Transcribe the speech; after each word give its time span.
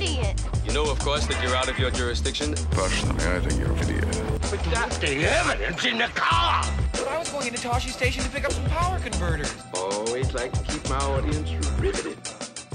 idiot. 0.00 0.42
You 0.64 0.72
know, 0.72 0.90
of 0.90 0.98
course, 1.00 1.26
that 1.26 1.42
you're 1.42 1.54
out 1.54 1.68
of 1.68 1.78
your 1.78 1.90
jurisdiction. 1.90 2.54
Personally, 2.70 3.24
I 3.26 3.40
think 3.40 3.60
you're 3.60 3.72
an 3.72 3.78
idiot. 3.78 4.06
But 4.42 4.62
that's 4.72 4.98
the 4.98 5.24
evidence 5.24 5.84
in 5.84 5.98
the 5.98 6.08
car. 6.14 6.64
But 6.92 7.08
I 7.08 7.18
was 7.18 7.28
going 7.30 7.48
into 7.48 7.60
Tosche 7.66 7.90
Station 7.90 8.22
to 8.24 8.30
pick 8.30 8.44
up 8.44 8.52
some 8.52 8.64
power 8.66 8.98
converters. 8.98 9.54
Always 9.74 10.32
like 10.32 10.52
to 10.52 10.72
keep 10.72 10.88
my 10.88 10.96
audience 10.96 11.50
riveted. 11.78 12.16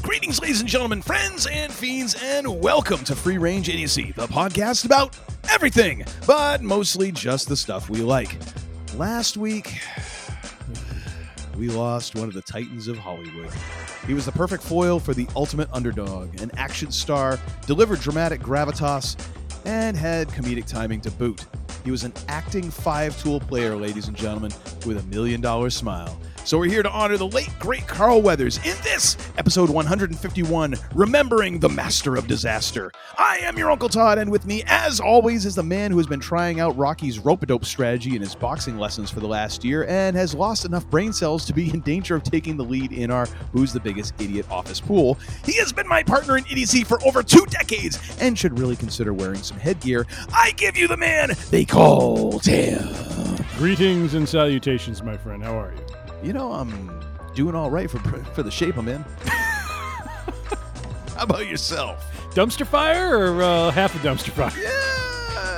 Greetings, 0.01 0.39
ladies 0.39 0.59
and 0.59 0.69
gentlemen, 0.69 1.01
friends 1.01 1.47
and 1.47 1.73
fiends, 1.73 2.15
and 2.21 2.61
welcome 2.61 3.03
to 3.05 3.15
Free 3.15 3.39
Range 3.39 3.67
Idiocy, 3.67 4.13
the 4.15 4.27
podcast 4.27 4.85
about 4.85 5.17
everything, 5.49 6.05
but 6.27 6.61
mostly 6.61 7.11
just 7.11 7.49
the 7.49 7.57
stuff 7.57 7.89
we 7.89 8.01
like. 8.01 8.37
Last 8.95 9.35
week, 9.35 9.79
we 11.57 11.69
lost 11.69 12.15
one 12.15 12.27
of 12.27 12.33
the 12.33 12.41
titans 12.41 12.87
of 12.87 12.97
Hollywood. 12.97 13.49
He 14.07 14.13
was 14.13 14.25
the 14.25 14.31
perfect 14.31 14.63
foil 14.63 14.99
for 14.99 15.13
the 15.13 15.27
ultimate 15.35 15.69
underdog, 15.71 16.41
an 16.41 16.51
action 16.57 16.91
star, 16.91 17.39
delivered 17.65 17.99
dramatic 17.99 18.41
gravitas, 18.41 19.15
and 19.65 19.95
had 19.95 20.27
comedic 20.29 20.67
timing 20.67 21.01
to 21.01 21.11
boot. 21.11 21.45
He 21.83 21.91
was 21.91 22.03
an 22.03 22.13
acting 22.27 22.69
five 22.69 23.19
tool 23.21 23.39
player, 23.39 23.75
ladies 23.75 24.07
and 24.07 24.17
gentlemen, 24.17 24.51
with 24.85 24.97
a 24.97 25.07
million 25.07 25.41
dollar 25.41 25.69
smile. 25.69 26.19
So 26.45 26.59
we're 26.59 26.69
here 26.69 26.83
to 26.83 26.91
honor 26.91 27.17
the 27.17 27.25
late, 27.25 27.49
great 27.57 27.87
Carl 27.87 28.21
Weathers 28.21 28.57
in 28.57 28.77
this 28.83 29.17
episode 29.39 29.67
151, 29.67 30.75
Remembering 30.93 31.57
the 31.57 31.69
Master 31.69 32.15
of 32.15 32.27
Disaster. 32.27 32.91
I 33.17 33.37
am 33.37 33.57
your 33.57 33.71
Uncle 33.71 33.89
Todd, 33.89 34.19
and 34.19 34.29
with 34.29 34.45
me, 34.45 34.61
as 34.67 34.99
always, 34.99 35.47
is 35.47 35.55
the 35.55 35.63
man 35.63 35.89
who 35.89 35.97
has 35.97 36.05
been 36.05 36.19
trying 36.19 36.59
out 36.59 36.77
Rocky's 36.77 37.17
rope-a-dope 37.17 37.65
strategy 37.65 38.15
in 38.15 38.21
his 38.21 38.35
boxing 38.35 38.77
lessons 38.77 39.09
for 39.09 39.21
the 39.21 39.27
last 39.27 39.63
year 39.63 39.87
and 39.87 40.15
has 40.15 40.35
lost 40.35 40.65
enough 40.65 40.87
brain 40.91 41.11
cells 41.11 41.45
to 41.45 41.53
be 41.53 41.71
in 41.71 41.79
danger 41.79 42.13
of 42.13 42.21
taking 42.21 42.57
the 42.57 42.63
lead 42.63 42.91
in 42.91 43.09
our 43.09 43.25
Who's 43.51 43.73
the 43.73 43.79
Biggest 43.79 44.13
Idiot 44.21 44.45
office 44.51 44.79
pool. 44.79 45.17
He 45.45 45.53
has 45.53 45.73
been 45.73 45.87
my 45.87 46.03
partner 46.03 46.37
in 46.37 46.43
EDC 46.43 46.85
for 46.85 47.03
over 47.07 47.23
two 47.23 47.47
decades 47.47 48.17
and 48.21 48.37
should 48.37 48.59
really 48.59 48.75
consider 48.75 49.15
wearing 49.15 49.41
some 49.41 49.57
headgear. 49.57 50.05
I 50.31 50.51
give 50.51 50.77
you 50.77 50.87
the 50.87 50.97
man 50.97 51.31
they 51.49 51.65
call 51.65 52.39
Tim. 52.39 52.87
Greetings 53.57 54.13
and 54.13 54.29
salutations, 54.29 55.01
my 55.01 55.17
friend. 55.17 55.41
How 55.41 55.59
are 55.59 55.73
you? 55.73 55.84
You 56.25 56.33
know, 56.33 56.53
I'm 56.53 56.89
doing 57.35 57.53
all 57.53 57.69
right 57.69 57.87
for 57.87 57.99
for 57.99 58.41
the 58.41 58.49
shape 58.49 58.77
I'm 58.77 58.87
in. 58.87 59.05
How 61.15 61.23
about 61.23 61.45
yourself? 61.45 62.03
Dumpster 62.33 62.65
fire 62.65 63.15
or 63.15 63.43
uh, 63.43 63.69
half 63.69 63.93
a 63.93 63.99
dumpster 63.99 64.31
fire? 64.31 64.51
Yeah, 64.59 64.71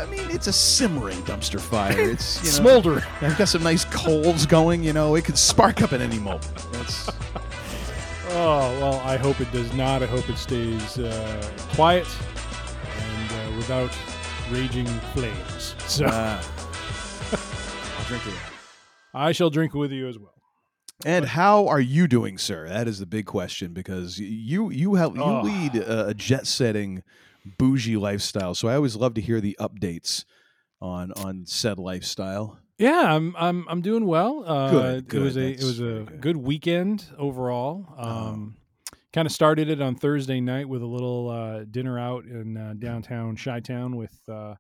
I 0.04 0.06
mean 0.12 0.30
it's 0.30 0.48
a 0.48 0.52
simmering 0.52 1.22
dumpster 1.24 1.62
fire. 1.62 1.98
It's 2.12 2.44
you 2.44 2.62
know, 2.62 2.70
Smolder. 2.70 3.02
I've 3.22 3.38
got 3.38 3.48
some 3.48 3.64
nice 3.64 3.86
coals 3.86 4.46
going. 4.46 4.84
You 4.84 4.92
know, 4.92 5.16
it 5.16 5.24
could 5.24 5.38
spark 5.38 5.82
up 5.82 5.94
at 5.94 6.02
any 6.02 6.20
moment. 6.20 6.54
That's 6.74 7.08
Oh 8.32 8.78
well, 8.82 9.00
I 9.06 9.16
hope 9.16 9.40
it 9.40 9.50
does 9.54 9.74
not. 9.74 10.04
I 10.04 10.06
hope 10.06 10.30
it 10.30 10.38
stays 10.38 11.00
uh, 11.00 11.50
quiet 11.76 12.08
and 13.00 13.32
uh, 13.32 13.56
without 13.56 13.98
raging 14.52 14.86
flames. 15.16 15.76
So 15.88 16.06
uh, 16.08 16.44
I'll 17.32 18.06
drink 18.06 18.28
it. 18.28 18.34
I 19.14 19.32
shall 19.32 19.50
drink 19.50 19.74
with 19.74 19.94
you 19.94 20.10
as 20.10 20.20
well. 20.20 20.37
And 21.06 21.26
how 21.26 21.68
are 21.68 21.80
you 21.80 22.08
doing, 22.08 22.38
sir? 22.38 22.68
That 22.68 22.88
is 22.88 23.00
the 23.00 23.06
big 23.06 23.26
question 23.26 23.74
because 23.74 24.18
you 24.20 24.70
you 24.72 24.96
have 24.96 25.16
you 25.16 25.22
Oh. 25.24 25.42
lead 25.42 25.76
a, 25.76 26.08
a 26.08 26.14
jet 26.14 26.48
setting 26.48 27.04
bougie 27.58 27.98
lifestyle. 27.98 28.56
So 28.56 28.68
I 28.68 28.76
always 28.76 28.96
love 28.96 29.14
to 29.16 29.22
hear 29.22 29.40
the 29.40 29.56
updates 29.60 30.26
on 30.82 31.12
on 31.14 31.46
said 31.46 31.78
lifestyle. 31.78 32.60
Yeah, 32.80 33.16
I'm 33.16 33.36
I'm 33.38 33.68
I'm 33.70 33.82
doing 33.82 34.06
well. 34.06 34.44
Uh, 34.46 34.72
Good, 34.72 35.14
It 35.14 35.20
was 35.20 35.36
good. 35.36 35.44
a 35.44 35.50
it 35.54 35.64
was 35.64 35.80
a 35.80 35.84
good. 35.84 36.22
good 36.22 36.38
weekend 36.38 37.06
overall. 37.18 37.94
Um, 37.98 38.56
Kind 39.14 39.26
of 39.26 39.32
started 39.32 39.70
it 39.70 39.82
on 39.82 39.96
Thursday 39.96 40.40
night 40.42 40.68
with 40.70 40.82
a 40.84 40.86
little 40.86 41.30
uh, 41.30 41.64
dinner 41.64 41.98
out 41.98 42.26
in 42.26 42.56
uh, 42.58 42.74
downtown 42.78 43.36
Chi 43.36 43.62
Town 43.62 43.96
with 43.96 44.14
uh, 44.30 44.56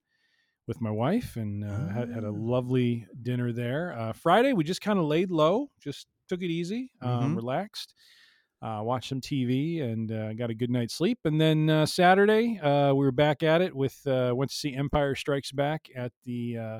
with 0.67 0.81
my 0.81 0.89
wife, 0.89 1.35
and 1.35 1.63
uh, 1.63 1.87
had, 1.89 2.09
had 2.09 2.23
a 2.23 2.27
Ah. 2.29 2.33
lovely 2.33 3.05
dinner 3.21 3.51
there. 3.51 3.93
Uh, 3.95 4.13
Friday 4.13 4.53
we 4.53 4.63
just 4.63 4.81
kind 4.81 4.97
of 4.97 5.05
laid 5.05 5.29
low, 5.31 5.69
just 5.79 6.07
took 6.27 6.41
it 6.41 6.49
easy, 6.51 6.91
um, 7.01 7.33
Mhm. 7.33 7.35
relaxed. 7.35 7.93
Uh, 8.61 8.81
watched 8.83 9.09
some 9.09 9.21
TV 9.21 9.81
and 9.81 10.11
uh, 10.11 10.33
got 10.33 10.49
a 10.49 10.55
good 10.55 10.71
night's 10.71 10.95
sleep. 10.95 11.19
And 11.25 11.39
then 11.39 11.69
uh, 11.69 11.85
Saturday, 11.85 12.57
uh, 12.59 12.93
we 12.93 13.05
were 13.05 13.11
back 13.11 13.43
at 13.43 13.61
it 13.61 13.75
with 13.75 14.05
uh, 14.07 14.33
went 14.35 14.49
to 14.51 14.57
see 14.57 14.73
Empire 14.73 15.13
Strikes 15.15 15.51
Back 15.51 15.87
at 15.95 16.11
the 16.25 16.57
uh, 16.57 16.79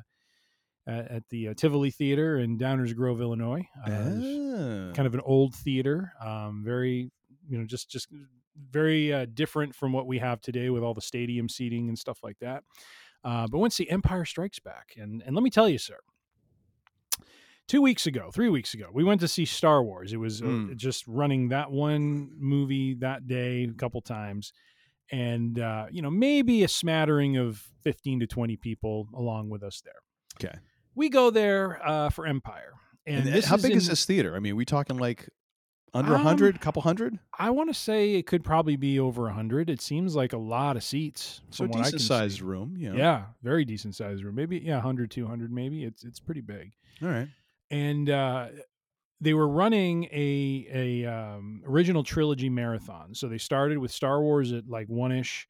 at, 0.87 1.23
the 1.29 1.49
uh, 1.49 1.53
Tivoli 1.53 1.91
Theater 1.91 2.39
in 2.39 2.57
Downers 2.57 2.95
Grove, 2.95 3.21
Illinois. 3.21 3.67
Uh, 3.85 3.89
Ah. 3.89 4.93
kind 4.93 5.05
of 5.05 5.13
an 5.13 5.21
old 5.21 5.53
theater, 5.53 6.13
um, 6.19 6.63
very 6.63 7.11
you 7.47 7.57
know 7.57 7.65
just 7.65 7.89
just 7.89 8.07
very 8.71 9.13
uh, 9.13 9.25
different 9.33 9.75
from 9.75 9.93
what 9.93 10.07
we 10.07 10.17
have 10.17 10.41
today 10.41 10.69
with 10.71 10.81
all 10.81 10.93
the 10.95 11.01
stadium 11.01 11.47
seating 11.47 11.89
and 11.89 11.99
stuff 11.99 12.19
like 12.23 12.39
that. 12.39 12.63
Uh, 13.23 13.47
but 13.47 13.59
went 13.59 13.71
to 13.71 13.75
see 13.75 13.89
Empire 13.89 14.25
Strikes 14.25 14.59
Back, 14.59 14.95
and 14.97 15.21
and 15.23 15.35
let 15.35 15.43
me 15.43 15.49
tell 15.51 15.69
you, 15.69 15.77
sir. 15.77 15.99
Two 17.67 17.81
weeks 17.81 18.07
ago, 18.07 18.31
three 18.33 18.50
weeks 18.50 18.73
ago, 18.73 18.88
we 18.94 19.03
went 19.03 19.19
to 19.22 19.28
see 19.28 19.44
Star 19.45 19.83
Wars. 19.83 20.13
It 20.13 20.17
was 20.17 20.41
uh, 20.41 20.45
Mm. 20.45 20.75
just 20.78 21.05
running 21.07 21.50
that 21.50 21.69
one 21.72 22.29
movie 22.39 22.94
that 22.95 23.28
day 23.28 23.63
a 23.66 23.73
couple 23.73 24.00
times, 24.01 24.53
and 25.11 25.59
uh, 25.59 25.88
you 25.91 26.01
know 26.01 26.09
maybe 26.09 26.63
a 26.63 26.67
smattering 26.67 27.35
of 27.38 27.61
fifteen 27.83 28.19
to 28.22 28.27
twenty 28.27 28.56
people 28.56 29.07
along 29.16 29.50
with 29.50 29.63
us 29.63 29.81
there. 29.83 30.01
Okay. 30.50 30.57
We 30.95 31.09
go 31.09 31.29
there 31.29 31.79
uh, 31.85 32.09
for 32.09 32.25
Empire, 32.25 32.73
and, 33.06 33.25
And, 33.25 33.33
this 33.35 33.45
how 33.45 33.56
is 33.57 33.61
big 33.63 33.72
in- 33.73 33.77
is 33.77 33.88
this 33.88 34.06
theater? 34.06 34.35
I 34.35 34.39
mean, 34.39 34.56
we 34.56 34.63
talking 34.66 34.97
like 34.97 35.29
under 35.94 36.13
a 36.13 36.16
Um, 36.16 36.22
hundred, 36.23 36.59
couple 36.61 36.81
hundred? 36.83 37.19
I 37.38 37.50
want 37.50 37.69
to 37.69 37.73
say 37.73 38.16
it 38.16 38.27
could 38.27 38.44
probably 38.44 38.75
be 38.77 39.00
over 39.00 39.27
a 39.27 39.33
hundred. 39.33 39.69
It 39.69 39.81
seems 39.81 40.16
like 40.16 40.31
a 40.33 40.38
lot 40.38 40.75
of 40.77 40.83
seats. 40.83 41.41
So 41.50 41.67
decent 41.67 42.01
sized 42.01 42.38
see. 42.39 42.44
room. 42.45 42.75
You 42.77 42.91
know. 42.91 42.97
Yeah, 42.97 43.25
very 43.44 43.66
decent 43.66 43.95
sized 43.95 44.23
room. 44.23 44.35
Maybe 44.35 44.57
yeah, 44.59 44.75
100, 44.75 45.11
200 45.11 45.51
maybe. 45.51 45.83
It's 45.83 46.03
it's 46.06 46.19
pretty 46.19 46.41
big. 46.41 46.72
All 47.01 47.09
right. 47.09 47.27
And 47.69 48.09
uh, 48.09 48.47
they 49.19 49.33
were 49.33 49.47
running 49.47 50.05
a 50.05 50.67
a 51.03 51.05
um, 51.11 51.61
original 51.66 52.03
trilogy 52.03 52.50
marathon. 52.50 53.13
So 53.16 53.28
they 53.28 53.38
started 53.38 53.78
with 53.78 53.91
Star 53.91 54.22
Wars 54.22 54.51
at 54.53 54.67
like 54.69 54.88
one 54.88 55.11
ish. 55.11 55.47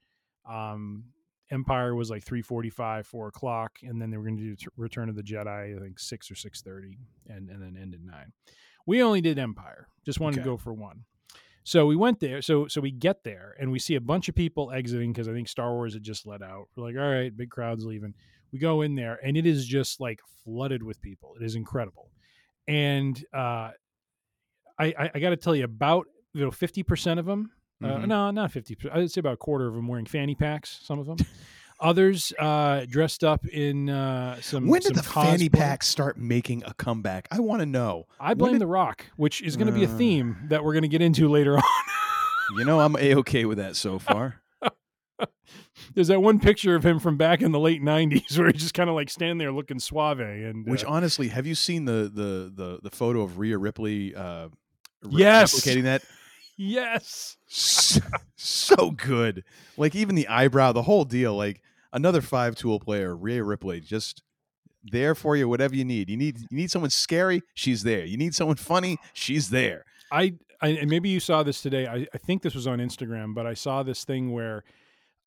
Um, 0.49 1.05
Empire 1.49 1.95
was 1.95 2.09
like 2.09 2.23
three 2.23 2.41
forty 2.41 2.69
five, 2.69 3.07
four 3.07 3.27
o'clock, 3.27 3.79
and 3.83 4.01
then 4.01 4.09
they 4.09 4.17
were 4.17 4.23
going 4.23 4.37
to 4.37 4.55
do 4.55 4.67
Return 4.75 5.07
of 5.09 5.15
the 5.15 5.23
Jedi, 5.23 5.77
I 5.77 5.79
think 5.79 5.99
six 5.99 6.29
or 6.31 6.35
six 6.35 6.61
thirty, 6.61 6.97
and 7.27 7.49
and 7.49 7.61
then 7.61 7.77
end 7.81 7.93
at 7.93 8.01
nine. 8.01 8.33
We 8.85 9.01
only 9.03 9.21
did 9.21 9.37
Empire. 9.39 9.87
Just 10.05 10.19
wanted 10.19 10.39
Okay. 10.39 10.43
to 10.43 10.49
go 10.51 10.57
for 10.57 10.73
one. 10.73 11.03
So 11.63 11.85
we 11.85 11.95
went 11.97 12.19
there. 12.21 12.41
So 12.41 12.67
so 12.67 12.79
we 12.81 12.91
get 12.91 13.23
there 13.23 13.53
and 13.59 13.71
we 13.71 13.79
see 13.79 13.95
a 13.95 14.01
bunch 14.01 14.27
of 14.29 14.35
people 14.35 14.71
exiting 14.71 15.11
because 15.11 15.27
I 15.27 15.33
think 15.33 15.47
Star 15.49 15.73
Wars 15.73 15.93
had 15.93 16.03
just 16.03 16.25
let 16.25 16.41
out. 16.41 16.67
We're 16.75 16.83
like, 16.85 16.95
all 16.95 17.11
right, 17.11 17.35
big 17.35 17.49
crowds 17.49 17.85
leaving. 17.85 18.13
We 18.51 18.59
go 18.59 18.81
in 18.81 18.95
there 18.95 19.19
and 19.23 19.35
it 19.37 19.45
is 19.45 19.65
just 19.65 19.99
like 19.99 20.19
flooded 20.43 20.81
with 20.83 21.01
people. 21.01 21.33
It 21.39 21.43
is 21.43 21.55
incredible. 21.55 22.09
And 22.67 23.23
uh, 23.33 23.71
I 24.79 24.93
I, 24.97 25.11
I 25.15 25.19
got 25.19 25.29
to 25.31 25.37
tell 25.37 25.55
you, 25.55 25.63
about 25.65 26.07
you 26.33 26.43
know 26.43 26.51
fifty 26.51 26.83
percent 26.83 27.19
of 27.19 27.25
them. 27.25 27.51
Uh, 27.83 27.87
Mhm. 27.89 28.07
no, 28.07 28.31
not 28.31 28.51
fifty. 28.51 28.75
I'd 28.91 29.11
say 29.11 29.19
about 29.19 29.33
a 29.33 29.37
quarter 29.37 29.67
of 29.67 29.73
them 29.75 29.87
wearing 29.87 30.05
fanny 30.05 30.33
packs. 30.35 30.79
Some 30.83 30.97
of 30.99 31.05
them. 31.05 31.17
Others 31.79 32.33
uh, 32.39 32.85
dressed 32.89 33.23
up 33.23 33.45
in 33.45 33.87
uh, 33.89 34.41
some. 34.41 34.67
When 34.67 34.81
did 34.81 34.87
some 34.87 34.95
the 34.95 35.03
fanny 35.03 35.47
cosplay. 35.47 35.53
packs 35.59 35.87
start 35.87 36.17
making 36.17 36.63
a 36.65 36.73
comeback? 36.73 37.27
I 37.29 37.39
want 37.39 37.59
to 37.59 37.67
know. 37.67 38.07
I 38.19 38.33
blame 38.33 38.53
did- 38.53 38.61
The 38.61 38.67
Rock, 38.67 39.05
which 39.15 39.43
is 39.43 39.55
going 39.57 39.67
to 39.67 39.73
be 39.73 39.83
a 39.83 39.87
Uh. 39.87 39.95
theme 39.97 40.37
that 40.49 40.63
we're 40.63 40.73
going 40.73 40.81
to 40.83 40.87
get 40.87 41.03
into 41.03 41.29
later 41.29 41.55
on. 41.57 41.63
You 42.57 42.65
know, 42.65 42.79
I'm 42.79 42.95
a 42.95 43.15
okay 43.17 43.45
with 43.45 43.59
that 43.59 43.75
so 43.75 43.99
far. 43.99 44.41
There's 45.93 46.07
that 46.07 46.21
one 46.21 46.39
picture 46.39 46.75
of 46.75 46.85
him 46.85 46.99
from 46.99 47.17
back 47.17 47.41
in 47.41 47.51
the 47.51 47.59
late 47.59 47.81
'90s 47.81 48.37
where 48.39 48.51
he's 48.51 48.61
just 48.61 48.73
kind 48.73 48.89
of 48.89 48.95
like 48.95 49.09
standing 49.09 49.37
there 49.37 49.51
looking 49.51 49.79
suave. 49.79 50.19
And 50.19 50.65
Which 50.67 50.83
uh, 50.85 50.89
honestly, 50.89 51.27
have 51.29 51.45
you 51.47 51.55
seen 51.55 51.85
the 51.85 52.11
the 52.13 52.51
the, 52.53 52.79
the 52.83 52.89
photo 52.89 53.21
of 53.21 53.37
Rhea 53.39 53.57
Ripley? 53.57 54.15
Uh, 54.15 54.49
Yes. 55.09 55.53
replicating 55.53 55.83
that. 55.83 56.01
yes, 56.57 57.37
so, 57.45 58.01
so 58.35 58.91
good. 58.91 59.43
Like 59.77 59.95
even 59.95 60.15
the 60.15 60.27
eyebrow, 60.27 60.71
the 60.71 60.81
whole 60.81 61.05
deal. 61.05 61.35
Like 61.35 61.61
another 61.93 62.21
five 62.21 62.55
tool 62.55 62.79
player, 62.79 63.15
Rhea 63.15 63.43
Ripley, 63.43 63.79
just 63.79 64.23
there 64.83 65.13
for 65.15 65.35
you. 65.35 65.47
Whatever 65.47 65.75
you 65.75 65.85
need. 65.85 66.09
You 66.09 66.17
need 66.17 66.39
you 66.39 66.47
need 66.57 66.71
someone 66.71 66.89
scary. 66.89 67.43
She's 67.53 67.83
there. 67.83 68.05
You 68.05 68.17
need 68.17 68.33
someone 68.33 68.57
funny. 68.57 68.97
She's 69.13 69.49
there. 69.51 69.85
I, 70.11 70.33
I 70.61 70.69
and 70.69 70.89
maybe 70.89 71.09
you 71.09 71.19
saw 71.19 71.43
this 71.43 71.61
today. 71.61 71.85
I, 71.85 72.07
I 72.13 72.17
think 72.17 72.41
this 72.41 72.55
was 72.55 72.65
on 72.65 72.79
Instagram, 72.79 73.35
but 73.35 73.45
I 73.45 73.53
saw 73.53 73.83
this 73.83 74.03
thing 74.03 74.31
where 74.33 74.63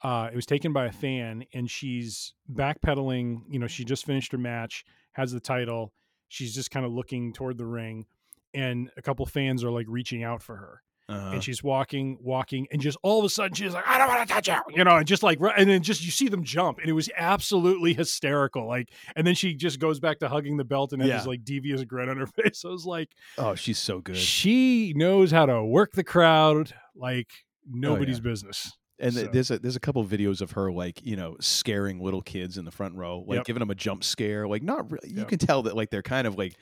Uh, 0.02 0.28
it 0.32 0.36
was 0.36 0.46
taken 0.46 0.72
by 0.72 0.86
a 0.86 0.92
fan, 0.92 1.44
and 1.52 1.70
she's 1.70 2.32
backpedaling. 2.52 3.42
You 3.50 3.58
know, 3.58 3.66
she 3.66 3.84
just 3.84 4.06
finished 4.06 4.32
her 4.32 4.38
match, 4.38 4.84
has 5.12 5.32
the 5.32 5.40
title. 5.40 5.92
She's 6.28 6.54
just 6.54 6.70
kind 6.70 6.86
of 6.86 6.92
looking 6.92 7.32
toward 7.32 7.58
the 7.58 7.66
ring, 7.66 8.06
and 8.54 8.90
a 8.96 9.02
couple 9.02 9.26
fans 9.26 9.64
are 9.64 9.70
like 9.70 9.86
reaching 9.88 10.22
out 10.22 10.42
for 10.42 10.56
her. 10.56 10.82
Uh-huh. 11.08 11.30
And 11.32 11.42
she's 11.42 11.60
walking, 11.60 12.18
walking, 12.20 12.68
and 12.70 12.80
just 12.80 12.96
all 13.02 13.18
of 13.18 13.24
a 13.24 13.28
sudden 13.28 13.52
she's 13.54 13.74
like, 13.74 13.82
"I 13.84 13.98
don't 13.98 14.06
want 14.06 14.28
to 14.28 14.32
touch 14.32 14.46
you," 14.46 14.54
you 14.76 14.84
know, 14.84 14.96
and 14.96 15.06
just 15.08 15.24
like, 15.24 15.40
and 15.56 15.68
then 15.68 15.82
just 15.82 16.04
you 16.04 16.10
see 16.12 16.28
them 16.28 16.44
jump, 16.44 16.78
and 16.78 16.88
it 16.88 16.92
was 16.92 17.10
absolutely 17.16 17.94
hysterical. 17.94 18.68
Like, 18.68 18.90
and 19.16 19.26
then 19.26 19.34
she 19.34 19.54
just 19.54 19.80
goes 19.80 19.98
back 19.98 20.20
to 20.20 20.28
hugging 20.28 20.56
the 20.56 20.62
belt 20.64 20.92
and 20.92 21.02
has 21.02 21.08
Yeah. 21.08 21.16
this 21.18 21.26
like 21.26 21.44
devious 21.44 21.82
grin 21.82 22.08
on 22.08 22.16
her 22.16 22.26
face. 22.42 22.64
I 22.64 22.68
was 22.68 22.86
like, 22.86 23.08
oh, 23.38 23.56
she's 23.56 23.78
so 23.80 24.00
good. 24.00 24.16
she 24.16 24.92
knows 24.94 25.32
how 25.32 25.46
to 25.46 25.64
work 25.64 25.92
the 25.94 26.04
crowd 26.04 26.74
like 26.94 27.28
nobody's 27.68 28.18
yeah. 28.18 28.22
business. 28.22 28.72
And 29.00 29.14
So- 29.14 29.26
there's 29.28 29.50
a 29.50 29.58
there's 29.58 29.76
a 29.76 29.80
couple 29.80 30.04
videos 30.04 30.40
of 30.40 30.52
her 30.52 30.70
like 30.70 31.04
you 31.04 31.16
know 31.16 31.36
scaring 31.40 32.00
little 32.00 32.22
kids 32.22 32.58
in 32.58 32.64
the 32.64 32.70
front 32.70 32.94
row, 32.94 33.24
like 33.26 33.36
Yep. 33.38 33.46
giving 33.46 33.60
them 33.60 33.70
a 33.70 33.74
jump 33.74 34.04
scare. 34.04 34.46
Like 34.46 34.62
not 34.62 34.90
really. 34.90 35.08
You 35.10 35.18
Yep. 35.20 35.28
can 35.28 35.38
tell 35.38 35.62
that 35.62 35.74
like 35.76 35.90
they're 35.90 36.02
kind 36.02 36.26
of 36.26 36.36
like 36.38 36.54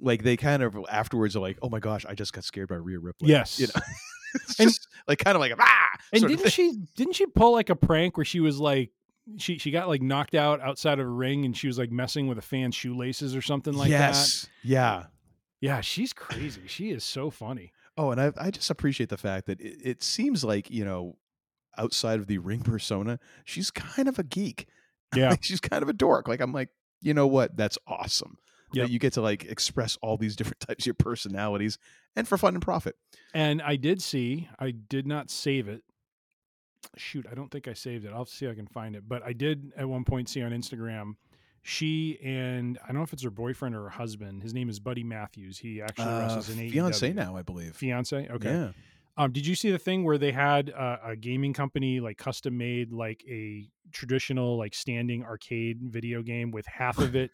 like 0.00 0.22
they 0.22 0.36
kind 0.36 0.62
of 0.62 0.76
afterwards 0.90 1.36
are 1.36 1.40
like, 1.40 1.58
oh 1.62 1.68
my 1.68 1.78
gosh, 1.80 2.04
I 2.06 2.14
just 2.14 2.32
got 2.32 2.44
scared 2.44 2.68
by 2.68 2.74
Rhea 2.76 2.98
Ripley. 2.98 3.28
Yes. 3.30 3.58
you 3.58 3.66
know, 3.68 3.80
And- 4.58 4.68
just 4.70 4.88
like 5.08 5.18
kind 5.18 5.36
of 5.36 5.40
like 5.40 5.52
ah. 5.58 5.88
And 6.12 6.26
didn't 6.26 6.50
she 6.50 6.72
didn't 6.96 7.14
she 7.14 7.26
pull 7.26 7.52
like 7.52 7.70
a 7.70 7.76
prank 7.76 8.16
where 8.16 8.24
she 8.24 8.40
was 8.40 8.58
like 8.58 8.90
she 9.38 9.56
she 9.58 9.70
got 9.70 9.88
like 9.88 10.02
knocked 10.02 10.34
out 10.34 10.60
outside 10.60 10.98
of 10.98 11.06
a 11.06 11.10
ring 11.10 11.44
and 11.46 11.56
she 11.56 11.66
was 11.66 11.78
like 11.78 11.90
messing 11.90 12.26
with 12.26 12.36
a 12.36 12.42
fan's 12.42 12.74
shoelaces 12.74 13.34
or 13.34 13.40
something 13.40 13.72
like 13.74 13.90
that. 13.90 13.98
yes, 14.08 14.48
yeah. 14.62 15.04
Yeah, 15.60 15.80
she's 15.80 16.12
crazy. 16.12 16.62
She 16.66 16.90
is 16.90 17.04
so 17.04 17.30
funny. 17.30 17.72
Oh, 17.96 18.10
and 18.10 18.20
I 18.20 18.32
I 18.36 18.50
just 18.50 18.68
appreciate 18.70 19.08
the 19.08 19.16
fact 19.16 19.46
that 19.46 19.60
it, 19.62 19.78
it 19.82 20.02
seems 20.02 20.44
like 20.44 20.68
you 20.70 20.84
know 20.84 21.16
outside 21.78 22.18
of 22.20 22.26
the 22.26 22.38
ring 22.38 22.60
persona, 22.60 23.18
she's 23.44 23.70
kind 23.70 24.08
of 24.08 24.18
a 24.18 24.22
geek. 24.24 24.66
Yeah. 25.14 25.36
She's 25.40 25.60
kind 25.60 25.80
of 25.84 25.88
a 25.88 25.92
dork. 25.92 26.26
Like 26.26 26.40
I'm 26.40 26.52
like, 26.52 26.70
you 27.00 27.14
know 27.14 27.28
what? 27.28 27.56
That's 27.56 27.78
awesome. 27.86 28.36
Yeah. 28.72 28.82
That 28.82 28.90
you 28.90 28.98
get 28.98 29.12
to 29.12 29.20
like 29.20 29.44
express 29.44 29.96
all 30.02 30.16
these 30.16 30.34
different 30.34 30.58
types 30.66 30.82
of 30.82 30.86
your 30.86 30.94
personalities 30.94 31.78
and 32.16 32.26
for 32.26 32.36
fun 32.36 32.54
and 32.54 32.62
profit. 32.62 32.96
And 33.32 33.62
I 33.62 33.76
did 33.76 34.02
see, 34.02 34.48
I 34.58 34.72
did 34.72 35.06
not 35.06 35.30
save 35.30 35.68
it. 35.68 35.84
Shoot, 36.96 37.26
I 37.30 37.34
don't 37.34 37.48
think 37.50 37.68
I 37.68 37.74
saved 37.74 38.04
it. 38.04 38.12
I'll 38.12 38.24
see 38.24 38.46
if 38.46 38.52
I 38.52 38.54
can 38.56 38.66
find 38.66 38.96
it. 38.96 39.04
But 39.08 39.22
I 39.24 39.32
did 39.32 39.72
at 39.76 39.88
one 39.88 40.02
point 40.04 40.28
see 40.28 40.42
on 40.42 40.50
Instagram, 40.50 41.14
she 41.62 42.18
and 42.22 42.76
I 42.82 42.88
don't 42.88 42.96
know 42.96 43.02
if 43.02 43.12
it's 43.12 43.22
her 43.22 43.30
boyfriend 43.30 43.76
or 43.76 43.84
her 43.84 43.90
husband. 43.90 44.42
His 44.42 44.52
name 44.52 44.68
is 44.68 44.80
Buddy 44.80 45.04
Matthews. 45.04 45.58
He 45.58 45.80
actually 45.80 46.06
Uh, 46.06 46.18
wrestles 46.20 46.50
in 46.50 46.70
fiance 46.70 47.10
AEW. 47.10 47.14
now, 47.14 47.36
I 47.36 47.42
believe. 47.42 47.76
Fiance, 47.76 48.28
okay. 48.28 48.50
Yeah. 48.50 48.68
Um, 49.16 49.30
did 49.30 49.46
you 49.46 49.54
see 49.54 49.70
the 49.70 49.78
thing 49.78 50.04
where 50.04 50.18
they 50.18 50.32
had 50.32 50.70
uh, 50.70 50.96
a 51.04 51.16
gaming 51.16 51.52
company 51.52 52.00
like 52.00 52.18
custom 52.18 52.58
made 52.58 52.92
like 52.92 53.24
a 53.28 53.68
traditional 53.92 54.58
like 54.58 54.74
standing 54.74 55.22
arcade 55.22 55.78
video 55.82 56.22
game 56.22 56.50
with 56.50 56.66
half 56.66 56.98
of 56.98 57.14
it, 57.22 57.30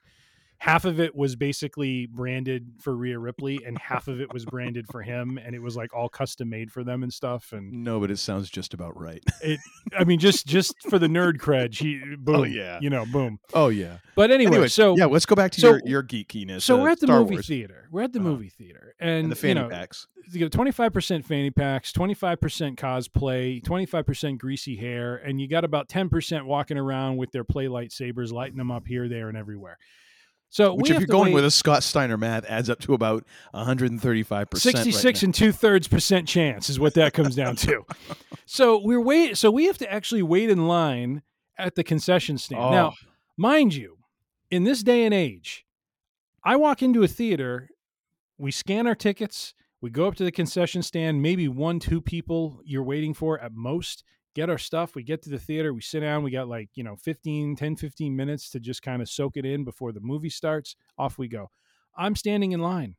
half 0.62 0.84
of 0.84 1.00
it 1.00 1.16
was 1.16 1.36
basically 1.36 2.04
branded 2.04 2.66
for 2.80 2.94
Rhea 2.94 3.18
Ripley 3.18 3.58
and 3.66 3.78
half 3.78 4.08
of 4.08 4.20
it 4.20 4.30
was 4.32 4.44
branded 4.44 4.86
for 4.90 5.00
him, 5.00 5.38
and 5.42 5.54
it 5.54 5.58
was 5.62 5.74
like 5.74 5.94
all 5.94 6.08
custom 6.10 6.50
made 6.50 6.70
for 6.70 6.84
them 6.84 7.02
and 7.02 7.10
stuff. 7.12 7.52
And 7.52 7.82
No, 7.82 7.98
but 7.98 8.10
it 8.10 8.18
sounds 8.18 8.50
just 8.50 8.74
about 8.74 8.98
right. 9.00 9.22
it, 9.42 9.58
I 9.98 10.04
mean, 10.04 10.18
just 10.18 10.46
just 10.46 10.74
for 10.88 10.98
the 10.98 11.06
nerd 11.06 11.38
cred, 11.38 11.74
she 11.74 11.98
boom, 12.18 12.36
Oh, 12.36 12.42
yeah. 12.44 12.78
you 12.82 12.90
know, 12.90 13.06
boom. 13.06 13.38
oh 13.54 13.68
yeah. 13.68 13.98
But 14.14 14.30
anyway, 14.30 14.50
Anyway, 14.52 14.68
so 14.68 14.96
yeah, 14.96 15.06
let's 15.06 15.24
go 15.26 15.34
back 15.34 15.52
to 15.52 15.60
so- 15.60 15.68
your 15.70 15.80
your 15.86 16.02
geekiness. 16.02 16.62
so 16.62 16.78
uh, 16.78 16.82
we're 16.82 16.90
at 16.90 17.00
the 17.00 17.06
Star 17.06 17.20
movie 17.20 17.36
Wars 17.36 17.46
theater. 17.48 17.88
We're 17.90 18.02
at 18.02 18.12
the 18.12 18.20
Uh-huh. 18.20 18.28
movie 18.28 18.50
theater, 18.50 18.94
and, 19.00 19.10
and 19.24 19.32
the 19.32 19.36
fanny 19.36 19.60
you 19.60 19.66
know, 19.66 19.68
packs. 19.70 20.06
you 20.30 20.40
got 20.46 20.50
25% 20.50 21.24
fanny 21.24 21.50
packs, 21.50 21.90
25% 21.92 22.76
cosplay, 22.76 23.62
25% 23.62 24.38
greasy 24.38 24.76
hair, 24.76 25.16
and 25.16 25.40
you 25.40 25.48
got 25.48 25.64
about 25.64 25.88
10% 25.88 26.44
walking 26.44 26.76
around 26.76 27.16
with 27.16 27.32
their 27.32 27.44
play 27.44 27.66
lightsabers, 27.66 28.30
lighting 28.30 28.58
them 28.58 28.70
up 28.70 28.86
here, 28.86 29.08
there, 29.08 29.28
and 29.28 29.38
everywhere. 29.38 29.78
So 30.50 30.74
Which, 30.74 30.90
if 30.90 30.98
you're 30.98 31.06
going 31.06 31.26
wait 31.26 31.34
with 31.34 31.44
a 31.44 31.50
Scott 31.50 31.84
Steiner 31.84 32.18
math, 32.18 32.44
adds 32.46 32.68
up 32.68 32.80
to 32.80 32.92
about 32.92 33.24
135 33.52 34.50
percent. 34.50 34.76
66 34.76 35.22
and 35.22 35.32
two 35.34 35.52
thirds 35.52 35.86
percent 35.86 36.26
chance 36.26 36.68
is 36.68 36.78
what 36.78 36.94
that 36.94 37.14
comes 37.14 37.34
down 37.34 37.56
to. 37.56 37.84
So 38.52 38.80
we're 38.82 39.00
wait. 39.00 39.38
So 39.38 39.48
we 39.48 39.66
have 39.66 39.78
to 39.78 39.92
actually 39.92 40.24
wait 40.24 40.50
in 40.50 40.66
line 40.66 41.22
at 41.56 41.76
the 41.76 41.84
concession 41.84 42.36
stand. 42.36 42.60
Oh. 42.60 42.70
Now, 42.72 42.94
mind 43.36 43.74
you, 43.74 43.98
in 44.50 44.64
this 44.64 44.82
day 44.82 45.04
and 45.04 45.14
age, 45.14 45.64
I 46.42 46.56
walk 46.56 46.82
into 46.82 47.04
a 47.04 47.06
theater, 47.06 47.68
we 48.38 48.50
scan 48.50 48.88
our 48.88 48.96
tickets, 48.96 49.54
we 49.80 49.88
go 49.88 50.08
up 50.08 50.16
to 50.16 50.24
the 50.24 50.32
concession 50.32 50.82
stand, 50.82 51.22
maybe 51.22 51.46
one, 51.46 51.78
two 51.78 52.00
people 52.00 52.60
you're 52.64 52.82
waiting 52.82 53.14
for 53.14 53.38
at 53.38 53.52
most, 53.54 54.02
get 54.40 54.48
our 54.50 54.58
stuff, 54.58 54.94
we 54.94 55.02
get 55.02 55.22
to 55.22 55.30
the 55.30 55.38
theater, 55.38 55.74
we 55.74 55.80
sit 55.82 56.00
down, 56.00 56.22
we 56.22 56.30
got 56.30 56.48
like, 56.48 56.70
you 56.74 56.82
know, 56.82 56.96
15, 56.96 57.56
10, 57.56 57.76
15 57.76 58.16
minutes 58.16 58.48
to 58.50 58.60
just 58.60 58.82
kind 58.82 59.02
of 59.02 59.08
soak 59.08 59.36
it 59.36 59.44
in 59.44 59.64
before 59.64 59.92
the 59.92 60.00
movie 60.00 60.30
starts, 60.30 60.76
off 60.98 61.18
we 61.18 61.28
go. 61.28 61.50
I'm 61.96 62.16
standing 62.16 62.52
in 62.52 62.60
line. 62.60 62.96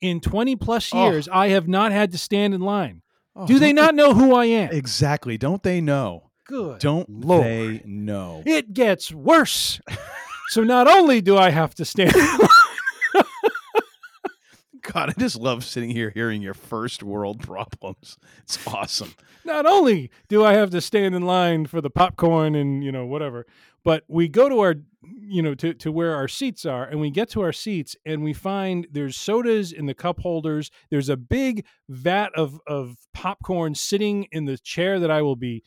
In 0.00 0.20
20 0.20 0.56
plus 0.56 0.90
Oh. 0.92 1.10
years, 1.10 1.28
I 1.32 1.48
have 1.48 1.66
not 1.68 1.90
had 1.92 2.12
to 2.12 2.18
stand 2.18 2.52
in 2.52 2.60
line. 2.60 3.00
Oh, 3.34 3.46
Do 3.46 3.58
they 3.58 3.72
not 3.72 3.94
know 3.94 4.12
who 4.12 4.34
I 4.34 4.44
am? 4.46 4.70
Exactly. 4.72 5.38
Don't 5.38 5.62
they 5.62 5.80
know? 5.80 6.30
Good. 6.46 6.80
Don't 6.80 7.08
Lord. 7.08 7.44
they 7.46 7.82
know? 7.86 8.42
It 8.44 8.74
gets 8.74 9.10
worse. 9.10 9.80
so 10.48 10.62
not 10.62 10.86
only 10.86 11.22
do 11.22 11.38
I 11.38 11.48
have 11.50 11.74
to 11.76 11.84
stand 11.86 12.14
in 12.14 12.20
line, 12.20 12.48
God, 14.92 15.08
I 15.08 15.12
just 15.18 15.36
love 15.36 15.64
sitting 15.64 15.90
here 15.90 16.10
hearing 16.10 16.42
your 16.42 16.54
first 16.54 17.02
world 17.02 17.40
problems. 17.40 18.18
It's 18.42 18.64
awesome. 18.66 19.14
not 19.44 19.64
only 19.64 20.10
do 20.28 20.44
I 20.44 20.52
have 20.52 20.70
to 20.70 20.80
stand 20.80 21.14
in 21.14 21.22
line 21.22 21.64
for 21.64 21.80
the 21.80 21.88
popcorn 21.88 22.54
and 22.54 22.84
you 22.84 22.92
know 22.92 23.06
whatever, 23.06 23.46
but 23.82 24.04
we 24.08 24.28
go 24.28 24.48
to 24.48 24.60
our 24.60 24.74
you 25.02 25.42
know 25.42 25.54
to 25.54 25.72
to 25.74 25.90
where 25.90 26.14
our 26.14 26.28
seats 26.28 26.66
are 26.66 26.84
and 26.84 27.00
we 27.00 27.10
get 27.10 27.30
to 27.30 27.40
our 27.40 27.52
seats 27.52 27.96
and 28.04 28.22
we 28.22 28.34
find 28.34 28.86
there's 28.90 29.16
sodas 29.16 29.72
in 29.72 29.86
the 29.86 29.94
cup 29.94 30.20
holders. 30.20 30.70
There's 30.90 31.08
a 31.08 31.16
big 31.16 31.64
vat 31.88 32.30
of 32.34 32.60
of 32.66 32.96
popcorn 33.14 33.74
sitting 33.74 34.26
in 34.32 34.44
the 34.44 34.58
chair 34.58 35.00
that 35.00 35.10
I 35.10 35.22
will 35.22 35.36
be 35.36 35.62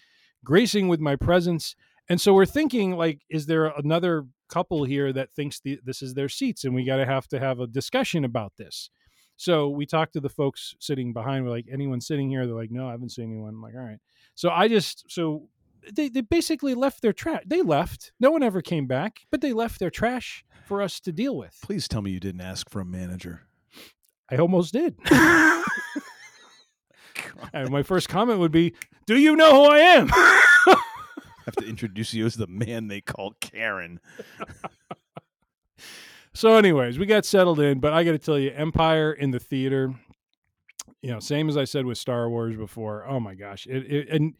gracing 0.45 0.87
with 0.87 0.99
my 0.99 1.15
presence. 1.15 1.75
And 2.07 2.21
so 2.21 2.33
we're 2.35 2.45
thinking 2.45 2.91
like 2.91 3.23
is 3.29 3.47
there 3.47 3.65
another 3.65 4.25
couple 4.47 4.83
here 4.85 5.11
that 5.11 5.33
thinks 5.33 5.59
the, 5.59 5.79
this 5.83 6.01
is 6.01 6.13
their 6.13 6.29
seats 6.29 6.63
and 6.63 6.73
we 6.73 6.85
got 6.85 6.97
to 6.97 7.05
have 7.05 7.27
to 7.27 7.39
have 7.39 7.59
a 7.59 7.67
discussion 7.67 8.23
about 8.23 8.53
this. 8.57 8.89
So 9.37 9.69
we 9.69 9.85
talked 9.85 10.13
to 10.13 10.19
the 10.19 10.29
folks 10.29 10.75
sitting 10.79 11.13
behind. 11.13 11.45
We're 11.45 11.51
like, 11.51 11.67
anyone 11.71 12.01
sitting 12.01 12.29
here? 12.29 12.45
They're 12.45 12.55
like, 12.55 12.71
no, 12.71 12.87
I 12.87 12.91
haven't 12.91 13.09
seen 13.09 13.25
anyone. 13.25 13.49
I'm 13.49 13.61
like, 13.61 13.75
all 13.75 13.81
right. 13.81 13.99
So 14.35 14.49
I 14.49 14.67
just 14.67 15.05
so 15.07 15.47
they 15.93 16.09
they 16.09 16.21
basically 16.21 16.73
left 16.73 17.01
their 17.01 17.13
trash. 17.13 17.43
They 17.45 17.61
left. 17.61 18.11
No 18.19 18.31
one 18.31 18.43
ever 18.43 18.61
came 18.61 18.87
back, 18.87 19.21
but 19.31 19.41
they 19.41 19.53
left 19.53 19.79
their 19.79 19.89
trash 19.89 20.43
for 20.65 20.81
us 20.81 20.99
to 21.01 21.11
deal 21.11 21.37
with. 21.37 21.57
Please 21.63 21.87
tell 21.87 22.01
me 22.01 22.11
you 22.11 22.19
didn't 22.19 22.41
ask 22.41 22.69
for 22.69 22.81
a 22.81 22.85
manager. 22.85 23.43
I 24.29 24.37
almost 24.37 24.73
did. 24.73 24.95
and 27.53 27.69
my 27.69 27.83
first 27.83 28.09
comment 28.09 28.39
would 28.39 28.51
be, 28.51 28.73
"Do 29.05 29.17
you 29.17 29.35
know 29.35 29.51
who 29.51 29.71
I 29.71 29.77
am?" 29.79 30.09
I 30.11 30.41
have 31.45 31.55
to 31.57 31.65
introduce 31.65 32.13
you 32.13 32.25
as 32.25 32.35
the 32.35 32.47
man 32.47 32.87
they 32.87 33.01
call 33.01 33.35
Karen. 33.39 33.99
So, 36.37 36.55
anyways, 36.55 36.99
we 36.99 37.07
got 37.07 37.25
settled 37.25 37.59
in, 37.59 37.79
but 37.79 37.93
I 37.93 38.03
got 38.03 38.11
to 38.11 38.19
tell 38.19 38.37
you, 38.37 38.51
Empire 38.51 39.11
in 39.11 39.31
the 39.31 39.39
theater, 39.39 39.95
you 41.01 41.09
know, 41.09 41.19
same 41.19 41.49
as 41.49 41.57
I 41.57 41.63
said 41.63 41.83
with 41.83 41.97
Star 41.97 42.29
Wars 42.29 42.55
before. 42.55 43.07
Oh 43.07 43.19
my 43.19 43.33
gosh! 43.33 43.65
It, 43.65 43.91
it, 43.91 44.09
and 44.09 44.35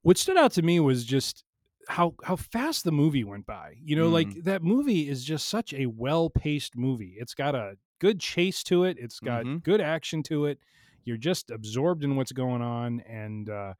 what 0.00 0.16
stood 0.16 0.38
out 0.38 0.52
to 0.52 0.62
me 0.62 0.80
was 0.80 1.04
just 1.04 1.44
how 1.86 2.14
how 2.24 2.36
fast 2.36 2.84
the 2.84 2.92
movie 2.92 3.24
went 3.24 3.44
by. 3.44 3.74
You 3.84 3.94
know, 3.94 4.08
like 4.08 4.42
that 4.44 4.62
movie 4.62 5.06
is 5.06 5.22
just 5.22 5.50
such 5.50 5.74
a 5.74 5.84
well 5.84 6.30
paced 6.30 6.78
movie. 6.78 7.16
It's 7.18 7.34
got 7.34 7.54
a 7.54 7.76
good 7.98 8.20
chase 8.20 8.62
to 8.64 8.84
it. 8.84 8.96
It's 8.98 9.20
got 9.20 9.44
Mhm. 9.44 9.62
good 9.62 9.82
action 9.82 10.22
to 10.22 10.46
it. 10.46 10.58
You're 11.04 11.18
just 11.18 11.50
absorbed 11.50 12.04
in 12.04 12.16
what's 12.16 12.32
going 12.32 12.62
on, 12.62 13.00
and 13.00 13.50
uh, 13.50 13.74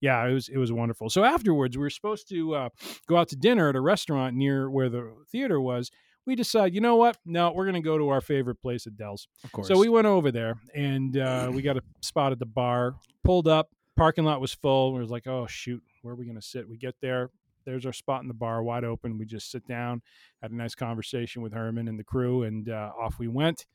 yeah, 0.00 0.26
it 0.26 0.32
was 0.32 0.48
it 0.48 0.56
was 0.56 0.72
wonderful. 0.72 1.10
So 1.10 1.22
afterwards, 1.22 1.76
we 1.76 1.82
were 1.82 1.90
supposed 1.90 2.30
to 2.30 2.54
uh, 2.54 2.68
go 3.06 3.18
out 3.18 3.28
to 3.28 3.36
dinner 3.36 3.68
at 3.68 3.76
a 3.76 3.80
restaurant 3.82 4.36
near 4.36 4.70
where 4.70 4.88
the 4.88 5.12
theater 5.30 5.60
was. 5.60 5.90
We 6.30 6.36
decide, 6.36 6.72
you 6.76 6.80
know 6.80 6.94
what? 6.94 7.18
No, 7.26 7.50
we're 7.50 7.64
going 7.64 7.74
to 7.74 7.80
go 7.80 7.98
to 7.98 8.08
our 8.10 8.20
favorite 8.20 8.62
place 8.62 8.86
at 8.86 8.96
Dell's. 8.96 9.26
Of 9.42 9.50
course. 9.50 9.66
So 9.66 9.76
we 9.76 9.88
went 9.88 10.06
over 10.06 10.30
there 10.30 10.60
and 10.72 11.16
uh, 11.16 11.50
we 11.52 11.60
got 11.60 11.76
a 11.76 11.82
spot 12.02 12.30
at 12.30 12.38
the 12.38 12.46
bar. 12.46 12.94
Pulled 13.24 13.48
up, 13.48 13.68
parking 13.96 14.22
lot 14.22 14.40
was 14.40 14.54
full. 14.54 14.92
We 14.92 15.00
was 15.00 15.10
like, 15.10 15.26
oh 15.26 15.48
shoot, 15.48 15.82
where 16.02 16.14
are 16.14 16.16
we 16.16 16.26
going 16.26 16.38
to 16.38 16.46
sit? 16.46 16.68
We 16.68 16.76
get 16.76 16.94
there. 17.02 17.30
There's 17.64 17.84
our 17.84 17.92
spot 17.92 18.22
in 18.22 18.28
the 18.28 18.34
bar, 18.34 18.62
wide 18.62 18.84
open. 18.84 19.18
We 19.18 19.26
just 19.26 19.50
sit 19.50 19.66
down, 19.66 20.02
had 20.40 20.52
a 20.52 20.54
nice 20.54 20.76
conversation 20.76 21.42
with 21.42 21.52
Herman 21.52 21.88
and 21.88 21.98
the 21.98 22.04
crew, 22.04 22.44
and 22.44 22.68
uh, 22.68 22.92
off 22.96 23.18
we 23.18 23.26
went. 23.26 23.66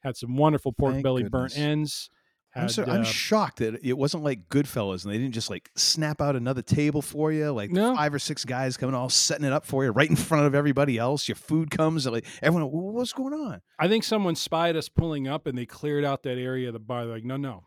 Had 0.00 0.16
some 0.16 0.36
wonderful 0.36 0.72
pork 0.72 0.94
Thank 0.94 1.04
belly 1.04 1.22
burnt 1.22 1.54
goodness. 1.54 2.10
Ends. 2.56 2.78
I'm, 2.78 2.84
Had, 2.84 2.90
so, 2.90 2.94
I'm 2.96 3.00
uh, 3.02 3.04
shocked 3.04 3.58
that 3.58 3.78
it 3.84 3.96
wasn't 3.98 4.24
like 4.24 4.48
Goodfellas 4.48 5.04
and 5.04 5.12
they 5.12 5.18
didn't 5.18 5.34
just 5.34 5.50
like 5.50 5.70
snap 5.76 6.20
out 6.20 6.36
another 6.36 6.62
table 6.62 7.02
for 7.02 7.30
you, 7.32 7.50
like 7.52 7.70
No. 7.70 7.94
five 7.94 8.12
or 8.14 8.18
six 8.18 8.44
guys 8.44 8.76
coming 8.76 8.94
all 8.94 9.08
setting 9.08 9.44
it 9.46 9.52
up 9.52 9.64
for 9.64 9.84
you 9.84 9.90
right 9.90 10.08
in 10.10 10.16
front 10.16 10.46
of 10.46 10.54
everybody 10.54 10.98
else. 10.98 11.28
Your 11.28 11.36
food 11.36 11.70
comes, 11.70 12.06
and 12.06 12.14
like 12.14 12.26
everyone, 12.42 12.68
"Wh- 12.70 12.94
what's 12.94 13.12
going 13.12 13.34
on? 13.34 13.60
I 13.78 13.88
think 13.88 14.04
someone 14.04 14.34
spied 14.36 14.76
us 14.76 14.88
pulling 14.88 15.28
up 15.28 15.46
and 15.46 15.56
they 15.56 15.66
cleared 15.66 16.04
out 16.04 16.22
that 16.24 16.38
area 16.38 16.68
of 16.68 16.72
the 16.74 16.78
bar. 16.80 17.04
They're 17.04 17.14
like, 17.14 17.24
no, 17.24 17.36
no, 17.36 17.64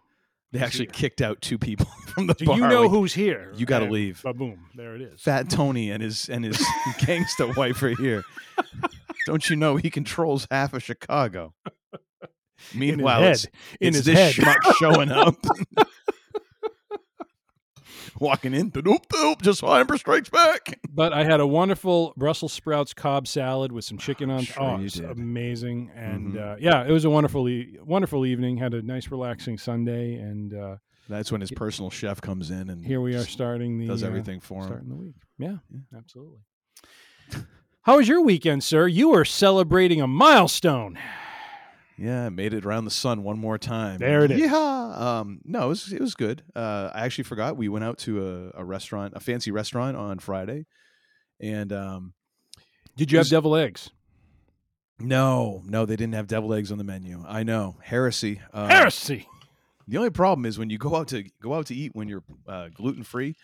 They 0.51 0.59
actually 0.59 0.85
here. 0.85 0.93
kicked 0.93 1.21
out 1.21 1.41
two 1.41 1.57
people 1.57 1.85
from 2.07 2.27
the 2.27 2.35
So 2.37 2.45
bar. 2.45 2.57
you 2.57 2.67
know 2.67 2.81
like, 2.83 2.91
who's 2.91 3.13
here. 3.13 3.51
You 3.55 3.65
gotta 3.65 3.85
and 3.85 3.93
leave. 3.93 4.21
Boom! 4.23 4.67
There 4.75 4.95
it 4.95 5.01
is. 5.01 5.21
Fat 5.21 5.49
Tony 5.49 5.91
and 5.91 6.03
his 6.03 6.29
and 6.29 6.43
his 6.45 6.57
gangsta 6.99 7.55
wife 7.55 7.81
are 7.83 7.89
here. 7.95 8.23
Don't 9.25 9.49
you 9.49 9.55
know 9.55 9.77
he 9.77 9.89
controls 9.89 10.45
half 10.51 10.73
of 10.73 10.83
Chicago? 10.83 11.53
Meanwhile, 12.73 13.21
head. 13.21 13.31
it's, 13.33 13.45
In 13.79 13.87
it's 13.89 13.97
his 13.97 14.05
this 14.05 14.17
head. 14.17 14.33
schmuck 14.35 14.73
showing 14.79 15.11
up, 15.11 15.35
walking 18.19 18.53
in, 18.53 18.71
doop 18.71 19.07
doop, 19.07 19.41
just 19.41 19.63
Emperor 19.63 19.97
Strikes 19.97 20.29
Back. 20.29 20.79
But 20.89 21.13
I 21.13 21.23
had 21.23 21.39
a 21.39 21.47
wonderful 21.47 22.13
Brussels 22.17 22.53
sprouts 22.53 22.93
Cobb 22.93 23.27
salad 23.27 23.71
with 23.71 23.85
some 23.85 23.97
chicken 23.97 24.29
on. 24.29 24.43
sure 24.43 24.63
oh, 24.63 24.79
it's 24.81 24.95
did. 24.95 25.09
amazing! 25.09 25.91
And 25.95 26.33
Mhm. 26.33 26.53
uh, 26.53 26.55
yeah, 26.59 26.83
it 26.85 26.91
was 26.91 27.05
a 27.05 27.09
wonderful, 27.09 27.47
e- 27.49 27.77
wonderful 27.83 28.25
evening. 28.25 28.57
Had 28.57 28.73
a 28.73 28.81
nice, 28.81 29.09
relaxing 29.11 29.57
Sunday, 29.57 30.15
and 30.15 30.53
uh, 30.53 30.75
That's 31.09 31.31
when 31.31 31.41
his 31.41 31.51
personal 31.51 31.89
chef 31.89 32.21
comes 32.21 32.49
in 32.51 32.69
and 32.69 32.85
here 32.85 33.01
we 33.01 33.15
are 33.15 33.25
starting 33.25 33.79
the 33.79 33.87
does 33.87 34.03
uh, 34.03 34.07
everything 34.07 34.39
for 34.39 34.61
him. 34.61 34.67
starting 34.67 34.89
the 34.89 34.95
week. 34.95 35.15
Yeah, 35.37 35.57
absolutely. 35.97 36.39
How 37.81 37.97
was 37.97 38.07
your 38.07 38.21
weekend, 38.21 38.63
sir? 38.63 38.87
You 38.87 39.09
were 39.09 39.25
celebrating 39.25 39.99
a 39.99 40.07
milestone. 40.07 40.97
Yeah, 42.03 42.27
made 42.29 42.53
it 42.53 42.65
around 42.65 42.85
the 42.85 42.91
sun 42.91 43.23
one 43.23 43.39
more 43.39 43.57
time. 43.57 43.99
There 43.99 44.25
it 44.25 44.31
is. 44.31 44.39
Yeah. 44.39 44.93
Um, 44.95 45.39
no, 45.45 45.65
it 45.65 45.69
was 45.69 45.93
it 45.93 46.01
was 46.01 46.15
good. 46.15 46.43
Uh, 46.55 46.89
I 46.93 47.05
actually 47.05 47.23
forgot 47.23 47.55
we 47.55 47.69
went 47.69 47.85
out 47.85 47.97
to 47.99 48.51
a, 48.55 48.61
a 48.61 48.65
restaurant, 48.65 49.13
a 49.15 49.19
fancy 49.19 49.51
restaurant 49.51 49.95
on 49.95 50.19
Friday, 50.19 50.65
and 51.39 51.71
um, 51.71 52.13
Did 52.97 53.11
you 53.11 53.17
have 53.19 53.23
was- 53.25 53.29
devil 53.29 53.55
eggs? 53.55 53.89
no, 54.99 55.61
no, 55.65 55.85
they 55.85 55.95
didn't 55.95 56.13
have 56.13 56.27
devil 56.27 56.53
eggs 56.53 56.71
on 56.71 56.77
the 56.77 56.83
menu. 56.83 57.23
I 57.27 57.43
know 57.43 57.77
heresy. 57.81 58.41
Uh, 58.53 58.67
Heresy. 58.67 59.27
The 59.87 59.97
only 59.97 60.11
problem 60.11 60.45
is 60.45 60.57
when 60.57 60.69
you 60.69 60.77
go 60.77 60.95
out 60.95 61.09
to 61.09 61.23
go 61.41 61.53
out 61.55 61.65
to 61.67 61.75
eat 61.75 61.91
when 61.93 62.07
you're 62.07 62.23
uh, 62.47 62.69
gluten 62.73 63.03
free, 63.03 63.35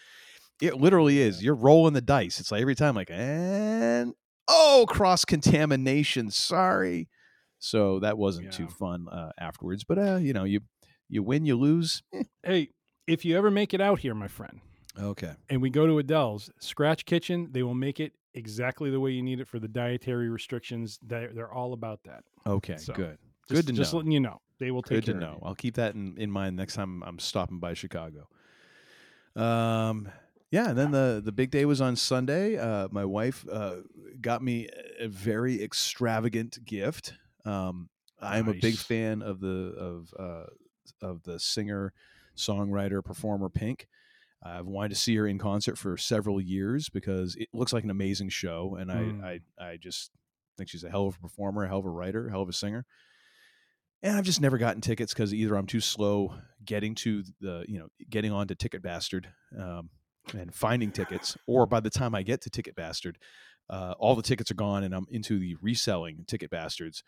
it 0.62 0.76
literally 0.76 1.20
is. 1.20 1.44
You're 1.44 1.56
rolling 1.56 1.94
the 1.94 2.02
dice. 2.02 2.40
It's 2.40 2.52
like 2.52 2.62
every 2.62 2.76
time, 2.76 2.96
like 2.96 3.10
and 3.12 4.14
oh, 4.48 4.86
cross 4.88 5.26
contamination. 5.26 6.32
Sorry. 6.32 7.10
So 7.60 8.00
that 8.00 8.18
wasn't 8.18 8.54
too 8.54 8.68
fun 8.68 9.08
uh, 9.10 9.32
afterwards. 9.38 9.84
But 9.84 9.98
uh, 10.00 10.16
you 10.18 10.34
know, 10.34 10.46
you 10.46 10.62
you 11.10 11.22
win, 11.24 11.46
you 11.46 11.56
lose. 11.58 12.02
Eh, 12.14 12.24
Hey, 12.44 12.70
if 13.08 13.26
you 13.26 13.38
ever 13.38 13.52
make 13.52 13.74
it 13.74 13.82
out 13.82 14.00
here, 14.00 14.14
my 14.16 14.28
friend, 14.28 14.62
Okay. 14.98 15.34
and 15.50 15.62
we 15.62 15.70
go 15.70 15.86
to 15.88 15.98
Adele's 16.00 16.50
Scratch 16.60 17.06
Kitchen, 17.06 17.50
they 17.52 17.64
will 17.64 17.74
make 17.76 18.00
it 18.00 18.14
exactly 18.34 18.92
the 18.92 19.00
way 19.00 19.12
you 19.12 19.22
need 19.24 19.40
it 19.40 19.48
for 19.48 19.60
the 19.60 19.68
dietary 19.68 20.30
restrictions. 20.30 21.00
They're, 21.02 21.34
they're 21.34 21.52
all 21.52 21.74
about 21.74 22.02
that. 22.06 22.24
Okay. 22.46 22.78
So, 22.78 22.94
good. 22.94 23.18
Just, 23.50 23.66
Good 23.66 23.68
to 23.68 23.74
just 23.74 23.92
know. 23.94 23.98
letting 23.98 24.12
you 24.12 24.20
know. 24.20 24.40
They 24.60 24.70
will 24.72 24.84
take 24.84 25.00
it. 25.00 25.06
Good 25.06 25.14
to 25.14 25.20
know. 25.20 25.40
I'll 25.42 25.56
keep 25.56 25.76
that 25.76 25.96
in, 25.96 26.16
in 26.18 26.30
mind 26.30 26.56
next 26.56 26.76
time 26.76 27.02
I'm 27.04 27.18
stopping 27.18 27.60
by 27.60 27.74
Chicago. 27.74 28.28
Um, 29.36 30.10
yeah, 30.52 30.70
and 30.70 30.78
then 30.78 30.92
the 30.92 31.22
the 31.24 31.32
big 31.32 31.52
day 31.52 31.66
was 31.66 31.82
on 31.82 31.96
Sunday. 31.96 32.58
Uh, 32.58 32.88
my 32.92 33.06
wife 33.06 33.46
uh, 33.52 33.78
got 34.22 34.44
me 34.44 34.68
a 35.00 35.08
very 35.08 35.64
extravagant 35.64 36.64
gift. 36.66 37.14
Um, 37.46 37.90
I 38.22 38.38
am 38.38 38.50
a 38.50 38.54
big 38.54 38.76
fan 38.76 39.22
of 39.22 39.40
the 39.40 39.74
of 39.78 40.14
uh, 40.20 40.46
of 41.02 41.24
the 41.24 41.40
singer, 41.40 41.94
songwriter, 42.36 43.04
performer 43.04 43.50
Pink. 43.50 43.88
I've 44.44 44.66
wanted 44.66 44.90
to 44.90 44.96
see 44.96 45.16
her 45.18 45.28
in 45.28 45.38
concert 45.38 45.78
for 45.78 45.98
several 45.98 46.40
years 46.40 46.90
because 46.90 47.36
it 47.36 47.50
looks 47.54 47.74
like 47.74 47.84
an 47.84 47.90
amazing 47.90 48.30
show, 48.30 48.76
and 48.80 48.90
Mm. 48.90 49.24
I, 49.24 49.40
I 49.60 49.70
I 49.72 49.78
just 49.78 50.12
think 50.58 50.70
she's 50.70 50.84
a 50.84 50.90
hell 50.90 51.08
of 51.08 51.16
a 51.16 51.20
performer, 51.20 51.64
a 51.64 51.68
hell 51.68 51.80
of 51.80 51.86
a 51.86 51.90
writer, 51.90 52.28
a 52.28 52.32
hell 52.32 52.42
of 52.42 52.50
a 52.50 52.54
singer. 52.54 52.86
And 54.02 54.18
I've 54.18 54.24
just 54.24 54.40
never 54.40 54.58
gotten 54.58 54.82
tickets 54.82 55.14
because 55.14 55.34
either 55.34 55.56
I'm 55.56 55.66
too 55.66 55.82
slow 55.82 56.34
getting 56.64 56.96
to 56.96 57.24
the 57.42 57.66
you 57.68 57.80
know 57.80 57.88
getting 58.10 58.32
onto 58.32 58.56
Ticket 58.56 58.82
Bastard 58.82 59.28
um, 59.58 59.90
and 60.34 60.54
finding 60.54 60.92
tickets, 60.92 61.38
or 61.48 61.66
by 61.66 61.80
the 61.82 61.90
time 61.90 62.16
I 62.16 62.24
get 62.24 62.42
to 62.42 62.50
Ticket 62.50 62.76
Bastard, 62.76 63.18
uh, 63.70 63.96
all 64.00 64.16
the 64.16 64.22
tickets 64.24 64.52
are 64.52 64.56
gone, 64.56 64.84
and 64.84 64.94
I'm 64.94 65.06
into 65.12 65.38
the 65.38 65.56
reselling 65.62 66.24
Ticket 66.28 66.50
Bastards, 66.50 67.04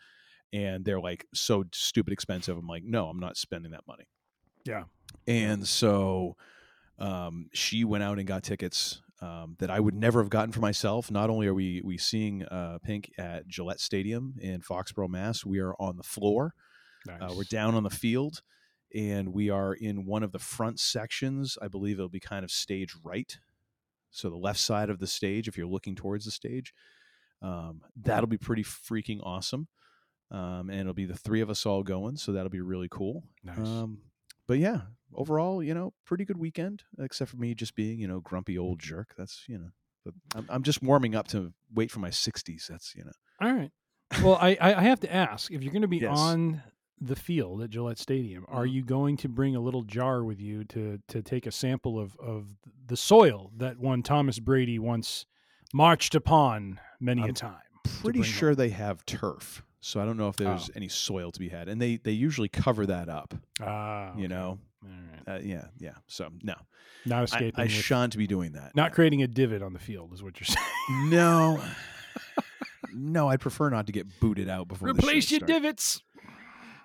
and 0.52 0.84
they're 0.84 1.00
like 1.00 1.26
so 1.34 1.64
stupid 1.72 2.12
expensive. 2.12 2.56
I'm 2.56 2.66
like, 2.66 2.84
no, 2.84 3.08
I'm 3.08 3.20
not 3.20 3.36
spending 3.36 3.72
that 3.72 3.86
money. 3.86 4.04
Yeah. 4.64 4.84
And 5.26 5.66
so 5.66 6.36
um, 6.98 7.48
she 7.52 7.84
went 7.84 8.04
out 8.04 8.18
and 8.18 8.26
got 8.26 8.42
tickets 8.42 9.02
um, 9.20 9.56
that 9.60 9.70
I 9.70 9.80
would 9.80 9.94
never 9.94 10.20
have 10.20 10.30
gotten 10.30 10.52
for 10.52 10.60
myself. 10.60 11.10
Not 11.10 11.30
only 11.30 11.46
are 11.46 11.54
we 11.54 11.80
we 11.84 11.96
seeing 11.96 12.44
uh, 12.44 12.78
Pink 12.82 13.12
at 13.18 13.46
Gillette 13.46 13.80
Stadium 13.80 14.34
in 14.40 14.60
Foxborough, 14.60 15.08
Mass, 15.08 15.44
we 15.44 15.60
are 15.60 15.74
on 15.78 15.96
the 15.96 16.02
floor. 16.02 16.54
Nice. 17.06 17.20
Uh, 17.20 17.34
we're 17.36 17.44
down 17.44 17.74
on 17.74 17.82
the 17.82 17.90
field, 17.90 18.42
and 18.94 19.32
we 19.32 19.48
are 19.48 19.74
in 19.74 20.06
one 20.06 20.22
of 20.22 20.32
the 20.32 20.38
front 20.38 20.80
sections. 20.80 21.56
I 21.62 21.68
believe 21.68 21.96
it'll 21.96 22.08
be 22.08 22.20
kind 22.20 22.44
of 22.44 22.50
stage 22.50 22.94
right, 23.04 23.38
so 24.10 24.28
the 24.28 24.36
left 24.36 24.60
side 24.60 24.90
of 24.90 24.98
the 24.98 25.06
stage. 25.06 25.48
If 25.48 25.56
you're 25.56 25.66
looking 25.66 25.94
towards 25.94 26.24
the 26.24 26.30
stage, 26.30 26.74
um, 27.40 27.82
that'll 27.96 28.28
be 28.28 28.38
pretty 28.38 28.64
freaking 28.64 29.20
awesome. 29.22 29.68
Um, 30.32 30.70
and 30.70 30.80
it'll 30.80 30.94
be 30.94 31.04
the 31.04 31.16
three 31.16 31.42
of 31.42 31.50
us 31.50 31.66
all 31.66 31.82
going, 31.82 32.16
so 32.16 32.32
that'll 32.32 32.48
be 32.50 32.60
really 32.62 32.88
cool. 32.90 33.22
Nice. 33.44 33.58
Um, 33.58 33.98
but 34.48 34.58
yeah, 34.58 34.80
overall, 35.14 35.62
you 35.62 35.74
know, 35.74 35.92
pretty 36.06 36.24
good 36.24 36.38
weekend, 36.38 36.82
except 36.98 37.30
for 37.30 37.36
me 37.36 37.54
just 37.54 37.74
being, 37.74 38.00
you 38.00 38.08
know, 38.08 38.20
grumpy 38.20 38.56
old 38.58 38.78
jerk. 38.80 39.14
That's 39.16 39.44
you 39.46 39.58
know, 39.58 39.68
but 40.04 40.14
I'm, 40.34 40.46
I'm 40.48 40.62
just 40.62 40.82
warming 40.82 41.14
up 41.14 41.28
to 41.28 41.52
wait 41.72 41.90
for 41.90 42.00
my 42.00 42.08
60s. 42.10 42.66
That's 42.66 42.94
you 42.96 43.04
know, 43.04 43.12
All 43.40 43.52
right. 43.52 43.70
Well, 44.22 44.36
I, 44.40 44.56
I 44.60 44.82
have 44.82 45.00
to 45.00 45.12
ask 45.14 45.50
if 45.50 45.62
you're 45.62 45.72
going 45.72 45.82
to 45.82 45.88
be 45.88 46.00
Yes. 46.00 46.10
on 46.18 46.62
the 47.00 47.16
field 47.16 47.62
at 47.62 47.70
Gillette 47.70 47.98
Stadium, 47.98 48.44
are 48.48 48.64
Mhm. 48.66 48.72
you 48.72 48.84
going 48.84 49.16
to 49.18 49.28
bring 49.28 49.56
a 49.56 49.60
little 49.60 49.82
jar 49.82 50.22
with 50.24 50.38
you 50.40 50.64
to 50.64 50.98
to 51.08 51.22
take 51.22 51.46
a 51.46 51.52
sample 51.52 51.98
of 51.98 52.16
of 52.18 52.56
the 52.86 52.96
soil 52.96 53.50
that 53.56 53.78
one 53.78 54.02
Thomas 54.02 54.38
Brady 54.38 54.78
once 54.78 55.26
marched 55.74 56.14
upon 56.14 56.78
many 57.00 57.22
a 57.22 57.26
I'm 57.28 57.34
time? 57.34 57.60
pretty 57.84 58.22
sure 58.22 58.54
they 58.54 58.68
have 58.70 59.04
turf, 59.06 59.62
so 59.84 60.00
I 60.00 60.04
don't 60.04 60.16
know 60.16 60.28
if 60.28 60.40
oh. 60.40 60.44
there's 60.44 60.70
oh. 60.70 60.76
any 60.76 60.88
soil 60.88 61.32
to 61.32 61.38
be 61.38 61.48
had, 61.48 61.68
and 61.68 61.82
they 61.82 61.96
they 61.96 62.12
usually 62.12 62.48
cover 62.48 62.86
that 62.86 63.08
up. 63.08 63.34
Ah, 63.60 64.16
you 64.16 64.28
know, 64.28 64.58
uh, 65.26 65.40
yeah, 65.42 65.66
yeah. 65.78 65.94
So 66.06 66.30
no, 66.42 66.54
not 67.04 67.24
escaping. 67.24 67.60
I, 67.60 67.64
I 67.64 67.66
shan't 67.66 68.16
be 68.16 68.28
doing 68.28 68.52
that. 68.52 68.74
Not 68.76 68.92
creating 68.92 69.22
a 69.22 69.26
divot 69.26 69.60
on 69.60 69.72
the 69.72 69.80
field 69.80 70.14
is 70.14 70.22
what 70.22 70.40
you're 70.40 70.46
saying. 70.46 71.10
No, 71.10 71.60
no, 72.94 73.28
I'd 73.28 73.40
prefer 73.40 73.70
not 73.70 73.86
to 73.86 73.92
get 73.92 74.06
booted 74.20 74.48
out 74.48 74.68
before. 74.68 74.88
Replace 74.88 75.30
your 75.32 75.38
starts. 75.38 75.52
divots. 75.52 76.02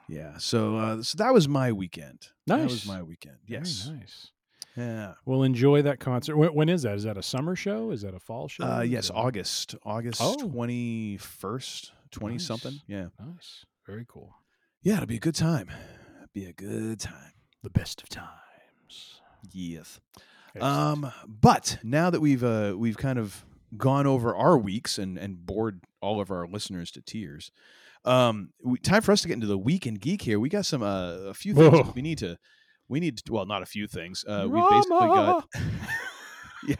Yeah. 0.09 0.37
So 0.39 0.77
uh, 0.77 1.03
so 1.03 1.17
that 1.19 1.33
was 1.33 1.47
my 1.47 1.71
weekend. 1.71 2.29
Nice. 2.47 2.59
That 2.59 2.63
was 2.63 2.87
my 2.87 3.03
weekend. 3.03 3.37
Yes. 3.45 3.83
Very 3.83 3.99
nice. 3.99 4.31
Yeah. 4.75 5.13
Well, 5.25 5.43
enjoy 5.43 5.83
that 5.83 5.99
concert. 5.99 6.35
When, 6.35 6.49
when 6.49 6.69
is 6.69 6.83
that? 6.83 6.95
Is 6.95 7.03
that 7.03 7.17
a 7.17 7.23
summer 7.23 7.55
show? 7.55 7.91
Is 7.91 8.01
that 8.01 8.13
a 8.13 8.19
fall 8.19 8.47
show? 8.47 8.63
Uh, 8.63 8.81
yes, 8.81 9.11
August. 9.13 9.75
August 9.83 10.21
twenty 10.39 11.17
oh. 11.19 11.23
first. 11.23 11.91
20 12.11 12.35
nice. 12.35 12.45
something. 12.45 12.79
Yeah. 12.87 13.07
Nice. 13.19 13.65
Very 13.85 14.05
cool. 14.07 14.35
Yeah, 14.81 14.95
it'll 14.95 15.07
be 15.07 15.17
a 15.17 15.19
good 15.19 15.35
time. 15.35 15.69
Be 16.33 16.45
a 16.45 16.53
good 16.53 16.99
time. 16.99 17.33
The 17.63 17.69
best 17.69 18.01
of 18.01 18.09
times. 18.09 19.21
Yes. 19.51 19.99
Excellent. 20.55 20.63
Um, 20.63 21.11
but 21.27 21.79
now 21.83 22.09
that 22.09 22.21
we've 22.21 22.43
uh, 22.43 22.75
we've 22.77 22.97
kind 22.97 23.19
of 23.19 23.45
gone 23.75 24.07
over 24.07 24.35
our 24.35 24.57
weeks 24.57 24.97
and 24.97 25.17
and 25.17 25.45
bored 25.45 25.83
all 26.01 26.21
of 26.21 26.31
our 26.31 26.47
listeners 26.47 26.91
to 26.91 27.01
tears, 27.01 27.51
um, 28.05 28.51
we, 28.63 28.77
time 28.79 29.01
for 29.01 29.11
us 29.11 29.21
to 29.21 29.27
get 29.27 29.35
into 29.35 29.47
the 29.47 29.57
week 29.57 29.85
in 29.85 29.95
geek 29.95 30.21
here. 30.21 30.39
We 30.39 30.49
got 30.49 30.65
some 30.65 30.83
uh, 30.83 31.17
a 31.27 31.33
few 31.33 31.53
things 31.53 31.93
we 31.95 32.01
need 32.01 32.19
to 32.19 32.37
we 32.87 32.99
need 32.99 33.17
to, 33.17 33.33
well 33.33 33.45
not 33.45 33.61
a 33.61 33.65
few 33.65 33.87
things. 33.87 34.23
Uh, 34.27 34.47
we 34.49 34.61
basically 34.61 35.07
got 35.07 35.47
yeah 36.67 36.75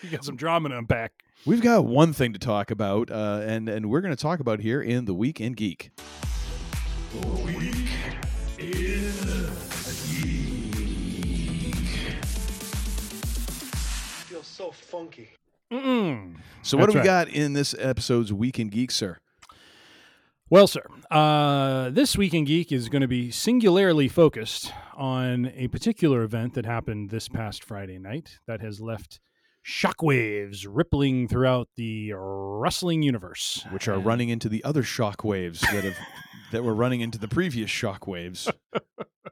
You 0.02 0.08
got 0.08 0.24
some 0.24 0.36
drama 0.36 0.70
to 0.70 0.78
unpack. 0.78 1.12
we've 1.44 1.60
got 1.60 1.84
one 1.84 2.14
thing 2.14 2.32
to 2.32 2.38
talk 2.38 2.70
about, 2.70 3.10
uh, 3.10 3.42
and 3.44 3.68
and 3.68 3.90
we're 3.90 4.00
going 4.00 4.16
to 4.16 4.22
talk 4.22 4.40
about 4.40 4.60
here 4.60 4.80
in 4.80 5.04
the 5.04 5.12
weekend 5.12 5.58
geek. 5.58 5.90
Week 7.44 7.86
in 8.58 9.02
geek. 10.06 10.64
Feels 14.24 14.46
so 14.46 14.70
funky. 14.70 15.28
Mm-mm. 15.70 16.36
So 16.62 16.78
what 16.78 16.86
do 16.86 16.94
we 16.94 17.00
right. 17.00 17.04
got 17.04 17.28
in 17.28 17.52
this 17.52 17.74
episode's 17.78 18.32
weekend 18.32 18.70
geek, 18.70 18.90
sir? 18.90 19.18
Well, 20.48 20.66
sir, 20.66 20.84
uh, 21.10 21.90
this 21.90 22.16
Week 22.16 22.34
in 22.34 22.44
Geek 22.44 22.72
is 22.72 22.88
going 22.88 23.02
to 23.02 23.08
be 23.08 23.30
singularly 23.30 24.08
focused 24.08 24.72
on 24.96 25.52
a 25.54 25.68
particular 25.68 26.22
event 26.22 26.54
that 26.54 26.66
happened 26.66 27.10
this 27.10 27.28
past 27.28 27.62
Friday 27.62 28.00
night 28.00 28.40
that 28.48 28.60
has 28.60 28.80
left 28.80 29.20
shockwaves 29.66 30.66
rippling 30.68 31.28
throughout 31.28 31.68
the 31.76 32.12
wrestling 32.16 33.02
universe. 33.02 33.64
Which 33.70 33.88
are 33.88 33.98
running 33.98 34.28
into 34.28 34.48
the 34.48 34.62
other 34.64 34.82
shock 34.82 35.24
waves 35.24 35.60
that 35.60 35.84
have 35.84 35.96
that 36.52 36.64
were 36.64 36.74
running 36.74 37.00
into 37.00 37.18
the 37.18 37.28
previous 37.28 37.70
shock 37.70 38.06
waves. 38.06 38.48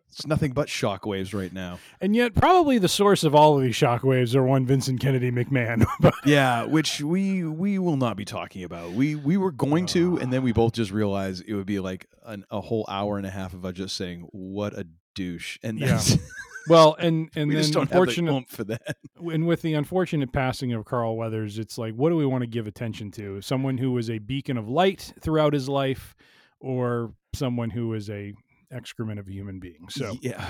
it's 0.09 0.27
nothing 0.27 0.53
but 0.53 0.69
shock 0.69 1.05
waves 1.05 1.35
right 1.35 1.53
now. 1.53 1.79
And 2.01 2.15
yet, 2.15 2.35
probably 2.35 2.79
the 2.79 2.89
source 2.89 3.25
of 3.25 3.35
all 3.35 3.57
of 3.57 3.63
these 3.63 3.75
shockwaves 3.75 4.35
are 4.35 4.45
one 4.45 4.67
Vincent 4.67 5.01
Kennedy 5.01 5.31
McMahon. 5.31 5.85
Yeah, 6.25 6.65
which 6.65 7.01
we 7.01 7.45
we 7.45 7.79
will 7.79 7.97
not 7.97 8.17
be 8.17 8.25
talking 8.25 8.65
about. 8.65 8.93
We 8.93 9.15
we 9.15 9.37
were 9.37 9.53
going 9.53 9.87
to, 9.87 10.19
and 10.19 10.33
then 10.33 10.43
we 10.43 10.53
both 10.53 10.73
just 10.75 10.91
realized 10.91 11.43
it 11.47 11.55
would 11.55 11.67
be 11.67 11.81
like 11.81 12.07
an, 12.25 12.45
a 12.51 12.61
whole 12.61 12.85
hour 12.89 13.17
and 13.19 13.27
a 13.27 13.31
half 13.31 13.55
of 13.55 13.65
us 13.65 13.75
just 13.75 13.97
saying 13.97 14.27
what 14.33 14.75
a 14.75 14.87
douche, 15.15 15.59
and 15.63 15.79
Yeah. 15.79 15.87
that's 15.89 16.17
Well, 16.69 16.97
and 16.99 17.31
and 17.35 17.49
we 17.49 17.55
then 17.55 17.63
just 17.63 17.73
don't 17.73 17.83
have 17.83 17.91
the 17.91 17.99
unfortunate, 17.99 18.49
for 18.49 18.65
that. 18.65 18.97
and 19.17 19.47
with 19.47 19.63
the 19.63 19.75
unfortunate 19.75 20.33
passing 20.33 20.73
of 20.73 20.85
Carl 20.85 21.17
Weathers, 21.17 21.59
it's 21.59 21.79
like, 21.79 21.95
what 21.95 22.11
do 22.11 22.17
we 22.17 22.27
want 22.27 22.43
to 22.43 22.47
give 22.47 22.67
attention 22.67 23.11
to? 23.13 23.41
Someone 23.41 23.79
who 23.79 23.93
was 23.93 24.11
a 24.11 24.19
beacon 24.19 24.57
of 24.57 24.69
light 24.69 25.13
throughout 25.21 25.53
his 25.53 25.69
life, 25.69 26.15
or 26.61 27.13
someone 27.35 27.71
who 27.71 27.89
was 27.89 28.11
a 28.11 28.33
excrement 28.71 29.19
of 29.19 29.29
a 29.29 29.33
human 29.33 29.61
being? 29.61 29.87
So 29.91 30.17
yeah, 30.21 30.45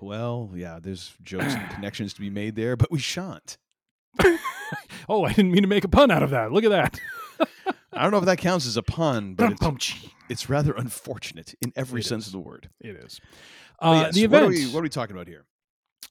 well, 0.00 0.50
yeah, 0.54 0.78
there's 0.82 1.14
jokes 1.22 1.54
and 1.54 1.70
connections 1.70 2.14
to 2.14 2.20
be 2.20 2.30
made 2.30 2.56
there, 2.56 2.76
but 2.76 2.90
we 2.90 2.98
shan't. 2.98 3.56
oh, 5.08 5.24
I 5.24 5.32
didn't 5.32 5.52
mean 5.52 5.62
to 5.62 5.68
make 5.68 5.84
a 5.84 5.88
pun 5.88 6.10
out 6.10 6.22
of 6.22 6.30
that. 6.30 6.52
Look 6.52 6.64
at 6.64 6.70
that. 6.70 7.00
I 7.92 8.02
don't 8.02 8.10
know 8.10 8.18
if 8.18 8.24
that 8.24 8.38
counts 8.38 8.66
as 8.66 8.76
a 8.76 8.82
pun, 8.82 9.34
but 9.34 9.52
it's, 9.52 9.94
it's 10.28 10.48
rather 10.48 10.72
unfortunate 10.72 11.54
in 11.60 11.72
every 11.76 12.00
It 12.00 12.06
sense 12.06 12.26
is. 12.26 12.28
of 12.28 12.32
the 12.32 12.48
word. 12.48 12.70
It 12.80 12.96
is. 12.96 13.20
Uh, 13.78 14.04
yes, 14.06 14.14
the 14.14 14.26
what 14.26 14.42
are, 14.42 14.44
event. 14.46 14.54
we, 14.54 14.72
what 14.72 14.80
are 14.80 14.82
we 14.82 14.88
talking 14.88 15.14
about 15.14 15.28
here? 15.28 15.44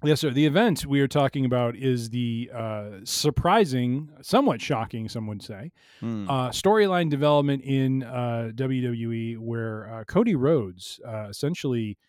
Yes, 0.03 0.19
sir. 0.21 0.31
The 0.31 0.47
event 0.47 0.85
we 0.87 0.99
are 1.01 1.07
talking 1.07 1.45
about 1.45 1.75
is 1.75 2.09
the 2.09 2.49
uh, 2.53 2.89
surprising, 3.03 4.09
somewhat 4.23 4.59
shocking, 4.59 5.07
some 5.07 5.27
would 5.27 5.43
say, 5.43 5.71
Hmm. 5.99 6.27
uh, 6.27 6.49
storyline 6.49 7.09
development 7.09 7.63
in 7.63 8.01
uh, 8.03 8.51
WWE 8.55 9.37
where 9.37 9.93
uh, 9.93 10.03
Cody 10.05 10.33
Rhodes 10.33 10.99
uh, 11.07 11.27
essentially 11.29 11.99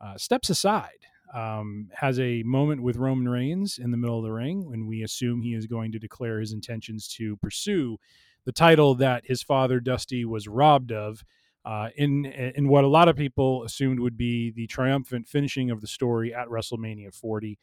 uh, 0.00 0.18
steps 0.18 0.50
aside, 0.50 1.06
um, 1.34 1.88
has 1.94 2.20
a 2.20 2.42
moment 2.42 2.82
with 2.82 2.96
Roman 2.96 3.28
Reigns 3.28 3.78
in 3.78 3.90
the 3.92 3.96
middle 3.96 4.18
of 4.18 4.24
the 4.24 4.32
ring 4.32 4.68
when 4.68 4.86
we 4.86 5.02
assume 5.02 5.40
he 5.40 5.54
is 5.54 5.66
going 5.66 5.90
to 5.92 5.98
declare 5.98 6.40
his 6.40 6.52
intentions 6.52 7.08
to 7.16 7.36
pursue 7.38 7.96
the 8.44 8.52
title 8.52 8.94
that 8.96 9.24
his 9.26 9.42
father 9.42 9.80
Dusty 9.80 10.24
was 10.26 10.48
robbed 10.48 10.92
of. 10.92 11.24
Uh, 11.68 11.90
in 11.96 12.24
in 12.24 12.66
what 12.66 12.82
a 12.82 12.88
lot 12.88 13.08
of 13.08 13.16
people 13.16 13.62
assumed 13.62 14.00
would 14.00 14.16
be 14.16 14.50
the 14.50 14.66
triumphant 14.68 15.28
finishing 15.28 15.70
of 15.70 15.82
the 15.82 15.86
story 15.86 16.32
at 16.32 16.48
WrestleMania 16.48 17.12
40. 17.12 17.58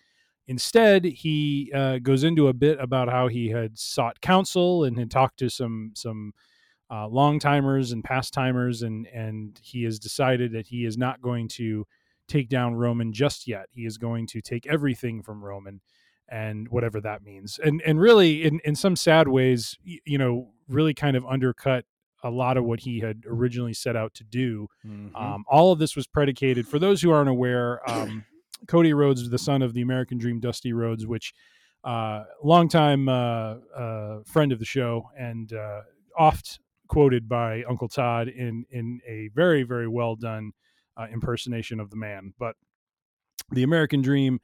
Instead, 0.47 1.05
he 1.05 1.71
uh, 1.73 1.97
goes 1.97 2.23
into 2.23 2.47
a 2.47 2.53
bit 2.53 2.79
about 2.79 3.09
how 3.09 3.27
he 3.27 3.49
had 3.49 3.79
sought 3.79 4.21
counsel 4.21 4.83
and 4.83 4.99
had 4.99 5.09
talked 5.09 5.39
to 5.39 5.49
some 5.49 5.91
some 5.95 6.33
uh, 6.91 7.07
long 7.07 7.39
timers 7.39 7.91
and 7.93 8.03
past 8.03 8.31
timers, 8.31 8.83
and 8.83 9.07
and 9.07 9.59
he 9.63 9.85
has 9.85 9.97
decided 9.97 10.51
that 10.51 10.67
he 10.67 10.85
is 10.85 10.99
not 10.99 11.19
going 11.19 11.47
to 11.47 11.87
take 12.27 12.47
down 12.47 12.75
Roman 12.75 13.11
just 13.11 13.47
yet. 13.47 13.69
He 13.71 13.87
is 13.87 13.97
going 13.97 14.27
to 14.27 14.41
take 14.41 14.67
everything 14.67 15.23
from 15.23 15.43
Roman, 15.43 15.81
and 16.29 16.67
whatever 16.67 17.01
that 17.01 17.23
means. 17.23 17.57
And 17.57 17.81
and 17.81 17.99
really, 17.99 18.43
in 18.43 18.59
in 18.63 18.75
some 18.75 18.95
sad 18.95 19.27
ways, 19.27 19.79
you 19.83 20.19
know, 20.19 20.51
really 20.67 20.93
kind 20.93 21.17
of 21.17 21.25
undercut 21.25 21.85
a 22.25 22.29
lot 22.29 22.57
of 22.57 22.65
what 22.65 22.79
he 22.79 22.99
had 22.99 23.23
originally 23.27 23.73
set 23.73 23.95
out 23.95 24.13
to 24.15 24.23
do. 24.23 24.67
Mhm. 24.85 25.15
Um, 25.15 25.45
all 25.47 25.71
of 25.71 25.79
this 25.79 25.95
was 25.95 26.07
predicated, 26.07 26.67
for 26.67 26.79
those 26.79 27.01
who 27.01 27.11
aren't 27.11 27.29
aware, 27.29 27.87
um, 27.89 28.25
Cody 28.67 28.93
Rhodes, 28.93 29.29
the 29.29 29.37
son 29.37 29.61
of 29.61 29.73
the 29.73 29.81
American 29.81 30.17
Dream, 30.17 30.39
Dusty 30.39 30.73
Rhodes, 30.73 31.05
which 31.05 31.33
uh, 31.83 32.23
longtime 32.43 33.07
uh, 33.07 33.57
uh, 33.77 34.23
friend 34.25 34.51
of 34.51 34.57
the 34.57 34.65
show 34.65 35.07
and 35.17 35.53
uh, 35.53 35.81
oft 36.17 36.59
quoted 36.87 37.29
by 37.29 37.63
Uncle 37.63 37.87
Todd 37.87 38.27
in 38.27 38.65
in 38.71 38.99
a 39.07 39.29
very 39.35 39.61
very 39.61 39.87
well 39.87 40.15
done 40.15 40.51
uh, 40.97 41.05
impersonation 41.13 41.79
of 41.79 41.91
the 41.91 41.95
man. 41.95 42.33
But 42.39 42.55
the 43.51 43.61
American 43.61 44.01
Dream, 44.01 44.39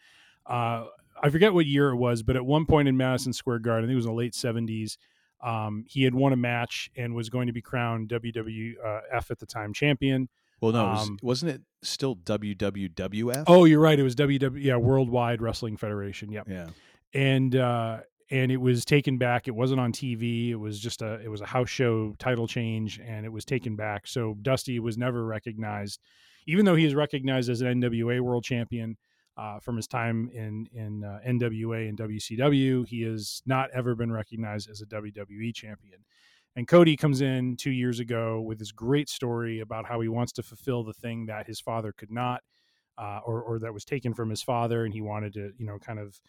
uh, 0.46 0.86
I 1.24 1.30
forget 1.32 1.52
what 1.54 1.66
year 1.66 1.90
it 1.90 1.96
was, 1.96 2.22
but 2.22 2.36
at 2.36 2.46
one 2.46 2.68
point 2.68 2.88
in 2.88 2.96
Madison 2.96 3.34
Square 3.34 3.60
Garden, 3.60 3.86
I 3.86 3.88
think 3.88 3.94
it 3.94 3.96
was 3.96 4.06
in 4.06 4.12
the 4.12 4.18
late 4.18 4.36
seventies. 4.36 5.00
Um, 5.44 5.86
he 5.88 6.04
had 6.04 6.14
won 6.14 6.34
a 6.34 6.38
match 6.38 6.92
and 6.96 7.16
was 7.16 7.30
going 7.30 7.48
to 7.48 7.54
be 7.54 7.62
crowned 7.62 8.10
WWF 8.10 9.32
at 9.32 9.40
the 9.40 9.46
time 9.46 9.74
champion. 9.74 10.30
Well, 10.60 10.72
no, 10.74 10.86
it 10.86 10.92
was, 10.92 11.10
Um, 11.10 11.20
wasn't 11.24 11.52
it 11.54 11.62
still 11.82 12.16
WWWF? 12.16 13.46
Oh, 13.48 13.66
you're 13.66 13.80
right. 13.80 13.98
It 14.00 14.04
was 14.04 14.16
WW, 14.16 14.64
yeah, 14.64 14.76
Worldwide 14.76 15.42
Wrestling 15.42 15.78
Federation. 15.78 16.32
Yep. 16.32 16.48
yeah. 16.50 16.68
And 17.14 17.56
uh, 17.56 18.02
and 18.30 18.52
it 18.52 18.58
was 18.58 18.86
taken 18.86 19.18
back. 19.18 19.48
It 19.48 19.56
wasn't 19.56 19.80
on 19.82 19.92
TV. 19.92 20.50
It 20.52 20.56
was 20.56 20.80
just 20.80 21.02
a 21.02 21.20
it 21.20 21.28
was 21.30 21.42
a 21.42 21.46
house 21.46 21.70
show 21.70 22.16
title 22.20 22.48
change, 22.48 23.00
and 23.06 23.26
it 23.26 23.30
was 23.30 23.44
taken 23.44 23.76
back. 23.76 24.08
So 24.08 24.38
Dusty 24.42 24.80
was 24.80 24.98
never 24.98 25.26
recognized, 25.26 26.00
even 26.48 26.64
though 26.66 26.76
he 26.76 26.86
is 26.86 26.96
recognized 26.96 27.50
as 27.50 27.62
an 27.62 27.82
NWA 27.82 28.22
World 28.22 28.44
Champion. 28.44 28.98
Uh, 29.38 29.60
from 29.60 29.78
his 29.78 29.88
time 29.88 30.30
in 30.34 30.68
in 30.74 31.04
uh, 31.04 31.20
NWA 31.26 31.88
and 31.88 31.98
WCW, 31.98 32.86
he 32.86 33.02
has 33.04 33.42
not 33.46 33.70
ever 33.74 33.96
been 33.96 34.12
recognized 34.12 34.70
as 34.70 34.82
a 34.82 34.86
WWE 34.86 35.54
champion. 35.56 36.04
And 36.56 36.68
Cody 36.68 36.98
comes 36.98 37.22
in 37.22 37.56
two 37.56 37.72
years 37.72 38.00
ago 38.00 38.42
with 38.42 38.60
this 38.60 38.72
great 38.74 39.08
story 39.08 39.62
about 39.62 39.88
how 39.88 40.02
he 40.02 40.10
wants 40.10 40.34
to 40.34 40.44
fulfill 40.44 40.84
the 40.84 40.94
thing 40.94 41.28
that 41.28 41.48
his 41.48 41.62
father 41.62 41.94
could 41.94 42.12
not, 42.12 42.42
uh, 42.98 43.22
or 43.26 43.42
or 43.42 43.60
that 43.60 43.74
was 43.74 43.86
taken 43.86 44.14
from 44.14 44.30
his 44.30 44.44
father, 44.44 44.84
and 44.84 44.94
he 44.94 45.02
wanted 45.02 45.34
to, 45.34 45.54
you 45.58 45.66
know, 45.66 45.80
kind 45.80 46.00
of, 46.00 46.20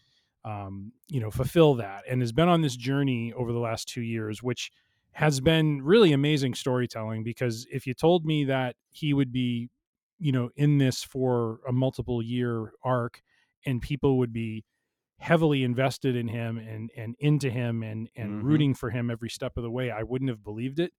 um, 0.44 0.92
you 1.08 1.20
know, 1.20 1.30
fulfill 1.30 1.74
that, 1.74 2.04
and 2.08 2.20
has 2.20 2.32
been 2.32 2.48
on 2.48 2.62
this 2.62 2.76
journey 2.76 3.32
over 3.32 3.52
the 3.52 3.58
last 3.58 3.88
two 3.88 4.02
years, 4.02 4.42
which 4.42 4.70
has 5.12 5.40
been 5.40 5.82
really 5.82 6.12
amazing 6.12 6.54
storytelling. 6.54 7.24
Because 7.24 7.66
if 7.70 7.86
you 7.86 7.92
told 7.94 8.24
me 8.24 8.44
that 8.44 8.76
he 8.90 9.12
would 9.12 9.32
be, 9.32 9.70
you 10.22 10.32
know, 10.32 10.50
in 10.56 10.78
this 10.78 11.02
for 11.02 11.60
a 11.68 11.72
multiple 11.72 12.22
year 12.22 12.72
arc, 12.84 13.22
and 13.66 13.82
people 13.82 14.18
would 14.18 14.32
be 14.32 14.64
heavily 15.18 15.62
invested 15.64 16.16
in 16.16 16.28
him 16.28 16.58
and 16.58 16.90
and 16.96 17.14
into 17.20 17.50
him 17.50 17.82
and 17.82 18.08
and 18.16 18.42
Mhm. 18.42 18.44
rooting 18.44 18.74
for 18.74 18.90
him 18.90 19.10
every 19.10 19.30
step 19.30 19.56
of 19.56 19.62
the 19.62 19.70
way 19.70 19.90
i 19.90 20.02
wouldn't 20.02 20.28
have 20.28 20.42
believed 20.42 20.80
it 20.80 20.92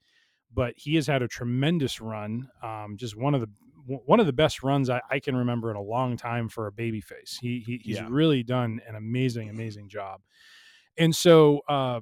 but 0.53 0.73
he 0.77 0.95
has 0.95 1.07
had 1.07 1.21
a 1.21 1.27
tremendous 1.27 1.99
run 1.99 2.49
um 2.61 2.95
just 2.97 3.17
one 3.17 3.35
of 3.35 3.41
the 3.41 3.49
one 3.85 4.21
of 4.21 4.25
the 4.25 4.33
best 4.33 4.63
runs 4.63 4.89
I, 4.89 5.01
I 5.09 5.19
can 5.19 5.35
remember 5.35 5.69
in 5.71 5.75
a 5.77 5.81
long 5.81 6.15
time 6.15 6.47
for 6.49 6.67
a 6.67 6.71
babyface 6.71 7.39
he, 7.41 7.59
he 7.59 7.79
he's 7.83 7.99
Yeah. 7.99 8.07
really 8.09 8.43
done 8.43 8.79
an 8.87 8.95
amazing 8.95 9.49
amazing 9.49 9.89
job 9.89 10.21
and 10.97 11.15
so 11.15 11.61
uh 11.67 12.01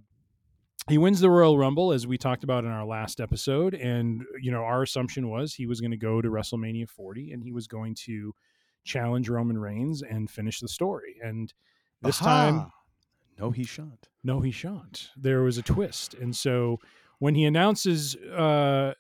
he 0.90 0.98
wins 0.98 1.20
the 1.20 1.30
Royal 1.30 1.58
Rumble 1.58 1.92
as 1.92 2.08
we 2.08 2.18
talked 2.18 2.44
about 2.44 2.64
in 2.64 2.72
our 2.72 2.86
last 2.86 3.22
episode 3.22 3.74
and 3.74 4.24
you 4.42 4.52
know 4.52 4.64
our 4.64 4.84
assumption 4.84 5.30
was 5.30 5.54
he 5.54 5.68
was 5.68 5.80
going 5.80 5.92
to 5.92 5.98
go 5.98 6.22
to 6.22 6.30
WrestleMania 6.30 6.90
40 6.90 7.32
and 7.32 7.44
he 7.44 7.52
was 7.52 7.68
going 7.68 7.96
to 8.06 8.34
challenge 8.84 9.30
Roman 9.30 9.58
Reigns 9.58 10.02
and 10.02 10.30
finish 10.30 10.60
the 10.60 10.68
story 10.68 11.16
and 11.22 11.54
this 12.02 12.18
time 12.18 12.72
no, 13.42 13.50
he 13.50 13.64
shan't. 13.64 14.10
no, 14.24 14.40
he 14.40 14.52
shan't. 14.52 15.10
There 15.18 15.42
was 15.42 15.58
a 15.58 15.64
twist, 15.64 16.14
and 16.14 16.36
so 16.36 16.80
when 17.18 17.34
he 17.34 17.46
announces, 17.46 18.16
uh, 18.16 18.94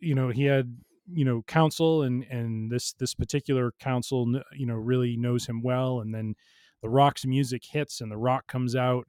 you 0.00 0.14
know, 0.14 0.30
he 0.30 0.44
had 0.44 0.76
you 1.12 1.24
know 1.24 1.42
counsel, 1.46 2.02
and 2.02 2.24
and 2.24 2.70
this 2.70 2.94
this 2.94 3.14
particular 3.14 3.72
counsel, 3.78 4.40
you 4.52 4.66
know, 4.66 4.74
really 4.74 5.16
knows 5.16 5.46
him 5.46 5.62
well, 5.62 6.00
and 6.00 6.12
then 6.12 6.34
the 6.82 6.88
Rock's 6.88 7.24
music 7.24 7.64
hits, 7.64 8.00
and 8.00 8.10
the 8.10 8.16
Rock 8.16 8.48
comes 8.48 8.74
out, 8.74 9.06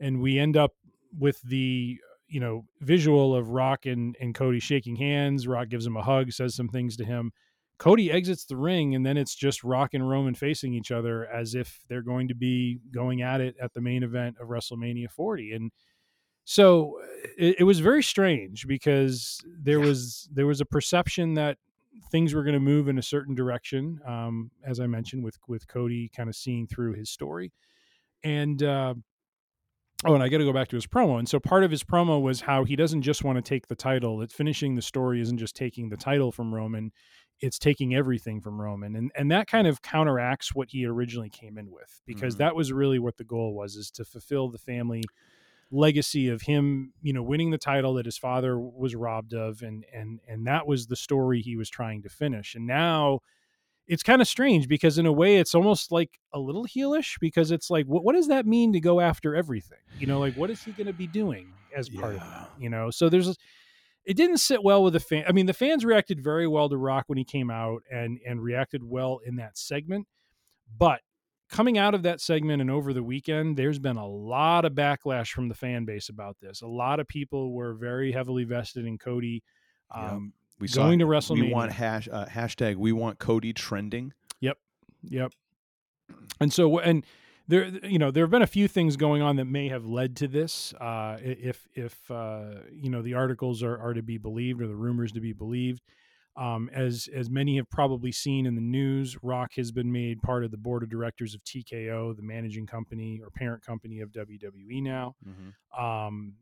and 0.00 0.22
we 0.22 0.38
end 0.38 0.56
up 0.56 0.72
with 1.18 1.40
the 1.42 1.98
you 2.28 2.40
know 2.40 2.64
visual 2.80 3.34
of 3.34 3.50
Rock 3.50 3.86
and 3.86 4.16
and 4.20 4.34
Cody 4.34 4.60
shaking 4.60 4.96
hands. 4.96 5.46
Rock 5.46 5.68
gives 5.68 5.86
him 5.86 5.96
a 5.96 6.02
hug, 6.02 6.32
says 6.32 6.54
some 6.54 6.68
things 6.68 6.96
to 6.96 7.04
him. 7.04 7.32
Cody 7.78 8.10
exits 8.10 8.44
the 8.44 8.56
ring, 8.56 8.94
and 8.94 9.04
then 9.04 9.16
it's 9.16 9.34
just 9.34 9.64
Rock 9.64 9.94
and 9.94 10.08
Roman 10.08 10.34
facing 10.34 10.74
each 10.74 10.90
other 10.90 11.26
as 11.26 11.54
if 11.54 11.80
they're 11.88 12.02
going 12.02 12.28
to 12.28 12.34
be 12.34 12.78
going 12.92 13.22
at 13.22 13.40
it 13.40 13.56
at 13.60 13.74
the 13.74 13.80
main 13.80 14.02
event 14.02 14.36
of 14.40 14.48
WrestleMania 14.48 15.10
40. 15.10 15.52
And 15.52 15.72
so 16.44 17.00
it, 17.36 17.56
it 17.60 17.64
was 17.64 17.80
very 17.80 18.02
strange 18.02 18.66
because 18.66 19.40
there 19.60 19.80
was 19.80 20.28
there 20.32 20.46
was 20.46 20.60
a 20.60 20.66
perception 20.66 21.34
that 21.34 21.58
things 22.10 22.32
were 22.32 22.44
going 22.44 22.54
to 22.54 22.60
move 22.60 22.88
in 22.88 22.98
a 22.98 23.02
certain 23.02 23.34
direction, 23.34 24.00
um, 24.06 24.50
as 24.64 24.78
I 24.78 24.86
mentioned 24.86 25.24
with 25.24 25.38
with 25.48 25.66
Cody 25.66 26.10
kind 26.14 26.28
of 26.28 26.36
seeing 26.36 26.66
through 26.66 26.94
his 26.94 27.10
story, 27.10 27.52
and. 28.22 28.62
Uh, 28.62 28.94
Oh, 30.06 30.14
and 30.14 30.22
I 30.22 30.28
got 30.28 30.38
to 30.38 30.44
go 30.44 30.52
back 30.52 30.68
to 30.68 30.76
his 30.76 30.86
promo. 30.86 31.18
And 31.18 31.28
so 31.28 31.40
part 31.40 31.64
of 31.64 31.70
his 31.70 31.82
promo 31.82 32.20
was 32.20 32.42
how 32.42 32.64
he 32.64 32.76
doesn't 32.76 33.02
just 33.02 33.24
want 33.24 33.36
to 33.36 33.42
take 33.42 33.68
the 33.68 33.74
title. 33.74 34.18
That 34.18 34.30
finishing 34.32 34.74
the 34.74 34.82
story 34.82 35.20
isn't 35.20 35.38
just 35.38 35.56
taking 35.56 35.88
the 35.88 35.96
title 35.96 36.30
from 36.30 36.54
Roman; 36.54 36.92
it's 37.40 37.58
taking 37.58 37.94
everything 37.94 38.40
from 38.40 38.60
Roman, 38.60 38.94
and 38.96 39.10
and 39.16 39.30
that 39.30 39.46
kind 39.46 39.66
of 39.66 39.80
counteracts 39.82 40.54
what 40.54 40.68
he 40.70 40.84
originally 40.86 41.30
came 41.30 41.56
in 41.58 41.70
with, 41.70 42.02
because 42.06 42.34
Mhm. 42.34 42.38
that 42.38 42.56
was 42.56 42.72
really 42.72 42.98
what 42.98 43.16
the 43.16 43.24
goal 43.24 43.54
was: 43.54 43.76
is 43.76 43.90
to 43.92 44.04
fulfill 44.04 44.48
the 44.50 44.58
family 44.58 45.10
legacy 45.70 46.28
of 46.28 46.42
him, 46.42 46.92
you 47.02 47.12
know, 47.12 47.22
winning 47.22 47.50
the 47.50 47.58
title 47.58 47.94
that 47.94 48.06
his 48.06 48.18
father 48.18 48.58
was 48.60 48.94
robbed 48.94 49.34
of, 49.34 49.62
and 49.62 49.84
and 49.92 50.20
and 50.28 50.46
that 50.46 50.66
was 50.66 50.86
the 50.88 50.96
story 50.96 51.40
he 51.40 51.56
was 51.56 51.70
trying 51.70 52.02
to 52.02 52.08
finish. 52.10 52.54
And 52.54 52.66
now 52.66 53.20
it's 53.86 54.02
kind 54.02 54.22
of 54.22 54.28
strange 54.28 54.68
because 54.68 54.98
in 54.98 55.06
a 55.06 55.12
way 55.12 55.36
it's 55.36 55.54
almost 55.54 55.92
like 55.92 56.18
a 56.32 56.38
little 56.38 56.66
heelish 56.66 57.18
because 57.20 57.50
it's 57.50 57.70
like 57.70 57.86
what, 57.86 58.04
what 58.04 58.14
does 58.14 58.28
that 58.28 58.46
mean 58.46 58.72
to 58.72 58.80
go 58.80 59.00
after 59.00 59.34
everything? 59.34 59.78
You 59.98 60.06
know 60.06 60.18
like 60.18 60.34
what 60.34 60.50
is 60.50 60.62
he 60.62 60.72
going 60.72 60.86
to 60.86 60.92
be 60.92 61.06
doing 61.06 61.52
as 61.76 61.88
part 61.88 62.14
of 62.14 62.20
that? 62.20 62.50
You 62.58 62.70
know 62.70 62.90
so 62.90 63.08
there's 63.08 63.36
it 64.04 64.16
didn't 64.16 64.38
sit 64.38 64.62
well 64.62 64.82
with 64.82 64.92
the 64.92 65.00
fan 65.00 65.24
i 65.26 65.32
mean 65.32 65.46
the 65.46 65.54
fans 65.54 65.82
reacted 65.82 66.22
very 66.22 66.46
well 66.46 66.68
to 66.68 66.76
rock 66.76 67.04
when 67.06 67.16
he 67.16 67.24
came 67.24 67.50
out 67.50 67.82
and 67.90 68.20
and 68.26 68.42
reacted 68.42 68.84
well 68.84 69.18
in 69.24 69.36
that 69.36 69.56
segment 69.56 70.06
but 70.76 71.00
coming 71.48 71.78
out 71.78 71.94
of 71.94 72.02
that 72.02 72.20
segment 72.20 72.60
and 72.60 72.70
over 72.70 72.92
the 72.92 73.02
weekend 73.02 73.56
there's 73.56 73.78
been 73.78 73.96
a 73.96 74.06
lot 74.06 74.64
of 74.64 74.72
backlash 74.72 75.28
from 75.28 75.48
the 75.48 75.54
fan 75.54 75.84
base 75.84 76.08
about 76.08 76.36
this. 76.40 76.62
A 76.62 76.66
lot 76.66 77.00
of 77.00 77.06
people 77.08 77.52
were 77.52 77.74
very 77.74 78.12
heavily 78.12 78.44
vested 78.44 78.86
in 78.86 78.98
cody 78.98 79.42
Yeah. 79.94 80.12
Um, 80.12 80.32
We 80.64 80.68
Going 80.68 80.98
saw 80.98 81.04
to 81.04 81.10
WrestleMania. 81.10 81.42
We 81.48 81.52
want 81.52 81.72
hash 81.72 82.08
uh, 82.10 82.24
hashtag. 82.24 82.76
We 82.76 82.92
want 82.92 83.18
Cody 83.18 83.52
trending. 83.52 84.14
Yep. 84.40 84.56
Yep. 85.10 85.32
and 86.40 86.50
so 86.50 86.78
and 86.78 87.04
there 87.48 87.66
you 87.66 87.98
know 87.98 88.10
there 88.10 88.24
have 88.24 88.30
been 88.30 88.40
a 88.40 88.46
few 88.46 88.66
things 88.66 88.96
going 88.96 89.20
on 89.20 89.36
that 89.36 89.44
may 89.44 89.68
have 89.68 89.84
led 89.84 90.16
to 90.16 90.28
this 90.28 90.72
uh, 90.80 91.18
if 91.20 91.68
if 91.74 92.10
uh, 92.10 92.60
you 92.72 92.88
know 92.88 93.02
the 93.02 93.12
articles 93.12 93.62
are, 93.62 93.78
are 93.78 93.92
to 93.92 94.02
be 94.02 94.16
believed 94.16 94.62
or 94.62 94.66
the 94.66 94.74
rumors 94.74 95.12
to 95.12 95.20
be 95.20 95.34
believed 95.34 95.82
um, 96.36 96.70
as 96.72 97.08
as 97.14 97.28
many 97.28 97.56
have 97.56 97.68
probably 97.68 98.10
seen 98.10 98.46
in 98.46 98.54
the 98.54 98.62
news 98.62 99.18
rock 99.22 99.52
has 99.56 99.70
been 99.70 99.92
made 99.92 100.22
part 100.22 100.44
of 100.44 100.50
the 100.50 100.56
board 100.56 100.82
of 100.82 100.88
directors 100.88 101.34
of 101.34 101.44
tko 101.44 102.16
the 102.16 102.22
managing 102.22 102.66
company 102.66 103.20
or 103.22 103.28
parent 103.30 103.62
company 103.62 104.00
of 104.00 104.10
wwe 104.12 104.82
now 104.82 105.14
Mm-hmm. 105.28 105.84
um, 105.84 106.32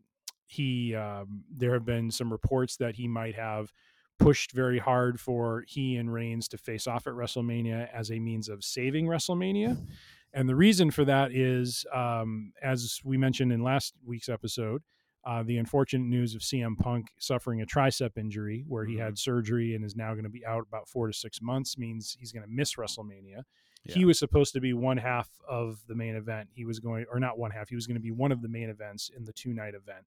he 0.47 0.95
um, 0.95 1.43
there 1.51 1.73
have 1.73 1.85
been 1.85 2.11
some 2.13 2.31
reports 2.31 2.77
that 2.77 2.95
he 2.95 3.09
might 3.09 3.35
have 3.35 3.73
pushed 4.23 4.53
very 4.53 4.79
hard 4.79 5.21
for 5.21 5.65
he 5.67 5.97
and 5.97 6.13
Reigns 6.13 6.49
to 6.49 6.59
face 6.59 6.87
off 6.87 7.07
at 7.07 7.15
WrestleMania 7.15 7.89
as 7.93 8.11
a 8.11 8.19
means 8.19 8.49
of 8.49 8.65
saving 8.65 9.07
WrestleMania. 9.07 9.77
And 10.33 10.49
the 10.49 10.57
reason 10.57 10.91
for 10.91 11.05
that 11.05 11.33
is, 11.33 11.85
um, 11.95 12.53
as 12.63 13.01
we 13.05 13.19
mentioned 13.19 13.53
in 13.53 13.63
last 13.63 13.95
week's 14.05 14.29
episode, 14.29 14.83
uh, 15.25 15.43
the 15.43 15.59
unfortunate 15.59 16.07
news 16.07 16.35
of 16.35 16.41
CM 16.41 16.77
Punk 16.77 17.11
suffering 17.19 17.63
a 17.63 17.67
tricep 17.67 18.17
injury 18.17 18.65
where 18.67 18.85
he 18.85 18.97
had 18.97 19.19
surgery 19.19 19.75
and 19.75 19.85
is 19.85 19.95
now 19.95 20.13
going 20.13 20.25
to 20.25 20.31
be 20.31 20.45
out 20.45 20.65
about 20.67 20.89
four 20.89 21.07
to 21.07 21.13
six 21.13 21.41
months 21.41 21.79
means 21.79 22.17
he's 22.19 22.33
going 22.33 22.43
to 22.43 22.51
miss 22.51 22.75
WrestleMania. 22.75 23.43
He 23.95 24.05
was 24.05 24.19
supposed 24.19 24.53
to 24.55 24.61
be 24.61 24.73
one 24.73 24.97
half 24.97 25.29
of 25.49 25.83
the 25.87 25.95
main 25.95 26.15
event. 26.15 26.49
He 26.55 26.65
was 26.65 26.79
going, 26.81 27.05
or 27.13 27.21
not 27.21 27.39
one 27.39 27.51
half, 27.51 27.69
he 27.69 27.75
was 27.75 27.87
going 27.87 27.97
to 27.97 28.03
be 28.03 28.13
one 28.13 28.33
of 28.33 28.41
the 28.41 28.49
main 28.49 28.69
events 28.71 29.11
in 29.17 29.25
the 29.25 29.33
two 29.33 29.53
night 29.53 29.75
event, 29.75 30.05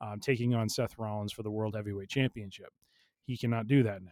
um, 0.00 0.20
taking 0.20 0.54
on 0.54 0.68
Seth 0.68 0.98
Rollins 0.98 1.32
for 1.32 1.42
the 1.42 1.50
World 1.50 1.74
Heavyweight 1.74 2.08
Championship. 2.08 2.72
He 3.30 3.36
cannot 3.36 3.68
do 3.68 3.84
that 3.84 4.02
now. 4.02 4.10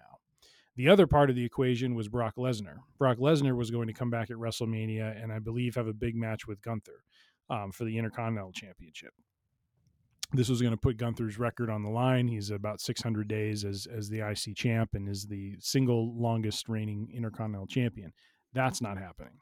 The 0.76 0.88
other 0.88 1.08
part 1.08 1.28
of 1.28 1.34
the 1.34 1.44
equation 1.44 1.96
was 1.96 2.08
Brock 2.08 2.36
Lesnar. 2.36 2.76
Brock 2.98 3.18
Lesnar 3.18 3.56
was 3.56 3.72
going 3.72 3.88
to 3.88 3.92
come 3.92 4.10
back 4.10 4.30
at 4.30 4.36
WrestleMania 4.36 5.20
and 5.20 5.32
I 5.32 5.40
believe 5.40 5.74
have 5.74 5.88
a 5.88 5.92
big 5.92 6.14
match 6.14 6.46
with 6.46 6.62
Gunther 6.62 7.02
um, 7.50 7.72
for 7.72 7.82
the 7.82 7.98
Intercontinental 7.98 8.52
Championship. 8.52 9.10
This 10.32 10.48
was 10.48 10.62
going 10.62 10.72
to 10.72 10.80
put 10.80 10.98
Gunther's 10.98 11.36
record 11.36 11.68
on 11.68 11.82
the 11.82 11.90
line. 11.90 12.28
He's 12.28 12.50
about 12.50 12.80
600 12.80 13.26
days 13.26 13.64
as 13.64 13.88
as 13.92 14.08
the 14.08 14.20
IC 14.20 14.54
champ 14.54 14.90
and 14.94 15.08
is 15.08 15.26
the 15.26 15.56
single 15.58 16.16
longest 16.16 16.68
reigning 16.68 17.10
Intercontinental 17.12 17.66
champion. 17.66 18.12
That's 18.52 18.80
not 18.80 18.98
happening. 18.98 19.40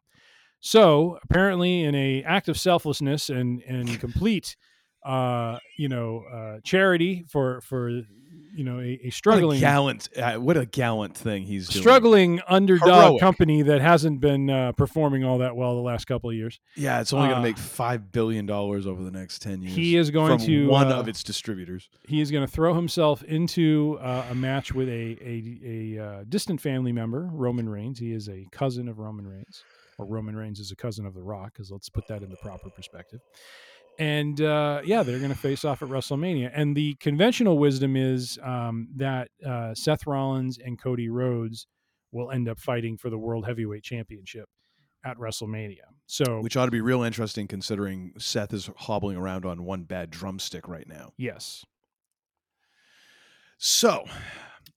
So 0.61 1.19
apparently, 1.23 1.83
in 1.83 1.95
a 1.95 2.23
act 2.23 2.49
of 2.49 2.59
selflessness 2.59 3.29
and 3.29 3.61
and 3.65 4.01
complete, 4.01 4.57
uh, 5.05 5.59
you 5.77 5.91
know, 5.91 6.25
uh, 6.33 6.61
charity 6.65 7.27
for 7.29 7.61
for 7.61 8.01
you 8.57 8.65
know 8.65 8.79
a, 8.81 8.83
a 8.83 8.97
What 8.97 9.07
a 9.07 9.11
struggling 9.11 9.61
gallant, 9.61 10.09
uh, 10.17 10.35
what 10.35 10.57
a 10.57 10.67
gallant 10.67 11.17
thing 11.17 11.45
he's 11.45 11.69
doing. 11.69 11.83
struggling 11.83 12.41
underdog 12.49 12.89
Heroic. 12.89 13.21
company 13.21 13.63
that 13.63 13.81
hasn't 13.81 14.21
been 14.21 14.49
uh, 14.51 14.73
performing 14.73 15.25
all 15.25 15.39
that 15.39 15.55
well 15.57 15.75
the 15.77 15.83
last 15.83 16.07
couple 16.07 16.31
of 16.31 16.37
years. 16.37 16.59
Yeah, 16.75 17.01
it's 17.01 17.13
only 17.13 17.29
going 17.29 17.39
Uh, 17.39 17.43
to 17.43 17.49
make 17.49 17.59
five 17.59 18.11
billion 18.13 18.47
dollars 18.47 18.87
over 18.87 19.03
the 19.05 19.11
next 19.11 19.43
ten 19.43 19.63
years. 19.63 19.75
He 19.75 19.97
is 19.97 20.11
going 20.11 20.39
from 20.39 20.47
to, 20.47 20.69
one 20.69 20.91
uh, 20.93 20.97
of 20.99 21.09
its 21.09 21.23
distributors. 21.23 21.89
He 22.09 22.21
is 22.21 22.31
going 22.31 22.47
to 22.47 22.51
throw 22.53 22.75
himself 22.75 23.23
into 23.25 23.99
uh, 24.01 24.25
a 24.31 24.35
match 24.35 24.73
with 24.73 24.89
a 24.89 24.93
a, 25.21 25.61
a 25.99 26.05
uh, 26.05 26.25
distant 26.29 26.61
family 26.61 26.93
member, 26.93 27.29
Roman 27.33 27.69
Reigns. 27.69 27.99
He 27.99 28.13
is 28.13 28.29
a 28.29 28.47
cousin 28.53 28.89
of 28.89 28.99
Roman 28.99 29.27
Reigns, 29.27 29.63
or 29.99 30.07
Roman 30.07 30.35
Reigns 30.37 30.61
is 30.61 30.71
a 30.73 30.77
cousin 30.77 31.05
of 31.07 31.15
The 31.15 31.23
Rock, 31.23 31.53
because 31.53 31.71
let's 31.71 31.89
put 31.89 32.07
that 32.09 32.23
in 32.23 32.31
the 32.31 32.37
proper 32.37 32.71
perspective. 32.71 33.21
And 33.99 34.41
uh, 34.41 34.83
yeah, 34.85 35.03
they're 35.03 35.19
going 35.19 35.31
to 35.31 35.37
face 35.39 35.65
off 35.65 35.83
at 35.83 35.89
WrestleMania. 35.89 36.51
And 36.55 36.77
the 36.77 36.95
conventional 37.01 37.59
wisdom 37.59 37.97
is 37.97 38.39
um, 38.43 38.89
that 38.97 39.29
uh, 39.45 39.75
Seth 39.75 40.07
Rollins 40.07 40.59
and 40.59 40.79
Cody 40.79 41.09
Rhodes 41.09 41.67
will 42.13 42.31
end 42.31 42.49
up 42.49 42.59
fighting 42.61 42.97
for 42.97 43.11
the 43.11 43.19
World 43.19 43.47
Heavyweight 43.47 43.83
Championship 43.83 44.49
at 45.05 45.17
WrestleMania. 45.19 45.85
So 46.07 46.41
Which 46.41 46.57
ought 46.57 46.67
to 46.67 46.71
be 46.71 46.81
real 46.81 47.03
interesting 47.03 47.47
considering 47.49 48.13
Seth 48.19 48.53
is 48.53 48.71
hobbling 48.77 49.17
around 49.17 49.45
on 49.47 49.65
one 49.65 49.85
bad 49.85 50.11
drumstick 50.11 50.69
right 50.69 50.87
now. 50.87 51.13
yes, 51.17 51.65
So, 53.59 54.05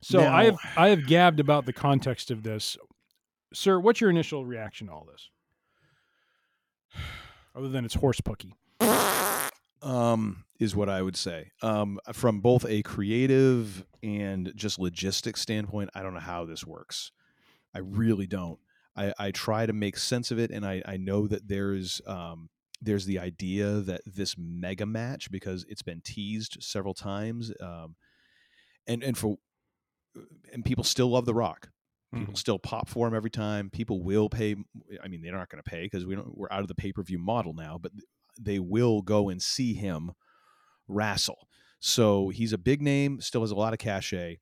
So 0.01 0.21
Now- 0.21 0.33
I 0.35 0.43
have 0.45 0.57
I 0.77 0.87
have 0.89 1.05
gabbed 1.07 1.39
about 1.41 1.65
the 1.65 1.73
context 1.73 2.31
of 2.31 2.43
this, 2.43 2.77
sir. 3.53 3.79
What's 3.79 3.99
your 3.99 4.09
initial 4.09 4.45
reaction 4.45 4.87
to 4.87 4.93
all 4.93 5.05
this, 5.11 5.29
other 7.55 7.67
than 7.69 7.83
it's 7.85 7.95
horse 7.95 8.21
pucky? 8.21 8.53
Um, 9.81 10.43
is 10.59 10.75
what 10.75 10.89
I 10.89 11.01
would 11.01 11.15
say. 11.15 11.51
Um, 11.61 11.99
from 12.13 12.41
both 12.41 12.65
a 12.65 12.81
creative 12.83 13.85
and 14.03 14.51
just 14.55 14.79
logistics 14.79 15.41
standpoint, 15.41 15.89
I 15.93 16.03
don't 16.03 16.13
know 16.13 16.19
how 16.19 16.45
this 16.45 16.65
works. 16.65 17.11
I 17.73 17.79
really 17.79 18.27
don't. 18.27 18.59
I, 18.95 19.13
I 19.17 19.31
try 19.31 19.65
to 19.65 19.73
make 19.73 19.97
sense 19.97 20.31
of 20.31 20.39
it, 20.39 20.51
and 20.51 20.65
I, 20.65 20.81
I 20.85 20.97
know 20.97 21.27
that 21.27 21.47
there's 21.47 22.01
um, 22.05 22.49
there's 22.81 23.05
the 23.05 23.19
idea 23.19 23.81
that 23.81 24.01
this 24.05 24.35
mega 24.37 24.85
match 24.85 25.31
because 25.31 25.65
it's 25.69 25.81
been 25.81 26.01
teased 26.01 26.57
several 26.61 26.93
times, 26.93 27.51
um, 27.61 27.95
and 28.87 29.03
and 29.03 29.17
for 29.17 29.37
and 30.51 30.65
people 30.65 30.83
still 30.83 31.09
love 31.09 31.25
The 31.25 31.33
Rock. 31.33 31.69
People 32.11 32.35
still 32.35 32.57
pop 32.57 32.89
for 32.89 33.07
him 33.07 33.13
every 33.13 33.29
time. 33.29 33.69
People 33.69 34.01
will 34.01 34.29
pay. 34.29 34.55
I 35.03 35.07
mean, 35.07 35.21
they're 35.21 35.31
not 35.31 35.49
going 35.49 35.61
to 35.63 35.69
pay 35.69 35.83
because 35.83 36.07
we 36.07 36.15
don't. 36.15 36.35
We're 36.35 36.51
out 36.51 36.61
of 36.61 36.67
the 36.67 36.73
pay 36.73 36.91
per 36.91 37.03
view 37.03 37.19
model 37.19 37.53
now, 37.53 37.77
but 37.79 37.91
they 38.41 38.59
will 38.59 39.01
go 39.01 39.29
and 39.29 39.41
see 39.41 39.73
him 39.73 40.11
wrestle. 40.87 41.47
So 41.79 42.29
he's 42.29 42.53
a 42.53 42.57
big 42.57 42.81
name, 42.81 43.21
still 43.21 43.41
has 43.41 43.51
a 43.51 43.55
lot 43.55 43.73
of 43.73 43.79
cachet. 43.79 44.39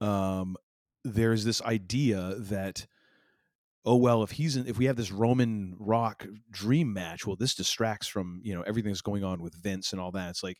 Um, 0.00 0.56
there's 1.04 1.44
this 1.44 1.62
idea 1.62 2.34
that, 2.38 2.86
oh 3.84 3.96
well, 3.96 4.22
if 4.22 4.32
he's 4.32 4.56
in, 4.56 4.66
if 4.66 4.78
we 4.78 4.86
have 4.86 4.96
this 4.96 5.12
Roman 5.12 5.76
Rock 5.78 6.26
dream 6.50 6.92
match, 6.92 7.26
well, 7.26 7.36
this 7.36 7.54
distracts 7.54 8.08
from 8.08 8.40
you 8.42 8.54
know 8.54 8.62
everything 8.62 8.90
that's 8.90 9.02
going 9.02 9.22
on 9.24 9.40
with 9.40 9.54
Vince 9.54 9.92
and 9.92 10.00
all 10.00 10.10
that. 10.12 10.30
It's 10.30 10.42
like, 10.42 10.58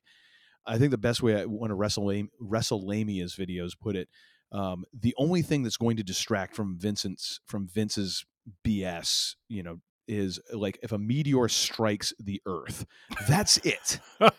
I 0.67 0.79
think 0.79 0.93
the 0.93 0.99
best 0.99 1.23
way 1.23 1.41
I, 1.41 1.47
want 1.47 1.71
to 1.71 1.75
Wrestle 1.75 2.05
WrestleLamia's 2.05 3.35
videos 3.35 3.73
put 3.79 3.97
it, 3.97 4.09
um, 4.53 4.85
the 4.93 5.15
only 5.19 5.43
thing 5.43 5.63
that's 5.63 5.77
going 5.77 5.97
to 5.97 6.05
distract 6.05 6.55
from 6.55 6.79
Vincent's 6.79 7.41
from 7.45 7.67
Vince's 7.67 8.25
BS, 8.65 9.35
you 9.49 9.63
know, 9.63 9.81
is 10.09 10.39
like 10.53 10.79
if 10.83 10.93
a 10.93 10.99
meteor 10.99 11.49
strikes 11.49 12.13
the 12.19 12.41
Earth, 12.47 12.87
that's 13.29 13.59
it. 13.59 14.01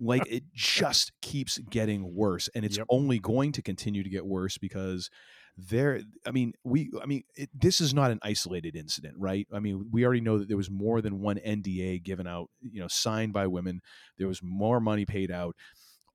like 0.00 0.26
it 0.30 0.44
just 0.54 1.12
keeps 1.20 1.58
getting 1.70 2.14
worse, 2.14 2.48
and 2.54 2.64
it's 2.64 2.78
Yep. 2.78 2.86
only 2.88 3.18
going 3.18 3.52
to 3.52 3.62
continue 3.62 4.02
to 4.02 4.08
get 4.10 4.24
worse 4.26 4.56
because 4.58 5.10
there. 5.56 6.00
I 6.26 6.30
mean, 6.30 6.54
we. 6.64 6.90
I 7.02 7.06
mean, 7.06 7.22
it, 7.34 7.50
this 7.54 7.80
is 7.80 7.92
not 7.92 8.10
an 8.10 8.18
isolated 8.22 8.76
incident, 8.76 9.14
right? 9.18 9.46
I 9.52 9.58
mean, 9.60 9.88
we 9.92 10.04
already 10.04 10.22
know 10.22 10.38
that 10.38 10.48
there 10.48 10.56
was 10.56 10.70
more 10.70 11.00
than 11.02 11.20
one 11.20 11.36
NDA 11.36 12.02
given 12.02 12.26
out, 12.26 12.48
you 12.62 12.80
know, 12.80 12.88
signed 12.88 13.32
by 13.32 13.46
women. 13.46 13.80
There 14.16 14.28
was 14.28 14.40
more 14.42 14.80
money 14.80 15.04
paid 15.04 15.30
out 15.30 15.54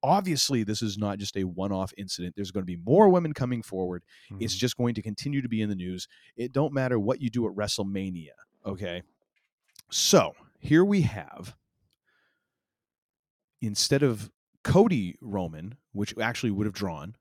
obviously 0.03 0.63
this 0.63 0.83
is 0.83 0.99
not 0.99 1.17
just 1.17 1.35
a 1.35 1.43
one-off 1.45 1.91
incident 1.97 2.35
there's 2.35 2.51
going 2.51 2.61
to 2.61 2.65
be 2.65 2.75
more 2.85 3.09
women 3.09 3.33
coming 3.33 3.63
forward 3.63 4.03
it's 4.39 4.53
Mhm. 4.55 4.59
just 4.59 4.77
going 4.77 4.93
to 4.93 5.01
continue 5.01 5.41
to 5.41 5.49
be 5.49 5.61
in 5.61 5.69
the 5.69 5.73
news 5.75 6.07
it 6.35 6.51
don't 6.51 6.73
matter 6.73 6.99
what 6.99 7.21
you 7.21 7.29
do 7.29 7.47
at 7.47 7.55
wrestlemania 7.55 8.33
okay 8.65 9.04
so 9.91 10.34
here 10.60 10.84
we 10.86 11.01
have 11.01 11.56
instead 13.62 14.04
of 14.04 14.32
cody 14.63 15.15
roman 15.21 15.75
which 15.91 16.17
actually 16.17 16.51
would 16.51 16.65
have 16.65 16.73
drawn 16.73 17.15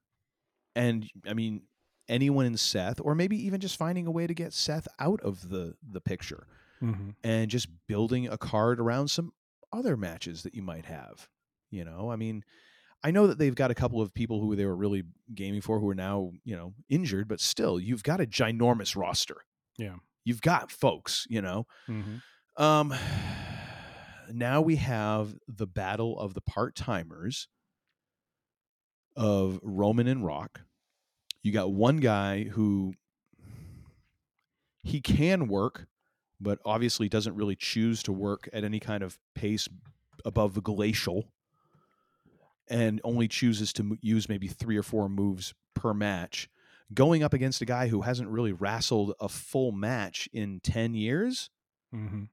and 0.75 1.11
i 1.27 1.35
mean 1.35 1.63
anyone 2.09 2.47
in 2.47 2.57
seth 2.57 3.01
or 3.03 3.15
maybe 3.15 3.37
even 3.37 3.61
just 3.61 3.77
finding 3.77 4.07
a 4.07 4.11
way 4.11 4.27
to 4.27 4.35
get 4.35 4.53
seth 4.53 4.89
out 4.99 5.21
of 5.23 5.49
the 5.51 5.77
the 5.83 6.01
picture 6.01 6.47
Mhm. 6.83 7.15
and 7.23 7.51
just 7.51 7.69
building 7.87 8.29
a 8.29 8.37
card 8.37 8.81
around 8.81 9.09
some 9.09 9.33
other 9.73 9.97
matches 9.97 10.43
that 10.43 10.55
you 10.55 10.61
might 10.63 10.85
have. 10.85 11.29
You 11.71 11.85
know, 11.85 12.11
I 12.11 12.17
mean, 12.17 12.45
I 13.03 13.11
know 13.13 13.27
that 13.29 13.39
they've 13.39 13.55
got 13.55 13.71
a 13.71 13.75
couple 13.77 14.03
of 14.03 14.13
people 14.13 14.41
who 14.41 14.57
they 14.57 14.67
were 14.67 14.77
really 14.77 15.05
gaming 15.35 15.63
for 15.63 15.81
who 15.81 15.89
are 15.89 15.95
now, 15.95 16.33
you 16.45 16.57
know, 16.57 16.75
injured, 16.91 17.29
but 17.29 17.41
still, 17.41 17.81
you've 17.81 18.03
got 18.03 18.21
a 18.21 18.27
ginormous 18.27 18.97
roster. 18.97 19.37
Yeah. 19.79 19.97
You've 20.25 20.41
got 20.41 20.71
folks, 20.71 21.27
you 21.29 21.43
know. 21.43 21.67
Mhm. 21.89 22.23
Um 22.57 22.95
now 24.33 24.61
we 24.63 24.77
have 24.77 25.37
the 25.47 25.67
battle 25.67 26.19
of 26.19 26.33
the 26.35 26.41
part-timers 26.41 27.49
of 29.17 29.61
Roman 29.63 30.07
and 30.07 30.25
Rock. 30.25 30.63
You 31.43 31.53
got 31.53 31.73
one 31.73 31.99
guy 31.99 32.45
who 32.45 32.95
he 34.83 35.01
can 35.01 35.47
work, 35.49 35.87
but 36.41 36.59
obviously 36.65 37.09
doesn't 37.09 37.35
really 37.35 37.57
choose 37.57 38.03
to 38.05 38.13
work 38.13 38.49
at 38.53 38.65
any 38.65 38.81
kind 38.81 39.03
of 39.03 39.19
pace 39.35 39.69
above 40.25 40.55
the 40.55 40.61
glacial 40.63 41.33
and 42.69 43.01
only 43.05 43.29
chooses 43.29 43.73
to 43.75 43.99
use 44.01 44.29
maybe 44.29 44.49
three 44.49 44.77
or 44.77 44.83
four 44.83 45.09
moves 45.09 45.55
per 45.75 45.93
match 45.93 46.49
going 46.92 47.23
up 47.23 47.33
against 47.33 47.62
a 47.62 47.64
guy 47.64 47.88
who 47.88 48.03
hasn't 48.03 48.29
really 48.29 48.53
wrestled 48.53 49.14
a 49.20 49.29
full 49.29 49.73
match 49.73 50.29
in 50.33 50.61
10 50.61 50.94
years 50.94 51.51
Mhm. 51.94 52.29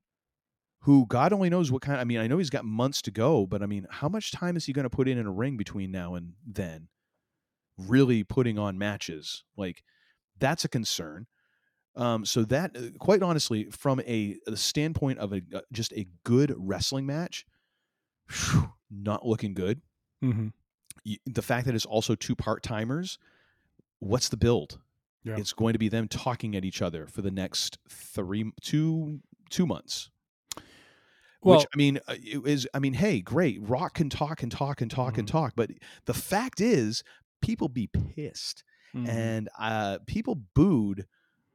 who 0.81 1.05
god 1.07 1.31
only 1.33 1.49
knows 1.49 1.71
what 1.71 1.81
kind 1.81 1.99
i 2.01 2.03
mean 2.03 2.19
i 2.19 2.27
know 2.27 2.37
he's 2.37 2.49
got 2.49 2.65
months 2.65 3.01
to 3.03 3.11
go 3.11 3.45
but 3.45 3.61
i 3.61 3.65
mean 3.65 3.85
how 3.89 4.09
much 4.09 4.31
time 4.31 4.57
is 4.57 4.65
he 4.65 4.73
going 4.73 4.83
to 4.83 4.89
put 4.89 5.07
in 5.07 5.17
in 5.17 5.25
a 5.27 5.31
ring 5.31 5.55
between 5.57 5.91
now 5.91 6.15
and 6.15 6.33
then 6.45 6.89
really 7.77 8.23
putting 8.23 8.57
on 8.59 8.77
matches 8.77 9.43
like 9.55 9.83
that's 10.39 10.65
a 10.65 10.69
concern 10.69 11.27
Um, 11.95 12.23
so 12.25 12.45
that, 12.45 12.75
uh, 12.77 12.97
quite 12.99 13.21
honestly, 13.21 13.65
from 13.69 13.99
a, 14.01 14.37
a 14.47 14.55
standpoint 14.55 15.19
of 15.19 15.33
a 15.33 15.41
uh, 15.53 15.59
just 15.73 15.91
a 15.91 16.07
good 16.23 16.53
wrestling 16.57 17.05
match, 17.05 17.45
phew, 18.29 18.71
not 18.89 19.25
looking 19.27 19.53
good. 19.53 19.81
Mm-hmm. 20.23 20.47
The 21.25 21.41
fact 21.41 21.65
that 21.65 21.75
it's 21.75 21.85
also 21.85 22.15
two 22.15 22.33
part 22.33 22.63
timers, 22.63 23.19
what's 24.01 24.27
the 24.27 24.35
build? 24.37 24.77
Yeah. 25.23 25.37
It's 25.37 25.53
going 25.53 25.73
to 25.73 25.79
be 25.79 25.87
them 25.87 26.07
talking 26.09 26.55
at 26.55 26.65
each 26.65 26.81
other 26.81 27.07
for 27.07 27.21
the 27.21 27.31
next 27.31 27.77
three, 27.89 28.51
two, 28.61 29.21
two 29.49 29.65
months. 29.65 30.09
Well- 31.43 31.59
Which 31.59 31.67
I 31.73 31.77
mean 31.77 31.99
is. 32.09 32.67
I 32.73 32.79
mean, 32.79 32.93
hey, 32.93 33.21
great. 33.21 33.59
Rock 33.61 33.95
can 33.95 34.09
talk 34.09 34.43
and 34.43 34.51
talk 34.51 34.81
and 34.81 34.91
talk 34.91 35.17
and 35.17 35.27
Mhm. 35.27 35.31
talk, 35.31 35.53
but 35.55 35.71
the 36.05 36.13
fact 36.13 36.59
is, 36.61 37.03
people 37.41 37.67
be 37.69 37.87
pissed 37.87 38.63
Mhm. 38.93 39.07
and 39.07 39.49
uh, 39.57 39.99
people 40.05 40.35
booed 40.35 41.07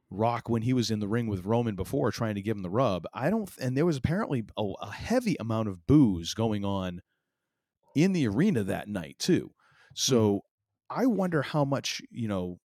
Rock 0.09 0.49
when 0.49 0.61
he 0.61 0.73
was 0.73 0.89
in 0.91 0.99
the 0.99 1.07
ring 1.07 1.27
with 1.27 1.45
Roman 1.45 1.75
before, 1.75 2.11
trying 2.11 2.35
to 2.35 2.41
give 2.41 2.55
him 2.57 2.63
the 2.63 2.69
rub. 2.69 3.05
I 3.13 3.29
don't, 3.29 3.49
and 3.61 3.77
there 3.77 3.85
was 3.85 3.97
apparently 3.97 4.45
a, 4.57 4.63
a 4.81 4.91
heavy 4.91 5.35
amount 5.39 5.67
of 5.69 5.85
booze 5.87 6.33
going 6.33 6.63
on 6.65 7.01
in 7.95 8.11
the 8.13 8.27
arena 8.27 8.63
that 8.63 8.87
night 8.89 9.19
too. 9.19 9.53
So 9.93 10.43
I 10.89 11.05
wonder 11.05 11.41
how 11.41 11.65
much 11.65 12.01
you 12.11 12.27
know, 12.27 12.59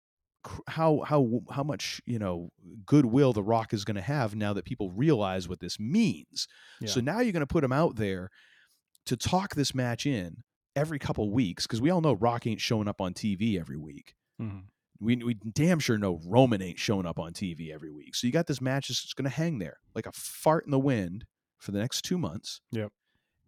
how 0.68 1.02
how 1.06 1.42
how 1.52 1.64
much 1.64 2.02
you 2.06 2.20
know 2.20 2.50
goodwill 2.86 3.34
the 3.34 3.44
Rock 3.44 3.74
is 3.74 3.86
going 3.86 3.96
to 3.96 4.02
have 4.02 4.36
now 4.36 4.54
that 4.54 4.66
people 4.66 4.92
realize 4.92 5.48
what 5.48 5.60
this 5.60 5.80
means. 5.80 6.48
So 6.86 7.00
now 7.02 7.20
you're 7.20 7.34
going 7.34 7.42
to 7.42 7.48
put 7.48 7.64
him 7.64 7.72
out 7.74 7.96
there 7.96 8.30
to 9.06 9.18
talk 9.18 9.56
this 9.56 9.74
match 9.74 10.06
in 10.06 10.44
every 10.76 11.00
couple 11.00 11.32
weeks 11.32 11.66
because 11.66 11.82
we 11.82 11.90
all 11.90 12.02
know 12.02 12.14
Rock 12.14 12.46
ain't 12.48 12.62
showing 12.62 12.88
up 12.88 13.02
on 13.02 13.14
TV 13.14 13.60
every 13.60 13.76
week 13.78 14.14
Mhm. 14.40 14.64
we, 15.02 15.16
we 15.18 15.34
damn 15.34 15.80
sure 15.80 15.98
know 15.98 16.20
Roman 16.26 16.62
ain't 16.62 16.80
showing 16.80 17.06
up 17.06 17.20
on 17.20 17.34
TV 17.34 17.72
every 17.74 17.92
week. 17.92 18.16
So 18.16 18.28
you 18.28 18.32
got 18.34 18.48
this 18.48 18.62
match 18.62 18.88
that's 18.88 19.02
just 19.02 19.16
going 19.16 19.30
to 19.30 19.36
hang 19.36 19.60
there 19.60 19.78
like 19.96 20.06
a 20.06 20.12
fart 20.14 20.66
in 20.66 20.72
the 20.72 20.80
wind 20.80 21.26
for 21.58 21.72
the 21.72 21.80
next 21.80 22.04
two 22.04 22.18
months. 22.18 22.62
Yep. 22.72 22.92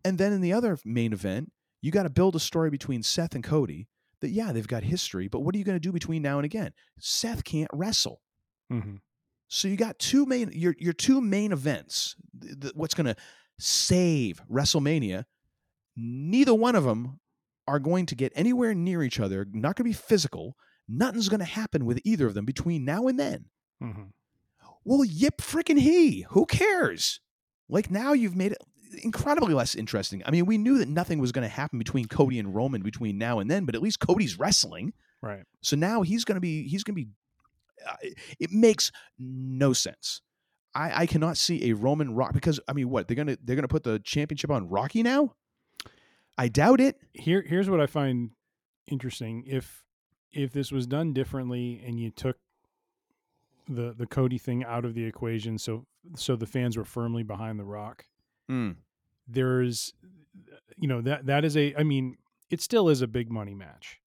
And 0.04 0.18
then 0.18 0.34
in 0.34 0.42
the 0.42 0.52
other 0.52 0.78
main 0.84 1.14
event, 1.14 1.52
you 1.82 1.92
got 1.92 2.04
to 2.04 2.10
build 2.10 2.36
a 2.36 2.40
story 2.40 2.70
between 2.70 3.04
Seth 3.04 3.36
and 3.36 3.44
Cody 3.44 3.88
that, 4.22 4.30
yeah, 4.30 4.52
they've 4.52 4.68
got 4.68 4.84
history, 4.84 5.28
but 5.28 5.42
what 5.42 5.54
are 5.54 5.58
you 5.58 5.64
going 5.64 5.76
to 5.76 5.80
do 5.80 5.92
between 5.92 6.22
now 6.22 6.38
and 6.38 6.46
again? 6.46 6.72
Seth 7.00 7.44
can't 7.44 7.70
wrestle. 7.74 8.22
Mhm. 8.72 9.00
So 9.48 9.68
you 9.68 9.76
got 9.76 10.00
two 10.00 10.26
main 10.26 10.52
your 10.54 10.76
your 10.80 10.94
two 10.94 11.20
main 11.22 11.52
events. 11.52 12.16
th- 12.42 12.60
th- 12.60 12.74
what's 12.76 12.94
going 12.94 13.08
to 13.08 13.16
save 13.60 14.42
WrestleMania? 14.50 15.26
Neither 15.96 16.54
one 16.56 16.76
of 16.76 16.84
them 16.86 17.20
are 17.68 17.80
going 17.80 18.06
to 18.08 18.16
get 18.16 18.32
anywhere 18.36 18.74
near 18.74 19.04
each 19.04 19.20
other. 19.20 19.46
Not 19.52 19.76
going 19.76 19.84
to 19.84 19.90
be 19.90 19.94
physical. 19.94 20.56
Nothing's 20.88 21.30
going 21.30 21.40
to 21.40 21.46
happen 21.46 21.86
with 21.86 22.00
either 22.06 22.28
of 22.28 22.34
them 22.34 22.46
between 22.46 22.86
now 22.86 23.08
and 23.08 23.20
then. 23.20 23.46
Mhm. 23.82 24.12
Well, 24.84 25.04
yip 25.06 25.38
freaking 25.38 25.80
he. 25.80 26.22
Who 26.30 26.46
cares? 26.46 27.20
Like 27.70 27.92
now 27.92 28.14
you've 28.14 28.36
made 28.36 28.54
it 28.54 28.58
incredibly 29.04 29.54
less 29.54 29.76
interesting. 29.76 30.22
I 30.26 30.32
mean, 30.32 30.46
we 30.46 30.58
knew 30.58 30.78
that 30.78 30.88
nothing 30.88 31.20
was 31.20 31.32
going 31.32 31.44
to 31.44 31.54
happen 31.54 31.80
between 31.80 32.08
Cody 32.08 32.40
and 32.40 32.54
Roman 32.54 32.82
between 32.82 33.18
now 33.18 33.40
and 33.40 33.50
then, 33.50 33.66
but 33.66 33.76
at 33.76 33.82
least 33.82 34.00
Cody's 34.00 34.38
wrestling. 34.38 34.94
Right. 35.22 35.44
So 35.62 35.76
now 35.76 36.02
he's 36.02 36.26
going 36.26 36.36
to 36.36 36.42
be 36.42 36.68
he's 36.68 36.84
going 36.84 36.96
to 36.96 37.04
be. 37.04 37.10
Uh, 37.88 37.96
it 38.40 38.52
makes 38.52 38.92
no 39.18 39.74
sense. 39.74 40.22
I, 40.74 41.02
I 41.02 41.06
cannot 41.06 41.38
see 41.38 41.70
a 41.70 41.76
Roman 41.76 42.16
Rock 42.16 42.34
because 42.34 42.60
I 42.68 42.74
mean, 42.74 42.90
what 42.90 43.08
they're 43.08 43.16
gonna 43.16 43.38
they're 43.44 43.56
gonna 43.56 43.68
put 43.68 43.84
the 43.84 44.00
championship 44.00 44.52
on 44.52 44.70
Rocky 44.70 45.04
now? 45.04 45.36
I 46.38 46.48
doubt 46.48 46.80
it. 46.80 46.98
Here, 47.14 47.44
here's 47.46 47.70
what 47.70 47.82
I 47.82 47.88
find 47.88 48.32
interesting. 48.88 49.44
If 49.46 49.84
if 50.32 50.54
this 50.54 50.72
was 50.72 50.88
done 50.88 51.14
differently 51.14 51.82
and 51.86 52.00
you 52.00 52.10
took 52.10 52.38
the 53.68 53.94
the 53.94 54.08
Cody 54.08 54.38
thing 54.38 54.64
out 54.64 54.86
of 54.86 54.94
the 54.94 55.04
equation, 55.04 55.58
so 55.58 55.86
so 56.16 56.36
the 56.36 56.46
fans 56.46 56.78
were 56.78 56.86
firmly 56.86 57.24
behind 57.24 57.60
the 57.60 57.66
Rock, 57.66 58.06
Mm. 58.50 58.76
there's 59.28 59.94
you 60.78 60.88
know 60.88 61.02
that 61.02 61.26
that 61.28 61.46
is 61.46 61.56
a 61.58 61.76
I 61.76 61.84
mean 61.84 62.18
it 62.50 62.62
still 62.62 62.90
is 62.90 63.02
a 63.02 63.08
big 63.08 63.32
money 63.32 63.54
match. 63.56 64.00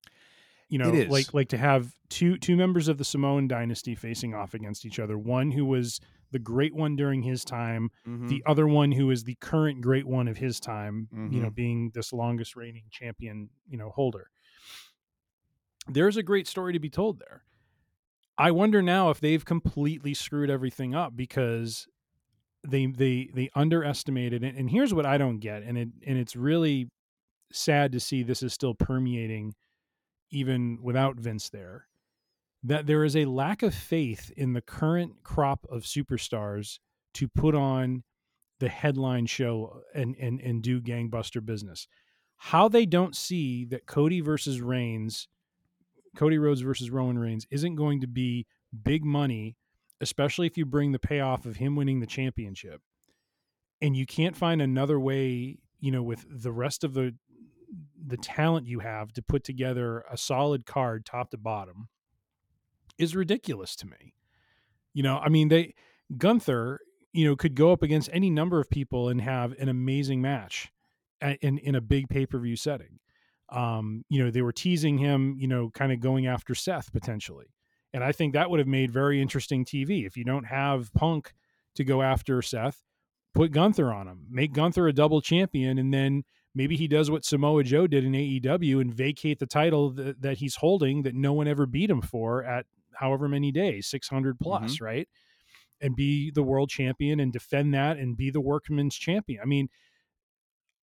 You 0.68 0.78
know, 0.78 0.90
like 1.10 1.32
like 1.34 1.48
to 1.50 1.58
have 1.58 1.94
two 2.08 2.36
two 2.38 2.56
members 2.56 2.88
of 2.88 2.98
the 2.98 3.04
Samoan 3.04 3.46
dynasty 3.48 3.94
facing 3.94 4.34
off 4.34 4.54
against 4.54 4.84
each 4.84 4.98
other. 4.98 5.16
One 5.16 5.50
who 5.52 5.64
was 5.66 6.00
the 6.32 6.38
great 6.40 6.74
one 6.74 6.96
during 6.96 7.22
his 7.22 7.44
time, 7.44 7.90
Mhm. 8.08 8.28
the 8.28 8.42
other 8.44 8.66
one 8.66 8.90
who 8.90 9.10
is 9.10 9.22
the 9.24 9.36
current 9.40 9.82
great 9.82 10.04
one 10.06 10.26
of 10.26 10.38
his 10.38 10.58
time, 10.58 11.08
you 11.12 11.18
Mm-hmm. 11.18 11.42
know, 11.42 11.50
being 11.50 11.90
this 11.94 12.12
longest 12.12 12.56
reigning 12.56 12.84
champion, 12.90 13.50
you 13.68 13.76
know, 13.78 13.90
holder. 13.90 14.30
There's 15.86 16.16
a 16.16 16.22
great 16.22 16.48
story 16.48 16.72
to 16.72 16.78
be 16.80 16.90
told 16.90 17.20
there. 17.20 17.44
I 18.36 18.50
wonder 18.50 18.82
now 18.82 19.10
if 19.10 19.20
they've 19.20 19.44
completely 19.44 20.12
screwed 20.14 20.50
everything 20.50 20.94
up 20.94 21.14
because 21.14 21.86
they 22.66 22.86
they 22.86 23.30
they 23.34 23.50
underestimated 23.54 24.42
it. 24.42 24.54
And 24.54 24.70
here's 24.70 24.94
what 24.94 25.06
I 25.06 25.18
don't 25.18 25.38
get, 25.38 25.62
and 25.62 25.76
it 25.76 25.88
and 26.06 26.18
it's 26.18 26.36
really 26.36 26.88
sad 27.52 27.92
to 27.92 28.00
see 28.00 28.22
this 28.22 28.42
is 28.42 28.52
still 28.52 28.74
permeating 28.74 29.54
even 30.30 30.78
without 30.82 31.16
Vince 31.16 31.50
there. 31.50 31.86
That 32.62 32.86
there 32.86 33.04
is 33.04 33.14
a 33.14 33.26
lack 33.26 33.62
of 33.62 33.74
faith 33.74 34.32
in 34.36 34.54
the 34.54 34.62
current 34.62 35.22
crop 35.22 35.66
of 35.70 35.82
superstars 35.82 36.78
to 37.14 37.28
put 37.28 37.54
on 37.54 38.02
the 38.60 38.68
headline 38.68 39.26
show 39.26 39.82
and 39.94 40.16
and 40.18 40.40
and 40.40 40.62
do 40.62 40.80
gangbuster 40.80 41.44
business. 41.44 41.86
How 42.36 42.68
they 42.68 42.86
don't 42.86 43.14
see 43.14 43.64
that 43.66 43.86
Cody 43.86 44.20
versus 44.20 44.60
Reigns, 44.60 45.28
Cody 46.16 46.38
Rhodes 46.38 46.62
versus 46.62 46.90
Roman 46.90 47.18
Reigns 47.18 47.46
isn't 47.50 47.76
going 47.76 48.00
to 48.00 48.06
be 48.06 48.46
big 48.82 49.04
money, 49.04 49.56
especially 50.04 50.46
if 50.46 50.58
you 50.58 50.66
bring 50.66 50.92
the 50.92 50.98
payoff 50.98 51.46
of 51.46 51.56
him 51.56 51.74
winning 51.74 51.98
the 51.98 52.06
championship. 52.06 52.82
And 53.80 53.96
you 53.96 54.04
can't 54.04 54.36
find 54.36 54.60
another 54.60 55.00
way, 55.00 55.58
you 55.80 55.90
know, 55.90 56.02
with 56.02 56.26
the 56.30 56.52
rest 56.52 56.84
of 56.84 56.94
the 56.94 57.14
the 58.06 58.18
talent 58.18 58.68
you 58.68 58.80
have 58.80 59.12
to 59.14 59.22
put 59.22 59.42
together 59.42 60.04
a 60.10 60.16
solid 60.16 60.66
card 60.66 61.06
top 61.06 61.30
to 61.30 61.38
bottom 61.38 61.88
is 62.98 63.16
ridiculous 63.16 63.74
to 63.76 63.86
me. 63.86 64.14
You 64.92 65.02
know, 65.02 65.18
I 65.18 65.30
mean, 65.30 65.48
they 65.48 65.74
Gunther, 66.16 66.80
you 67.12 67.24
know, 67.24 67.34
could 67.34 67.54
go 67.54 67.72
up 67.72 67.82
against 67.82 68.10
any 68.12 68.28
number 68.28 68.60
of 68.60 68.68
people 68.68 69.08
and 69.08 69.22
have 69.22 69.52
an 69.58 69.70
amazing 69.70 70.20
match 70.20 70.70
in 71.40 71.58
in 71.58 71.74
a 71.74 71.80
big 71.80 72.08
pay 72.08 72.26
per 72.26 72.38
view 72.38 72.56
setting. 72.56 73.00
Um, 73.48 74.04
you 74.10 74.22
know, 74.22 74.30
they 74.30 74.42
were 74.42 74.52
teasing 74.52 74.98
him, 74.98 75.36
you 75.38 75.48
know, 75.48 75.70
kind 75.70 75.92
of 75.92 76.00
going 76.00 76.26
after 76.26 76.54
Seth 76.54 76.92
potentially, 76.92 77.53
and 77.94 78.02
I 78.02 78.10
think 78.10 78.32
that 78.34 78.50
would 78.50 78.58
have 78.58 78.68
made 78.68 78.90
very 78.90 79.22
interesting 79.22 79.64
TV. 79.64 80.04
If 80.04 80.16
you 80.16 80.24
don't 80.24 80.44
have 80.44 80.92
Punk 80.94 81.32
to 81.76 81.84
go 81.84 82.02
after 82.02 82.42
Seth, 82.42 82.82
put 83.34 83.52
Gunther 83.52 83.92
on 83.92 84.08
him, 84.08 84.26
make 84.28 84.52
Gunther 84.52 84.88
a 84.88 84.92
double 84.92 85.20
champion, 85.20 85.78
and 85.78 85.94
then 85.94 86.24
maybe 86.56 86.76
he 86.76 86.88
does 86.88 87.08
what 87.08 87.24
Samoa 87.24 87.62
Joe 87.62 87.86
did 87.86 88.04
in 88.04 88.12
AEW 88.12 88.80
and 88.80 88.92
vacate 88.92 89.38
the 89.38 89.46
title 89.46 89.90
that, 89.90 90.20
that 90.20 90.38
he's 90.38 90.56
holding 90.56 91.04
that 91.04 91.14
no 91.14 91.32
one 91.32 91.46
ever 91.46 91.66
beat 91.66 91.88
him 91.88 92.02
for 92.02 92.44
at 92.44 92.66
however 92.94 93.28
many 93.28 93.52
days, 93.52 93.86
600 93.86 94.40
plus, 94.40 94.74
mm-hmm. 94.74 94.84
right? 94.84 95.08
And 95.80 95.94
be 95.94 96.32
the 96.32 96.42
world 96.42 96.70
champion 96.70 97.20
and 97.20 97.32
defend 97.32 97.74
that 97.74 97.96
and 97.96 98.16
be 98.16 98.30
the 98.30 98.40
workman's 98.40 98.96
champion. 98.96 99.40
I 99.40 99.46
mean, 99.46 99.68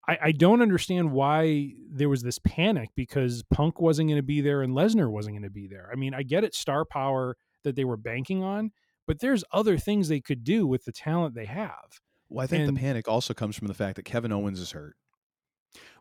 I, 0.09 0.17
I 0.25 0.31
don't 0.31 0.61
understand 0.61 1.11
why 1.11 1.73
there 1.91 2.09
was 2.09 2.21
this 2.23 2.39
panic 2.39 2.89
because 2.95 3.43
Punk 3.51 3.79
wasn't 3.79 4.09
going 4.09 4.17
to 4.19 4.23
be 4.23 4.41
there 4.41 4.61
and 4.61 4.73
Lesnar 4.73 5.09
wasn't 5.11 5.35
going 5.35 5.43
to 5.43 5.49
be 5.49 5.67
there. 5.67 5.89
I 5.91 5.95
mean, 5.95 6.13
I 6.13 6.23
get 6.23 6.43
it, 6.43 6.55
star 6.55 6.85
power 6.85 7.35
that 7.63 7.75
they 7.75 7.83
were 7.85 7.97
banking 7.97 8.41
on, 8.43 8.71
but 9.05 9.19
there's 9.19 9.43
other 9.51 9.77
things 9.77 10.07
they 10.07 10.21
could 10.21 10.43
do 10.43 10.65
with 10.65 10.85
the 10.85 10.91
talent 10.91 11.35
they 11.35 11.45
have. 11.45 11.99
Well, 12.29 12.43
I 12.43 12.47
think 12.47 12.67
And- 12.67 12.75
the 12.77 12.79
panic 12.79 13.07
also 13.07 13.33
comes 13.33 13.55
from 13.55 13.67
the 13.67 13.73
fact 13.73 13.95
that 13.97 14.03
Kevin 14.03 14.31
Owens 14.31 14.59
is 14.59 14.71
hurt. 14.71 14.95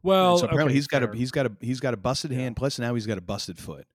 Well, 0.03 0.38
so 0.38 0.47
apparently 0.47 0.73
okay, 0.73 0.75
he's 0.77 0.87
got 0.87 1.03
fair. 1.03 1.11
a 1.12 1.16
he's 1.16 1.31
got 1.31 1.47
a 1.47 1.53
he's 1.61 1.81
got 1.81 1.92
a 1.92 1.97
busted 1.97 2.31
hand. 2.31 2.57
Plus 2.57 2.79
now 2.79 2.94
he's 2.94 3.07
got 3.07 3.18
a 3.18 3.21
busted 3.23 3.59
foot. 3.59 3.87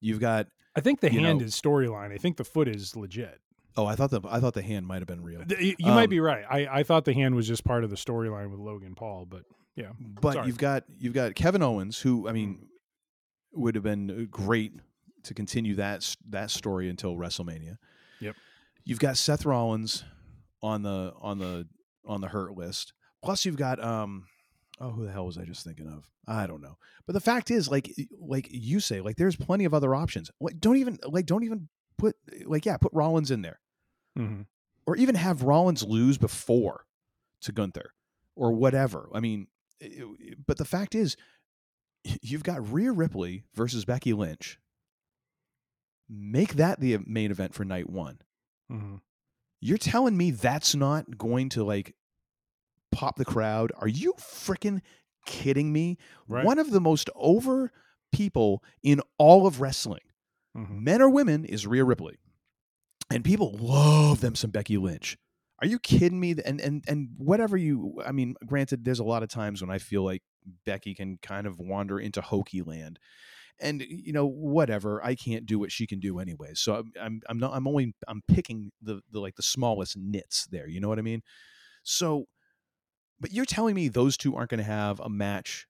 You've 0.00 0.20
got 0.20 0.46
I 0.76 0.80
think 0.80 1.00
the 1.00 1.10
hand 1.10 1.40
know- 1.40 1.44
is 1.44 1.54
storyline. 1.60 2.12
I 2.12 2.16
think 2.18 2.36
the 2.36 2.44
foot 2.44 2.68
is 2.68 2.94
legit. 2.96 3.40
Oh 3.78 3.86
I 3.86 3.94
thought 3.94 4.10
the 4.10 4.20
I 4.28 4.40
thought 4.40 4.54
the 4.54 4.62
hand 4.62 4.86
might 4.86 4.98
have 5.00 5.06
been 5.06 5.22
real. 5.22 5.42
You 5.58 5.74
might 5.80 6.04
Um, 6.04 6.10
be 6.10 6.20
right. 6.20 6.44
I, 6.50 6.80
I 6.80 6.82
thought 6.82 7.04
the 7.06 7.14
hand 7.14 7.34
was 7.34 7.46
just 7.48 7.64
part 7.64 7.84
of 7.84 7.90
the 7.90 7.96
storyline 7.96 8.50
with 8.50 8.60
Logan 8.60 8.94
Paul, 8.94 9.24
but 9.26 9.44
yeah. 9.76 9.92
But 9.98 10.34
Sorry. 10.34 10.46
you've 10.48 10.58
got 10.58 10.84
you've 10.98 11.14
got 11.14 11.34
Kevin 11.34 11.62
Owens, 11.62 12.00
who 12.00 12.28
I 12.28 12.32
mean 12.32 12.66
would 13.52 13.74
have 13.76 13.84
been 13.84 14.10
uh, 14.10 14.24
great 14.30 14.72
to 15.22 15.34
continue 15.34 15.76
that 15.76 16.16
that 16.28 16.50
story 16.50 16.88
until 16.90 17.16
WrestleMania. 17.16 17.78
Yep. 18.20 18.36
You've 18.84 18.98
got 18.98 19.16
Seth 19.16 19.46
Rollins 19.46 20.04
on 20.62 20.82
the 20.82 21.12
on 21.20 21.38
the 21.38 21.66
on 22.04 22.20
the 22.20 22.28
hurt 22.28 22.56
list. 22.56 22.92
Plus 23.22 23.44
you've 23.44 23.56
got 23.56 23.82
um 23.82 24.24
oh 24.80 24.90
who 24.90 25.06
the 25.06 25.12
hell 25.12 25.26
was 25.26 25.38
I 25.38 25.44
just 25.44 25.64
thinking 25.64 25.86
of? 25.86 26.04
I 26.26 26.46
don't 26.46 26.60
know. 26.60 26.76
But 27.06 27.12
the 27.12 27.20
fact 27.20 27.50
is 27.50 27.68
like 27.68 27.88
like 28.20 28.48
you 28.50 28.80
say 28.80 29.00
like 29.00 29.16
there's 29.16 29.36
plenty 29.36 29.64
of 29.64 29.72
other 29.72 29.94
options. 29.94 30.30
Like 30.40 30.58
don't 30.58 30.76
even 30.78 30.98
like 31.06 31.26
don't 31.26 31.44
even 31.44 31.68
put 31.96 32.16
like 32.44 32.66
yeah, 32.66 32.76
put 32.76 32.92
Rollins 32.92 33.30
in 33.30 33.42
there 33.42 33.60
Mhm. 34.18 34.46
or 34.86 34.96
even 34.96 35.14
have 35.14 35.42
Rollins 35.42 35.82
lose 35.82 36.18
before 36.18 36.86
to 37.42 37.52
Gunther 37.52 37.92
or 38.34 38.52
whatever. 38.52 39.08
I 39.14 39.20
mean, 39.20 39.46
it- 39.80 40.02
it- 40.20 40.46
but 40.46 40.56
the 40.58 40.64
fact 40.64 40.94
is, 40.94 41.16
you've 42.22 42.42
got 42.42 42.70
Rhea 42.72 42.92
Ripley 42.92 43.44
versus 43.54 43.84
Becky 43.84 44.12
Lynch. 44.12 44.58
Make 46.08 46.54
that 46.54 46.80
the 46.80 46.98
main 47.06 47.30
event 47.30 47.54
for 47.54 47.64
night 47.64 47.88
one. 47.90 48.20
Mm-hmm. 48.70 48.96
You're 49.60 49.78
telling 49.78 50.16
me 50.16 50.30
that's 50.30 50.74
not 50.74 51.18
going 51.18 51.48
to 51.50 51.64
like 51.64 51.94
pop 52.92 53.16
the 53.16 53.24
crowd? 53.24 53.72
Are 53.76 53.88
you 53.88 54.14
freaking 54.14 54.80
kidding 55.26 55.72
me? 55.72 55.98
Right. 56.26 56.44
One 56.44 56.58
of 56.58 56.70
the 56.70 56.80
most 56.80 57.10
over 57.14 57.72
people 58.12 58.62
in 58.82 59.02
all 59.18 59.46
of 59.46 59.60
wrestling, 59.60 60.00
Mhm. 60.56 60.80
men 60.80 61.02
or 61.02 61.10
women, 61.10 61.44
is 61.44 61.66
Rhea 61.66 61.84
Ripley. 61.84 62.16
And 63.10 63.24
people 63.24 63.56
love 63.58 64.20
them 64.20 64.34
some 64.34 64.50
Becky 64.50 64.76
Lynch. 64.76 65.16
Are 65.60 65.66
you 65.66 65.78
kidding 65.78 66.20
me? 66.20 66.36
And 66.44 66.60
and 66.60 66.84
and 66.86 67.08
whatever 67.16 67.56
you 67.56 68.00
I 68.04 68.12
mean, 68.12 68.36
granted, 68.46 68.84
there's 68.84 69.00
a 69.00 69.04
lot 69.04 69.22
of 69.22 69.28
times 69.28 69.60
when 69.60 69.70
I 69.70 69.78
feel 69.78 70.04
like 70.04 70.22
Becky 70.64 70.94
can 70.94 71.18
kind 71.22 71.46
of 71.46 71.58
wander 71.58 71.98
into 71.98 72.20
hokey 72.20 72.62
land. 72.62 72.98
And 73.60 73.82
you 73.82 74.12
know, 74.12 74.26
whatever, 74.26 75.04
I 75.04 75.16
can't 75.16 75.46
do 75.46 75.58
what 75.58 75.72
she 75.72 75.86
can 75.86 75.98
do 75.98 76.20
anyway. 76.20 76.50
So 76.54 76.74
I'm 76.76 76.92
I'm, 77.00 77.20
I'm 77.28 77.38
not 77.38 77.54
I'm 77.54 77.66
only 77.66 77.94
I'm 78.06 78.22
picking 78.28 78.70
the, 78.80 79.00
the 79.10 79.20
like 79.20 79.34
the 79.34 79.42
smallest 79.42 79.96
nits 79.96 80.46
there. 80.46 80.68
You 80.68 80.80
know 80.80 80.88
what 80.88 80.98
I 80.98 81.02
mean? 81.02 81.22
So 81.82 82.26
but 83.20 83.32
you're 83.32 83.44
telling 83.44 83.74
me 83.74 83.88
those 83.88 84.16
two 84.16 84.36
aren't 84.36 84.50
going 84.50 84.58
to 84.58 84.64
have 84.64 85.00
a 85.00 85.08
match 85.08 85.66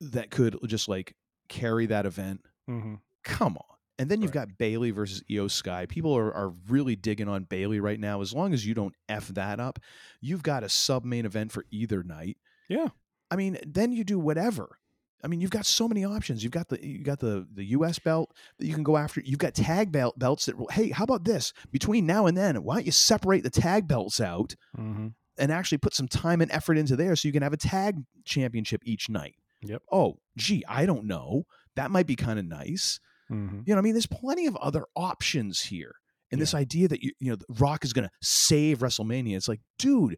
that 0.00 0.30
could 0.30 0.58
just 0.66 0.88
like 0.88 1.14
carry 1.48 1.86
that 1.86 2.06
event? 2.06 2.40
Mm-hmm. 2.68 2.94
Come 3.22 3.56
on. 3.56 3.69
And 4.00 4.10
then 4.10 4.22
you've 4.22 4.32
got 4.32 4.56
Bayley 4.56 4.92
versus 4.92 5.22
IYO 5.30 5.46
SKY. 5.46 5.84
People 5.86 6.16
are, 6.16 6.32
are 6.32 6.54
really 6.68 6.96
digging 6.96 7.28
on 7.28 7.44
Bayley 7.44 7.80
right 7.80 8.00
now. 8.00 8.22
As 8.22 8.32
long 8.32 8.54
as 8.54 8.64
you 8.64 8.72
don't 8.72 8.94
F 9.10 9.28
that 9.28 9.60
up, 9.60 9.78
you've 10.22 10.42
got 10.42 10.64
a 10.64 10.70
sub 10.70 11.04
main 11.04 11.26
event 11.26 11.52
for 11.52 11.66
either 11.70 12.02
night. 12.02 12.38
Yeah. 12.66 12.88
I 13.30 13.36
mean, 13.36 13.58
then 13.66 13.92
you 13.92 14.02
do 14.02 14.18
whatever. 14.18 14.78
I 15.22 15.26
mean, 15.28 15.42
you've 15.42 15.50
got 15.50 15.66
so 15.66 15.86
many 15.86 16.02
options. 16.02 16.42
You've 16.42 16.52
got 16.52 16.68
the 16.68 16.82
you 16.82 17.04
got 17.04 17.20
the 17.20 17.46
the 17.52 17.66
US 17.76 17.98
belt 17.98 18.32
that 18.58 18.66
you 18.66 18.72
can 18.72 18.82
go 18.82 18.96
after. 18.96 19.20
You've 19.20 19.38
got 19.38 19.52
tag 19.52 19.92
belt 19.92 20.18
belts 20.18 20.46
that 20.46 20.56
hey, 20.70 20.88
how 20.88 21.04
about 21.04 21.24
this? 21.24 21.52
Between 21.70 22.06
now 22.06 22.24
and 22.24 22.34
then, 22.34 22.62
why 22.64 22.76
don't 22.76 22.86
you 22.86 22.92
separate 22.92 23.42
the 23.42 23.50
tag 23.50 23.86
belts 23.86 24.18
out 24.18 24.56
Mm-hmm. 24.78 25.08
and 25.36 25.52
actually 25.52 25.76
put 25.76 25.94
some 25.94 26.08
time 26.08 26.40
and 26.40 26.50
effort 26.50 26.78
into 26.78 26.96
there 26.96 27.14
so 27.16 27.28
you 27.28 27.32
can 27.32 27.42
have 27.42 27.52
a 27.52 27.58
tag 27.58 27.98
championship 28.24 28.80
each 28.86 29.10
night? 29.10 29.34
Yep. 29.60 29.82
Oh, 29.92 30.16
gee, 30.38 30.64
I 30.66 30.86
don't 30.86 31.04
know. 31.04 31.44
That 31.76 31.90
might 31.90 32.06
be 32.06 32.16
kind 32.16 32.38
of 32.38 32.46
nice. 32.46 32.98
Mm-hmm. 33.30 33.60
You 33.66 33.74
know, 33.74 33.78
I 33.78 33.82
mean, 33.82 33.94
there's 33.94 34.06
plenty 34.06 34.46
of 34.46 34.56
other 34.56 34.84
options 34.96 35.60
here. 35.60 35.94
And 36.32 36.40
this 36.40 36.54
idea 36.54 36.86
that 36.88 37.02
you, 37.02 37.10
you 37.18 37.32
know, 37.32 37.38
Rock 37.58 37.84
is 37.84 37.92
going 37.92 38.06
to 38.06 38.12
save 38.22 38.78
WrestleMania, 38.78 39.36
it's 39.36 39.48
like, 39.48 39.60
dude, 39.78 40.16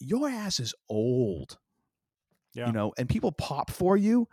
your 0.00 0.28
ass 0.28 0.58
is 0.58 0.74
old. 0.88 1.58
Yeah. 2.54 2.66
You 2.66 2.72
know, 2.72 2.92
and 2.98 3.08
people 3.08 3.32
pop 3.32 3.70
for 3.70 3.96
you, 3.96 4.28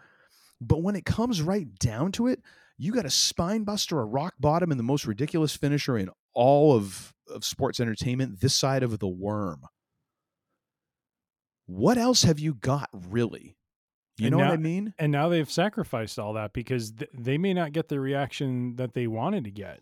but 0.62 0.82
when 0.82 0.96
it 0.96 1.06
comes 1.06 1.42
right 1.42 1.68
down 1.80 2.12
to 2.14 2.28
it, 2.28 2.42
you 2.78 2.94
got 2.94 3.06
a 3.06 3.10
spine 3.10 3.64
buster, 3.64 4.00
a 4.00 4.06
rock 4.06 4.36
bottom, 4.40 4.72
and 4.72 4.80
the 4.80 4.84
most 4.84 5.06
ridiculous 5.06 5.56
finisher 5.56 5.98
in 5.98 6.10
all 6.34 6.74
of, 6.74 7.14
of 7.30 7.44
sports 7.44 7.80
entertainment 7.80 8.40
this 8.40 8.56
side 8.56 8.84
of 8.84 9.00
the 9.00 9.08
worm. 9.08 9.64
What 11.66 11.98
else 11.98 12.24
have 12.24 12.40
you 12.40 12.56
got, 12.56 12.90
really? 12.94 13.58
You 14.20 14.28
And 14.28 14.32
know 14.36 14.40
now, 14.44 14.50
what 14.50 14.54
I 14.60 14.62
mean? 14.62 14.94
And 15.00 15.12
now 15.12 15.30
they've 15.30 15.50
sacrificed 15.50 16.20
all 16.20 16.34
that 16.34 16.54
because 16.54 16.92
th- 16.92 17.10
they 17.14 17.38
may 17.38 17.54
not 17.54 17.72
get 17.72 17.88
the 17.88 18.00
reaction 18.00 18.76
that 18.76 18.94
they 18.94 19.08
wanted 19.08 19.46
to 19.46 19.52
get. 19.52 19.82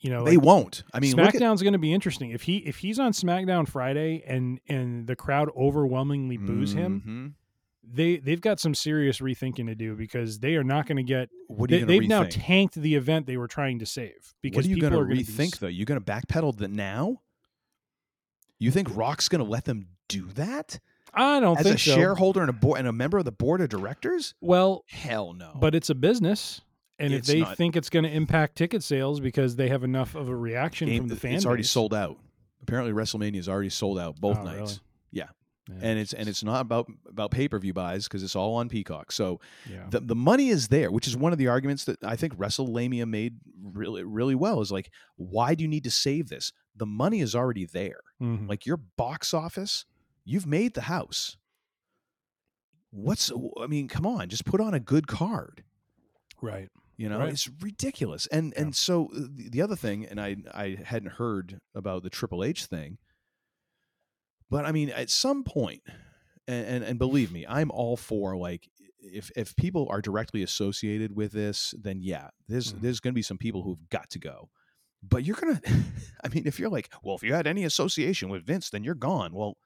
You 0.00 0.08
know, 0.10 0.24
They 0.24 0.36
like, 0.36 0.44
won't. 0.46 0.82
I 0.94 1.00
mean, 1.00 1.14
look 1.14 1.26
at- 1.28 1.34
SmackDown's 1.34 1.62
going 1.62 1.74
to 1.74 1.78
be 1.78 1.92
interesting 1.92 2.30
if 2.30 2.42
he 2.42 2.56
if 2.58 2.78
he's 2.78 2.98
on 2.98 3.12
SmackDown 3.12 3.68
Friday 3.68 4.22
and 4.26 4.58
and 4.68 5.06
the 5.06 5.14
crowd 5.16 5.50
overwhelmingly 5.56 6.38
boos 6.38 6.72
him. 6.72 7.02
Mhm. 7.06 7.34
They 7.92 8.16
they've 8.18 8.40
got 8.40 8.60
some 8.60 8.74
serious 8.74 9.18
rethinking 9.20 9.66
to 9.66 9.74
do 9.74 9.96
because 9.96 10.38
they 10.38 10.54
are 10.54 10.64
not 10.64 10.86
going 10.86 10.96
to 10.98 11.02
get. 11.02 11.28
What 11.48 11.70
are 11.70 11.74
you 11.76 11.84
they? 11.86 11.98
They've 11.98 12.08
now 12.08 12.24
tanked 12.24 12.76
the 12.76 12.94
event 12.94 13.26
they 13.26 13.36
were 13.36 13.48
trying 13.48 13.78
to 13.80 13.86
save 13.86 14.32
because 14.42 14.58
what 14.58 14.66
are 14.66 14.68
you 14.68 14.80
going 14.80 14.92
to 14.92 15.00
rethink 15.00 15.58
though? 15.58 15.66
You're 15.66 15.86
going 15.86 16.00
to 16.00 16.04
backpedal 16.06 16.56
that 16.58 16.70
now? 16.70 17.20
You 18.58 18.70
think 18.70 18.94
Rock's 18.94 19.28
going 19.28 19.42
to 19.44 19.50
let 19.50 19.64
them 19.64 19.88
do 20.08 20.26
that? 20.34 20.78
I 21.14 21.40
don't 21.40 21.56
think. 21.56 21.60
As 21.60 21.64
think 21.66 21.76
a 21.76 21.90
so. 21.90 21.94
shareholder 21.96 22.40
and 22.40 22.50
a 22.50 22.52
board 22.52 22.78
and 22.78 22.88
a 22.88 22.92
member 22.92 23.18
of 23.18 23.24
the 23.24 23.32
board 23.32 23.60
of 23.60 23.68
directors? 23.68 24.34
Well, 24.40 24.84
hell 24.88 25.32
no. 25.32 25.52
But 25.58 25.74
it's 25.74 25.90
a 25.90 25.94
business, 25.94 26.60
and 26.98 27.12
It's 27.12 27.28
if 27.28 27.34
they 27.34 27.40
not- 27.40 27.56
think 27.56 27.76
it's 27.76 27.90
going 27.90 28.04
to 28.04 28.10
impact 28.10 28.56
ticket 28.56 28.82
sales 28.82 29.20
because 29.20 29.56
they 29.56 29.68
have 29.68 29.84
enough 29.84 30.14
of 30.14 30.28
a 30.28 30.36
reaction 30.36 30.88
Game- 30.88 31.02
from 31.02 31.08
the 31.08 31.16
fans, 31.16 31.36
it's 31.36 31.46
already 31.46 31.62
sold 31.62 31.94
out. 31.94 32.18
Apparently, 32.62 32.92
WrestleMania 32.92 33.36
is 33.38 33.48
already 33.48 33.70
sold 33.70 33.98
out 33.98 34.20
both 34.20 34.38
Oh, 34.38 34.42
nights. 34.44 34.58
really? 34.58 34.78
Yeah. 35.12 35.28
Yeah, 35.68 35.76
and 35.82 35.98
it's 36.00 36.12
and 36.12 36.28
it's 36.28 36.42
not 36.42 36.62
about 36.62 36.88
about 37.08 37.30
pay 37.30 37.46
per 37.46 37.56
view 37.58 37.72
buys 37.72 38.04
because 38.08 38.22
it's 38.24 38.34
all 38.34 38.56
on 38.56 38.68
Peacock. 38.68 39.12
So 39.12 39.40
Yeah. 39.70 39.86
the 39.88 40.00
the 40.00 40.16
money 40.16 40.48
is 40.48 40.66
there, 40.68 40.90
which 40.90 41.06
is 41.06 41.16
one 41.16 41.30
of 41.32 41.38
the 41.38 41.46
arguments 41.46 41.84
that 41.84 42.02
I 42.02 42.16
think 42.16 42.34
WrestleMania 42.36 43.06
made 43.06 43.36
really 43.62 44.02
really 44.02 44.34
well. 44.34 44.60
Is 44.62 44.72
like, 44.72 44.90
why 45.16 45.54
do 45.54 45.62
you 45.62 45.68
need 45.68 45.84
to 45.84 45.90
save 45.90 46.28
this? 46.28 46.52
The 46.74 46.86
money 46.86 47.20
is 47.20 47.34
already 47.36 47.66
there. 47.66 48.00
Mhm. 48.20 48.48
Like 48.48 48.66
your 48.66 48.78
box 48.78 49.32
office, 49.32 49.84
you've 50.24 50.46
made 50.46 50.74
the 50.74 50.82
house. 50.82 51.36
What's 52.90 53.30
I 53.60 53.66
mean, 53.66 53.88
come 53.88 54.04
on, 54.06 54.28
just 54.28 54.44
put 54.44 54.60
on 54.60 54.74
a 54.74 54.80
good 54.80 55.06
card. 55.06 55.64
right. 56.40 56.68
You 56.96 57.08
know, 57.08 57.20
Right. 57.20 57.30
it's 57.30 57.48
ridiculous. 57.62 58.26
And 58.26 58.52
and 58.58 58.76
so 58.76 59.06
uh, 59.16 59.20
the, 59.34 59.48
the 59.48 59.62
other 59.62 59.76
thing, 59.76 60.04
and 60.04 60.20
I 60.20 60.36
I 60.52 60.76
hadn't 60.84 61.12
heard 61.12 61.60
about 61.74 62.02
the 62.02 62.10
Triple 62.10 62.44
H 62.44 62.66
thing, 62.66 62.98
but 64.50 64.66
I 64.66 64.72
mean, 64.72 64.90
at 64.90 65.08
some 65.08 65.42
point, 65.44 65.82
and 66.46 66.66
and, 66.66 66.84
and 66.84 66.98
believe 66.98 67.32
me, 67.32 67.46
I'm 67.48 67.70
all 67.70 67.96
for 67.96 68.36
like 68.36 68.68
if 68.98 69.30
if 69.34 69.56
people 69.56 69.86
are 69.88 70.02
directly 70.02 70.42
associated 70.42 71.16
with 71.16 71.32
this, 71.32 71.72
then 71.80 72.00
yeah, 72.02 72.28
there's 72.48 72.72
there's 72.74 73.00
going 73.00 73.12
to 73.14 73.18
be 73.18 73.22
some 73.22 73.38
people 73.38 73.62
who've 73.62 73.88
got 73.88 74.10
to 74.10 74.18
go. 74.18 74.50
But 75.02 75.24
you're 75.24 75.36
gonna, 75.36 75.62
I 76.24 76.28
mean, 76.28 76.42
if 76.46 76.58
you're 76.60 76.68
like, 76.68 76.90
well, 77.02 77.16
if 77.16 77.22
you 77.22 77.32
had 77.32 77.46
any 77.46 77.64
association 77.64 78.28
with 78.28 78.44
Vince, 78.44 78.68
then 78.68 78.84
you're 78.84 78.94
gone. 78.94 79.32
Well, 79.32 79.56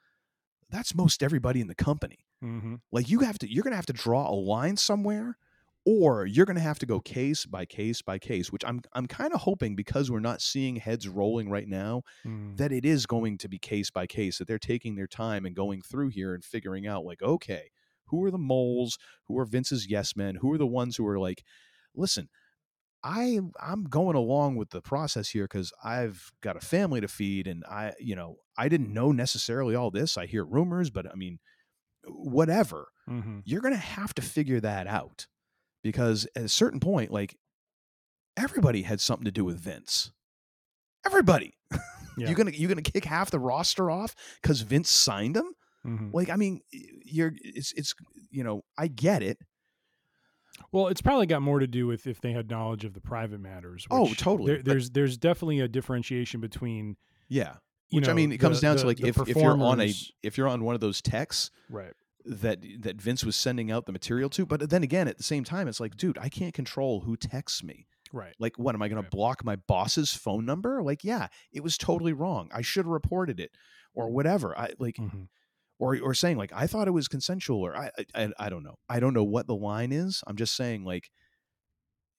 that's 0.70 0.94
most 0.94 1.22
everybody 1.22 1.60
in 1.60 1.66
the 1.66 1.74
company. 1.74 2.26
Mm-hmm. 2.42 2.76
Like 2.92 3.08
you 3.08 3.20
have 3.20 3.38
to, 3.38 3.52
you're 3.52 3.62
going 3.62 3.72
to 3.72 3.76
have 3.76 3.86
to 3.86 3.92
draw 3.92 4.28
a 4.28 4.34
line 4.34 4.76
somewhere, 4.76 5.38
or 5.86 6.26
you're 6.26 6.46
going 6.46 6.56
to 6.56 6.62
have 6.62 6.78
to 6.78 6.86
go 6.86 6.98
case 7.00 7.46
by 7.46 7.64
case 7.64 8.02
by 8.02 8.18
case. 8.18 8.50
Which 8.50 8.64
I'm, 8.66 8.80
I'm 8.94 9.06
kind 9.06 9.32
of 9.32 9.42
hoping 9.42 9.76
because 9.76 10.10
we're 10.10 10.20
not 10.20 10.40
seeing 10.40 10.76
heads 10.76 11.08
rolling 11.08 11.50
right 11.50 11.68
now, 11.68 12.02
Mm. 12.26 12.56
that 12.56 12.72
it 12.72 12.84
is 12.84 13.06
going 13.06 13.38
to 13.38 13.48
be 13.48 13.58
case 13.58 13.90
by 13.90 14.06
case. 14.06 14.38
That 14.38 14.48
they're 14.48 14.58
taking 14.58 14.94
their 14.94 15.06
time 15.06 15.44
and 15.44 15.54
going 15.54 15.82
through 15.82 16.08
here 16.08 16.34
and 16.34 16.44
figuring 16.44 16.86
out, 16.86 17.04
like, 17.04 17.22
okay, 17.22 17.70
who 18.06 18.22
are 18.24 18.30
the 18.30 18.38
moles? 18.38 18.98
Who 19.26 19.38
are 19.38 19.44
Vince's 19.44 19.88
yes 19.88 20.14
men? 20.16 20.36
Who 20.36 20.52
are 20.52 20.58
the 20.58 20.66
ones 20.66 20.96
who 20.96 21.06
are 21.06 21.18
like, 21.18 21.42
listen, 21.94 22.28
I 23.04 23.38
I'm 23.60 23.84
going 23.84 24.16
along 24.16 24.56
with 24.56 24.70
the 24.70 24.80
process 24.82 25.28
here 25.28 25.44
because 25.44 25.72
I've 25.84 26.32
got 26.40 26.56
a 26.56 26.60
family 26.60 27.00
to 27.02 27.08
feed, 27.08 27.46
and 27.46 27.64
I 27.66 27.92
you 28.00 28.16
know 28.16 28.38
I 28.58 28.68
didn't 28.68 28.92
know 28.92 29.12
necessarily 29.12 29.74
all 29.74 29.90
this. 29.90 30.16
I 30.16 30.26
hear 30.26 30.44
rumors, 30.44 30.90
but 30.90 31.06
I 31.10 31.14
mean, 31.14 31.38
whatever. 32.06 32.88
Mhm. 33.08 33.42
You're 33.44 33.60
gonna 33.60 33.76
have 33.76 34.14
to 34.14 34.22
figure 34.22 34.60
that 34.60 34.86
out 34.86 35.26
because 35.82 36.26
at 36.34 36.42
a 36.44 36.48
certain 36.48 36.80
point, 36.80 37.10
like 37.10 37.36
everybody 38.36 38.82
had 38.82 39.00
something 39.00 39.24
to 39.24 39.30
do 39.30 39.44
with 39.44 39.58
Vince. 39.60 40.12
Everybody. 41.06 41.54
Yeah. 42.16 42.28
you're 42.28 42.36
gonna 42.36 42.52
you're 42.52 42.68
gonna 42.68 42.80
kick 42.80 43.04
half 43.06 43.32
the 43.32 43.40
roster 43.40 43.90
off 43.90 44.14
because 44.40 44.60
Vince 44.60 44.88
signed 44.88 45.34
them. 45.34 45.52
Mhm. 45.84 46.14
Like 46.14 46.30
I 46.30 46.36
mean, 46.36 46.60
you're 46.70 47.32
it's 47.42 47.72
it's 47.72 47.92
you 48.30 48.44
know 48.44 48.62
I 48.78 48.86
get 48.86 49.20
it. 49.20 49.36
Well, 50.72 50.88
it's 50.88 51.00
probably 51.02 51.26
got 51.26 51.42
more 51.42 51.58
to 51.58 51.66
do 51.66 51.86
with 51.86 52.06
if 52.06 52.20
they 52.20 52.32
had 52.32 52.48
knowledge 52.50 52.84
of 52.84 52.94
the 52.94 53.00
private 53.00 53.40
matters. 53.40 53.86
Oh, 53.90 54.12
totally, 54.14 54.54
there- 54.54 54.62
there's 54.62 54.90
there's 54.90 55.16
definitely 55.16 55.60
a 55.60 55.68
differentiation 55.68 56.40
between 56.40 56.96
Yeah. 57.28 57.56
you 57.90 58.00
Which 58.00 58.08
I 58.08 58.12
mean, 58.12 58.32
it 58.32 58.38
comes 58.38 58.60
the- 58.60 58.66
down 58.66 58.76
the- 58.76 58.82
to 58.82 58.86
like 58.88 59.00
if, 59.00 59.18
if 59.28 59.36
you're 59.36 59.60
on 59.60 59.80
a 59.80 59.92
if 60.22 60.36
you're 60.38 60.48
on 60.48 60.64
one 60.64 60.74
of 60.74 60.80
those 60.80 61.00
texts 61.02 61.50
right. 61.68 61.92
that 62.24 62.64
that 62.80 63.00
Vince 63.00 63.24
was 63.24 63.36
sending 63.36 63.70
out 63.70 63.86
the 63.86 63.92
material 63.92 64.28
to, 64.30 64.46
but 64.46 64.70
then 64.70 64.82
again, 64.82 65.08
at 65.08 65.16
the 65.18 65.22
same 65.24 65.44
time, 65.44 65.68
it's 65.68 65.80
like, 65.80 65.96
dude, 65.96 66.18
I 66.18 66.28
can't 66.28 66.54
control 66.54 67.00
who 67.00 67.16
texts 67.16 67.62
me. 67.62 67.86
Right. 68.12 68.34
Like, 68.38 68.56
what 68.58 68.76
am 68.76 68.82
I 68.82 68.88
going 68.88 69.02
to 69.02 69.10
block 69.10 69.44
my 69.44 69.56
boss's 69.56 70.12
phone 70.14 70.46
number? 70.46 70.82
Like, 70.84 71.02
yeah, 71.02 71.26
it 71.52 71.64
was 71.64 71.76
totally 71.76 72.12
wrong. 72.12 72.48
I 72.54 72.62
should 72.62 72.84
have 72.84 72.90
reported 72.92 73.40
it, 73.40 73.50
or 73.92 74.08
whatever. 74.08 74.56
I 74.56 74.70
like, 74.78 74.96
Mhm. 74.96 75.26
Or 75.84 75.98
or 76.02 76.14
saying 76.14 76.38
like, 76.38 76.52
I 76.54 76.66
thought 76.66 76.88
it 76.88 76.92
was 76.92 77.08
consensual, 77.08 77.60
or 77.60 77.76
I, 77.76 77.90
I 78.14 78.30
I 78.38 78.48
don't 78.48 78.62
know. 78.64 78.76
I 78.88 79.00
don't 79.00 79.14
know 79.14 79.24
what 79.24 79.46
the 79.46 79.54
line 79.56 79.92
is. 79.92 80.22
I'm 80.26 80.36
just 80.36 80.56
saying 80.56 80.84
like, 80.84 81.10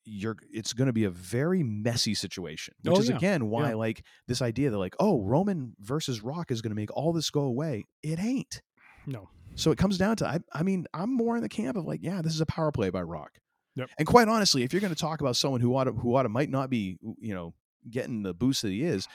you're 0.06 0.38
it's 0.52 0.74
going 0.74 0.88
to 0.88 0.94
be 0.94 1.06
a 1.06 1.10
very 1.10 1.64
messy 1.64 2.14
situation, 2.14 2.76
which 2.84 2.96
Oh, 2.96 3.00
is 3.00 3.10
yeah. 3.10 3.16
again 3.18 3.50
why 3.50 3.70
Yeah. 3.70 3.76
like 3.76 4.04
this 4.28 4.42
idea 4.42 4.70
that 4.70 4.78
like, 4.78 4.96
oh, 5.00 5.22
Roman 5.22 5.74
versus 5.80 6.22
Rock 6.22 6.52
is 6.52 6.62
going 6.62 6.70
to 6.72 6.76
make 6.76 6.96
all 6.96 7.12
this 7.12 7.30
go 7.32 7.42
away. 7.42 7.86
It 8.04 8.20
ain't. 8.20 8.62
No. 9.08 9.30
So 9.56 9.72
it 9.72 9.78
comes 9.78 9.98
down 9.98 10.18
to 10.18 10.28
I, 10.28 10.40
I 10.54 10.64
mean 10.64 10.86
I'm 10.94 11.16
more 11.16 11.36
in 11.38 11.42
the 11.42 11.50
camp 11.50 11.76
of 11.78 11.86
like 11.86 12.02
yeah 12.04 12.22
this 12.22 12.34
is 12.36 12.42
a 12.42 12.46
power 12.46 12.72
play 12.72 12.90
by 12.92 13.02
Rock. 13.02 13.32
Yep. 13.78 13.90
And 13.98 14.08
quite 14.08 14.28
honestly, 14.28 14.64
if 14.64 14.72
you're 14.74 14.80
going 14.82 14.94
to 14.94 15.00
talk 15.00 15.22
about 15.22 15.36
someone 15.36 15.60
who 15.60 15.76
ought 15.76 15.84
to, 15.86 15.92
who 15.92 16.16
ought 16.16 16.24
to 16.24 16.30
might 16.30 16.50
not 16.50 16.70
be 16.70 16.98
you 17.20 17.34
know 17.34 17.54
getting 17.90 18.22
the 18.24 18.34
boost 18.34 18.62
that 18.62 18.70
he 18.72 18.84
is, 18.84 19.08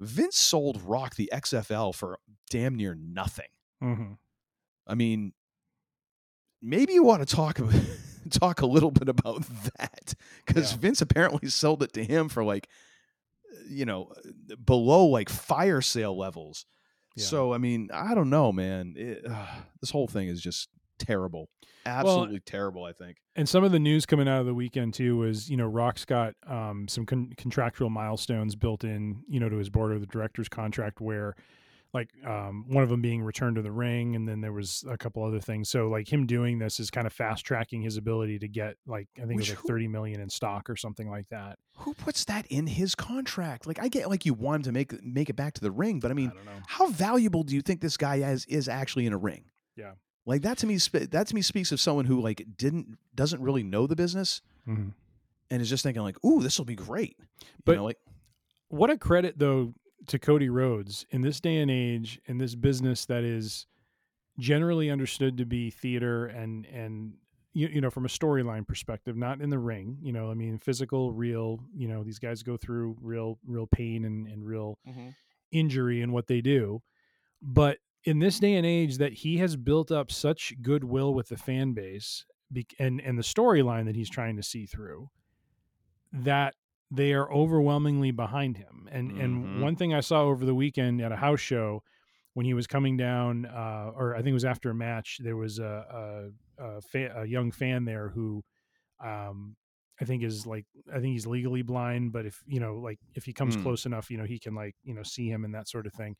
Vince 0.00 0.36
sold 0.36 0.82
Rock 0.82 1.14
the 1.16 1.30
XFL 1.32 1.94
for 1.94 2.18
damn 2.50 2.74
near 2.74 2.94
nothing. 2.94 3.46
Mm-hmm. 3.82 4.12
I 4.86 4.94
mean, 4.94 5.32
maybe 6.62 6.92
you 6.94 7.02
want 7.04 7.26
to 7.26 7.36
talk 7.36 7.58
talk 8.30 8.60
a 8.62 8.66
little 8.66 8.90
bit 8.90 9.08
about 9.08 9.44
that 9.78 10.14
because 10.46 10.72
Yeah. 10.72 10.78
Vince 10.78 11.00
apparently 11.00 11.48
sold 11.48 11.82
it 11.82 11.92
to 11.94 12.04
him 12.04 12.28
for 12.28 12.44
like 12.44 12.68
you 13.68 13.86
know, 13.86 14.12
below 14.64 15.06
like 15.06 15.28
fire 15.28 15.80
sale 15.80 16.16
levels. 16.18 16.66
Yeah. 17.16 17.24
So 17.24 17.54
I 17.54 17.58
mean, 17.58 17.88
I 17.92 18.14
don't 18.14 18.30
know, 18.30 18.52
man. 18.52 18.94
It, 18.96 19.24
uh, 19.28 19.46
this 19.80 19.90
whole 19.90 20.08
thing 20.08 20.28
is 20.28 20.40
just 20.42 20.68
terrible, 20.98 21.48
absolutely 21.86 22.40
terrible. 22.40 22.84
I 22.84 22.92
think. 22.92 23.18
And 23.36 23.48
some 23.48 23.62
of 23.64 23.72
the 23.72 23.78
news 23.78 24.06
coming 24.06 24.28
out 24.28 24.40
of 24.40 24.46
the 24.46 24.54
weekend 24.54 24.94
too 24.94 25.16
was, 25.18 25.48
you 25.48 25.56
know, 25.56 25.66
Rock's 25.66 26.04
got 26.04 26.34
um, 26.46 26.88
some 26.88 27.06
con- 27.06 27.32
contractual 27.36 27.90
milestones 27.90 28.54
built 28.56 28.84
in, 28.84 29.22
you 29.28 29.38
know, 29.40 29.48
to 29.48 29.56
his 29.56 29.70
board 29.70 29.92
of 29.92 30.00
the 30.00 30.06
directors 30.06 30.48
contract 30.48 31.00
where, 31.00 31.34
like, 31.94 32.10
um, 32.26 32.64
one 32.68 32.82
of 32.82 32.90
them 32.90 33.00
being 33.00 33.22
returned 33.22 33.56
to 33.56 33.62
the 33.62 33.70
ring, 33.72 34.16
and 34.16 34.28
then 34.28 34.40
there 34.40 34.52
was 34.52 34.84
a 34.88 34.98
couple 34.98 35.22
other 35.24 35.38
things. 35.40 35.70
So, 35.70 35.88
like, 35.88 36.12
him 36.12 36.26
doing 36.26 36.58
this 36.58 36.80
is 36.80 36.90
kind 36.90 37.06
of 37.06 37.12
fast 37.12 37.46
tracking 37.46 37.80
his 37.82 37.96
ability 37.96 38.40
to 38.40 38.48
get, 38.48 38.76
like, 38.86 39.08
I 39.16 39.20
think 39.26 39.36
Which 39.38 39.48
it 39.48 39.52
was 39.52 39.58
like 39.60 39.66
thirty 39.68 39.86
million 39.88 40.20
in 40.20 40.28
stock 40.28 40.68
or 40.68 40.74
something 40.76 41.08
like 41.08 41.28
that. 41.30 41.58
Who 41.78 41.94
puts 41.94 42.24
that 42.26 42.46
in 42.48 42.66
his 42.66 42.94
contract? 42.94 43.66
Like, 43.66 43.78
I 43.80 43.88
get 43.88 44.10
like 44.10 44.26
you 44.26 44.34
want 44.34 44.56
him 44.56 44.62
to 44.64 44.72
make 44.72 45.02
make 45.04 45.30
it 45.30 45.36
back 45.36 45.54
to 45.54 45.60
the 45.60 45.70
ring, 45.70 46.00
but 46.00 46.10
I 46.10 46.14
mean, 46.14 46.32
I 46.36 46.50
how 46.66 46.88
valuable 46.88 47.44
do 47.44 47.54
you 47.54 47.62
think 47.62 47.80
this 47.80 47.96
guy 47.96 48.16
is 48.16 48.44
is 48.46 48.68
actually 48.68 49.06
in 49.06 49.12
a 49.12 49.18
ring? 49.18 49.44
Yeah. 49.76 49.92
Like 50.26 50.42
that 50.42 50.58
to 50.58 50.66
me, 50.66 50.76
that 50.76 51.26
to 51.28 51.34
me 51.34 51.42
speaks 51.42 51.70
of 51.70 51.80
someone 51.80 52.06
who 52.06 52.20
like 52.20 52.44
didn't 52.56 52.96
doesn't 53.14 53.40
really 53.42 53.62
know 53.62 53.86
the 53.86 53.94
business 53.96 54.40
Mhm. 54.66 54.94
and 55.50 55.62
is 55.62 55.68
just 55.68 55.82
thinking 55.82 56.02
like, 56.02 56.16
"Ooh, 56.24 56.42
this 56.42 56.58
will 56.58 56.64
be 56.64 56.74
great." 56.76 57.16
You 57.42 57.46
But- 57.64 57.76
know, 57.76 57.84
like 57.84 57.98
what 58.68 58.90
a 58.90 58.96
credit 58.98 59.38
though 59.38 59.74
to 60.06 60.18
Cody 60.18 60.48
Rhodes 60.48 61.06
in 61.10 61.22
this 61.22 61.40
day 61.40 61.58
and 61.58 61.70
age 61.70 62.20
in 62.26 62.38
this 62.38 62.54
business 62.54 63.06
that 63.06 63.24
is 63.24 63.66
generally 64.38 64.90
understood 64.90 65.36
to 65.38 65.44
be 65.44 65.70
theater 65.70 66.26
and 66.26 66.66
and 66.66 67.14
you, 67.52 67.68
you 67.68 67.80
know 67.80 67.90
from 67.90 68.04
a 68.04 68.08
storyline 68.08 68.66
perspective 68.66 69.16
not 69.16 69.40
in 69.40 69.48
the 69.48 69.58
ring 69.58 69.96
you 70.02 70.12
know 70.12 70.28
i 70.28 70.34
mean 70.34 70.58
physical 70.58 71.12
real 71.12 71.60
you 71.72 71.86
know 71.86 72.02
these 72.02 72.18
guys 72.18 72.42
go 72.42 72.56
through 72.56 72.96
real 73.00 73.38
real 73.46 73.68
pain 73.68 74.04
and, 74.04 74.26
and 74.26 74.44
real 74.44 74.76
mm-hmm. 74.88 75.10
injury 75.52 76.02
in 76.02 76.12
what 76.12 76.26
they 76.26 76.40
do. 76.40 76.82
But 77.40 77.78
in 78.04 78.18
this 78.18 78.38
day 78.38 78.54
and 78.54 78.66
age 78.66 78.98
that 78.98 79.12
he 79.12 79.38
has 79.38 79.56
built 79.56 79.90
up 79.90 80.10
such 80.10 80.54
goodwill 80.62 81.14
with 81.14 81.28
the 81.28 81.36
fan 81.36 81.72
base 81.72 82.24
and 82.78 83.00
and 83.00 83.18
the 83.18 83.22
storyline 83.22 83.86
that 83.86 83.96
he's 83.96 84.10
trying 84.10 84.36
to 84.36 84.42
see 84.42 84.66
through 84.66 85.10
that 86.12 86.54
they 86.90 87.12
are 87.12 87.32
overwhelmingly 87.32 88.10
behind 88.10 88.56
him. 88.56 88.88
And 88.90 89.12
Mhm. 89.12 89.16
and 89.16 89.60
one 89.62 89.76
thing 89.76 89.94
I 89.94 90.00
saw 90.00 90.22
over 90.24 90.44
the 90.44 90.54
weekend 90.54 91.00
at 91.00 91.12
a 91.12 91.16
house 91.16 91.40
show 91.40 91.82
when 92.34 92.46
he 92.46 92.54
was 92.54 92.66
coming 92.66 92.96
down, 92.96 93.46
uh, 93.46 93.92
or 93.94 94.14
I 94.14 94.18
think 94.18 94.28
it 94.30 94.34
was 94.34 94.44
after 94.44 94.70
a 94.70 94.74
match, 94.74 95.18
there 95.22 95.36
was 95.36 95.58
a 95.58 96.32
a, 96.58 96.64
a, 96.78 96.80
fa- 96.82 97.14
a 97.22 97.26
young 97.26 97.52
fan 97.52 97.84
there 97.84 98.08
who, 98.10 98.44
um, 99.00 99.56
I 100.00 100.04
think 100.06 100.22
is 100.24 100.46
like 100.46 100.66
I 100.90 100.94
think 101.00 101.12
he's 101.12 101.26
legally 101.26 101.62
blind, 101.62 102.12
but 102.12 102.26
if 102.26 102.42
you 102.46 102.60
know 102.60 102.76
like 102.78 103.00
if 103.14 103.24
he 103.24 103.32
comes 103.32 103.56
Hmm. 103.56 103.56
close 103.56 103.86
enough, 103.86 104.10
you 104.10 104.18
know 104.18 104.24
he 104.24 104.38
can 104.40 104.54
like 104.54 104.76
you 104.82 104.94
know 104.94 105.04
see 105.04 105.28
him 105.28 105.44
and 105.44 105.54
that 105.54 105.68
sort 105.68 105.86
of 105.86 105.94
thing. 105.94 106.16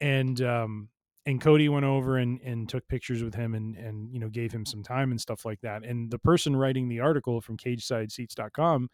And 0.00 0.40
um, 0.40 0.90
and 1.26 1.40
Cody 1.40 1.68
went 1.68 1.84
over 1.86 2.18
and, 2.18 2.40
and 2.40 2.68
took 2.68 2.88
pictures 2.88 3.22
with 3.22 3.34
him 3.34 3.54
and, 3.54 3.76
and, 3.76 4.12
you 4.12 4.18
know, 4.18 4.28
gave 4.28 4.50
him 4.50 4.66
some 4.66 4.82
time 4.82 5.12
and 5.12 5.20
stuff 5.20 5.44
like 5.44 5.60
that. 5.60 5.84
And 5.84 6.10
the 6.10 6.18
person 6.18 6.56
writing 6.56 6.88
the 6.88 6.98
article 6.98 7.40
from 7.40 7.56
cagesideseats.com 7.56 8.90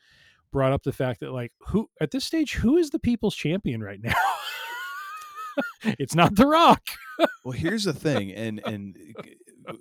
brought 0.51 0.73
up 0.73 0.83
the 0.83 0.93
fact 0.93 1.21
that 1.21 1.33
like 1.33 1.53
who 1.69 1.89
at 2.01 2.11
this 2.11 2.25
stage, 2.25 2.55
who 2.55 2.77
is 2.77 2.91
the 2.91 2.99
people's 2.99 3.35
champion 3.37 3.83
right 3.83 4.01
now? 4.03 4.15
it's 5.85 6.15
not 6.15 6.35
the 6.37 6.47
rock. 6.47 6.83
Well, 7.45 7.51
here's 7.51 7.83
the 7.83 7.93
thing, 7.93 8.31
and 8.33 8.61
and 8.65 8.97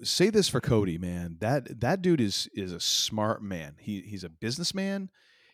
say 0.01 0.31
this 0.31 0.49
for 0.49 0.59
Cody, 0.59 0.97
man. 0.97 1.37
That 1.39 1.81
that 1.81 2.01
dude 2.01 2.19
is 2.19 2.49
is 2.55 2.71
a 2.71 2.79
smart 2.79 3.43
man. 3.43 3.75
He 3.79 4.01
he's 4.01 4.23
a 4.23 4.29
businessman, 4.29 5.11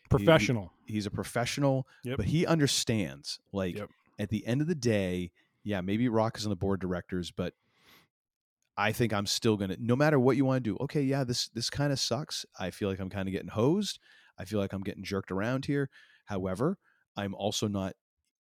Professional. 0.08 0.72
he- 0.86 0.94
he's 0.94 1.04
a 1.04 1.10
professional, 1.10 1.86
Yep. 2.04 2.16
but 2.16 2.24
he 2.26 2.46
understands. 2.46 3.38
Like 3.52 3.76
Yep. 3.76 3.90
at 4.18 4.30
the 4.30 4.46
end 4.46 4.62
of 4.62 4.66
the 4.66 4.74
day, 4.74 5.30
yeah, 5.62 5.82
maybe 5.82 6.08
Rock 6.08 6.38
is 6.38 6.46
on 6.46 6.50
the 6.50 6.56
board 6.56 6.82
of 6.82 6.88
directors, 6.88 7.30
but 7.30 7.52
I 8.78 8.92
think 8.92 9.12
I'm 9.12 9.26
still 9.26 9.58
gonna. 9.58 9.76
No 9.78 9.94
matter 9.96 10.18
what 10.18 10.38
you 10.38 10.46
want 10.46 10.64
to 10.64 10.70
do, 10.70 10.78
okay, 10.84 11.02
yeah, 11.02 11.22
this 11.24 11.48
this 11.48 11.68
kind 11.68 11.92
of 11.92 12.00
sucks. 12.00 12.46
I 12.58 12.70
feel 12.70 12.88
like 12.88 12.98
I'm 12.98 13.10
kind 13.10 13.28
of 13.28 13.32
getting 13.32 13.48
hosed. 13.50 13.98
I 14.38 14.44
feel 14.44 14.58
like 14.58 14.72
I'm 14.72 14.82
getting 14.82 15.04
jerked 15.04 15.30
around 15.30 15.66
here. 15.66 15.90
However, 16.26 16.78
I'm 17.16 17.34
also 17.34 17.68
not, 17.68 17.94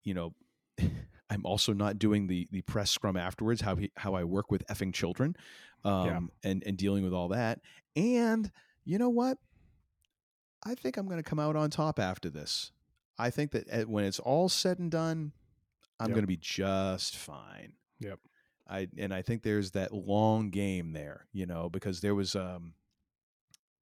you 0.04 0.14
know. 0.14 0.34
I'm 1.30 1.46
also 1.46 1.74
not 1.74 1.98
doing 1.98 2.28
the 2.28 2.48
the 2.52 2.62
press 2.62 2.91
scrum 2.91 3.18
afterwards. 3.18 3.62
How 3.62 3.76
he, 3.76 3.91
how 3.98 4.14
I 4.14 4.24
work 4.24 4.52
with 4.52 4.68
effing 4.68 4.94
children, 4.94 5.36
um, 5.84 6.30
and 6.44 6.62
and 6.64 6.78
dealing 6.78 7.04
with 7.04 7.14
all 7.14 7.30
that. 7.30 7.60
And 7.96 8.52
you 8.86 9.00
know 9.00 9.10
what? 9.10 9.39
I 10.64 10.76
think 10.76 10.98
I'm 10.98 11.08
going 11.08 11.18
to 11.18 11.24
come 11.24 11.39
out 11.39 11.56
on 11.56 11.72
top 11.72 11.98
after 12.00 12.30
this. 12.30 12.72
I 13.18 13.30
think 13.32 13.52
that 13.52 13.68
at, 13.70 13.88
when 13.88 14.04
it's 14.06 14.20
all 14.20 14.48
said 14.48 14.78
and 14.80 14.91
done, 14.91 15.32
I'm 16.00 16.10
Yep. 16.10 16.16
going 16.16 16.24
to 16.24 16.28
be 16.28 16.38
just 16.38 17.16
fine. 17.16 17.74
Yep. 18.00 18.20
I 18.68 18.88
and 18.98 19.14
I 19.14 19.22
think 19.24 19.44
there's 19.44 19.72
that 19.72 19.94
long 19.94 20.50
game 20.50 20.94
there, 20.94 21.28
you 21.34 21.46
know, 21.46 21.70
because 21.70 22.02
there 22.02 22.16
was 22.16 22.36
um, 22.36 22.74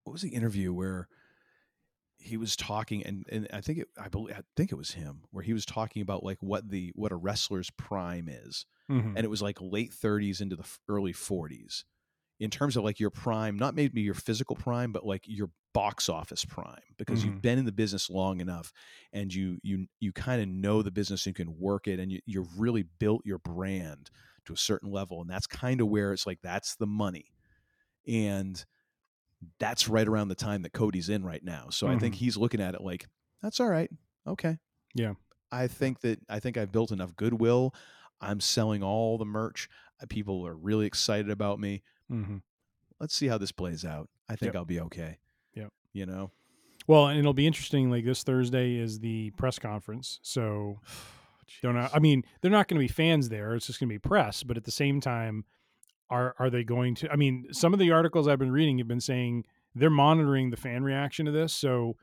what 0.04 0.14
was 0.14 0.22
the 0.22 0.30
interview 0.30 0.72
where 0.74 1.08
he 2.22 2.38
was 2.38 2.56
talking 2.56 3.04
and 3.06 3.26
and 3.32 3.48
I 3.54 3.62
think 3.62 3.80
it 3.80 3.88
I 3.98 4.10
believe 4.10 4.36
I 4.36 4.42
think 4.56 4.72
it 4.72 4.76
was 4.76 4.92
him 4.92 5.24
where 5.32 5.44
he 5.44 5.54
was 5.54 5.66
talking 5.66 6.02
about 6.02 6.24
like 6.24 6.38
what 6.42 6.70
the 6.70 6.92
what 6.96 7.12
a 7.12 7.16
wrestler's 7.16 7.70
prime 7.72 8.30
is 8.30 8.66
Mhm. 8.90 9.16
and 9.16 9.26
it 9.26 9.30
was 9.30 9.42
like 9.42 9.60
late 9.62 9.94
30s 9.94 10.42
into 10.42 10.56
the 10.56 10.68
early 10.88 11.14
40s 11.14 11.86
in 12.40 12.50
terms 12.50 12.78
of 12.78 12.84
like 12.84 13.00
your 13.00 13.10
prime 13.10 13.58
not 13.58 13.76
maybe 13.76 14.02
your 14.02 14.14
physical 14.14 14.56
prime 14.56 14.92
but 14.92 15.06
like 15.06 15.24
your 15.28 15.50
box 15.74 16.10
office 16.10 16.44
prime 16.44 16.82
because 16.98 17.24
Mhm. 17.24 17.24
you've 17.24 17.42
been 17.42 17.58
in 17.58 17.66
the 17.66 17.72
business 17.72 18.10
long 18.10 18.42
enough 18.42 18.74
and 19.14 19.34
you 19.34 19.58
you 19.64 19.88
you 20.00 20.12
kind 20.12 20.42
of 20.42 20.48
know 20.48 20.82
the 20.82 20.92
business 20.92 21.26
and 21.26 21.38
you 21.38 21.46
can 21.46 21.58
work 21.60 21.88
it 21.88 22.00
and 22.00 22.12
you, 22.12 22.20
you've 22.26 22.60
really 22.60 22.84
built 22.84 23.22
your 23.26 23.40
brand 23.40 24.10
to 24.46 24.54
a 24.54 24.58
certain 24.58 24.92
level 24.92 25.22
and 25.22 25.30
that's 25.30 25.48
kind 25.48 25.82
of 25.82 25.88
where 25.88 26.14
it's 26.14 26.28
like 26.28 26.40
that's 26.42 26.76
the 26.76 26.88
money 26.88 27.34
and 28.08 28.66
that's 29.60 29.88
right 29.88 30.08
around 30.08 30.28
the 30.28 30.36
time 30.36 30.62
that 30.64 30.74
Cody's 30.74 31.10
in 31.10 31.24
right 31.24 31.44
now 31.44 31.68
so 31.70 31.88
I 31.88 31.98
think 31.98 32.16
Mhm. 32.16 32.20
he's 32.20 32.38
looking 32.38 32.62
at 32.62 32.76
it 32.76 32.82
like 32.82 33.08
that's 33.42 33.60
all 33.60 33.70
right 33.70 33.90
okay 34.28 34.58
Yeah. 34.94 35.14
I 35.52 35.68
think 35.68 36.00
that 36.02 36.20
I 36.30 36.40
think 36.40 36.58
I've 36.58 36.72
built 36.72 36.92
enough 36.92 37.16
goodwill. 37.16 37.74
I'm 38.22 38.40
selling 38.40 38.84
all 38.84 39.18
the 39.18 39.26
merch. 39.26 39.68
Uh, 40.02 40.06
People 40.08 40.48
are 40.48 40.56
really 40.56 40.86
excited 40.86 41.30
about 41.30 41.60
me. 41.60 41.82
hmm 42.08 42.38
Let's 43.00 43.14
see 43.16 43.28
how 43.28 43.38
this 43.38 43.52
plays 43.52 43.84
out. 43.84 44.08
I 44.30 44.36
think 44.38 44.54
Yep. 44.54 44.56
I'll 44.56 44.66
be 44.66 44.80
okay. 44.80 45.18
Yeah. 45.54 45.68
You 45.92 46.06
know. 46.06 46.32
Well, 46.88 47.08
and 47.08 47.20
it'll 47.20 47.34
be 47.34 47.48
interesting. 47.48 47.90
Like 47.90 48.06
this 48.06 48.24
Thursday 48.24 48.76
is 48.76 49.00
the 49.00 49.32
press 49.32 49.60
conference, 49.60 50.20
so 50.22 50.80
don't 51.62 51.76
know. 51.76 51.90
I 51.94 52.00
mean, 52.00 52.24
they're 52.42 52.52
not 52.52 52.68
going 52.70 52.80
to 52.80 52.84
be 52.88 52.88
fans 52.94 53.28
there. 53.30 53.54
It's 53.56 53.68
just 53.68 53.80
going 53.80 53.90
to 53.90 53.94
be 53.94 54.00
press. 54.00 54.44
But 54.44 54.56
at 54.56 54.64
the 54.64 54.72
same 54.72 55.02
time, 55.02 55.44
are 56.12 56.36
are 56.38 56.50
they 56.52 56.64
going 56.64 56.94
to? 56.96 57.12
I 57.12 57.16
mean, 57.16 57.48
some 57.52 57.74
of 57.74 57.80
the 57.80 57.90
articles 57.92 58.28
I've 58.28 58.38
been 58.38 58.52
reading 58.52 58.78
have 58.78 58.88
been 58.88 59.02
saying 59.02 59.46
they're 59.74 59.90
monitoring 59.90 60.52
the 60.52 60.58
fan 60.58 60.84
reaction 60.84 61.26
to 61.26 61.32
this. 61.32 61.54
So 61.54 61.96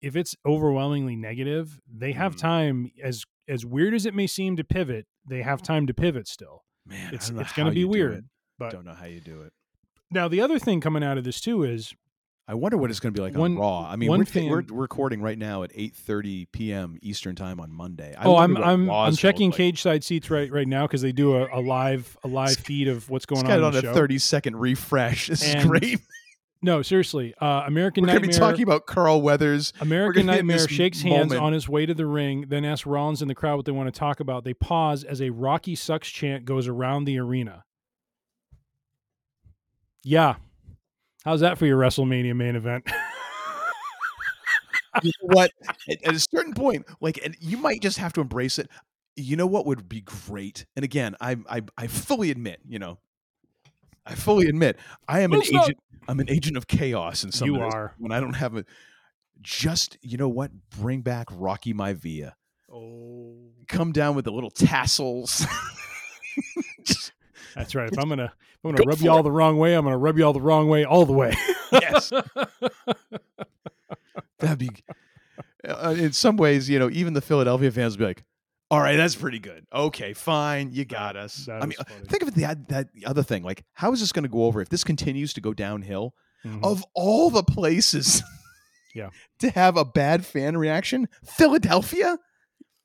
if 0.00 0.14
it's 0.16 0.34
overwhelmingly 0.46 1.16
negative, 1.16 1.80
they 1.92 2.12
have 2.12 2.36
Mm. 2.36 2.38
time. 2.38 2.90
As 3.02 3.24
as 3.48 3.66
weird 3.66 3.92
as 3.94 4.06
it 4.06 4.14
may 4.14 4.26
seem 4.26 4.56
to 4.56 4.64
pivot, 4.64 5.06
they 5.28 5.42
have 5.42 5.60
time 5.62 5.86
to 5.88 5.92
pivot 5.94 6.28
still. 6.28 6.64
Man, 6.86 7.12
It's 7.12 7.26
I 7.26 7.28
don't 7.28 7.36
know 7.36 7.42
it's 7.42 7.52
going 7.52 7.66
to 7.68 7.74
be 7.74 7.84
weird. 7.84 8.24
But 8.58 8.70
don't 8.72 8.84
know 8.86 8.94
how 8.94 9.06
you 9.06 9.20
do 9.20 9.42
it. 9.42 9.52
now 10.10 10.28
the 10.28 10.40
other 10.40 10.58
thing 10.58 10.80
coming 10.80 11.02
out 11.04 11.18
of 11.18 11.24
this 11.24 11.40
too 11.40 11.62
is 11.64 11.94
I 12.50 12.54
wonder 12.54 12.78
what 12.78 12.90
it's 12.90 12.98
going 12.98 13.12
to 13.12 13.18
be 13.18 13.22
like 13.22 13.36
One- 13.36 13.52
on 13.52 13.58
Raw. 13.58 13.86
I 13.86 13.96
mean, 13.96 14.10
we're, 14.10 14.16
we're 14.18 14.24
fan- 14.24 14.48
we're 14.48 14.62
recording 14.70 15.20
right 15.20 15.36
now 15.36 15.64
at 15.64 15.72
8:30 15.74 16.46
p.m. 16.50 16.98
Eastern 17.02 17.36
time 17.36 17.60
on 17.60 17.70
Monday. 17.70 18.14
I 18.16 18.24
oh, 18.24 18.36
I'm 18.38 18.56
I'm 18.56 18.90
I'm 18.90 19.14
checking 19.14 19.50
like. 19.50 19.58
cage 19.58 19.82
side 19.82 20.02
seats 20.02 20.30
right 20.30 20.50
right 20.50 20.66
now 20.66 20.86
because 20.86 21.02
they 21.02 21.12
do 21.12 21.36
a, 21.36 21.46
a 21.52 21.60
live 21.60 22.16
a 22.24 22.28
live 22.28 22.56
feed 22.56 22.88
of 22.88 23.10
what's 23.10 23.26
going 23.26 23.40
It's 23.42 23.50
on. 23.50 23.60
got 23.60 23.74
it 23.74 23.76
on 23.76 23.76
a 23.76 23.82
show. 23.82 23.92
30 23.94 24.18
second 24.18 24.56
refresh. 24.56 25.28
This 25.28 25.42
is 25.44 25.62
great. 25.66 26.00
No, 26.60 26.82
seriously. 26.82 27.34
Uh, 27.40 27.62
American 27.66 28.02
We're 28.02 28.06
going 28.08 28.22
to 28.22 28.26
Nightmare. 28.28 28.48
be 28.48 28.52
talking 28.52 28.62
about 28.64 28.86
Carl 28.86 29.22
Weathers. 29.22 29.72
American 29.80 30.22
in 30.22 30.26
Nightmare 30.26 30.66
shakes 30.66 31.02
hands 31.02 31.28
moment. 31.28 31.40
on 31.40 31.52
his 31.52 31.68
way 31.68 31.86
to 31.86 31.94
the 31.94 32.04
ring, 32.06 32.46
then 32.48 32.64
asks 32.64 32.84
Rollins 32.84 33.20
and 33.22 33.30
the 33.30 33.34
crowd 33.36 33.56
what 33.56 33.64
they 33.66 33.70
want 33.70 33.92
to 33.94 33.96
talk 33.96 34.18
about. 34.18 34.42
They 34.42 34.54
pause 34.54 35.04
as 35.04 35.20
a 35.22 35.30
Rocky 35.30 35.76
sucks 35.76 36.08
chant 36.08 36.46
goes 36.46 36.66
around 36.66 37.04
the 37.04 37.18
arena. 37.20 37.62
Yeah. 40.02 40.36
How's 41.28 41.40
that 41.40 41.58
for 41.58 41.66
your 41.66 41.78
WrestleMania 41.78 42.34
main 42.34 42.56
event? 42.56 42.86
you 45.02 45.12
know 45.20 45.34
what? 45.34 45.52
At, 45.86 46.02
at 46.02 46.14
a 46.14 46.18
certain 46.18 46.54
point, 46.54 46.86
like, 47.02 47.20
and 47.22 47.36
you 47.38 47.58
might 47.58 47.82
just 47.82 47.98
have 47.98 48.14
to 48.14 48.22
embrace 48.22 48.58
it. 48.58 48.70
You 49.14 49.36
know 49.36 49.46
what 49.46 49.66
would 49.66 49.90
be 49.90 50.00
great? 50.00 50.64
And 50.74 50.86
again, 50.86 51.16
I 51.20 51.36
I, 51.46 51.64
I 51.76 51.86
fully 51.86 52.30
admit, 52.30 52.60
you 52.66 52.78
know, 52.78 52.98
I 54.06 54.14
fully 54.14 54.48
admit, 54.48 54.78
I 55.06 55.20
am 55.20 55.34
an 55.34 55.40
Let's 55.40 55.52
agent. 55.52 55.78
I'm 56.08 56.18
an 56.18 56.30
agent 56.30 56.56
of 56.56 56.66
chaos 56.66 57.24
in 57.24 57.30
some. 57.30 57.46
You 57.46 57.60
are. 57.60 57.92
when 57.98 58.10
I 58.10 58.20
don't 58.20 58.32
have 58.32 58.56
a. 58.56 58.64
Just 59.42 59.98
you 60.00 60.16
know 60.16 60.30
what? 60.30 60.50
Bring 60.80 61.02
back 61.02 61.26
Rocky 61.30 61.74
Maivia. 61.74 62.32
oh. 62.72 63.34
Come 63.68 63.92
down 63.92 64.16
with 64.16 64.24
the 64.24 64.32
little 64.32 64.50
tassels. 64.50 65.44
That's 67.54 67.74
right. 67.74 67.92
If 67.92 67.98
I'm 67.98 68.08
gonna 68.08 68.32
I'm 68.64 68.70
gonna 68.72 68.84
Go 68.84 68.88
rub 68.88 68.98
you 68.98 69.10
all 69.10 69.20
it. 69.20 69.22
the 69.22 69.30
wrong 69.32 69.56
way, 69.58 69.74
I'm 69.74 69.84
gonna 69.84 69.96
rub 69.98 70.18
you 70.18 70.24
all 70.24 70.32
the 70.32 70.40
wrong 70.40 70.68
way 70.68 70.84
all 70.84 71.06
the 71.06 71.12
way. 71.12 71.32
yes, 71.72 72.10
that'd 74.38 74.58
be. 74.58 74.70
Uh, 75.66 75.72
uh, 75.88 75.94
in 75.98 76.12
some 76.12 76.36
ways, 76.36 76.68
you 76.68 76.78
know, 76.78 76.88
even 76.90 77.12
the 77.14 77.20
Philadelphia 77.20 77.70
fans 77.70 77.94
will 77.94 77.98
be 78.00 78.04
like, 78.06 78.24
"All 78.70 78.80
right, 78.80 78.96
that's 78.96 79.14
pretty 79.14 79.38
good. 79.38 79.66
Okay, 79.72 80.12
fine, 80.12 80.70
you 80.72 80.84
got 80.84 81.16
us." 81.16 81.46
That 81.46 81.62
I 81.62 81.66
mean, 81.66 81.76
funny. 81.76 82.06
think 82.06 82.22
of 82.22 82.28
it 82.28 82.34
the 82.34 82.58
that 82.68 82.92
the 82.94 83.06
other 83.06 83.22
thing. 83.22 83.42
Like, 83.42 83.64
how 83.74 83.92
is 83.92 84.00
this 84.00 84.12
going 84.12 84.22
to 84.24 84.28
go 84.28 84.44
over 84.44 84.60
if 84.60 84.68
this 84.68 84.84
continues 84.84 85.32
to 85.34 85.40
go 85.40 85.52
downhill? 85.52 86.14
Mhm. 86.44 86.62
Of 86.64 86.84
all 86.94 87.30
the 87.30 87.42
places, 87.42 88.22
Yeah. 88.94 89.10
to 89.40 89.50
have 89.50 89.76
a 89.76 89.84
bad 89.84 90.24
fan 90.24 90.56
reaction, 90.56 91.08
Philadelphia. 91.24 92.16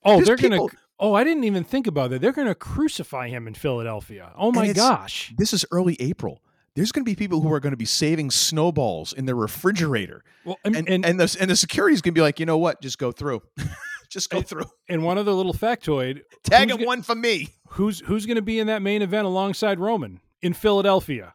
Oh, 0.04 0.16
There's 0.22 0.28
they're 0.28 0.50
gonna. 0.50 0.68
Oh, 1.04 1.14
I 1.14 1.24
didn't 1.26 1.44
even 1.44 1.64
think 1.66 1.86
about 1.86 2.12
that. 2.12 2.22
They're 2.22 2.32
gonna 2.32 2.56
crucify 2.56 3.28
him 3.28 3.46
in 3.48 3.54
Philadelphia. 3.56 4.32
Oh 4.38 4.52
my 4.54 4.72
gosh. 4.72 5.34
This 5.38 5.52
is 5.54 5.66
early 5.72 5.98
April. 6.00 6.42
There's 6.76 6.92
going 6.92 7.06
to 7.06 7.12
be 7.12 7.16
people 7.16 7.42
who 7.42 7.54
are 7.54 7.60
going 7.60 7.74
to 7.74 7.78
be 7.78 7.86
saving 7.86 8.32
snowballs 8.32 9.14
in 9.14 9.26
their 9.28 9.36
refrigerator, 9.36 10.24
Well, 10.44 10.58
and 10.66 10.76
and 10.76 10.90
and, 10.90 11.06
and, 11.06 11.20
the 11.20 11.38
and 11.40 11.52
the 11.52 11.56
security's 11.56 12.02
going 12.02 12.14
to 12.16 12.18
be 12.18 12.24
like, 12.24 12.40
you 12.40 12.48
know 12.48 12.58
what? 12.58 12.82
Just 12.82 12.98
go 12.98 13.12
through, 13.12 13.44
just 14.10 14.32
go 14.32 14.38
And- 14.40 14.48
through. 14.48 14.66
and 14.90 15.04
one 15.04 15.20
other 15.20 15.34
little 15.34 15.54
factoid: 15.54 16.22
Tag 16.44 16.72
it 16.72 16.80
one 16.84 17.04
for 17.04 17.14
me. 17.14 17.50
who's 17.70 18.00
who's 18.00 18.26
going 18.26 18.38
to 18.38 18.42
be 18.42 18.58
in 18.58 18.66
that 18.66 18.82
main 18.82 19.04
event 19.04 19.28
alongside 19.28 19.80
Roman 19.80 20.20
in 20.42 20.54
Philadelphia? 20.54 21.34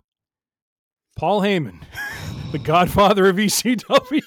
Paul 1.16 1.43
Heyman, 1.43 1.83
the 2.51 2.59
Godfather 2.59 3.29
of 3.29 3.37
ECW. 3.37 4.23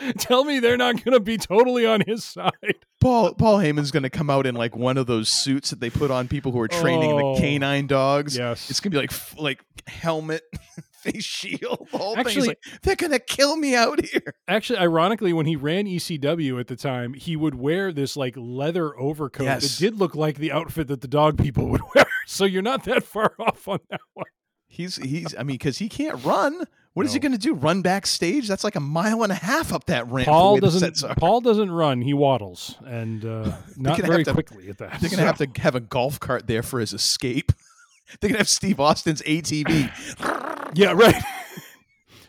Tell 0.18 0.44
me 0.44 0.60
they're 0.60 0.76
not 0.76 1.02
going 1.04 1.12
to 1.14 1.20
be 1.20 1.36
totally 1.38 1.86
on 1.86 2.02
his 2.06 2.24
side. 2.24 2.50
Paul 3.00 3.34
Paul 3.34 3.58
Heyman's 3.58 3.90
going 3.90 4.02
to 4.02 4.10
come 4.10 4.30
out 4.30 4.46
in 4.46 4.54
like 4.54 4.76
one 4.76 4.96
of 4.98 5.06
those 5.06 5.28
suits 5.28 5.70
that 5.70 5.80
they 5.80 5.90
put 5.90 6.10
on 6.10 6.28
people 6.28 6.52
who 6.52 6.60
are 6.60 6.68
training 6.68 7.12
Oh. 7.12 7.34
the 7.34 7.40
canine 7.40 7.86
dogs. 7.86 8.36
Yes. 8.36 8.70
It's 8.70 8.80
going 8.80 8.92
to 8.92 8.96
be 8.98 9.02
like 9.02 9.38
like 9.40 9.64
helmet, 9.86 10.42
face 10.92 11.24
shield, 11.24 11.88
the 11.92 11.98
whole. 11.98 12.16
Actually- 12.18 12.48
like, 12.48 12.58
they're 12.82 12.96
going 12.96 13.12
to 13.12 13.18
kill 13.18 13.56
me 13.56 13.74
out 13.74 14.04
here. 14.04 14.34
Actually, 14.48 14.78
ironically, 14.80 15.32
when 15.32 15.46
he 15.46 15.56
ran 15.56 15.86
ECW 15.86 16.60
at 16.60 16.66
the 16.66 16.76
time, 16.76 17.14
he 17.14 17.36
would 17.36 17.54
wear 17.54 17.90
this 17.92 18.16
like 18.16 18.34
leather 18.36 18.98
overcoat 18.98 19.44
Yes. 19.46 19.62
that 19.78 19.82
did 19.84 19.98
look 19.98 20.14
like 20.14 20.36
the 20.36 20.52
outfit 20.52 20.88
that 20.88 21.00
the 21.00 21.08
dog 21.08 21.38
people 21.38 21.68
would 21.68 21.82
wear. 21.94 22.04
So 22.26 22.44
you're 22.44 22.62
not 22.62 22.84
that 22.84 23.02
far 23.02 23.32
off 23.38 23.66
on 23.66 23.78
that 23.90 24.00
one. 24.14 24.26
He's 24.68 24.96
he's 24.96 25.34
I 25.34 25.38
mean 25.38 25.54
because 25.56 25.78
he 25.78 25.88
can't 25.88 26.22
run. 26.24 26.64
What 26.94 27.06
is 27.06 27.12
he 27.12 27.20
going 27.20 27.32
to 27.32 27.38
do? 27.38 27.54
Run 27.54 27.82
backstage? 27.82 28.48
That's 28.48 28.64
like 28.64 28.74
a 28.74 28.80
mile 28.80 29.22
and 29.22 29.30
a 29.30 29.36
half 29.36 29.72
up 29.72 29.84
that 29.86 30.10
ramp. 30.10 30.26
Paul 30.26 30.58
doesn't. 30.58 31.02
Paul 31.18 31.40
doesn't 31.40 31.70
run. 31.70 32.02
He 32.02 32.12
waddles, 32.14 32.76
and 32.84 33.24
uh, 33.24 33.52
not 33.76 33.98
very 34.00 34.24
to- 34.24 34.32
quickly 34.32 34.68
at 34.68 34.78
that. 34.78 35.00
They're 35.00 35.08
going 35.10 35.20
to 35.20 35.26
have 35.26 35.38
to 35.38 35.60
have 35.62 35.74
a 35.76 35.80
golf 35.80 36.18
cart 36.18 36.46
there 36.48 36.62
for 36.64 36.80
his 36.80 36.92
escape. 36.92 37.52
They're 38.20 38.28
going 38.28 38.34
to 38.34 38.38
have 38.38 38.48
Steve 38.48 38.80
Austin's 38.80 39.22
ATV. 39.22 40.46
Yeah, 40.72 40.92
right. 40.92 41.20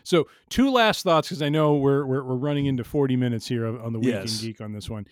so, 0.02 0.26
two 0.48 0.72
last 0.72 1.04
thoughts 1.04 1.28
because 1.28 1.42
I 1.42 1.48
know 1.48 1.74
we're, 1.76 2.04
we're 2.04 2.24
we're 2.24 2.34
running 2.34 2.66
into 2.66 2.82
forty 2.82 3.14
minutes 3.14 3.46
here 3.46 3.66
on 3.66 3.80
on 3.80 3.92
the 3.92 4.00
Weekend 4.00 4.24
Yes. 4.30 4.40
Geek 4.40 4.60
on 4.60 4.72
this 4.72 4.90
one. 4.90 5.06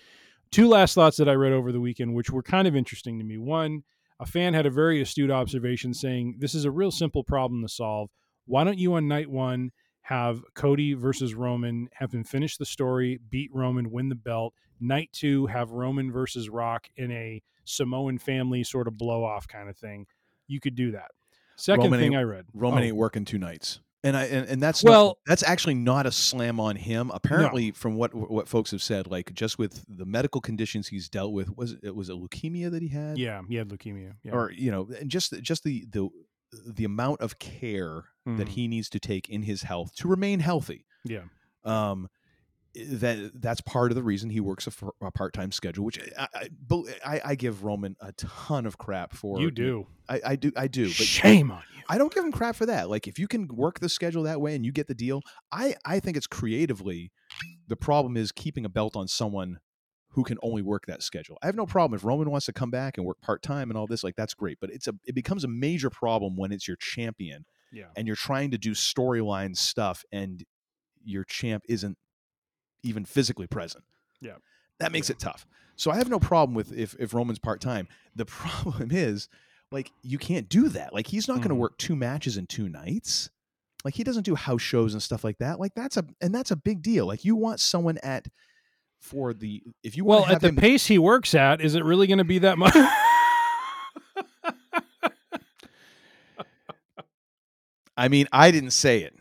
Two 0.51 0.69
last 0.69 0.95
thoughts 0.95 1.17
that 1.19 1.29
I 1.29 1.35
read 1.35 1.53
over 1.53 1.71
the 1.71 1.79
weekend, 1.81 2.13
which 2.15 2.31
were 2.31 2.43
kind 2.43 2.67
of 2.67 2.75
interesting 2.75 3.19
to 3.21 3.25
me. 3.25 3.39
One, 3.39 3.85
a 4.19 4.27
fan 4.27 4.53
had 4.55 4.67
a 4.67 4.71
very 4.71 5.01
astute 5.01 5.31
observation 5.31 5.95
saying 5.95 6.39
this 6.41 6.57
is 6.57 6.65
a 6.65 6.73
real 6.73 6.91
simple 6.91 7.23
problem 7.23 7.63
to 7.63 7.69
solve. 7.69 8.11
Why 8.47 8.65
don't 8.65 8.79
you 8.79 8.95
on 8.95 9.09
night 9.09 9.31
one 9.31 9.73
have 10.03 10.43
Cody 10.55 10.95
versus 10.95 11.35
Roman, 11.35 11.89
have 11.95 12.13
him 12.13 12.25
finish 12.25 12.57
the 12.57 12.67
story, 12.67 13.19
beat 13.31 13.51
Roman, 13.55 13.91
win 13.91 14.09
the 14.09 14.15
belt. 14.17 14.55
Night 14.81 15.11
two, 15.13 15.47
have 15.47 15.71
Roman 15.71 16.11
versus 16.11 16.49
Rock 16.49 16.89
in 16.97 17.11
a 17.13 17.43
Samoan 17.65 18.19
family 18.19 18.65
sort 18.65 18.89
of 18.89 18.97
blow 18.99 19.23
off 19.25 19.47
kind 19.47 19.69
of 19.69 19.77
thing. 19.77 20.07
You 20.49 20.59
could 20.61 20.75
do 20.75 20.93
that. 20.93 21.11
Second 21.57 21.85
Roman 21.85 22.01
thing 22.01 22.17
I 22.17 22.23
read. 22.23 22.47
Roman 22.55 22.83
Oh. 22.83 22.87
ain't 22.87 22.97
working 22.97 23.25
two 23.25 23.39
nights. 23.39 23.81
And 24.03 24.17
I 24.17 24.25
and, 24.25 24.49
and 24.49 24.63
that's 24.63 24.83
Well- 24.83 25.07
not, 25.09 25.17
that's 25.27 25.43
actually 25.43 25.75
not 25.75 26.07
a 26.07 26.11
slam 26.11 26.59
on 26.59 26.77
him. 26.77 27.11
Apparently, 27.13 27.71
from 27.71 27.97
what 27.97 28.15
what 28.15 28.49
folks 28.49 28.71
have 28.71 28.83
said, 28.83 29.07
like 29.07 29.35
just 29.35 29.59
with 29.59 29.85
the 29.87 30.07
medical 30.07 30.41
conditions 30.41 30.89
he's 30.89 31.11
dealt 31.11 31.35
with, 31.35 31.55
was 31.55 31.77
it 31.83 31.95
was 31.95 32.09
a 32.09 32.15
leukemia 32.15 32.71
that 32.71 32.81
he 32.81 32.89
had? 32.89 33.19
Yeah, 33.19 33.43
he 33.47 33.57
had 33.57 33.69
leukemia. 33.69 34.15
Yeah. 34.25 34.33
or 34.33 34.51
you 34.53 34.71
know, 34.71 34.89
and 34.99 35.11
just 35.11 35.39
just 35.43 35.65
the 35.65 35.85
the 35.91 36.09
the 36.53 36.85
amount 36.85 37.21
of 37.21 37.39
care 37.39 38.05
that 38.27 38.47
Mhm. 38.47 38.49
he 38.49 38.69
needs 38.69 38.89
to 38.91 39.01
take 39.01 39.29
in 39.29 39.43
his 39.43 39.63
health 39.63 39.95
to 39.97 40.09
remain 40.09 40.41
healthy. 40.41 40.85
yeah. 41.05 41.23
Um, 41.65 42.09
that 42.75 43.33
that's 43.35 43.61
part 43.61 43.91
of 43.91 43.97
the 43.97 44.03
reason 44.03 44.31
he 44.31 44.39
works 44.39 44.67
a, 44.69 44.71
f- 44.71 44.91
a 45.01 45.11
part 45.11 45.35
time 45.35 45.51
schedule, 45.51 45.85
which 45.85 45.99
I, 46.17 46.29
I, 46.35 46.49
I 47.05 47.21
I 47.25 47.35
give 47.35 47.65
Roman 47.65 47.97
a 48.01 48.13
ton 48.13 48.65
of 48.65 48.79
crap 48.79 49.13
for. 49.13 49.41
You 49.41 49.51
do. 49.51 49.87
I, 50.09 50.21
I 50.25 50.37
do. 50.37 50.53
I 50.57 50.69
do. 50.69 50.85
But 50.85 50.93
Shame 50.95 51.51
on 51.51 51.63
you. 51.77 51.83
I 51.89 51.99
don't 51.99 52.15
give 52.15 52.25
him 52.25 52.31
crap 52.31 52.55
for 52.55 52.67
that. 52.67 52.89
Like 52.89 53.09
if 53.09 53.19
you 53.19 53.27
can 53.27 53.49
work 53.49 53.81
the 53.81 53.89
schedule 53.89 54.23
that 54.23 54.41
way 54.41 54.55
and 54.55 54.65
you 54.65 54.71
get 54.71 54.87
the 54.87 54.95
deal, 54.95 55.23
I 55.51 55.75
I 55.85 55.99
think 55.99 56.17
it's 56.17 56.29
creatively. 56.29 57.11
The 57.67 57.77
problem 57.77 58.17
is 58.17 58.31
keeping 58.31 58.65
a 58.65 58.69
belt 58.69 58.95
on 58.95 59.09
someone 59.09 59.59
who 60.11 60.25
can 60.25 60.39
only 60.43 60.63
work 60.63 60.87
that 60.87 61.03
schedule. 61.03 61.39
I 61.43 61.47
have 61.47 61.55
no 61.55 61.67
problem 61.67 61.97
if 61.97 62.05
Roman 62.05 62.31
wants 62.31 62.47
to 62.47 62.53
come 62.53 62.71
back 62.71 62.99
and 62.99 63.07
work 63.07 63.21
part 63.21 63.43
time 63.43 63.71
and 63.71 63.79
all 63.79 63.87
this. 63.87 64.03
Like 64.03 64.17
that's 64.17 64.35
great, 64.35 64.59
but 64.61 64.71
it's 64.71 64.89
a 64.89 64.95
it 65.05 65.15
becomes 65.15 65.45
a 65.45 65.49
major 65.49 65.91
problem 65.91 66.37
when 66.37 66.53
it's 66.53 66.67
your 66.67 66.77
champion 66.77 67.45
Yeah. 67.73 67.87
and 67.97 68.07
you're 68.07 68.17
trying 68.17 68.51
to 68.51 68.59
do 68.59 68.73
storyline 68.73 69.57
stuff 69.57 70.05
and 70.11 70.45
your 71.05 71.25
champ 71.25 71.65
isn't 71.69 71.97
even 72.83 73.05
physically 73.05 73.47
present. 73.47 73.85
Yeah. 74.21 74.37
That 74.79 74.93
makes 74.93 75.11
it 75.11 75.19
tough. 75.19 75.47
So 75.77 75.91
I 75.91 75.97
have 75.97 76.11
no 76.11 76.19
problem 76.19 76.55
with 76.55 76.73
if 76.73 76.97
if 76.99 77.15
Roman's 77.15 77.39
part 77.39 77.61
time. 77.61 77.87
The 78.17 78.25
problem 78.27 78.91
is 78.91 79.29
like 79.71 79.93
you 80.03 80.19
can't 80.19 80.49
do 80.49 80.69
that. 80.71 80.93
Like 80.93 81.07
he's 81.07 81.29
not 81.29 81.37
going 81.37 81.51
to 81.51 81.55
mm-hmm. 81.55 81.61
work 81.61 81.79
two 81.79 81.95
matches 81.95 82.37
in 82.37 82.47
two 82.47 82.69
nights. 82.69 83.31
Like 83.85 83.95
he 83.95 84.05
doesn't 84.05 84.25
do 84.25 84.35
house 84.35 84.61
shows 84.61 84.93
and 84.93 85.03
stuff 85.03 85.23
like 85.23 85.39
that. 85.39 85.61
Like 85.61 85.75
that's 85.75 85.97
a 85.97 86.05
and 86.21 86.35
that's 86.35 86.51
a 86.51 86.57
big 86.57 86.83
deal. 86.83 87.07
Like 87.07 87.25
you 87.25 87.37
want 87.37 87.61
someone 87.61 87.99
at 88.03 88.27
for 89.01 89.33
the 89.33 89.63
if 89.83 89.97
you 89.97 90.05
Well, 90.05 90.27
at 90.27 90.41
the 90.41 90.49
him, 90.49 90.57
pace 90.57 90.87
he 90.87 90.99
works 90.99 91.35
at, 91.35 91.61
is 91.61 91.75
it 91.75 91.85
really 91.85 92.07
going 92.07 92.19
to 92.19 92.25
be 92.25 92.39
that 92.39 92.59
much? 92.59 92.75
I 97.97 98.09
mean, 98.09 98.29
I 98.33 98.51
didn't 98.51 98.71
say 98.71 99.03
it. 99.03 99.15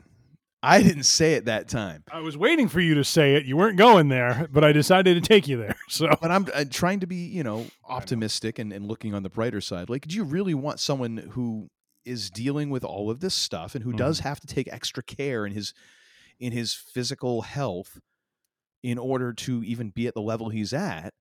I 0.62 0.82
didn't 0.82 1.04
say 1.04 1.34
it 1.34 1.46
that 1.46 1.70
time. 1.70 2.04
I 2.12 2.20
was 2.20 2.38
waiting 2.38 2.68
for 2.68 2.82
you 2.82 2.96
to 2.96 3.04
say 3.04 3.36
it. 3.36 3.46
You 3.46 3.56
weren't 3.56 3.78
going 3.78 4.10
there, 4.10 4.48
but 4.52 4.64
I 4.64 4.74
decided 4.74 5.22
to 5.22 5.28
take 5.28 5.48
you 5.48 5.58
there. 5.58 5.76
So, 5.90 6.08
but 6.22 6.30
I'm, 6.32 6.48
uh 6.54 6.66
trying 6.70 7.00
to 7.00 7.08
be, 7.08 7.16
you 7.16 7.44
know, 7.44 7.66
optimistic 7.88 8.60
and, 8.60 8.72
and 8.72 8.86
looking 8.86 9.14
on 9.14 9.24
the 9.24 9.30
brighter 9.30 9.60
side. 9.60 9.90
Like, 9.90 10.08
do 10.08 10.16
you 10.16 10.24
really 10.24 10.54
want 10.54 10.80
someone 10.80 11.18
who 11.32 11.70
is 12.06 12.30
dealing 12.30 12.70
with 12.70 12.84
all 12.84 13.10
of 13.10 13.20
this 13.22 13.34
stuff 13.34 13.76
and 13.76 13.84
who 13.84 13.94
does 13.94 14.20
have 14.20 14.40
to 14.42 14.48
take 14.48 14.68
extra 14.72 15.04
care 15.04 15.46
in 15.46 15.54
his 15.54 15.74
in 16.40 16.52
his 16.52 16.74
physical 16.74 17.42
health 17.42 18.00
in 18.84 18.98
order 18.98 19.34
to 19.34 19.64
even 19.64 19.90
be 19.90 20.08
at 20.08 20.14
the 20.14 20.22
level 20.22 20.50
he's 20.50 20.74
at? 20.74 21.14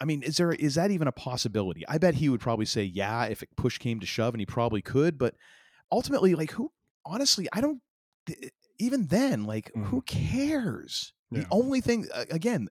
I 0.00 0.04
mean, 0.04 0.22
is 0.22 0.36
there 0.36 0.52
is 0.52 0.74
that 0.74 0.90
even 0.90 1.06
a 1.08 1.12
possibility? 1.12 1.86
I 1.88 1.98
bet 1.98 2.14
he 2.14 2.28
would 2.28 2.40
probably 2.40 2.66
say, 2.66 2.82
yeah, 2.82 3.24
if 3.24 3.42
it 3.42 3.48
push 3.56 3.78
came 3.78 4.00
to 4.00 4.06
shove, 4.06 4.34
and 4.34 4.40
he 4.40 4.46
probably 4.46 4.82
could. 4.82 5.18
But 5.18 5.34
ultimately, 5.92 6.34
like, 6.34 6.50
who? 6.52 6.72
Honestly, 7.06 7.48
I 7.52 7.60
don't. 7.60 7.80
Even 8.78 9.06
then, 9.06 9.44
like, 9.44 9.70
who 9.76 10.02
cares? 10.02 11.12
Yeah. 11.30 11.40
The 11.40 11.46
only 11.50 11.80
thing, 11.80 12.06
again, 12.30 12.68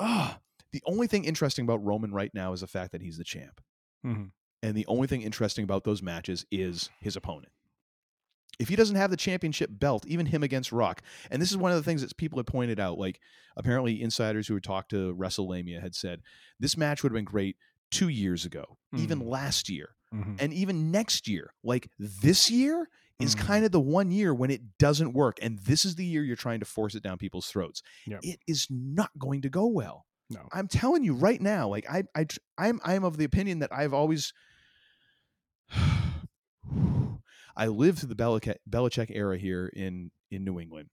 ah, 0.00 0.40
the 0.72 0.82
only 0.86 1.06
thing 1.06 1.24
interesting 1.24 1.64
about 1.64 1.84
Roman 1.84 2.12
right 2.12 2.32
now 2.34 2.52
is 2.52 2.60
the 2.60 2.66
fact 2.66 2.92
that 2.92 3.02
he's 3.02 3.18
the 3.18 3.24
champ. 3.24 3.60
Mhm. 4.04 4.32
And 4.62 4.74
the 4.74 4.86
only 4.86 5.06
thing 5.06 5.22
interesting 5.22 5.64
about 5.64 5.84
those 5.84 6.02
matches 6.02 6.44
is 6.50 6.90
his 7.00 7.14
opponent. 7.16 7.52
If 8.58 8.68
he 8.68 8.76
doesn't 8.76 8.96
have 8.96 9.10
the 9.10 9.16
championship 9.16 9.70
belt, 9.72 10.06
even 10.06 10.26
him 10.26 10.42
against 10.42 10.72
Rock, 10.72 11.02
and 11.30 11.40
this 11.40 11.50
is 11.50 11.56
one 11.56 11.72
of 11.72 11.76
the 11.78 11.82
things 11.82 12.02
that 12.02 12.16
people 12.16 12.38
have 12.38 12.46
pointed 12.46 12.78
out, 12.78 12.98
like 12.98 13.20
apparently 13.56 14.00
insiders 14.02 14.46
who 14.48 14.54
had 14.54 14.62
talked 14.62 14.90
to 14.90 15.14
WrestleMania 15.14 15.80
had 15.80 15.94
said 15.94 16.20
this 16.60 16.76
match 16.76 17.02
would 17.02 17.10
have 17.12 17.16
been 17.16 17.24
great 17.24 17.56
two 17.90 18.08
years 18.08 18.44
ago, 18.44 18.78
even 18.96 19.20
Mhm. 19.20 19.28
last 19.28 19.68
year, 19.68 19.96
Mhm. 20.14 20.36
and 20.40 20.52
even 20.52 20.90
next 20.90 21.26
year. 21.28 21.52
Like 21.62 21.90
this 21.98 22.50
year 22.50 22.88
is 23.18 23.34
Mhm. 23.34 23.38
kind 23.40 23.64
of 23.64 23.72
the 23.72 23.80
one 23.80 24.10
year 24.10 24.32
when 24.34 24.50
it 24.50 24.78
doesn't 24.78 25.12
work, 25.12 25.38
and 25.42 25.58
this 25.60 25.84
is 25.84 25.94
the 25.96 26.04
year 26.06 26.22
you're 26.24 26.36
trying 26.36 26.60
to 26.60 26.66
force 26.66 26.94
it 26.94 27.02
down 27.02 27.18
people's 27.18 27.46
throats. 27.48 27.82
Yeah. 28.06 28.18
It 28.22 28.40
is 28.46 28.66
not 28.70 29.10
going 29.18 29.42
to 29.42 29.48
go 29.48 29.66
well. 29.66 30.06
no. 30.30 30.48
I'm 30.52 30.66
telling 30.66 31.04
you 31.04 31.12
right 31.12 31.42
now, 31.42 31.68
like 31.68 31.84
I, 31.90 32.04
I, 32.14 32.26
I'm, 32.56 32.80
I'm 32.84 33.04
of 33.04 33.18
the 33.18 33.24
opinion 33.24 33.58
that 33.58 33.70
I've 33.70 33.92
always, 33.92 34.32
I 37.56 37.66
lived 37.66 37.98
through 37.98 38.08
the 38.08 38.16
Belichick, 38.16 38.56
Belichick 38.68 39.10
era 39.10 39.38
here 39.38 39.66
in 39.74 40.10
in 40.30 40.44
New 40.44 40.58
England, 40.60 40.88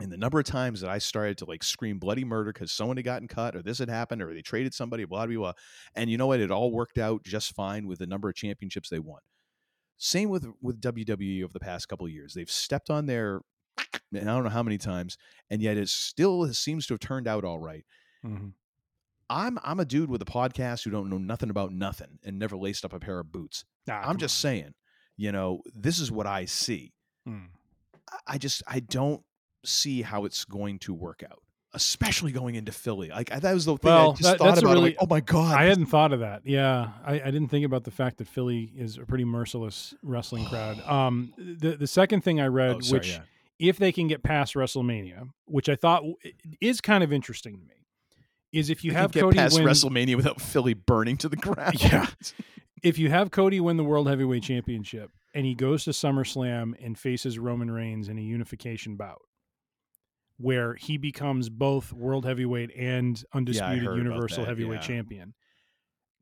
and 0.00 0.10
the 0.10 0.16
number 0.16 0.38
of 0.38 0.46
times 0.46 0.80
that 0.80 0.90
I 0.90 0.98
started 0.98 1.38
to 1.38 1.44
like 1.44 1.62
scream 1.62 1.98
bloody 1.98 2.24
murder 2.24 2.52
because 2.52 2.72
someone 2.72 2.96
had 2.96 3.04
gotten 3.04 3.28
cut 3.28 3.56
or 3.56 3.62
this 3.62 3.78
had 3.78 3.88
happened 3.90 4.22
or 4.22 4.32
they 4.32 4.42
traded 4.42 4.74
somebody, 4.74 5.04
blah 5.04 5.26
blah 5.26 5.36
blah, 5.36 5.52
and 5.94 6.10
you 6.10 6.16
know 6.16 6.26
what? 6.26 6.40
It 6.40 6.50
all 6.50 6.72
worked 6.72 6.98
out 6.98 7.22
just 7.24 7.54
fine 7.54 7.86
with 7.86 7.98
the 7.98 8.06
number 8.06 8.28
of 8.28 8.34
championships 8.34 8.88
they 8.88 8.98
won. 8.98 9.20
Same 9.98 10.30
with 10.30 10.46
with 10.62 10.80
WWE 10.80 11.44
over 11.44 11.52
the 11.52 11.60
past 11.60 11.88
couple 11.88 12.06
of 12.06 12.12
years. 12.12 12.32
They've 12.34 12.50
stepped 12.50 12.88
on 12.88 13.06
their, 13.06 13.40
and 14.14 14.30
I 14.30 14.34
don't 14.34 14.44
know 14.44 14.50
how 14.50 14.62
many 14.62 14.78
times, 14.78 15.16
and 15.50 15.60
yet 15.60 15.76
it 15.76 15.88
still 15.88 16.52
seems 16.54 16.86
to 16.86 16.94
have 16.94 17.00
turned 17.00 17.28
out 17.28 17.44
all 17.44 17.58
right. 17.58 17.84
Mhm. 18.24 18.54
I'm 19.28 19.58
I'm 19.62 19.78
a 19.78 19.84
dude 19.84 20.10
with 20.10 20.22
a 20.22 20.26
podcast 20.26 20.84
who 20.84 20.90
don't 20.90 21.08
know 21.08 21.18
nothing 21.18 21.50
about 21.50 21.72
nothing 21.72 22.18
and 22.24 22.38
never 22.38 22.56
laced 22.56 22.84
up 22.84 22.92
a 22.92 22.98
pair 22.98 23.20
of 23.20 23.30
boots. 23.30 23.64
Nah, 23.86 24.00
I'm 24.00 24.16
just 24.16 24.38
saying, 24.40 24.74
you 25.20 25.32
know, 25.32 25.60
this 25.74 25.98
is 25.98 26.10
what 26.10 26.26
I 26.26 26.46
see. 26.46 26.92
Mm. 27.28 27.48
I- 28.26 28.38
just 28.38 28.62
I 28.66 28.80
don't 28.80 29.22
see 29.64 30.00
how 30.02 30.24
it's 30.24 30.44
going 30.46 30.78
to 30.80 30.94
work 30.94 31.22
out. 31.30 31.42
especially 31.72 32.32
going 32.32 32.56
into 32.56 32.72
Philly. 32.72 33.10
Like 33.10 33.30
I, 33.30 33.38
that 33.38 33.52
was 33.54 33.64
the 33.64 33.76
thing 33.76 33.92
Well, 33.92 34.10
I 34.10 34.14
just 34.14 34.22
that- 34.22 34.38
thought 34.38 34.58
about. 34.58 34.72
Really- 34.72 34.90
like, 34.90 34.96
oh 35.00 35.06
my 35.08 35.20
god, 35.20 35.54
I 35.56 35.64
hadn't 35.66 35.86
thought 35.86 36.12
of 36.12 36.18
that. 36.20 36.40
Yeah, 36.44 36.88
I, 37.04 37.14
I 37.20 37.30
didn't 37.30 37.46
think 37.48 37.64
about 37.64 37.84
the 37.84 37.92
fact 37.92 38.16
that 38.18 38.26
Philly 38.26 38.72
is 38.76 38.96
a 38.98 39.04
pretty 39.04 39.24
merciless 39.24 39.94
wrestling 40.02 40.46
crowd. 40.46 40.80
Um, 40.96 41.32
the 41.38 41.76
the 41.76 41.86
second 41.86 42.22
thing 42.22 42.40
I 42.40 42.46
read, 42.46 42.76
Oh, 42.76 42.80
sorry, 42.80 42.98
which 42.98 43.08
yeah. 43.10 43.20
if 43.60 43.76
they 43.78 43.92
can 43.92 44.08
get 44.08 44.22
past 44.24 44.54
WrestleMania, 44.54 45.28
which 45.44 45.68
I 45.68 45.76
thought 45.76 46.02
is 46.60 46.80
kind 46.80 47.04
of 47.04 47.12
interesting 47.12 47.54
to 47.58 47.62
me, 47.64 47.79
is 48.52 48.70
if 48.70 48.84
you 48.84 48.92
have 48.92 49.12
get 49.12 49.22
Cody 49.22 49.38
past 49.38 49.56
win. 49.56 49.66
WrestleMania 49.66 50.16
without 50.16 50.40
Philly 50.40 50.74
burning 50.74 51.16
to 51.18 51.28
the 51.28 51.36
ground. 51.36 51.74
Yeah. 51.80 52.06
if 52.82 52.98
you 52.98 53.10
have 53.10 53.30
Cody 53.30 53.60
win 53.60 53.76
the 53.76 53.84
World 53.84 54.08
Heavyweight 54.08 54.42
Championship 54.42 55.10
and 55.34 55.46
he 55.46 55.54
goes 55.54 55.84
to 55.84 55.90
SummerSlam 55.90 56.74
and 56.84 56.98
faces 56.98 57.38
Roman 57.38 57.70
Reigns 57.70 58.08
in 58.08 58.18
a 58.18 58.22
unification 58.22 58.96
bout, 58.96 59.22
where 60.38 60.74
he 60.74 60.96
becomes 60.96 61.48
both 61.48 61.92
World 61.92 62.24
Heavyweight 62.24 62.70
and 62.76 63.22
Undisputed 63.32 63.84
about 63.84 63.96
Universal 63.96 64.44
Heavyweight 64.44 64.80
yeah. 64.80 64.86
Champion, 64.86 65.34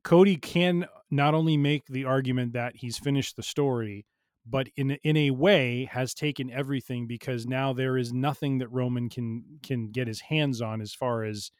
Cody 0.03 0.35
can 0.35 0.85
not 1.09 1.33
only 1.33 1.57
make 1.57 1.85
the 1.87 2.05
argument 2.05 2.53
that 2.53 2.77
he's 2.77 2.97
finished 2.97 3.35
the 3.35 3.43
story, 3.43 4.05
but 4.45 4.67
in 4.75 4.91
in 5.03 5.17
a 5.17 5.31
way 5.31 5.89
has 5.91 6.13
taken 6.13 6.49
everything 6.49 7.07
because 7.07 7.45
now 7.45 7.73
there 7.73 7.97
is 7.97 8.13
nothing 8.13 8.59
that 8.59 8.71
Roman 8.71 9.09
can 9.09 9.59
can 9.63 9.91
get 9.91 10.07
his 10.07 10.21
hands 10.21 10.61
on 10.61 10.81
as 10.81 10.93
far 10.93 11.23
as 11.23 11.51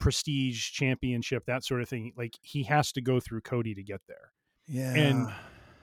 prestige 0.00 0.70
championship 0.72 1.44
that 1.46 1.64
sort 1.64 1.80
of 1.80 1.88
thing 1.88 2.12
like 2.16 2.34
he 2.42 2.64
has 2.64 2.90
to 2.90 3.00
go 3.00 3.20
through 3.20 3.40
Cody 3.40 3.74
to 3.74 3.82
get 3.82 4.00
there 4.08 4.32
yeah. 4.66 4.94
and 4.94 5.32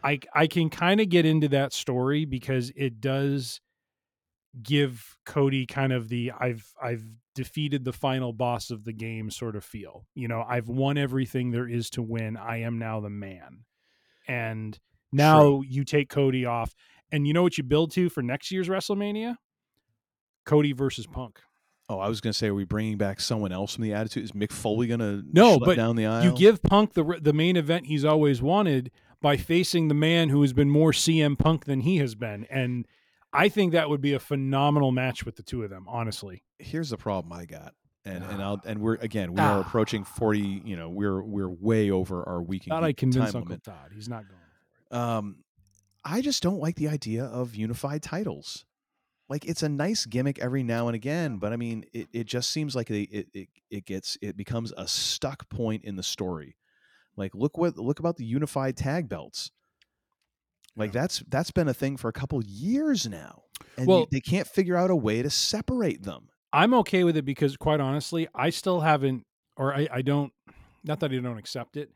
I 0.03 0.20
I 0.34 0.47
can 0.47 0.70
kind 0.70 0.99
of 0.99 1.09
get 1.09 1.26
into 1.26 1.47
that 1.49 1.74
story 1.74 2.26
because 2.26 2.72
it 2.76 3.01
does 3.01 3.61
give 4.61 5.18
Cody 5.26 5.65
kind 5.65 5.93
of 5.93 6.09
the 6.09 6.32
I've 6.39 6.74
I've 6.82 7.03
defeated 7.36 7.86
the 7.86 7.93
final 7.93 8.34
boss 8.34 8.72
of 8.72 8.84
the 8.84 8.93
game 8.93 9.30
sort 9.30 9.55
of 9.55 9.63
feel. 9.63 10.07
You 10.15 10.28
know, 10.28 10.43
I've 10.47 10.68
won 10.68 10.97
everything 10.97 11.51
there 11.51 11.68
is 11.68 11.89
to 11.91 12.01
win. 12.01 12.36
I 12.38 12.61
am 12.61 12.80
now 12.80 12.99
the 12.99 13.09
man. 13.09 13.65
And 14.28 14.78
now 15.11 15.41
True. 15.41 15.63
you 15.68 15.84
take 15.84 16.09
Cody 16.09 16.45
off 16.45 16.74
and 17.11 17.28
you 17.28 17.34
know 17.34 17.43
what 17.43 17.57
you 17.57 17.63
build 17.63 17.91
to 17.91 18.09
for 18.09 18.22
next 18.22 18.51
year's 18.51 18.68
WrestleMania? 18.68 19.36
Cody 20.45 20.74
versus 20.74 21.05
Punk. 21.05 21.41
Oh, 21.89 21.99
I 21.99 22.09
was 22.09 22.21
gonna 22.21 22.33
say, 22.33 22.47
are 22.47 22.53
we 22.55 22.63
bringing 22.65 22.97
back 22.97 23.19
someone 23.19 23.51
else 23.51 23.75
from 23.75 23.83
the 23.83 23.93
Attitude? 23.93 24.23
Is 24.23 24.31
Mick 24.31 24.51
Foley 24.51 24.88
gonna 24.88 25.21
No, 25.31 25.57
schlep 25.59 25.65
but 25.65 25.75
down 25.77 25.95
the 25.95 26.05
aisle? 26.05 26.23
You 26.25 26.35
give 26.35 26.61
Punk 26.61 26.93
the 26.93 27.19
the 27.21 27.33
main 27.33 27.55
event 27.57 27.85
he's 27.88 28.05
always 28.05 28.41
wanted 28.41 28.91
by 29.21 29.35
facing 29.38 29.88
the 29.88 29.93
man 29.95 30.29
who 30.29 30.41
has 30.41 30.53
been 30.53 30.69
more 30.69 30.91
CM 30.91 31.38
Punk 31.38 31.65
than 31.65 31.81
he 31.81 31.97
has 31.97 32.13
been, 32.15 32.45
and 32.49 32.85
I 33.33 33.49
think 33.49 33.71
that 33.73 33.89
would 33.89 34.01
be 34.01 34.13
a 34.13 34.19
phenomenal 34.19 34.91
match 34.91 35.25
with 35.25 35.35
the 35.35 35.43
two 35.43 35.63
of 35.63 35.69
them. 35.69 35.85
Honestly, 35.88 36.43
Here's 36.59 36.89
the 36.89 36.97
problem 36.97 37.33
I 37.33 37.45
got. 37.45 37.73
And, 38.05 38.23
and 38.23 38.41
I'll 38.41 38.61
and 38.65 38.79
we're 38.79 38.95
again 38.95 39.33
we 39.33 39.41
Ah. 39.41 39.57
are 39.57 39.61
approaching 39.61 40.03
forty. 40.05 40.61
You 40.63 40.77
know 40.77 40.89
we're 40.89 41.21
we're 41.21 41.49
way 41.49 41.91
over 41.91 42.23
our 42.27 42.41
week. 42.41 42.63
thought 42.63 42.83
I 42.83 42.93
convinced 42.93 43.35
Uncle 43.35 43.57
Todd. 43.59 43.91
He's 43.93 44.07
not 44.07 44.23
going. 44.27 45.01
Um, 45.01 45.38
I 46.05 46.21
just 46.21 46.41
don't 46.41 46.59
like 46.61 46.75
the 46.77 46.88
idea 46.88 47.25
of 47.25 47.53
unified 47.53 48.01
titles. 48.01 48.63
Like 49.30 49.45
it's 49.45 49.63
a 49.63 49.69
nice 49.69 50.05
gimmick 50.05 50.39
every 50.39 50.63
now 50.63 50.88
and 50.88 50.95
again, 50.95 51.38
but 51.38 51.51
I 51.51 51.57
mean, 51.57 51.84
it, 51.93 52.07
it 52.13 52.23
just 52.28 52.49
seems 52.51 52.75
like 52.75 52.89
it, 52.89 53.09
it 53.11 53.28
it 53.34 53.47
it 53.69 53.86
gets 53.86 54.17
it 54.21 54.38
becomes 54.38 54.71
a 54.78 54.88
stuck 54.88 55.49
point 55.49 55.84
in 55.84 55.95
the 55.97 56.03
story. 56.03 56.55
Like 57.17 57.36
look 57.36 57.57
what 57.57 57.78
look 57.78 57.99
about 57.99 58.15
the 58.17 58.25
unified 58.25 58.78
tag 58.78 59.09
belts. 59.09 59.51
Like 60.75 60.91
that's 60.91 61.23
that's 61.28 61.51
been 61.51 61.67
a 61.67 61.73
thing 61.73 61.97
for 61.97 62.07
a 62.07 62.13
couple 62.13 62.41
years 62.43 63.07
now, 63.07 63.43
and 63.78 63.86
you- 63.88 63.89
Well- 63.89 64.07
they 64.11 64.21
can't 64.21 64.47
figure 64.47 64.75
out 64.78 64.91
a 64.91 64.95
way 64.95 65.21
to 65.23 65.30
separate 65.30 66.03
them. 66.03 66.30
I'm 66.53 66.73
okay 66.75 67.03
with 67.03 67.17
it 67.17 67.25
because, 67.25 67.57
quite 67.57 67.82
honestly, 67.82 68.28
I 68.34 68.51
still 68.51 68.80
haven't, 68.80 69.25
or 69.57 69.75
I, 69.75 69.88
I 69.91 70.01
don't, 70.01 70.32
not 70.86 71.01
that 71.01 71.11
I 71.11 71.17
don't 71.17 71.38
accept 71.38 71.75
it, 71.75 71.91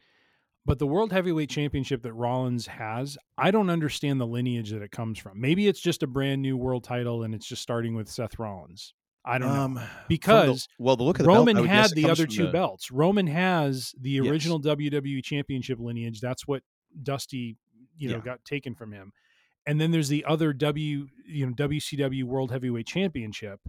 but 0.65 0.79
the 0.79 0.87
World 0.87 1.11
Heavyweight 1.11 1.49
Championship 1.49 2.03
that 2.03 2.13
Rollins 2.13 2.67
has, 2.67 3.17
I 3.37 3.51
don't 3.51 3.69
understand 3.69 4.21
the 4.21 4.27
lineage 4.27 4.71
that 4.71 4.81
it 4.81 4.91
comes 4.91 5.17
from. 5.19 5.39
Maybe 5.41 5.67
it's 5.67 5.79
just 5.79 6.03
a 6.03 6.07
brand 6.07 6.41
new 6.41 6.55
world 6.57 6.83
title 6.83 7.23
and 7.23 7.33
it's 7.33 7.47
just 7.47 7.61
starting 7.61 7.95
with 7.95 8.07
Seth 8.09 8.37
Rollins. 8.39 8.93
I 9.25 9.37
don't 9.37 9.53
know. 9.53 9.61
Um, 9.61 9.73
the- 9.75 9.87
Because 10.07 10.67
well, 10.79 10.95
the 10.95 11.03
look 11.03 11.19
of 11.19 11.25
the 11.25 11.29
Roman 11.31 11.57
would 11.59 11.69
had 11.69 11.91
the 11.91 12.09
other 12.09 12.25
two 12.25 12.45
the- 12.47 12.51
belts. 12.51 12.91
Roman 12.91 13.27
has 13.27 13.93
the 13.99 14.11
Yes. 14.11 14.25
original 14.27 14.59
WWE 14.59 15.21
Championship 15.23 15.79
lineage. 15.79 16.19
That's 16.21 16.47
what 16.47 16.63
Dusty, 17.03 17.57
you 17.97 18.09
know, 18.09 18.15
Yeah. 18.17 18.21
got 18.23 18.45
taken 18.45 18.73
from 18.75 18.91
him. 18.91 19.11
And 19.67 19.79
then 19.79 19.91
there's 19.91 20.09
the 20.09 20.25
other 20.25 20.53
W, 20.53 21.07
you 21.27 21.45
know, 21.45 21.53
WCW 21.53 22.23
World 22.23 22.51
Heavyweight 22.51 22.87
Championship, 22.87 23.59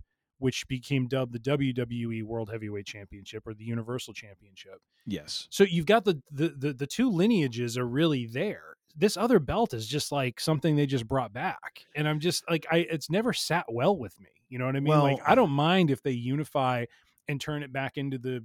which 0.43 0.67
became 0.67 1.07
dubbed 1.07 1.33
the 1.33 1.39
WWE 1.39 2.25
World 2.25 2.51
Heavyweight 2.51 2.85
Championship 2.85 3.47
or 3.47 3.55
the 3.55 3.63
Universal 3.65 4.13
Championship. 4.15 4.81
Yes, 5.07 5.47
So 5.51 5.63
you've 5.63 5.87
got 5.87 6.05
the 6.05 6.21
the 6.33 6.49
the, 6.49 6.73
the 6.73 6.87
two 6.87 7.09
lineages 7.11 7.79
are 7.79 7.87
really 7.87 8.27
there. 8.27 8.75
This 8.97 9.17
other 9.17 9.39
belt 9.39 9.73
is 9.73 9.87
just 9.87 10.11
like 10.11 10.41
something 10.41 10.75
they 10.75 10.87
just 10.87 11.07
brought 11.07 11.33
back, 11.33 11.87
and 11.95 12.09
I'm 12.09 12.19
just 12.19 12.43
like 12.51 12.67
I 12.73 12.79
it's 12.91 13.09
never 13.09 13.33
sat 13.33 13.67
well 13.73 13.97
with 13.97 14.19
me. 14.19 14.31
You 14.49 14.59
know 14.59 14.67
what 14.67 14.75
I 14.75 14.81
mean? 14.81 14.99
like 14.99 15.19
I 15.25 15.37
don't 15.37 15.53
mind 15.53 15.93
if 15.93 16.03
they 16.03 16.11
unify 16.11 16.87
and 17.29 17.41
turn 17.41 17.63
it 17.63 17.73
back 17.73 17.97
into 17.97 18.19
the 18.19 18.45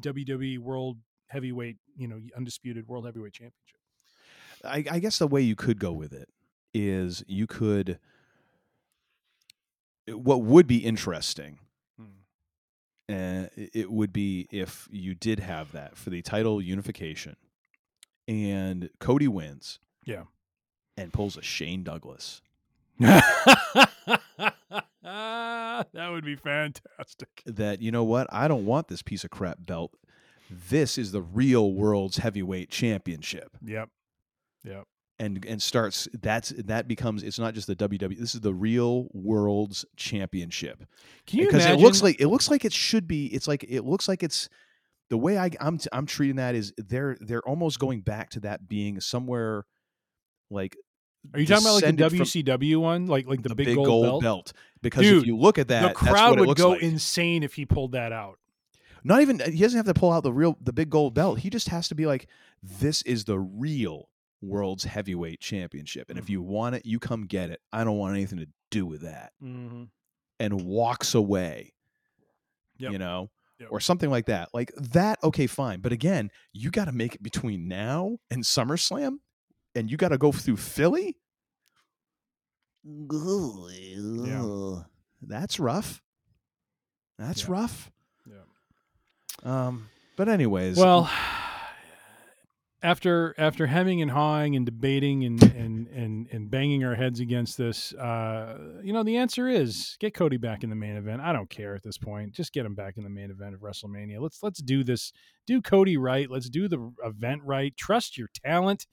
WWE 0.00 0.58
World 0.58 0.96
Heavyweight, 1.26 1.76
you 1.96 2.08
know, 2.08 2.20
undisputed 2.34 2.88
World 2.88 3.04
Heavyweight 3.04 3.34
Championship. 3.34 3.80
I, 4.64 4.84
I 4.96 4.98
guess 4.98 5.18
the 5.18 5.26
way 5.26 5.42
you 5.42 5.54
could 5.54 5.78
go 5.78 5.92
with 5.92 6.14
it 6.14 6.30
is 6.72 7.22
you 7.28 7.46
could. 7.46 7.98
What 10.08 10.42
would 10.42 10.66
be 10.66 10.78
interesting, 10.78 11.58
uh, 12.00 13.46
it 13.56 13.70
it 13.74 13.92
would 13.92 14.12
be 14.12 14.46
if 14.50 14.88
you 14.90 15.14
did 15.14 15.38
have 15.40 15.72
that 15.72 15.96
for 15.96 16.10
the 16.10 16.22
title 16.22 16.60
unification, 16.62 17.36
and 18.28 18.90
Cody 19.00 19.28
wins, 19.28 19.78
Yeah. 20.04 20.24
and 20.96 21.12
pulls 21.12 21.36
a 21.36 21.42
Shane 21.42 21.82
Douglas. 21.84 22.40
that 22.98 24.52
would 26.10 26.24
be 26.24 26.36
fantastic. 26.36 27.42
That 27.46 27.80
you 27.82 27.90
know 27.90 28.04
what? 28.04 28.26
I 28.32 28.46
don't 28.48 28.66
want 28.66 28.88
this 28.88 29.02
piece 29.02 29.24
of 29.24 29.30
crap 29.30 29.58
belt. 29.60 29.92
This 30.50 30.98
is 30.98 31.12
the 31.12 31.22
real 31.22 31.72
world's 31.72 32.18
heavyweight 32.18 32.70
championship. 32.70 33.56
Yep. 33.64 33.88
Yep. 34.64 34.84
And 35.24 35.44
and 35.46 35.62
starts 35.62 36.08
that's 36.20 36.50
that 36.64 36.86
becomes 36.88 37.22
it's 37.22 37.38
not 37.38 37.54
just 37.54 37.66
the 37.66 37.76
WWE 37.76 38.18
this 38.18 38.34
is 38.34 38.40
the 38.40 38.54
real 38.54 39.08
world's 39.12 39.84
championship 39.96 40.84
Can 41.26 41.38
you 41.40 41.46
because 41.46 41.64
imagine? 41.64 41.80
it 41.80 41.82
looks 41.82 42.02
like 42.02 42.20
it 42.20 42.28
looks 42.28 42.50
like 42.50 42.64
it 42.64 42.72
should 42.72 43.06
be 43.08 43.26
it's 43.26 43.48
like 43.48 43.64
it 43.68 43.82
looks 43.84 44.08
like 44.08 44.22
it's 44.22 44.48
the 45.10 45.18
way 45.18 45.38
I 45.38 45.50
I'm 45.60 45.78
I'm 45.92 46.06
treating 46.06 46.36
that 46.36 46.54
is 46.54 46.72
they're 46.76 47.16
they're 47.20 47.46
almost 47.48 47.78
going 47.78 48.00
back 48.00 48.30
to 48.30 48.40
that 48.40 48.68
being 48.68 49.00
somewhere 49.00 49.64
like 50.50 50.76
Are 51.32 51.40
you 51.40 51.46
talking 51.46 51.64
about 51.66 51.82
like 51.82 51.96
the 51.96 52.04
WCW 52.18 52.76
one, 52.78 53.06
like 53.06 53.26
like 53.26 53.42
the, 53.42 53.50
the 53.50 53.54
big, 53.54 53.76
gold, 53.76 54.22
belt? 54.22 54.52
because 54.82 55.02
Dude, 55.02 55.22
if 55.22 55.26
you 55.26 55.36
look 55.36 55.58
at 55.58 55.68
that 55.68 55.80
the 55.82 55.86
that's 55.88 55.98
crowd 55.98 56.38
would 56.40 56.56
go 56.56 56.70
like. 56.70 56.82
insane 56.82 57.42
if 57.42 57.54
he 57.54 57.64
pulled 57.66 57.92
that 57.92 58.12
out. 58.12 58.38
not 59.04 59.20
even 59.22 59.40
he 59.40 59.58
doesn't 59.58 59.76
have 59.76 59.86
to 59.86 59.94
pull 59.98 60.12
out 60.12 60.22
the 60.22 60.32
real 60.32 60.56
the 60.62 60.72
big 60.72 60.90
gold 60.90 61.14
belt 61.14 61.38
he 61.40 61.50
just 61.50 61.68
has 61.68 61.88
to 61.88 61.94
be 61.94 62.06
like 62.06 62.26
this 62.62 63.02
is 63.02 63.24
the 63.24 63.38
real 63.38 64.08
world's 64.48 64.84
heavyweight 64.84 65.40
championship 65.40 66.10
and 66.10 66.18
if 66.18 66.28
you 66.30 66.42
want 66.42 66.74
it 66.74 66.84
you 66.86 66.98
come 66.98 67.26
get 67.26 67.50
it 67.50 67.60
i 67.72 67.82
don't 67.84 67.98
want 67.98 68.14
anything 68.14 68.38
to 68.38 68.48
do 68.70 68.84
with 68.86 69.02
that 69.02 69.32
Mm-hmm. 69.42 69.84
and 70.40 70.60
walks 70.64 71.14
away 71.14 71.72
Yep. 72.78 72.92
you 72.92 72.98
know 72.98 73.30
Yep. 73.60 73.68
or 73.70 73.78
something 73.80 74.10
like 74.10 74.26
that 74.26 74.48
like 74.52 74.72
that 74.76 75.18
okay 75.22 75.46
fine 75.46 75.80
but 75.80 75.92
again 75.92 76.30
you 76.52 76.70
got 76.70 76.86
to 76.86 76.92
make 76.92 77.14
it 77.14 77.22
between 77.22 77.68
now 77.68 78.18
and 78.30 78.42
SummerSlam 78.42 79.18
and 79.76 79.88
you 79.90 79.96
got 79.96 80.08
to 80.08 80.18
go 80.18 80.32
through 80.32 80.56
Philly 80.56 81.16
Yeah. 82.84 84.82
that's 85.22 85.58
rough 85.60 86.02
that's 87.18 87.42
Yeah. 87.44 87.50
rough 87.52 87.90
Yeah. 88.26 89.66
um 89.68 89.88
but 90.16 90.28
anyways 90.28 90.76
Well, 90.76 91.08
after 92.84 93.34
after 93.38 93.66
hemming 93.66 94.02
and 94.02 94.10
hawing 94.10 94.56
and 94.56 94.66
debating 94.66 95.24
and 95.24 95.42
and 95.42 95.88
and 95.88 96.28
and 96.30 96.50
banging 96.50 96.84
our 96.84 96.94
heads 96.94 97.18
against 97.18 97.56
this, 97.56 97.94
uh, 97.94 98.58
you 98.82 98.92
know, 98.92 99.02
the 99.02 99.16
answer 99.16 99.48
is 99.48 99.96
get 100.00 100.12
Cody 100.12 100.36
back 100.36 100.62
in 100.62 100.68
the 100.68 100.76
main 100.76 100.96
event. 100.96 101.22
I 101.22 101.32
don't 101.32 101.48
care 101.48 101.74
at 101.74 101.82
this 101.82 101.96
point. 101.96 102.32
Just 102.32 102.52
get 102.52 102.66
him 102.66 102.74
back 102.74 102.98
in 102.98 103.02
the 103.02 103.08
main 103.08 103.30
event 103.30 103.54
of 103.54 103.62
WrestleMania. 103.62 104.20
Let's 104.20 104.42
let's 104.42 104.60
do 104.60 104.84
this. 104.84 105.12
Do 105.46 105.62
Cody 105.62 105.96
right. 105.96 106.30
Let's 106.30 106.50
do 106.50 106.68
the 106.68 106.92
event 107.02 107.40
right. 107.42 107.74
Trust 107.74 108.18
your 108.18 108.28
talent. 108.44 108.86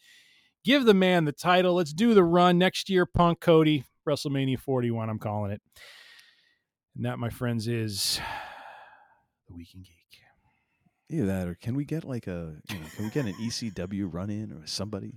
Give 0.63 0.85
the 0.85 0.93
man 0.93 1.25
the 1.25 1.33
title. 1.33 1.73
Let's 1.73 1.93
do 1.93 2.13
the 2.13 2.23
run 2.23 2.57
next 2.57 2.89
year. 2.89 3.05
Punk 3.05 3.41
Cody 3.41 3.83
WrestleMania 4.07 4.57
41. 4.57 5.09
I'm 5.09 5.19
calling 5.19 5.51
it. 5.51 5.61
And 6.95 7.05
that, 7.05 7.19
my 7.19 7.29
friends, 7.29 7.67
is 7.67 8.21
the 9.49 9.55
Week 9.55 9.73
in 9.73 9.81
Geek. 9.81 10.20
Either 11.14 11.26
that 11.28 11.47
or 11.47 11.55
can 11.55 11.76
we 11.76 11.86
get 11.86 12.03
like 12.03 12.28
a 12.28 12.55
you 12.70 12.76
know 12.80 12.86
can 12.95 13.05
we 13.05 13.12
get 13.12 13.26
an 13.26 13.34
ECW 13.34 14.12
run 14.12 14.30
in 14.30 14.51
or 14.51 14.62
somebody 14.66 15.14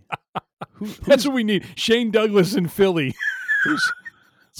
who 0.72 0.86
That's 1.06 1.24
what 1.26 1.34
we 1.34 1.44
need. 1.44 1.66
Shane 1.76 2.10
Douglas 2.10 2.54
in 2.54 2.68
Philly. 2.68 3.14
who's 3.64 3.92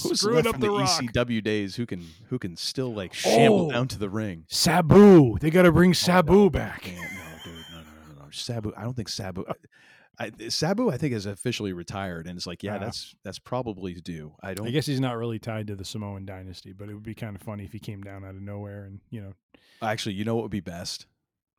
Who's 0.03 0.19
Screwing 0.19 0.35
left 0.35 0.47
up 0.47 0.53
from 0.55 0.61
the 0.61 0.67
the. 0.67 0.73
ECW 0.83 1.41
days 1.41 1.77
who 1.77 1.85
can 1.85 2.05
who 2.27 2.37
can 2.37 2.57
still 2.57 2.93
like 2.93 3.13
shamble 3.13 3.67
Oh. 3.67 3.71
down 3.71 3.87
to 3.87 3.97
the 3.97 4.09
ring? 4.09 4.43
Sabu. 4.49 5.37
They 5.39 5.49
got 5.49 5.61
to 5.61 5.71
bring 5.71 5.93
Sabu 5.93 6.33
oh, 6.45 6.49
back. 6.49 6.81
Can't, 6.81 6.97
no, 6.97 7.21
dude, 7.45 7.53
no, 7.71 7.77
no, 7.77 8.15
no, 8.19 8.23
no. 8.25 8.29
Sabu. 8.29 8.73
I 8.75 8.83
don't 8.83 8.93
think 8.93 9.07
Sabu. 9.07 9.45
I, 10.19 10.31
Sabu, 10.49 10.89
I 10.91 10.97
think, 10.97 11.13
is 11.13 11.25
officially 11.25 11.71
retired, 11.71 12.27
and 12.27 12.35
it's 12.37 12.45
like, 12.45 12.61
yeah, 12.61 12.73
Yeah. 12.73 12.79
that's 12.79 13.15
that's 13.23 13.39
probably 13.39 13.93
due. 13.93 14.33
I 14.41 14.53
don't. 14.53 14.67
I 14.67 14.71
guess 14.71 14.85
he's 14.85 14.99
not 14.99 15.15
really 15.15 15.39
tied 15.39 15.67
to 15.67 15.77
the 15.77 15.85
Samoan 15.85 16.25
dynasty, 16.25 16.73
but 16.73 16.89
it 16.89 16.93
would 16.93 17.03
be 17.03 17.15
kind 17.15 17.33
of 17.35 17.41
funny 17.41 17.63
if 17.63 17.71
he 17.71 17.79
came 17.79 18.01
down 18.01 18.25
out 18.25 18.35
of 18.35 18.41
nowhere 18.41 18.83
and 18.83 18.99
you 19.11 19.21
know 19.21 19.31
actually, 19.81 20.15
you 20.15 20.25
know 20.25 20.35
what 20.35 20.41
would 20.43 20.51
be 20.51 20.59
best? 20.59 21.05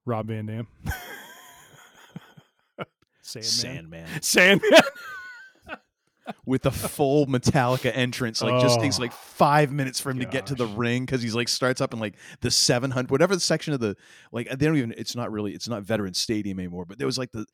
Rob 0.06 0.28
Van 0.28 0.46
Dam. 0.46 0.66
Sandman. 3.22 3.42
Sandman 3.42 4.22
Sandman. 4.22 4.70
with 6.46 6.62
the 6.62 6.70
full 6.70 7.26
Metallica 7.26 7.90
entrance, 7.94 8.40
like 8.42 8.60
just 8.60 8.80
takes 8.80 8.98
Oh. 8.98 9.02
like 9.02 9.12
five 9.12 9.72
minutes 9.72 10.00
for 10.00 10.10
him 10.10 10.20
to 10.20 10.26
get 10.26 10.46
to 10.46 10.54
the 10.54 10.66
Gosh. 10.66 10.76
ring 10.76 11.04
because 11.04 11.22
he's 11.22 11.34
like 11.34 11.48
starts 11.48 11.80
up 11.80 11.92
in 11.92 11.98
like 12.00 12.14
the 12.40 12.50
seven 12.50 12.90
hundred, 12.92 13.10
whatever 13.10 13.34
the 13.34 13.40
section 13.40 13.74
of 13.74 13.80
the 13.80 13.96
like 14.32 14.48
they 14.48 14.66
don't 14.66 14.76
even. 14.76 14.94
It's 14.96 15.16
not 15.16 15.32
really. 15.32 15.52
It's 15.54 15.68
not 15.68 15.82
Veteran 15.82 16.14
Stadium 16.14 16.58
anymore, 16.60 16.84
but 16.84 16.98
there 16.98 17.06
was 17.06 17.18
like 17.18 17.32
the. 17.32 17.46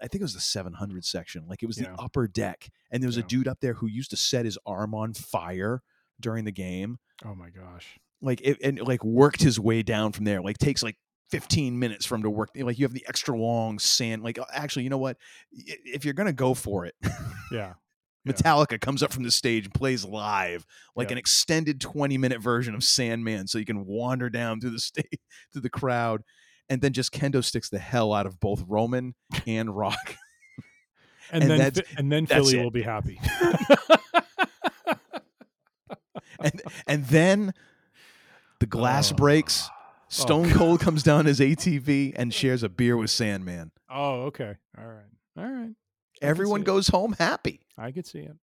I 0.00 0.08
think 0.08 0.20
it 0.20 0.24
was 0.24 0.34
the 0.34 0.40
700 0.40 1.06
section. 1.06 1.46
Like 1.48 1.62
it 1.62 1.66
was 1.66 1.80
Yeah. 1.80 1.90
the 1.96 2.02
upper 2.02 2.28
deck, 2.28 2.68
and 2.90 3.02
there 3.02 3.08
was 3.08 3.16
Yeah. 3.16 3.24
a 3.24 3.26
dude 3.26 3.48
up 3.48 3.60
there 3.62 3.72
who 3.72 3.86
used 3.86 4.10
to 4.10 4.16
set 4.16 4.44
his 4.44 4.58
arm 4.66 4.94
on 4.94 5.14
fire 5.14 5.80
during 6.20 6.44
the 6.44 6.52
game. 6.52 6.98
Oh 7.24 7.34
my 7.34 7.48
gosh. 7.48 7.98
like 8.20 8.40
it, 8.42 8.58
and 8.62 8.78
like 8.80 9.02
worked 9.02 9.42
his 9.42 9.58
way 9.58 9.82
down 9.82 10.12
from 10.12 10.24
there 10.26 10.40
like 10.42 10.58
takes 10.58 10.82
like 10.82 10.96
15 11.30 11.78
minutes 11.78 12.06
for 12.06 12.14
him 12.14 12.22
to 12.22 12.30
work 12.30 12.50
like 12.56 12.78
you 12.78 12.84
have 12.84 12.92
the 12.94 13.04
extra 13.08 13.36
long 13.36 13.78
sand 13.78 14.22
like 14.22 14.38
uh, 14.38 14.44
actually 14.52 14.84
you 14.84 14.90
know 14.90 14.98
what 14.98 15.16
if 15.50 16.04
you're 16.04 16.14
gonna 16.14 16.32
go 16.32 16.54
for 16.54 16.84
it 16.86 16.94
Yeah. 17.02 17.10
Yeah. 17.52 18.32
metallica 18.32 18.80
comes 18.80 19.02
up 19.02 19.12
from 19.12 19.22
the 19.22 19.30
stage 19.30 19.64
and 19.64 19.74
plays 19.74 20.04
live 20.04 20.66
like 20.94 21.08
Yeah. 21.08 21.12
an 21.14 21.18
extended 21.18 21.80
20 21.80 22.16
minute 22.18 22.40
version 22.40 22.74
of 22.74 22.82
sandman 22.84 23.46
so 23.46 23.58
you 23.58 23.64
can 23.64 23.86
wander 23.86 24.28
down 24.30 24.60
through 24.60 24.70
the 24.70 24.78
state 24.92 25.20
through 25.52 25.62
the 25.62 25.70
crowd 25.70 26.22
and 26.68 26.80
then 26.80 26.92
just 26.92 27.12
kendo 27.12 27.42
sticks 27.44 27.68
the 27.70 27.78
hell 27.78 28.12
out 28.12 28.26
of 28.26 28.38
both 28.40 28.64
roman 28.66 29.14
and 29.46 29.76
rock 29.76 30.16
And, 31.32 31.42
And 31.42 31.60
then 31.60 31.72
and 31.98 32.12
then 32.12 32.26
Philly 32.26 32.56
it. 32.60 32.62
will 32.62 32.70
be 32.70 32.82
happy. 32.82 33.18
and 36.40 36.62
and 36.86 37.04
then 37.06 37.52
the 38.60 38.66
glass 38.66 39.10
Oh. 39.12 39.16
breaks 39.16 39.68
Oh, 40.08 40.10
stone 40.10 40.50
cold 40.52 40.80
comes 40.80 41.02
down 41.02 41.26
his 41.26 41.40
atv 41.40 42.12
and 42.16 42.32
shares 42.32 42.62
a 42.62 42.68
beer 42.68 42.96
with 42.96 43.10
sandman 43.10 43.72
oh, 43.90 44.22
okay. 44.22 44.56
All 44.78 44.86
right. 44.86 45.04
All 45.38 45.50
right. 45.50 45.74
everyone 46.22 46.60
see 46.60 46.62
it. 46.62 46.66
goes 46.66 46.88
home 46.88 47.14
happy 47.18 47.60
I 47.78 47.92
could 47.92 48.06
see 48.06 48.20
it. 48.20 48.36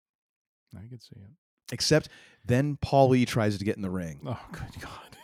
I 0.76 0.88
could 0.89 1.01
see 1.01 1.16
it. 1.16 1.74
except 1.74 2.09
then 2.45 2.78
Paul 2.82 3.09
Lee 3.09 3.26
tries 3.26 3.57
to 3.57 3.66
get 3.66 3.76
in 3.78 3.82
the 3.82 3.89
ring. 3.89 4.22
Oh, 4.26 4.39
good 4.51 4.82
God. 4.82 5.18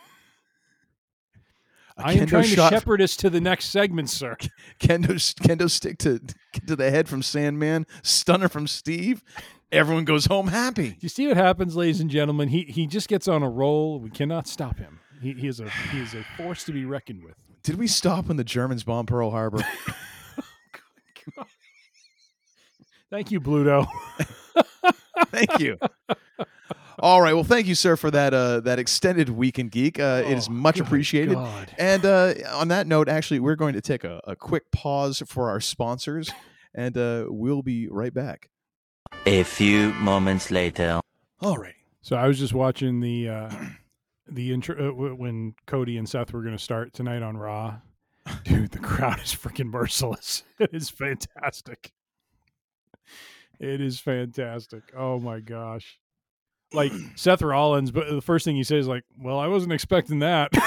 A 1.96 2.06
I 2.06 2.12
am 2.12 2.26
trying 2.26 2.44
to 2.44 2.68
shepherd 2.68 3.02
us 3.02 3.14
to 3.16 3.28
the 3.28 3.40
next 3.40 3.66
segment, 3.66 4.08
sir. 4.08 4.36
kendo 4.80 5.16
kendo 5.42 5.68
stick 5.70 5.98
to 5.98 6.20
to 6.66 6.76
the 6.76 6.90
head 6.90 7.08
from 7.08 7.22
Sandman, 7.22 7.86
stunner 8.02 8.48
from 8.48 8.66
Steve. 8.66 9.22
Everyone 9.70 10.04
goes 10.04 10.26
home 10.26 10.48
happy. 10.48 10.96
You 11.00 11.08
see 11.08 11.28
what 11.28 11.36
happens, 11.36 11.76
ladies 11.76 12.00
and 12.00 12.08
gentlemen? 12.10 12.48
He 12.48 12.62
he 12.62 12.86
just 12.86 13.08
gets 13.08 13.28
on 13.28 13.42
a 13.42 13.50
roll. 13.50 14.00
We 14.00 14.10
cannot 14.10 14.48
stop 14.48 14.78
him. 14.78 15.00
He, 15.20 15.32
he 15.34 15.46
is 15.48 15.60
a 15.60 15.68
he 15.92 16.00
is 16.00 16.14
a 16.14 16.24
force 16.36 16.64
to 16.64 16.72
be 16.72 16.84
reckoned 16.84 17.22
with. 17.24 17.34
Did 17.62 17.76
we 17.78 17.86
stop 17.86 18.26
when 18.28 18.36
the 18.36 18.44
Germans 18.44 18.84
bombed 18.84 19.08
Pearl 19.08 19.30
Harbor? 19.30 19.62
Thank 23.10 23.30
you, 23.32 23.40
Bluto. 23.40 23.88
thank 25.28 25.58
you. 25.58 25.76
All 27.00 27.20
right. 27.20 27.34
Well, 27.34 27.42
thank 27.44 27.66
you, 27.66 27.74
sir, 27.74 27.96
for 27.96 28.08
that 28.12 28.32
uh, 28.32 28.60
that 28.60 28.78
extended 28.78 29.28
weekend 29.30 29.72
geek. 29.72 29.98
Uh, 29.98 30.22
it 30.24 30.38
is 30.38 30.48
Oh, 30.48 30.52
much 30.52 30.78
appreciated. 30.78 31.34
God. 31.34 31.74
And 31.76 32.04
uh, 32.04 32.34
on 32.52 32.68
that 32.68 32.86
note, 32.86 33.08
actually, 33.08 33.40
we're 33.40 33.56
going 33.56 33.74
to 33.74 33.80
take 33.80 34.04
a, 34.04 34.20
a 34.24 34.36
quick 34.36 34.70
pause 34.70 35.22
for 35.26 35.48
our 35.50 35.60
sponsors, 35.60 36.30
and 36.72 36.96
uh, 36.96 37.24
we'll 37.28 37.62
be 37.62 37.88
right 37.88 38.14
back. 38.14 38.48
A 39.26 39.42
few 39.42 39.92
moments 39.94 40.50
later. 40.52 41.00
All 41.40 41.58
right. 41.58 41.74
So 42.02 42.16
I 42.16 42.28
was 42.28 42.38
just 42.38 42.54
watching 42.54 43.00
the 43.00 43.28
uh, 43.28 43.50
the 44.30 44.52
intro 44.52 44.90
uh, 44.90 45.14
when 45.14 45.54
Cody 45.66 45.96
and 45.96 46.08
Seth 46.08 46.32
were 46.32 46.42
going 46.42 46.56
to 46.56 46.62
start 46.62 46.92
tonight 46.92 47.22
on 47.22 47.36
Raw. 47.36 47.80
Dude, 48.44 48.70
the 48.70 48.78
crowd 48.78 49.18
is 49.20 49.34
freaking 49.34 49.70
merciless. 49.70 50.44
It 50.58 50.70
is 50.74 50.90
fantastic. 50.90 51.92
It 53.58 53.80
is 53.80 53.98
fantastic. 53.98 54.82
Oh 54.96 55.18
my 55.18 55.40
gosh. 55.40 55.98
Like 56.72 56.92
Seth 57.16 57.42
Rollins, 57.42 57.90
but 57.90 58.08
the 58.10 58.20
first 58.20 58.44
thing 58.44 58.56
he 58.56 58.64
says, 58.64 58.86
like, 58.86 59.04
"Well, 59.18 59.38
I 59.38 59.46
wasn't 59.48 59.72
expecting 59.72 60.18
that." 60.20 60.52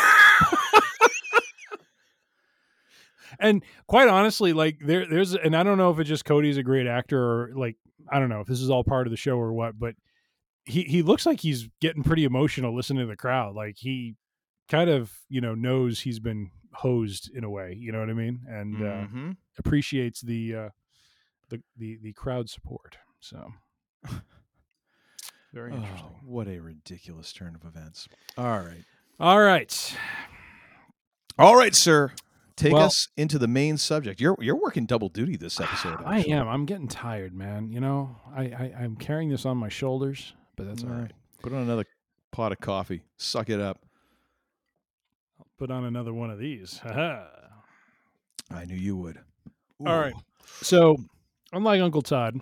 and 3.39 3.63
quite 3.87 4.09
honestly, 4.09 4.51
like 4.53 4.77
there, 4.83 5.05
there's, 5.07 5.35
and 5.35 5.55
I 5.55 5.63
don't 5.63 5.77
know 5.77 5.91
if 5.91 5.99
it's 5.99 6.09
just 6.09 6.25
Cody's 6.25 6.57
a 6.57 6.63
great 6.63 6.87
actor 6.87 7.19
or 7.19 7.51
like 7.55 7.77
I 8.11 8.19
don't 8.19 8.29
know 8.29 8.41
if 8.41 8.47
this 8.47 8.61
is 8.61 8.69
all 8.69 8.83
part 8.83 9.07
of 9.07 9.11
the 9.11 9.17
show 9.17 9.37
or 9.37 9.53
what, 9.53 9.79
but 9.79 9.95
he 10.65 10.83
he 10.83 11.01
looks 11.01 11.25
like 11.25 11.39
he's 11.41 11.67
getting 11.81 12.03
pretty 12.03 12.23
emotional 12.25 12.75
listening 12.75 13.01
to 13.03 13.07
the 13.07 13.15
crowd. 13.17 13.55
Like 13.55 13.75
he 13.77 14.15
kind 14.69 14.89
of 14.89 15.11
you 15.29 15.41
know 15.41 15.55
knows 15.55 16.01
he's 16.01 16.19
been 16.19 16.51
hosed 16.73 17.29
in 17.35 17.43
a 17.43 17.49
way. 17.49 17.75
You 17.79 17.91
know 17.91 17.99
what 17.99 18.09
I 18.09 18.13
mean? 18.13 18.41
And 18.47 18.75
uh, 18.77 19.07
Mhm. 19.07 19.37
appreciates 19.59 20.21
the 20.21 20.55
uh, 20.55 20.69
the 21.49 21.61
the 21.77 21.97
the 22.01 22.13
crowd 22.13 22.49
support. 22.49 22.97
So 23.19 23.51
very 25.53 25.71
Oh, 25.71 25.75
interesting. 25.75 26.09
what 26.23 26.47
a 26.47 26.59
ridiculous 26.59 27.31
turn 27.31 27.55
of 27.55 27.63
events. 27.65 28.07
All 28.37 28.59
right. 28.59 28.83
All 29.19 29.39
right. 29.41 29.95
All 31.37 31.55
right, 31.55 31.75
sir. 31.75 32.11
Take 32.55 32.73
Well- 32.73 32.83
us 32.85 33.07
into 33.17 33.37
the 33.39 33.47
main 33.47 33.77
subject. 33.77 34.19
You're 34.21 34.35
you're 34.39 34.59
working 34.59 34.85
double 34.85 35.09
duty 35.09 35.35
this 35.35 35.59
episode. 35.59 35.99
I 36.05 36.19
am. 36.21 36.47
I'm 36.47 36.65
getting 36.65 36.87
tired, 36.87 37.33
man. 37.33 37.71
You 37.71 37.79
know, 37.79 38.17
I, 38.35 38.41
I 38.43 38.73
I'm 38.81 38.95
carrying 38.95 39.29
this 39.29 39.45
on 39.45 39.57
my 39.57 39.69
shoulders, 39.69 40.33
but 40.55 40.67
that's 40.67 40.83
all 40.83 40.89
All 40.89 40.95
right. 40.95 41.01
right. 41.03 41.11
Put 41.41 41.53
on 41.53 41.61
another 41.63 41.85
pot 42.31 42.51
of 42.51 42.59
coffee. 42.59 43.03
Suck 43.17 43.49
it 43.49 43.59
up. 43.59 43.79
I'll 45.39 45.47
put 45.57 45.71
on 45.71 45.83
another 45.85 46.13
one 46.13 46.29
of 46.29 46.39
these. 46.39 46.79
Ha-ha. 46.79 47.27
I 48.51 48.65
knew 48.65 48.75
you 48.75 48.95
would. 48.97 49.19
All 49.85 49.99
right. 49.99 50.13
So, 50.61 50.97
unlike 51.51 51.81
Uncle 51.81 52.01
Todd, 52.01 52.39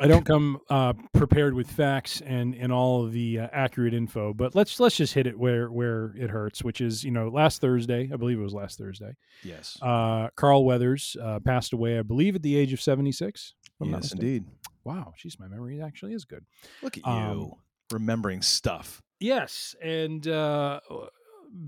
I 0.00 0.08
don't 0.08 0.24
come 0.26 0.58
uh, 0.68 0.94
prepared 1.12 1.54
with 1.54 1.70
facts 1.70 2.20
and, 2.20 2.54
and 2.56 2.72
all 2.72 3.04
of 3.04 3.12
the 3.12 3.38
uh, 3.40 3.48
accurate 3.52 3.94
info. 3.94 4.34
But 4.34 4.54
let's 4.56 4.80
let's 4.80 4.96
just 4.96 5.14
hit 5.14 5.26
it 5.28 5.38
where 5.38 5.70
where 5.70 6.12
it 6.16 6.30
hurts, 6.30 6.64
which 6.64 6.80
is 6.80 7.04
you 7.04 7.12
know 7.12 7.28
last 7.28 7.60
Thursday, 7.60 8.10
I 8.12 8.16
believe 8.16 8.38
it 8.38 8.42
was 8.42 8.54
last 8.54 8.76
Thursday. 8.78 9.14
Yes. 9.44 9.78
Uh, 9.80 10.28
Carl 10.34 10.64
Weathers 10.64 11.16
uh, 11.22 11.38
passed 11.40 11.72
away, 11.72 11.98
I 11.98 12.02
believe, 12.02 12.34
at 12.34 12.42
the 12.42 12.56
age 12.56 12.72
of 12.72 12.80
seventy 12.80 13.12
six. 13.12 13.54
yes, 13.80 14.12
indeed. 14.12 14.44
Wow, 14.84 15.12
geez, 15.16 15.38
my 15.38 15.48
memory 15.48 15.80
actually 15.80 16.12
is 16.14 16.24
good. 16.24 16.44
Look 16.82 16.96
at 16.98 17.04
you 17.06 17.10
Um, 17.12 17.52
remembering 17.90 18.42
stuff. 18.42 19.00
Yes, 19.20 19.74
and 19.82 20.26
uh, 20.28 20.80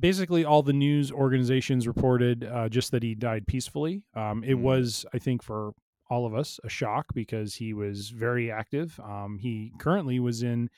basically 0.00 0.44
all 0.44 0.62
the 0.62 0.72
news 0.72 1.10
organizations 1.12 1.86
reported 1.86 2.44
uh, 2.44 2.68
just 2.68 2.90
that 2.90 3.02
he 3.02 3.14
died 3.14 3.46
peacefully. 3.46 4.02
Um, 4.14 4.42
it 4.44 4.56
Mhm. 4.56 4.60
was, 4.62 5.06
I 5.14 5.18
think, 5.18 5.42
for 5.42 5.72
all 6.08 6.26
of 6.26 6.34
us 6.34 6.60
a 6.64 6.68
shock 6.68 7.06
because 7.14 7.54
he 7.56 7.72
was 7.72 8.10
very 8.10 8.50
active. 8.50 8.98
Um, 9.00 9.38
he 9.38 9.72
currently 9.78 10.20
was 10.20 10.42
in. 10.42 10.68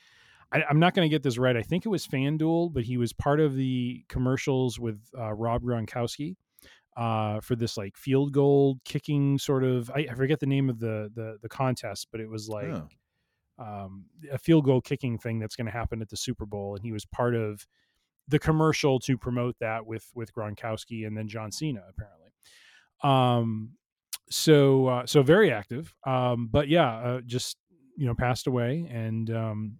I, 0.51 0.63
I'm 0.67 0.79
not 0.79 0.95
going 0.95 1.05
to 1.07 1.13
get 1.13 1.21
this 1.21 1.37
right. 1.37 1.55
I 1.55 1.61
think 1.61 1.85
it 1.85 1.89
was 1.89 2.07
FanDuel, 2.07 2.73
but 2.73 2.83
he 2.83 2.97
was 2.97 3.13
part 3.13 3.39
of 3.39 3.55
the 3.55 4.03
commercials 4.07 4.79
with 4.79 4.99
uh, 5.17 5.31
Rob 5.33 5.61
Gronkowski 5.61 6.35
uh, 6.99 7.39
for 7.41 7.55
this 7.55 7.77
like 7.77 7.95
field 7.95 8.33
goal 8.33 8.79
kicking 8.85 9.37
sort 9.39 9.63
of. 9.63 9.89
I, 9.91 10.07
I 10.11 10.13
forget 10.15 10.39
the 10.39 10.45
name 10.47 10.69
of 10.69 10.79
the 10.79 11.09
the 11.15 11.37
the 11.41 11.49
contest, 11.49 12.07
but 12.11 12.19
it 12.21 12.29
was 12.29 12.49
like 12.49 12.65
Oh. 12.65 12.87
um, 13.57 14.05
a 14.31 14.37
field 14.37 14.65
goal 14.65 14.81
kicking 14.81 15.17
thing 15.17 15.39
that's 15.39 15.55
going 15.55 15.65
to 15.67 15.71
happen 15.71 16.01
at 16.01 16.09
the 16.09 16.17
Super 16.17 16.45
Bowl, 16.45 16.75
and 16.75 16.83
he 16.83 16.91
was 16.91 17.05
part 17.05 17.35
of 17.35 17.65
the 18.27 18.39
commercial 18.39 18.99
to 18.99 19.17
promote 19.17 19.55
that 19.59 19.85
with 19.85 20.05
with 20.15 20.33
Gronkowski 20.33 21.07
and 21.07 21.17
then 21.17 21.27
John 21.27 21.51
Cena 21.51 21.81
apparently. 21.89 22.29
Um, 23.01 23.71
so 24.29 24.87
uh, 24.87 25.05
so 25.05 25.23
very 25.23 25.51
active, 25.51 25.95
um, 26.05 26.47
but 26.51 26.67
yeah, 26.67 26.89
uh, 26.97 27.21
just 27.25 27.57
you 27.97 28.05
know 28.05 28.13
passed 28.15 28.45
away, 28.47 28.87
and 28.91 29.29
um, 29.31 29.77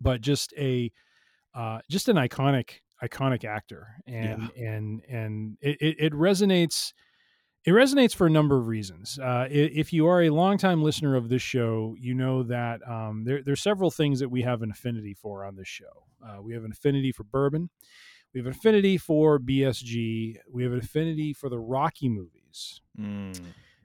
but 0.00 0.20
just 0.20 0.52
a 0.58 0.90
uh, 1.54 1.80
just 1.88 2.08
an 2.08 2.16
iconic 2.16 2.80
iconic 3.02 3.44
actor, 3.44 3.88
and 4.06 4.50
and 4.56 5.02
and 5.08 5.56
it, 5.60 5.76
it, 5.80 5.96
it 5.98 6.12
resonates 6.12 6.92
it 7.64 7.70
resonates 7.70 8.14
for 8.14 8.26
a 8.26 8.30
number 8.30 8.58
of 8.58 8.66
reasons. 8.66 9.18
Uh, 9.18 9.46
if 9.48 9.92
you 9.92 10.06
are 10.08 10.22
a 10.22 10.30
longtime 10.30 10.82
listener 10.82 11.14
of 11.14 11.28
this 11.28 11.42
show, 11.42 11.94
you 11.98 12.12
know 12.12 12.42
that 12.42 12.80
um, 12.88 13.22
there, 13.24 13.40
there's 13.42 13.62
several 13.62 13.90
things 13.90 14.18
that 14.18 14.28
we 14.28 14.42
have 14.42 14.62
an 14.62 14.70
affinity 14.72 15.14
for 15.14 15.44
on 15.44 15.54
this 15.54 15.68
show. 15.68 16.06
Uh, 16.24 16.42
we 16.42 16.54
have 16.54 16.64
an 16.64 16.72
affinity 16.72 17.12
for 17.12 17.22
bourbon. 17.22 17.70
We 18.34 18.40
have 18.40 18.46
an 18.46 18.52
affinity 18.52 18.98
for 18.98 19.38
BSG. 19.38 20.38
We 20.50 20.62
have 20.64 20.72
an 20.72 20.80
affinity 20.80 21.32
for 21.32 21.48
the 21.48 21.58
Rocky 21.58 22.08
movies. 22.08 22.80
Mm. 22.98 23.40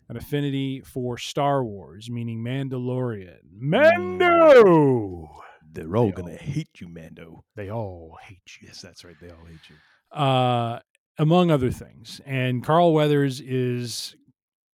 an 0.10 0.18
affinity 0.18 0.82
for 0.82 1.18
Star 1.18 1.64
Wars, 1.64 2.10
meaning 2.10 2.44
Mandalorian. 2.44 3.40
Mando! 3.54 5.30
They're 5.72 5.96
all 5.98 6.12
gonna 6.12 6.36
hate 6.36 6.70
you, 6.80 6.88
Mando. 6.88 7.44
They 7.56 7.70
all 7.72 8.18
hate 8.24 8.42
you. 8.62 8.68
Yes, 8.68 8.82
that's 8.82 9.04
right. 9.04 9.16
They 9.22 9.30
all 9.30 9.46
hate 9.46 9.60
you. 9.70 10.18
uh, 10.20 10.80
among 11.20 11.50
other 11.52 11.72
things. 11.72 12.22
And 12.26 12.64
Carl 12.64 12.94
Weathers 12.94 13.42
is 13.42 14.16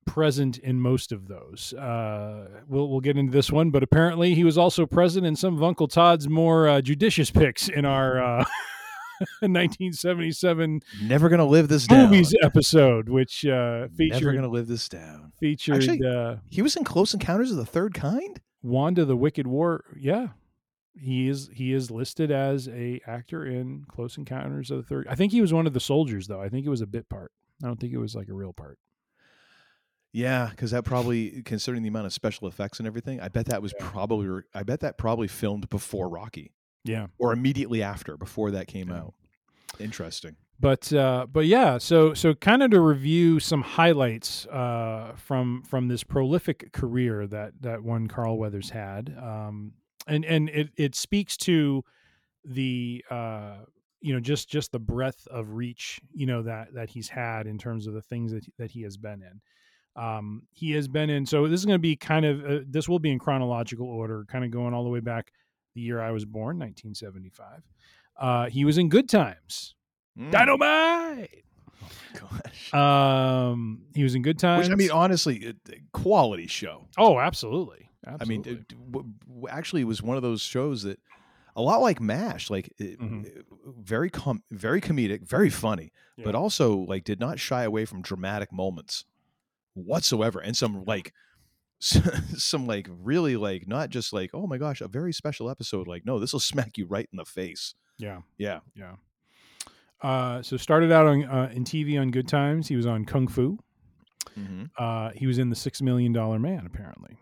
present 0.07 0.59
in 0.59 0.81
most 0.81 1.13
of 1.13 1.29
those. 1.29 1.73
Uh, 1.75 2.63
we'll 2.69 2.89
we'll 2.89 3.01
get 3.01 3.17
into 3.17 3.33
this 3.33 3.51
one, 3.53 3.71
but 3.71 3.83
apparently 3.83 4.35
he 4.35 4.45
was 4.45 4.59
also 4.59 4.85
present 4.87 5.25
in 5.27 5.37
some 5.37 5.55
of 5.55 5.63
Uncle 5.63 5.87
Todd's 5.89 6.29
more 6.29 6.69
uh, 6.69 6.81
judicious 6.81 7.31
picks 7.31 7.69
in 7.69 7.85
our 7.85 8.23
uh, 8.23 8.45
1977 9.41 10.81
Never 11.03 11.29
gonna 11.29 11.47
live 11.47 11.69
this 11.69 11.87
down. 11.87 12.11
movies 12.11 12.35
episode, 12.43 13.09
which 13.09 13.45
uh, 13.47 13.87
Never 13.89 13.89
featured 13.97 14.35
gonna 14.35 14.49
live 14.49 14.67
this 14.67 14.89
down. 14.89 15.33
featured 15.41 15.77
Actually- 15.77 16.05
uh, 16.07 16.37
He 16.51 16.63
was 16.63 16.77
in 16.77 16.85
Close 16.85 17.15
Encounters 17.15 17.51
of 17.51 17.57
the 17.57 17.67
Third 17.67 17.95
Kind. 17.95 18.41
Wanda 18.63 19.05
the 19.05 19.17
Wicked 19.17 19.47
War. 19.47 19.85
Yeah. 19.99 20.29
He 20.95 21.29
is 21.29 21.49
he 21.53 21.73
is 21.73 21.91
listed 21.91 22.31
as 22.31 22.69
a 22.69 23.01
actor 23.07 23.47
in 23.47 23.85
Close 23.89 24.17
Encounters 24.19 24.71
of 24.71 24.79
the 24.79 24.83
Third. 24.83 25.07
I 25.09 25.15
think 25.15 25.33
he 25.33 25.41
was 25.41 25.53
one 25.53 25.67
of 25.67 25.73
the 25.73 25.81
soldiers 25.81 26.27
though. 26.27 26.41
I 26.41 26.49
think 26.49 26.67
it 26.67 26.71
was 26.71 26.83
a 26.83 26.87
bit 26.87 27.09
part. 27.09 27.33
I 27.63 27.67
don't 27.67 27.81
think 27.81 27.93
it 27.93 27.99
was 27.99 28.15
like 28.15 28.29
a 28.29 28.35
real 28.35 28.53
part. 28.53 28.79
Yeah, 30.13 30.49
because 30.51 30.73
that 30.73 30.85
probably, 30.85 31.43
considering 31.43 31.83
the 31.83 31.89
amount 31.89 32.05
of 32.05 32.13
special 32.13 32.47
effects 32.47 32.79
and 32.79 32.87
everything, 32.87 33.21
I 33.21 33.29
bet 33.29 33.47
that 33.47 33.63
was 33.63 33.73
probably, 33.79 34.43
I 34.55 34.63
bet 34.63 34.81
that 34.81 34.99
probably 34.99 35.27
filmed 35.27 35.71
before 35.71 36.07
Rocky 36.11 36.53
Yeah. 36.85 37.07
or 37.19 37.33
immediately 37.33 37.83
after, 37.83 38.19
before 38.19 38.51
that 38.51 38.67
came 38.67 38.93
out. 38.93 39.15
Interesting. 39.81 40.37
But 40.61 40.93
uh, 40.93 41.27
but 41.33 41.47
yeah, 41.47 41.79
so 41.79 42.13
so 42.15 42.35
kind 42.35 42.63
of 42.63 42.71
to 42.73 42.81
review 42.81 43.41
some 43.41 43.63
highlights 43.63 44.47
uh, 44.47 45.15
from 45.17 45.63
from 45.63 45.89
this 45.89 46.05
prolific 46.05 46.73
career 46.73 47.27
that 47.27 47.55
that 47.63 47.83
one 47.83 48.07
Carl 48.07 48.37
Weathers 48.39 48.71
had, 48.71 49.13
um, 49.19 49.73
and 50.07 50.25
and 50.25 50.49
it 50.49 50.71
it 50.77 50.95
speaks 50.95 51.37
to 51.39 51.85
the 52.45 53.05
uh, 53.11 53.57
you 54.01 54.13
know 54.13 54.21
just 54.21 54.49
just 54.49 54.73
the 54.73 54.79
breadth 54.79 55.27
of 55.29 55.53
reach 55.53 56.01
you 56.13 56.27
know 56.27 56.43
that 56.43 56.75
that 56.75 56.91
he's 56.91 57.09
had 57.09 57.47
in 57.47 57.59
terms 57.59 57.87
of 57.87 57.95
the 57.95 58.03
things 58.03 58.33
that 58.33 58.45
that 58.59 58.71
he 58.71 58.83
has 58.83 58.97
been 58.97 59.23
in. 59.23 59.41
Um, 59.95 60.45
he 60.51 60.73
has 60.73 60.89
been 60.89 61.11
in. 61.11 61.27
So 61.27 61.47
this 61.47 61.61
is 61.61 61.67
going 61.67 61.79
to 61.79 61.83
be 61.83 61.97
kind 61.97 62.25
of 62.25 62.45
uh, 62.45 62.59
this 62.67 62.89
will 62.89 62.99
be 62.99 63.11
in 63.11 63.19
chronological 63.19 63.87
order, 63.87 64.25
kind 64.29 64.45
of 64.45 64.51
going 64.51 64.73
all 64.73 64.85
the 64.85 64.91
way 64.91 65.01
back 65.01 65.33
the 65.75 65.81
year 65.81 66.01
I 66.01 66.11
was 66.11 66.25
born, 66.25 66.59
1975. 66.59 67.63
Uh, 68.19 68.49
he 68.49 68.65
was 68.65 68.79
in 68.79 68.89
Good 68.89 69.09
Times. 69.09 69.75
Mm. 70.19 70.31
Dynamite. 70.31 71.45
Gosh. 72.15 72.75
Um, 72.75 73.83
he 73.95 74.03
was 74.03 74.15
in 74.15 74.23
Good 74.23 74.39
Times. 74.39 74.69
Which 74.69 74.73
I 74.73 74.77
mean, 74.77 74.91
honestly, 74.91 75.55
quality 75.93 76.47
show. 76.47 76.87
oh, 76.99 77.19
absolutely. 77.19 77.91
I 78.07 78.25
mean, 78.25 78.43
it, 78.47 78.69
w- 78.91 79.13
actually, 79.49 79.83
it 79.83 79.87
was 79.87 80.03
one 80.03 80.17
of 80.17 80.23
those 80.23 80.41
shows 80.43 80.83
that, 80.83 80.99
a 81.55 81.61
lot 81.63 81.81
like 81.83 82.01
Mash, 82.01 82.49
like 82.51 82.73
it, 82.79 82.99
Mhm. 82.99 83.45
very 83.67 84.09
com- 84.11 84.43
very 84.51 84.81
comedic, 84.81 85.23
very 85.29 85.51
funny, 85.51 85.93
but 86.25 86.35
also 86.35 86.77
like 86.77 87.05
did 87.05 87.21
not 87.21 87.39
shy 87.39 87.63
away 87.65 87.85
from 87.85 88.01
dramatic 88.03 88.51
moments 88.53 89.05
whatsoever, 89.75 90.41
and 90.41 90.57
some 90.57 90.85
like 90.87 91.13
some 91.81 92.67
like 92.67 92.89
really 92.89 93.37
like 93.37 93.67
not 93.69 93.91
just 93.91 94.13
like 94.13 94.31
oh 94.33 94.47
my 94.47 94.57
gosh 94.57 94.81
a 94.81 94.87
very 94.89 95.13
special 95.13 95.51
episode 95.51 95.89
like 95.89 96.07
no 96.07 96.19
this 96.21 96.33
will 96.33 96.41
smack 96.53 96.79
you 96.79 96.87
right 96.87 97.09
in 97.13 97.17
the 97.17 97.25
face 97.25 97.75
yeah, 97.99 98.21
yeah 98.39 98.61
yeah. 98.75 98.95
Uh, 100.01 100.43
so 100.43 100.57
started 100.57 100.91
out 100.91 101.07
on 101.07 101.25
uh, 101.25 101.51
in 101.55 101.65
TV 101.65 102.01
on 102.01 102.11
Good 102.11 102.27
Times. 102.27 102.67
He 102.67 102.75
was 102.77 102.87
on 102.87 103.05
Kung 103.05 103.29
Fu. 103.29 103.59
mm-hmm. 104.37 104.65
Uh, 104.77 105.11
he 105.15 105.27
was 105.29 105.39
in 105.39 105.49
the 105.51 105.55
Six 105.57 105.81
Million 105.81 106.13
Dollar 106.13 106.39
Man, 106.41 106.67
apparently. 106.67 107.17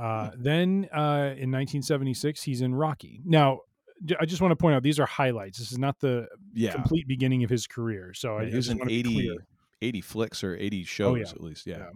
Uh, 0.00 0.30
then 0.36 0.88
uh, 0.92 1.34
in 1.36 1.50
1976, 1.50 2.42
he's 2.42 2.60
in 2.62 2.74
Rocky. 2.74 3.20
Now, 3.24 3.60
I 4.18 4.24
just 4.24 4.40
want 4.40 4.52
to 4.52 4.56
point 4.56 4.74
out 4.74 4.82
these 4.82 4.98
are 4.98 5.04
highlights. 5.06 5.58
This 5.58 5.72
is 5.72 5.78
not 5.78 6.00
the 6.00 6.26
yeah 6.54 6.72
complete 6.72 7.06
beginning 7.06 7.44
of 7.44 7.50
his 7.50 7.66
career. 7.66 8.14
So 8.14 8.38
I, 8.38 8.46
he 8.46 8.52
I 8.52 8.56
was 8.56 8.66
just 8.68 8.80
in 8.80 8.90
80, 8.90 9.38
80 9.82 10.00
flicks 10.00 10.42
or 10.42 10.56
80 10.56 10.84
shows 10.84 11.06
Oh, 11.12 11.14
yeah. 11.16 11.28
at 11.28 11.40
least 11.42 11.66
yeah, 11.66 11.90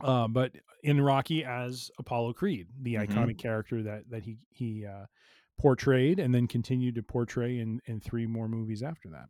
Uh, 0.00 0.28
but 0.28 0.52
in 0.84 1.00
Rocky 1.00 1.44
as 1.44 1.90
Apollo 1.98 2.34
Creed, 2.34 2.68
the 2.80 2.94
Mhm. 2.94 3.08
iconic 3.08 3.38
character 3.38 3.82
that 3.82 4.08
that 4.10 4.22
he 4.22 4.38
he 4.50 4.86
uh, 4.86 5.06
portrayed 5.58 6.18
and 6.20 6.32
then 6.34 6.46
continued 6.46 6.94
to 6.94 7.02
portray 7.02 7.58
in 7.58 7.80
in 7.86 8.00
three 8.00 8.26
more 8.26 8.48
movies 8.48 8.82
after 8.82 9.08
that. 9.10 9.26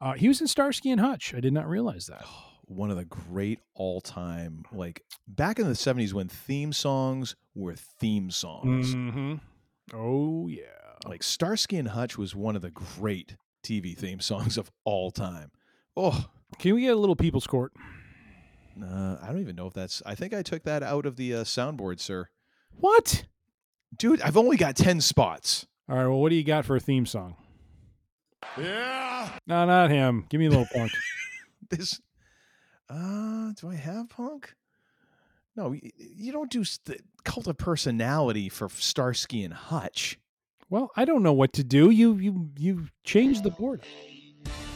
Uh, 0.00 0.12
he 0.14 0.28
was 0.28 0.40
in 0.40 0.46
Starsky 0.46 0.90
and 0.90 1.00
Hutch. 1.00 1.34
I 1.34 1.40
did 1.40 1.52
not 1.52 1.68
realize 1.68 2.06
that. 2.06 2.24
One 2.70 2.90
of 2.90 2.96
the 2.96 3.04
great 3.04 3.58
all-time 3.74 4.64
like 4.72 5.02
back 5.26 5.58
in 5.58 5.66
the 5.66 5.72
70s 5.72 6.12
when 6.12 6.28
theme 6.28 6.72
songs 6.72 7.34
were 7.54 7.74
theme 7.74 8.30
songs 8.30 8.94
Mm-hmm. 8.94 9.34
Oh 9.92 10.46
yeah. 10.48 10.62
like 11.06 11.22
starsky 11.22 11.76
and 11.76 11.88
hutch 11.88 12.16
was 12.16 12.34
one 12.34 12.54
of 12.56 12.62
the 12.62 12.70
great 12.70 13.36
tv 13.64 13.96
theme 13.96 14.20
songs 14.20 14.56
of 14.56 14.70
all 14.84 15.10
time 15.10 15.50
oh 15.96 16.26
Can 16.58 16.74
we 16.76 16.82
get 16.82 16.94
a 16.94 16.96
little 16.96 17.16
People's 17.16 17.46
Court? 17.46 17.72
uh, 18.82 19.16
i 19.20 19.26
don't 19.26 19.40
even 19.40 19.56
know 19.56 19.66
if 19.66 19.74
that's 19.74 20.00
i 20.06 20.14
think 20.14 20.32
i 20.32 20.42
took 20.42 20.62
that 20.62 20.82
out 20.82 21.04
of 21.06 21.16
the 21.16 21.34
uh, 21.34 21.44
soundboard 21.44 21.98
sir 22.00 22.28
What? 22.78 23.24
dude 23.96 24.22
i've 24.22 24.36
only 24.36 24.56
got 24.56 24.76
10 24.76 25.00
spots 25.00 25.66
All 25.88 25.96
right. 25.96 26.06
Well, 26.06 26.20
what 26.20 26.28
do 26.30 26.36
you 26.36 26.44
got 26.44 26.64
for 26.64 26.76
a 26.76 26.80
theme 26.80 27.04
song? 27.04 27.34
Yeah. 28.56 29.28
No, 29.46 29.64
not 29.66 29.90
him. 29.90 30.24
Give 30.28 30.38
me 30.38 30.46
a 30.46 30.50
little 30.50 30.68
punk. 30.72 30.92
this 31.70 32.00
uh 32.90 33.52
do 33.60 33.68
i 33.70 33.74
have 33.74 34.08
punk 34.08 34.54
no 35.56 35.72
you 35.96 36.32
don't 36.32 36.50
do 36.50 36.64
the 36.84 36.98
cult 37.24 37.46
of 37.46 37.56
personality 37.56 38.48
for 38.48 38.68
starsky 38.68 39.42
and 39.44 39.54
hutch 39.54 40.18
Well, 40.70 40.90
I 40.96 41.04
don't 41.04 41.22
know 41.22 41.32
what 41.32 41.52
to 41.54 41.64
do. 41.64 41.90
You 41.90 42.14
you 42.14 42.50
you 42.56 42.86
change 43.04 43.42
the 43.42 43.50
board. 43.50 43.82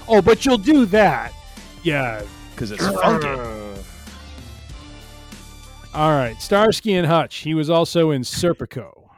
Oh, 0.08 0.20
but 0.20 0.44
you'll 0.44 0.58
do 0.58 0.84
that. 0.86 1.32
Yeah. 1.84 2.22
because 2.50 2.72
it's 2.72 2.84
funky 2.84 3.28
All 5.94 6.10
right. 6.10 6.36
Starsky 6.40 6.94
and 6.94 7.06
Hutch. 7.06 7.36
He 7.36 7.54
was 7.54 7.70
also 7.70 8.10
in 8.10 8.22
Serpico. 8.22 9.08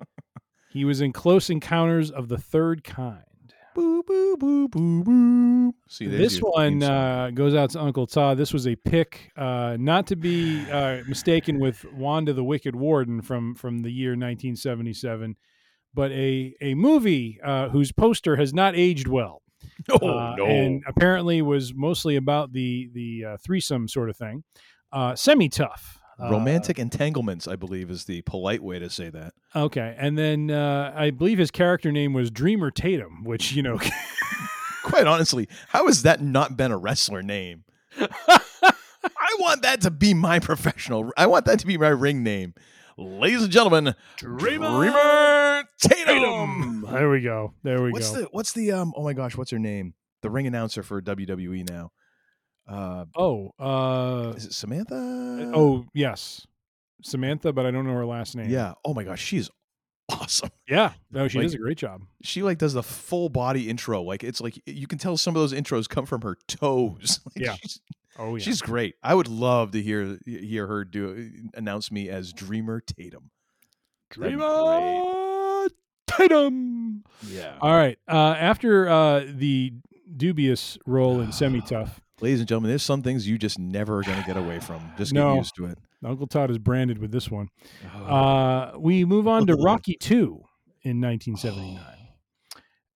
he 0.70 0.84
was 0.84 1.00
in 1.00 1.12
Close 1.12 1.50
Encounters 1.50 2.10
of 2.10 2.28
the 2.28 2.38
Third 2.38 2.84
Kind. 2.84 3.24
Boo 3.74 4.02
boo 4.02 4.36
boo 4.36 4.68
boo 4.68 5.04
boo. 5.04 5.74
See, 5.88 6.06
This 6.06 6.38
one 6.38 6.82
uh, 6.82 7.30
goes 7.32 7.54
out 7.54 7.70
to 7.70 7.80
Uncle 7.80 8.06
Todd. 8.06 8.36
This 8.36 8.52
was 8.52 8.66
a 8.66 8.76
pick, 8.76 9.30
uh, 9.36 9.76
not 9.78 10.06
to 10.08 10.16
be 10.16 10.68
uh, 10.70 11.02
mistaken 11.06 11.58
with 11.60 11.84
Wanda 11.92 12.32
the 12.32 12.44
Wicked 12.44 12.74
Warden 12.74 13.22
from 13.22 13.54
from 13.54 13.82
the 13.82 13.90
year 13.90 14.10
1977, 14.10 15.36
but 15.94 16.10
a 16.12 16.54
a 16.60 16.74
movie 16.74 17.38
uh, 17.44 17.68
whose 17.68 17.92
poster 17.92 18.36
has 18.36 18.52
not 18.52 18.74
aged 18.76 19.08
well. 19.08 19.42
Oh 19.90 20.08
uh, 20.08 20.34
no! 20.36 20.44
and 20.44 20.82
apparently 20.86 21.40
was 21.40 21.72
mostly 21.74 22.16
about 22.16 22.52
the 22.52 22.90
the 22.92 23.24
uh, 23.24 23.36
threesome 23.44 23.88
sort 23.88 24.10
of 24.10 24.16
thing. 24.16 24.42
Uh, 24.92 25.14
Semi 25.14 25.48
tough, 25.48 25.97
Romantic 26.18 26.78
entanglements, 26.78 27.46
I 27.46 27.56
believe, 27.56 27.90
is 27.90 28.04
the 28.04 28.22
polite 28.22 28.62
way 28.62 28.78
to 28.78 28.90
say 28.90 29.08
that. 29.10 29.34
okay, 29.54 29.94
and 29.98 30.18
then 30.18 30.50
uh, 30.50 30.92
I 30.94 31.10
believe 31.10 31.38
his 31.38 31.50
character 31.50 31.92
name 31.92 32.12
was 32.12 32.30
Dreamer 32.30 32.70
Tatum, 32.70 33.24
which 33.24 33.52
you 33.52 33.62
know, 33.62 33.78
Quite 34.82 35.06
honestly, 35.06 35.48
how 35.68 35.86
has 35.86 36.02
that 36.02 36.22
not 36.22 36.56
been 36.56 36.72
a 36.72 36.78
wrestler 36.78 37.22
name? 37.22 37.64
I 37.98 39.36
want 39.38 39.62
that 39.62 39.82
to 39.82 39.90
be 39.90 40.14
my 40.14 40.38
professional. 40.38 41.12
I 41.16 41.26
want 41.26 41.44
that 41.44 41.58
to 41.60 41.66
be 41.66 41.76
my 41.76 41.88
ring 41.88 42.22
name, 42.22 42.54
ladies 42.96 43.42
and 43.42 43.52
gentlemen. 43.52 43.94
Dreamer, 44.16 45.64
Tatum. 45.78 46.86
there 46.90 47.10
we 47.10 47.20
go, 47.20 47.52
there 47.62 47.82
we 47.82 47.90
go. 47.90 47.92
What's 47.92 48.10
go. 48.10 48.20
the 48.22 48.28
What's 48.30 48.52
the 48.52 48.72
um? 48.72 48.94
Oh 48.96 49.04
my 49.04 49.12
gosh, 49.12 49.36
what's 49.36 49.50
her 49.50 49.58
name? 49.58 49.94
The 50.22 50.30
ring 50.30 50.46
announcer 50.46 50.82
for 50.82 51.02
WWE 51.02 51.68
now. 51.68 51.92
Uh, 52.68 53.06
oh, 53.16 53.50
uh, 53.58 54.32
is 54.36 54.44
it 54.46 54.52
Samantha? 54.52 55.52
oh 55.54 55.86
yes, 55.94 56.46
Samantha, 57.02 57.52
but 57.52 57.64
I 57.66 57.70
don't 57.70 57.86
know 57.86 57.94
her 57.94 58.04
last 58.06 58.36
name. 58.36 58.50
yeah. 58.50 58.74
Oh 58.84 58.92
my 58.94 59.04
gosh, 59.04 59.22
she 59.22 59.38
is 59.38 59.50
awesome. 60.10 60.50
yeah, 60.68 60.92
no, 61.10 61.28
she 61.28 61.38
Like- 61.38 61.46
does 61.46 61.54
a 61.54 61.58
great 61.58 61.78
job. 61.78 62.02
she 62.22 62.42
like 62.42 62.58
does 62.58 62.74
the 62.74 62.82
full 62.82 63.28
body 63.30 63.68
intro 63.70 64.02
like 64.02 64.22
it's 64.24 64.40
like 64.40 64.60
you 64.66 64.86
can 64.86 64.98
tell 64.98 65.16
some 65.16 65.34
of 65.36 65.40
those 65.40 65.52
intros 65.52 65.88
come 65.88 66.04
from 66.06 66.20
her 66.22 66.36
toes 66.46 67.20
Like, 67.36 67.44
Yeah. 67.44 67.54
she's, 67.62 67.80
Oh 68.20 68.34
yeah, 68.34 68.42
she's 68.44 68.60
great 68.60 68.96
i 69.02 69.14
would 69.14 69.28
love 69.28 69.70
to 69.72 69.80
hear 69.80 70.18
hear 70.26 70.66
her 70.66 70.84
do 70.84 71.30
announce 71.54 71.92
me 71.92 72.08
as 72.08 72.32
dreamer 72.32 72.80
tatum 72.80 73.30
Dreamer 74.10 75.68
Tatum. 76.06 77.04
yeah 77.28 77.56
All 77.60 77.70
right. 77.76 77.98
Uh, 78.08 78.34
after 78.38 78.88
uh, 78.88 79.24
the 79.28 79.72
dubious 80.16 80.78
role 80.86 81.20
in 81.20 81.30
Semi 81.32 81.60
Tough, 81.60 82.00
ladies 82.20 82.40
and 82.40 82.48
gentlemen 82.48 82.70
there's 82.70 82.82
some 82.82 83.02
things 83.02 83.28
you 83.28 83.38
just 83.38 83.58
never 83.58 83.98
are 83.98 84.02
going 84.02 84.18
to 84.18 84.26
get 84.26 84.36
away 84.36 84.58
from 84.60 84.80
just 84.96 85.12
get 85.12 85.34
used 85.34 85.54
to 85.54 85.66
it 85.66 85.78
Uncle 86.04 86.26
Todd 86.26 86.50
is 86.50 86.58
branded 86.58 86.98
with 86.98 87.10
this 87.10 87.28
one. 87.30 87.48
Oh. 87.92 88.04
Uh, 88.04 88.72
we 88.78 89.04
move 89.04 89.26
on 89.26 89.46
to 89.48 89.56
Rocky 89.60 89.96
Two 89.98 90.44
in 90.82 91.00
1979. 91.00 91.82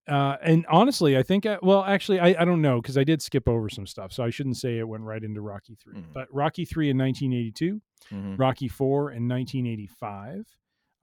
Uh, 0.09 0.37
and 0.43 0.67
honestly, 0.69 1.17
I 1.17 1.23
think, 1.23 1.47
I, 1.47 1.59
well, 1.63 1.85
actually, 1.85 2.19
I, 2.21 2.35
I 2.41 2.45
don't 2.45 2.61
know 2.61 2.81
because 2.81 2.99
I 2.99 3.05
did 3.05 3.23
skip 3.23 3.49
over 3.49 3.69
some 3.69 3.87
stuff. 3.87 4.13
So 4.13 4.25
I 4.25 4.31
shouldn't 4.31 4.57
say 4.57 4.79
it 4.79 4.87
went 4.87 5.05
right 5.05 5.23
into 5.23 5.41
Rocky 5.41 5.77
3. 5.83 5.95
Mm. 5.95 6.05
But 6.13 6.29
Rocky 6.33 6.65
3 6.65 6.91
in 6.91 6.99
1982, 6.99 7.81
Mhm. 8.13 8.39
Rocky 8.39 8.69
4 8.69 9.13
in 9.13 9.29
1985, 9.29 10.45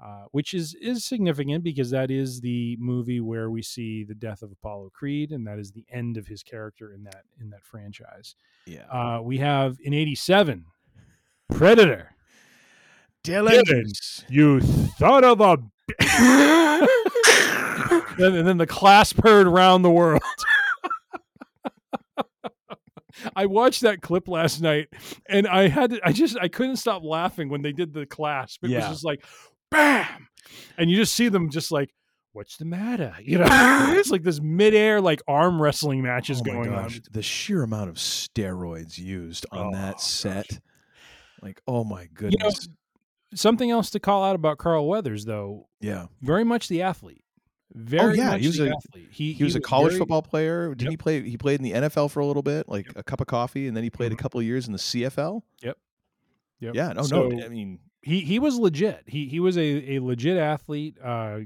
uh, 0.02 0.24
which 0.32 0.54
is, 0.54 0.76
is 0.82 1.04
significant 1.04 1.64
because 1.64 1.90
that 1.92 2.10
is 2.10 2.40
the 2.42 2.78
movie 2.80 3.20
where 3.20 3.50
we 3.50 3.62
see 3.62 4.04
the 4.04 4.16
death 4.16 4.42
of 4.42 4.52
Apollo 4.52 4.92
Creed, 4.94 5.32
and 5.32 5.46
that 5.46 5.60
is 5.60 5.72
the 5.72 5.86
end 5.92 6.16
of 6.18 6.26
his 6.28 6.42
character 6.44 6.94
in 6.94 7.04
that 7.04 7.24
in 7.42 7.50
that 7.50 7.64
franchise. 7.66 8.36
Yeah. 8.66 8.86
Uh, 8.90 9.22
we 9.22 9.38
have 9.40 9.78
in 9.84 9.94
87, 9.94 10.66
Predator. 11.54 12.16
Dillon. 13.24 13.64
Dillon, 13.66 13.86
you 14.30 14.62
thought 14.62 15.26
of 15.26 15.42
a. 15.42 15.58
and, 18.24 18.36
and 18.36 18.48
then 18.48 18.58
the 18.58 18.68
clasp 18.68 19.20
heard 19.24 19.48
around 19.48 19.82
the 19.82 19.90
world. 19.92 20.22
I 23.36 23.48
watched 23.48 23.82
that 23.82 24.02
clip 24.02 24.30
last 24.30 24.62
night, 24.62 24.88
and 25.28 25.46
I 25.46 25.68
had 25.68 25.90
to, 25.92 26.00
I 26.08 26.14
just 26.14 26.38
I 26.40 26.48
couldn't 26.48 26.78
stop 26.78 27.04
laughing 27.04 27.50
when 27.50 27.62
they 27.62 27.74
did 27.74 27.94
the 27.94 28.06
clasp. 28.06 28.64
It 28.64 28.70
Yeah. 28.70 28.80
was 28.80 28.88
just 28.88 29.04
like, 29.04 29.26
bam, 29.72 30.28
and 30.78 30.90
you 30.90 30.96
just 30.98 31.14
see 31.14 31.30
them 31.30 31.50
just 31.50 31.72
like, 31.72 31.94
what's 32.34 32.58
the 32.58 32.66
matter? 32.66 33.16
You 33.22 33.40
know, 33.40 33.48
it's 33.98 34.10
like 34.12 34.24
this 34.24 34.40
midair 34.42 35.02
like 35.02 35.22
arm 35.28 35.62
wrestling 35.62 36.02
matches 36.02 36.42
oh 36.42 36.44
going 36.44 36.70
gosh, 36.70 36.96
on. 36.98 37.02
the 37.12 37.22
sheer 37.24 37.64
amount 37.64 37.90
of 37.90 37.96
steroids 37.96 38.98
used 38.98 39.46
on 39.52 39.68
Oh, 39.68 39.72
that 39.78 39.94
gosh. 39.94 40.04
set. 40.04 40.60
Like, 41.42 41.62
oh 41.68 41.84
my 41.84 42.02
You 42.04 42.08
know, 42.08 42.30
goodness. 42.32 42.68
something 43.34 43.72
else 43.72 43.90
to 43.92 44.00
call 44.00 44.24
out 44.24 44.36
about 44.36 44.58
Carl 44.58 44.88
Weathers, 44.88 45.26
though, 45.26 45.68
yeah. 45.80 46.08
very 46.22 46.44
much 46.44 46.68
the 46.68 46.82
athlete. 46.82 47.24
Very 47.74 48.02
Oh, 48.20 48.24
yeah, 48.24 48.30
much 48.32 48.42
he 48.42 48.48
was 48.48 48.58
the 48.58 48.72
a- 48.72 48.76
athlete. 48.76 49.10
He, 49.12 49.34
He 49.34 49.44
was 49.44 49.56
a 49.56 49.62
college 49.62 49.92
very- 49.92 50.00
football 50.00 50.22
player. 50.24 50.70
Didn't 50.70 50.82
Yep. 50.82 50.92
he 50.92 50.98
play? 50.98 51.30
He 51.30 51.38
played 51.38 51.60
in 51.60 51.64
the 51.64 51.72
NFL 51.74 52.10
for 52.10 52.20
a 52.20 52.26
little 52.26 52.42
bit, 52.42 52.68
like 52.68 52.88
a 52.96 53.04
cup 53.04 53.22
of 53.22 53.28
coffee, 53.28 53.68
and 53.68 53.78
then 53.78 53.84
he 53.84 53.90
played 53.92 54.12
Mhm. 54.12 54.16
a 54.16 54.18
couple 54.18 54.40
of 54.40 54.46
years 54.46 54.66
in 54.66 54.74
the 54.74 54.80
CFL. 54.80 55.44
Yep. 55.62 55.78
Yep. 56.62 56.76
Yeah, 56.76 56.94
no, 56.94 57.04
So- 57.04 57.28
no. 57.30 57.46
I 57.46 57.48
mean, 57.48 57.80
he 58.02 58.22
he 58.22 58.40
was 58.40 58.58
legit. 58.58 59.04
He 59.08 59.28
he 59.28 59.40
was 59.40 59.58
a, 59.58 59.96
a 59.96 60.00
legit 60.00 60.38
athlete. 60.38 60.98
Uh, 61.04 61.42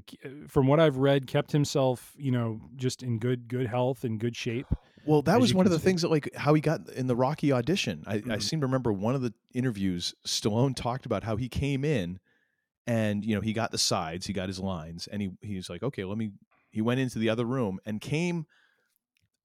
from 0.48 0.68
what 0.68 0.80
I've 0.80 0.98
read, 0.98 1.28
kept 1.28 1.52
himself 1.52 2.14
you 2.18 2.32
know 2.32 2.62
just 2.76 3.04
in 3.04 3.20
good 3.20 3.48
good 3.48 3.68
health 3.68 4.04
and 4.04 4.20
good 4.20 4.36
shape. 4.36 4.68
well, 5.06 5.22
that 5.24 5.40
was 5.40 5.54
one 5.54 5.66
of 5.66 5.72
the 5.72 5.80
see. 5.80 5.84
things 5.86 6.02
that, 6.04 6.10
like, 6.10 6.30
how 6.36 6.54
he 6.54 6.62
got 6.62 6.90
in 6.92 7.08
the 7.08 7.16
Rocky 7.16 7.52
audition. 7.52 8.04
I, 8.08 8.16
I 8.16 8.20
Mhm. 8.20 8.42
seem 8.42 8.62
to 8.62 8.68
remember 8.68 8.94
one 8.94 9.16
of 9.16 9.22
the 9.22 9.34
interviews. 9.54 10.14
Stallone 10.26 10.76
talked 10.76 11.06
about 11.06 11.24
how 11.24 11.36
he 11.36 11.50
came 11.50 11.84
in, 11.84 12.20
and 12.88 13.26
you 13.26 13.36
know, 13.36 13.42
he 13.42 13.52
got 13.54 13.72
the 13.72 13.78
sides, 13.78 14.26
he 14.28 14.34
got 14.34 14.48
his 14.48 14.60
lines, 14.60 15.08
and 15.08 15.22
he 15.22 15.32
he 15.42 15.56
was 15.56 15.70
like, 15.70 15.84
okay, 15.84 16.04
let 16.06 16.18
me. 16.18 16.32
He 16.70 16.82
went 16.82 17.00
into 17.00 17.20
the 17.20 17.30
other 17.30 17.46
room 17.46 17.80
and 17.86 18.00
came 18.02 18.46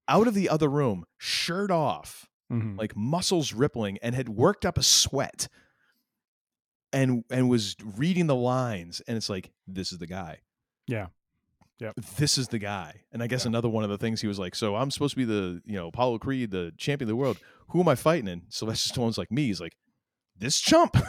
out 0.07 0.27
of 0.27 0.33
the 0.33 0.49
other 0.49 0.67
room, 0.69 1.05
shirt 1.17 1.69
off, 1.71 2.27
Mhm. 2.51 2.77
like 2.77 2.95
muscles 2.95 3.53
rippling 3.53 3.97
and 4.01 4.15
had 4.15 4.29
worked 4.29 4.65
up 4.65 4.77
a 4.77 4.83
sweat 4.83 5.47
and 6.93 7.23
and 7.29 7.49
was 7.49 7.75
reading 7.97 8.27
the 8.27 8.35
lines 8.35 9.01
and 9.07 9.15
it's 9.17 9.29
like 9.29 9.51
this 9.67 9.91
is 9.91 9.97
the 9.99 10.07
guy. 10.07 10.39
Yeah. 10.87 11.07
yeah 11.79 11.91
this 12.17 12.37
is 12.37 12.47
the 12.47 12.59
guy. 12.59 13.01
And 13.11 13.21
i 13.23 13.27
guess 13.27 13.45
Yeah. 13.45 13.49
another 13.49 13.69
one 13.69 13.83
of 13.83 13.89
the 13.89 13.97
things 13.97 14.21
he 14.21 14.27
was 14.27 14.39
like 14.39 14.55
so 14.55 14.75
i'm 14.75 14.89
supposed 14.91 15.11
to 15.13 15.17
be 15.17 15.25
the 15.25 15.61
you 15.65 15.75
know 15.75 15.87
apollo 15.89 16.17
creed 16.19 16.51
the 16.51 16.71
champion 16.77 17.05
of 17.05 17.09
the 17.09 17.15
world. 17.15 17.37
Who 17.69 17.79
am 17.81 17.87
i 17.87 17.95
fighting 17.95 18.27
and 18.27 18.41
sylvester 18.49 18.93
stallone's 18.93 19.17
like 19.17 19.31
me. 19.31 19.47
He's 19.47 19.61
like 19.61 19.75
this 20.37 20.59
chump. 20.59 20.95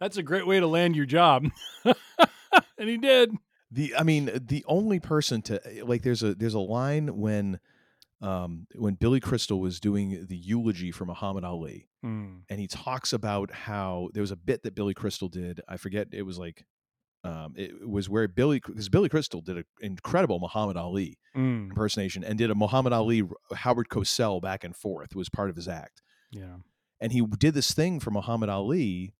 That's 0.00 0.16
a 0.16 0.22
great 0.22 0.46
way 0.46 0.58
to 0.58 0.66
land 0.66 0.96
your 0.96 1.06
job, 1.06 1.46
and 1.84 2.88
he 2.88 2.96
did. 2.96 3.30
the 3.70 3.94
i 3.96 4.02
mean 4.02 4.30
the 4.34 4.64
only 4.66 4.98
person 4.98 5.42
to 5.42 5.60
eh, 5.66 5.82
like 5.84 6.02
there's 6.02 6.22
a 6.22 6.34
there's 6.34 6.54
a 6.54 6.58
line 6.60 7.18
when 7.18 7.60
um 8.22 8.66
when 8.76 8.94
billy 8.94 9.20
crystal 9.20 9.60
was 9.60 9.80
doing 9.80 10.26
the 10.28 10.36
eulogy 10.36 10.90
for 10.92 11.04
muhammad 11.04 11.44
ali 11.44 11.88
Mm. 12.04 12.40
and 12.50 12.58
he 12.58 12.66
talks 12.66 13.12
about 13.12 13.52
how 13.52 14.08
there 14.12 14.22
was 14.22 14.32
a 14.32 14.36
bit 14.36 14.64
that 14.64 14.74
Billy 14.74 14.92
Crystal 14.92 15.28
did. 15.28 15.60
I 15.68 15.76
forget 15.76 16.08
it 16.10 16.22
was 16.22 16.36
like 16.36 16.64
um, 17.22 17.54
it 17.56 17.88
was 17.88 18.08
where 18.08 18.26
Billy 18.26 18.58
because 18.58 18.88
Billy 18.88 19.08
Crystal 19.08 19.40
did 19.40 19.58
an 19.58 19.64
incredible 19.80 20.40
Muhammad 20.40 20.76
Ali 20.76 21.16
Mm. 21.36 21.68
impersonation 21.70 22.24
and 22.24 22.36
did 22.36 22.50
a 22.50 22.56
Muhammad 22.56 22.92
Ali 22.92 23.22
Howard 23.54 23.88
Cosell 23.88 24.42
back 24.42 24.64
and 24.64 24.74
forth 24.74 25.14
was 25.14 25.28
part 25.28 25.48
of 25.48 25.54
his 25.54 25.68
act, 25.68 26.02
Yeah, 26.32 26.56
and 27.00 27.12
he 27.12 27.20
did 27.38 27.54
this 27.54 27.70
thing 27.72 28.00
for 28.00 28.10
Muhammad 28.10 28.48
Ali. 28.48 29.14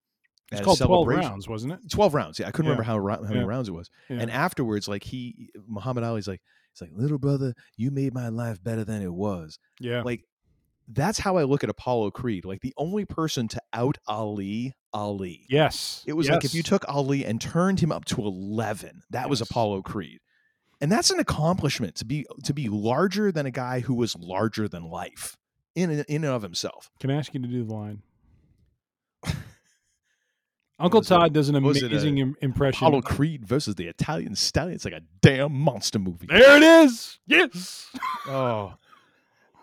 it's 0.50 0.60
called 0.60 0.78
Twelve 0.78 1.06
rounds, 1.06 1.46
wasn't 1.48 1.74
it? 1.74 1.88
12 1.88 2.14
rounds. 2.14 2.38
Yeah, 2.40 2.48
I 2.48 2.50
couldn't 2.50 2.66
Yeah. 2.72 2.78
remember 2.78 2.82
how, 3.12 3.24
how 3.24 3.28
many 3.32 3.42
Yeah. 3.42 3.46
rounds 3.46 3.68
it 3.68 3.72
was. 3.72 3.90
Yeah. 4.10 4.18
And 4.22 4.28
afterwards, 4.28 4.88
like 4.88 5.04
he, 5.04 5.50
Muhammad 5.68 6.02
Ali's 6.02 6.26
like, 6.26 6.42
he's 6.72 6.80
like, 6.80 6.90
little 6.96 7.18
brother, 7.18 7.54
you 7.76 7.90
made 7.90 8.14
my 8.14 8.28
life 8.28 8.62
better 8.62 8.84
than 8.84 9.02
it 9.02 9.12
was. 9.12 9.58
yeah, 9.80 10.02
Like, 10.02 10.24
that's 10.88 11.18
how 11.20 11.36
I 11.36 11.44
look 11.44 11.62
at 11.64 11.70
Apollo 11.70 12.10
Creed. 12.10 12.44
Like 12.44 12.60
the 12.60 12.74
only 12.76 13.04
person 13.04 13.46
to 13.48 13.62
out 13.72 13.98
Ali, 14.08 14.74
Ali. 14.92 15.46
yes, 15.48 16.02
It 16.06 16.12
was 16.14 16.28
like 16.28 16.44
if 16.44 16.54
you 16.54 16.62
took 16.62 16.84
Ali 16.88 17.24
and 17.24 17.40
turned 17.40 17.80
him 17.80 17.92
up 17.92 18.04
to 18.06 18.20
11, 18.20 19.02
that 19.10 19.30
was 19.30 19.40
Apollo 19.40 19.82
Creed. 19.82 20.18
And 20.80 20.90
that's 20.90 21.10
an 21.12 21.20
accomplishment 21.20 21.94
to 21.96 22.04
be 22.04 22.26
to 22.42 22.52
be 22.52 22.68
larger 22.68 23.30
than 23.30 23.46
a 23.46 23.52
guy 23.52 23.78
who 23.80 23.94
was 23.94 24.16
larger 24.16 24.66
than 24.68 24.82
life 24.90 25.36
in 25.76 25.90
in 26.08 26.24
and 26.24 26.34
of 26.34 26.42
himself. 26.42 26.90
Can 26.98 27.10
I 27.10 27.14
ask 27.14 27.32
you 27.32 27.40
to 27.40 27.46
do 27.48 27.64
the 27.64 27.72
line? 27.72 28.02
Uncle 30.82 31.00
it? 31.00 31.06
Todd 31.06 31.32
does 31.32 31.48
an 31.48 31.54
it, 31.54 31.58
amazing 31.58 32.18
uh, 32.18 32.22
im- 32.22 32.36
impression. 32.42 32.86
Apollo 32.86 33.02
Creed 33.02 33.46
versus 33.46 33.74
the 33.76 33.86
Italian 33.86 34.34
Stallion. 34.34 34.74
It's 34.74 34.84
like 34.84 34.94
a 34.94 35.02
damn 35.20 35.52
monster 35.52 35.98
movie. 35.98 36.26
There 36.28 36.56
it 36.56 36.62
is. 36.62 37.18
Yes. 37.26 37.90
Oh, 38.26 38.74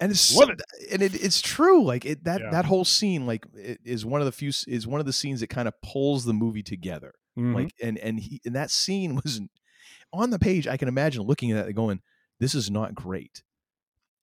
and 0.01 0.11
it's 0.11 0.22
so, 0.22 0.43
and 0.91 1.01
it, 1.01 1.13
it's 1.15 1.41
true. 1.41 1.84
Like 1.84 2.05
it 2.05 2.24
that 2.24 2.41
Yeah. 2.41 2.51
that 2.51 2.65
whole 2.65 2.86
scene, 2.86 3.26
like 3.26 3.45
it 3.53 3.80
is 3.84 4.05
one 4.05 4.22
of 4.22 4.26
the 4.26 4.32
few 4.32 4.49
is 4.67 4.88
one 4.88 4.99
of 4.99 5.05
the 5.05 5.13
scenes 5.13 5.39
that 5.41 5.47
kind 5.49 5.67
of 5.67 5.74
pulls 5.82 6.26
the 6.26 6.34
movie 6.34 6.63
together. 6.63 7.13
Mhm. 7.38 7.53
Like 7.55 7.74
and 7.82 7.97
and 7.97 8.20
he 8.20 8.41
and 8.45 8.55
that 8.55 8.72
scene 8.72 9.15
was 9.24 9.41
on 10.13 10.30
the 10.30 10.39
page. 10.39 10.67
I 10.67 10.78
can 10.78 10.88
imagine 10.88 11.24
looking 11.24 11.51
at 11.51 11.55
that 11.55 11.65
and 11.67 11.76
going, 11.76 12.01
"This 12.39 12.55
is 12.55 12.70
not 12.72 12.95
great." 12.95 13.43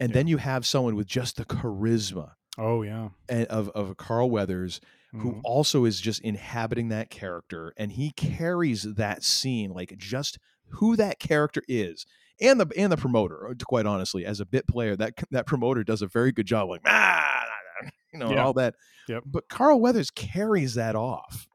And 0.01 0.13
then 0.13 0.27
you 0.29 0.37
have 0.37 0.67
someone 0.67 0.95
with 0.97 1.07
just 1.07 1.37
the 1.39 1.45
charisma 1.47 2.33
oh 2.59 2.83
yeah. 2.83 3.09
and- 3.29 3.47
of 3.47 3.69
of 3.71 3.97
Carl 3.97 4.31
Weathers, 4.31 4.81
who 5.19 5.35
Mhm. 5.35 5.41
also 5.45 5.85
is 5.85 6.01
just 6.01 6.21
inhabiting 6.23 6.89
that 6.89 7.11
character, 7.11 7.73
and 7.77 7.93
he 7.93 8.11
carries 8.13 8.83
that 8.95 9.23
scene 9.23 9.71
like 9.71 9.97
just 9.97 10.39
who 10.71 10.97
that 10.97 11.19
character 11.19 11.63
is. 11.69 12.07
And 12.41 12.61
the 12.61 12.67
and 12.77 12.93
the 12.93 12.97
promoter, 12.97 13.49
uh, 13.49 13.55
quite 13.65 13.87
honestly, 13.87 14.27
as 14.27 14.41
a 14.41 14.45
bit 14.47 14.67
player, 14.69 14.95
that 14.97 15.15
that 15.31 15.47
promoter 15.47 15.83
does 15.85 16.03
a 16.03 16.07
very 16.07 16.33
good 16.33 16.47
job, 16.47 16.69
like 16.69 16.83
ah, 16.85 17.45
you 18.13 18.19
know, 18.19 18.31
Yeah. 18.33 18.45
all 18.45 18.53
that. 18.55 18.75
Yep. 19.09 19.23
But 19.27 19.49
Carl 19.49 19.81
Weathers 19.81 20.11
carries 20.11 20.75
that 20.75 20.95
off. 20.97 21.47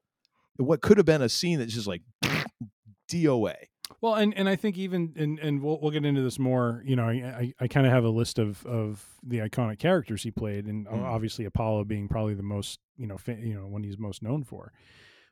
What 0.57 0.82
could 0.82 0.97
have 0.97 1.05
been 1.05 1.22
a 1.22 1.30
scene 1.30 1.59
that's 1.59 1.74
just 1.74 1.88
like 1.88 2.01
DOA. 3.09 3.55
Well, 3.99 4.15
and, 4.15 4.33
and 4.37 4.47
I 4.47 4.55
think 4.55 4.77
even 4.77 5.13
and 5.17 5.37
and 5.39 5.61
we'll 5.61 5.79
we'll 5.81 5.91
get 5.91 6.05
into 6.05 6.21
this 6.21 6.39
more. 6.39 6.81
You 6.85 6.95
know, 6.95 7.03
I 7.05 7.11
I, 7.11 7.53
I 7.61 7.67
kind 7.67 7.85
of 7.85 7.91
have 7.91 8.03
a 8.03 8.09
list 8.09 8.39
of 8.39 8.65
of 8.65 9.05
the 9.23 9.39
iconic 9.39 9.79
characters 9.79 10.23
he 10.23 10.31
played, 10.31 10.65
and 10.65 10.87
Mm. 10.87 11.03
obviously 11.03 11.45
Apollo 11.45 11.85
being 11.85 12.07
probably 12.07 12.33
the 12.33 12.43
most 12.43 12.79
you 12.97 13.07
know 13.07 13.17
fa- 13.17 13.37
you 13.39 13.53
know 13.53 13.67
one 13.67 13.83
he's 13.83 13.97
most 13.97 14.23
known 14.23 14.43
for. 14.43 14.71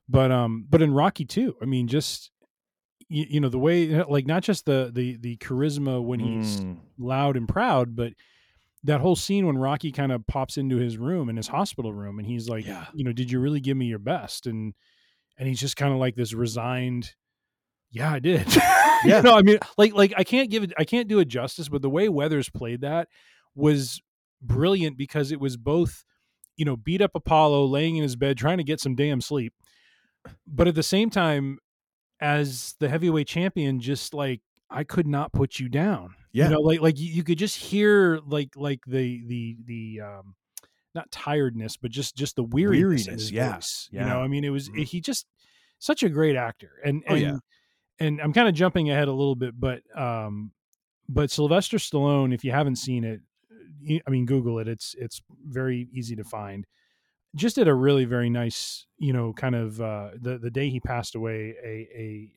But 0.07 0.31
um, 0.31 0.65
but 0.69 0.81
in 0.81 0.93
Rocky 0.93 1.25
too, 1.25 1.55
I 1.61 1.65
mean, 1.65 1.87
just 1.87 2.31
you, 3.07 3.25
you 3.29 3.39
know 3.39 3.49
the 3.49 3.59
way 3.59 4.03
like 4.03 4.25
not 4.27 4.43
just 4.43 4.65
the 4.65 4.91
the 4.93 5.17
the 5.17 5.37
charisma 5.37 6.03
when 6.03 6.19
he's 6.19 6.61
Mm. 6.61 6.77
loud 6.97 7.37
and 7.37 7.47
proud, 7.47 7.95
but 7.95 8.13
that 8.83 9.01
whole 9.01 9.15
scene 9.15 9.45
when 9.45 9.57
Rocky 9.57 9.91
kind 9.91 10.11
of 10.11 10.25
pops 10.25 10.57
into 10.57 10.77
his 10.77 10.97
room 10.97 11.27
in 11.29 11.35
his 11.35 11.49
hospital 11.49 11.91
room, 11.93 12.17
and 12.17 12.25
he's 12.25 12.47
like, 12.47 12.65
Yeah. 12.65 12.85
you 12.93 13.03
know, 13.03 13.11
did 13.11 13.29
you 13.29 13.39
really 13.39 13.59
give 13.59 13.75
me 13.75 13.87
your 13.87 13.99
best? 13.99 14.47
And 14.47 14.73
and 15.37 15.47
he's 15.47 15.59
just 15.59 15.75
kind 15.77 15.93
of 15.93 15.99
like 15.99 16.15
this 16.15 16.33
resigned. 16.33 17.13
Yeah, 17.91 18.11
I 18.11 18.19
did. 18.19 18.45
Yeah. 19.05 19.17
you 19.17 19.23
know, 19.23 19.37
I 19.37 19.43
mean, 19.43 19.59
like 19.77 19.93
like 19.93 20.13
I 20.17 20.25
can't 20.25 20.49
give 20.51 20.61
it, 20.61 20.73
I 20.77 20.83
can't 20.83 21.07
do 21.07 21.19
it 21.19 21.29
justice, 21.29 21.69
but 21.69 21.81
the 21.81 21.89
way 21.89 22.09
Weathers 22.09 22.49
played 22.49 22.81
that 22.81 23.07
was 23.55 24.01
brilliant 24.41 24.97
because 24.97 25.31
it 25.31 25.39
was 25.39 25.55
both, 25.55 26.03
you 26.57 26.65
know, 26.65 26.75
beat 26.75 27.01
up 27.01 27.11
Apollo 27.15 27.67
laying 27.67 27.95
in 27.95 28.03
his 28.03 28.17
bed 28.17 28.37
trying 28.37 28.57
to 28.57 28.63
get 28.65 28.81
some 28.81 28.95
damn 28.95 29.21
sleep, 29.21 29.53
but 30.45 30.67
at 30.67 30.75
the 30.75 30.83
same 30.83 31.09
time, 31.09 31.59
as 32.19 32.75
the 32.81 32.89
heavyweight 32.89 33.27
champion, 33.27 33.79
just 33.79 34.13
like 34.13 34.41
I 34.69 34.83
could 34.83 35.07
not 35.07 35.31
put 35.31 35.59
you 35.59 35.69
down. 35.69 36.13
Yeah. 36.33 36.49
You 36.49 36.55
know, 36.55 36.59
like 36.59 36.81
like 36.81 36.99
you, 36.99 37.23
could 37.23 37.37
just 37.37 37.55
hear 37.55 38.19
like 38.27 38.49
like 38.57 38.81
the 38.85 39.23
the 39.27 39.57
the 39.65 40.01
um 40.01 40.35
not 40.93 41.09
tiredness, 41.09 41.77
but 41.77 41.89
just 41.91 42.17
just 42.17 42.35
the 42.35 42.43
weariness, 42.43 43.07
in 43.07 43.11
Weariness, 43.11 43.23
his 43.23 43.31
yeah, 43.31 43.53
voice. 43.53 43.87
You 43.93 44.01
know, 44.01 44.19
I 44.21 44.27
mean, 44.27 44.43
it 44.43 44.49
was 44.49 44.67
Mhm. 44.69 44.83
he 44.83 44.99
just 44.99 45.25
such 45.77 46.03
a 46.03 46.09
great 46.09 46.35
actor, 46.35 46.71
and 46.83 47.01
Oh, 47.07 47.13
and 47.13 47.21
yeah. 47.21 47.37
And 47.99 48.21
I'm 48.21 48.33
kind 48.33 48.47
of 48.47 48.53
jumping 48.53 48.89
ahead 48.89 49.07
a 49.07 49.13
little 49.13 49.35
bit, 49.35 49.59
but 49.59 49.81
um, 49.97 50.51
but 51.07 51.31
Sylvester 51.31 51.77
Stallone, 51.77 52.33
if 52.33 52.43
you 52.43 52.51
haven't 52.51 52.77
seen 52.77 53.03
it, 53.03 53.21
I 54.05 54.09
mean, 54.09 54.25
Google 54.25 54.59
it. 54.59 54.67
It's 54.67 54.95
it's 54.97 55.21
very 55.47 55.87
easy 55.93 56.15
to 56.15 56.23
find. 56.23 56.65
just 57.35 57.55
did 57.55 57.67
a 57.67 57.73
really 57.73 58.05
very 58.05 58.29
nice, 58.29 58.85
you 58.97 59.13
know, 59.13 59.33
kind 59.33 59.55
of 59.55 59.79
uh, 59.81 60.11
the 60.19 60.37
the 60.37 60.51
day 60.51 60.69
he 60.69 60.79
passed 60.79 61.15
away, 61.15 61.55
a 61.63 61.87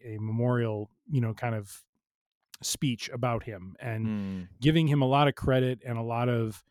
a 0.06 0.14
a 0.14 0.18
memorial, 0.20 0.90
you 1.10 1.20
know, 1.20 1.34
kind 1.34 1.54
of 1.54 1.82
speech 2.62 3.10
about 3.12 3.42
him 3.42 3.74
and 3.80 4.06
Mm. 4.06 4.48
giving 4.60 4.86
him 4.86 5.02
a 5.02 5.06
lot 5.06 5.26
of 5.28 5.34
credit 5.34 5.80
and 5.84 5.98
a 5.98 6.02
lot 6.02 6.28
of 6.28 6.62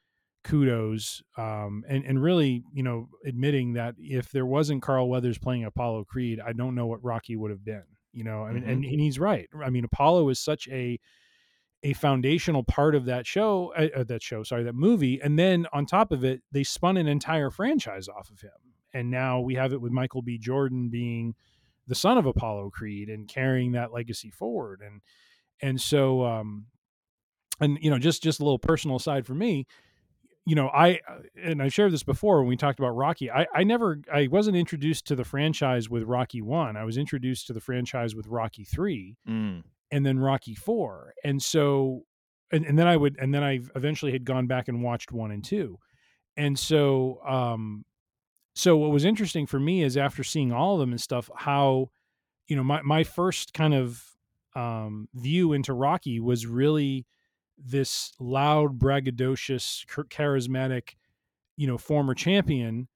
kudos 0.43 1.21
um, 1.37 1.83
and 1.87 2.03
and 2.05 2.21
really 2.23 2.63
you 2.73 2.81
know 2.81 3.09
admitting 3.25 3.73
that 3.73 3.95
if 3.99 4.31
there 4.31 4.45
wasn't 4.45 4.81
Carl 4.81 5.09
Weathers 5.09 5.37
playing 5.37 5.65
Apollo 5.65 6.05
Creed 6.05 6.39
I 6.39 6.53
don't 6.53 6.75
know 6.75 6.87
what 6.87 7.03
Rocky 7.03 7.35
would 7.35 7.51
have 7.51 7.63
been 7.65 7.83
you 8.13 8.23
know 8.23 8.43
I 8.43 8.51
mean 8.51 8.63
and, 8.63 8.83
and 8.83 8.99
he's 8.99 9.19
right. 9.19 9.49
I 9.63 9.69
mean 9.69 9.85
Apollo 9.85 10.29
is 10.29 10.39
such 10.39 10.67
a 10.69 10.99
a 11.83 11.93
foundational 11.93 12.63
part 12.63 12.93
of 12.93 13.05
that 13.05 13.25
show 13.25 13.73
uh, 13.75 13.87
uh, 13.95 14.03
that 14.03 14.21
show 14.21 14.43
sorry 14.43 14.63
that 14.63 14.75
movie 14.75 15.19
and 15.21 15.37
then 15.37 15.65
on 15.73 15.85
top 15.85 16.11
of 16.11 16.23
it 16.23 16.41
they 16.51 16.63
spun 16.63 16.97
an 16.97 17.07
entire 17.07 17.49
franchise 17.49 18.07
off 18.07 18.29
of 18.29 18.41
him. 18.41 18.51
And 18.93 19.09
now 19.09 19.39
we 19.39 19.55
have 19.55 19.71
it 19.71 19.81
with 19.81 19.93
Michael 19.93 20.21
B. 20.21 20.37
Jordan 20.37 20.89
being 20.89 21.33
the 21.87 21.95
son 21.95 22.17
of 22.17 22.25
Apollo 22.25 22.71
Creed 22.71 23.09
and 23.09 23.27
carrying 23.27 23.71
that 23.71 23.93
legacy 23.93 24.29
forward. 24.29 24.81
And 24.85 25.01
and 25.61 25.79
so 25.79 26.25
um 26.25 26.65
and 27.59 27.77
you 27.81 27.89
know 27.89 27.99
just 27.99 28.21
just 28.23 28.39
a 28.39 28.43
little 28.43 28.59
personal 28.59 28.97
aside 28.97 29.25
for 29.25 29.35
me 29.35 29.65
you 30.51 30.55
know 30.55 30.67
i 30.85 30.99
and 31.41 31.61
I've 31.63 31.73
shared 31.73 31.93
this 31.93 32.03
before 32.03 32.39
when 32.39 32.49
we 32.49 32.57
talked 32.57 32.77
about 32.77 32.89
rocky 33.05 33.31
i 33.31 33.47
i 33.55 33.63
never 33.63 34.01
i 34.13 34.27
wasn't 34.27 34.57
introduced 34.57 35.07
to 35.07 35.15
the 35.15 35.23
franchise 35.23 35.89
with 35.89 36.03
rocky 36.03 36.41
1 36.41 36.75
i 36.75 36.83
was 36.83 36.97
introduced 36.97 37.47
to 37.47 37.53
the 37.53 37.61
franchise 37.61 38.15
with 38.17 38.27
rocky 38.27 38.65
3 38.65 39.15
Mm. 39.29 39.63
and 39.91 40.05
then 40.05 40.19
rocky 40.19 40.53
4 40.55 41.13
and 41.23 41.41
so 41.41 42.03
and, 42.51 42.65
and 42.65 42.77
then 42.77 42.87
i 42.93 42.97
would 42.97 43.15
and 43.17 43.33
then 43.33 43.43
i 43.51 43.61
eventually 43.75 44.11
had 44.11 44.25
gone 44.25 44.45
back 44.47 44.67
and 44.67 44.83
watched 44.83 45.13
1 45.13 45.31
and 45.31 45.43
2 45.45 45.77
and 46.35 46.59
so 46.59 47.19
um 47.25 47.85
so 48.53 48.75
what 48.75 48.91
was 48.91 49.05
interesting 49.05 49.45
for 49.47 49.59
me 49.59 49.83
is 49.83 49.95
after 49.95 50.21
seeing 50.23 50.51
all 50.51 50.73
of 50.73 50.79
them 50.81 50.91
and 50.91 50.99
stuff 50.99 51.29
how 51.35 51.87
you 52.49 52.57
know 52.57 52.63
my 52.63 52.81
my 52.81 53.03
first 53.05 53.53
kind 53.53 53.73
of 53.73 54.03
um 54.55 55.07
view 55.13 55.53
into 55.53 55.73
rocky 55.73 56.19
was 56.19 56.45
really 56.45 57.05
this 57.63 58.13
loud 58.19 58.79
braggadocious 58.79 59.85
charismatic 60.09 60.95
you 61.57 61.67
know 61.67 61.77
former 61.77 62.13
champion 62.13 62.87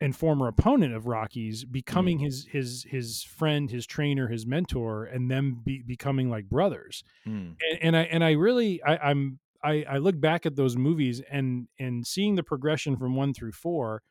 and 0.00 0.14
former 0.16 0.48
opponent 0.48 0.94
of 0.94 1.06
rocky's 1.06 1.64
becoming 1.64 2.18
his 2.18 2.46
his 2.50 2.84
his 2.90 3.22
friend 3.22 3.70
his 3.70 3.86
trainer 3.86 4.28
his 4.28 4.46
mentor 4.46 5.04
and 5.04 5.30
them 5.30 5.60
be, 5.64 5.82
becoming 5.86 6.28
like 6.28 6.48
brothers 6.48 7.02
Mm. 7.26 7.56
and, 7.70 7.78
and 7.82 7.96
i 7.96 8.02
and 8.02 8.24
i 8.24 8.32
really 8.32 8.82
I, 8.82 8.96
i'm 9.10 9.38
I, 9.62 9.84
I 9.88 9.96
look 9.98 10.20
back 10.20 10.44
at 10.44 10.56
those 10.56 10.76
movies 10.76 11.22
and 11.30 11.68
and 11.78 12.06
seeing 12.06 12.34
the 12.34 12.42
progression 12.42 12.96
from 12.96 13.16
one 13.16 13.32
through 13.32 13.52
four 13.52 14.02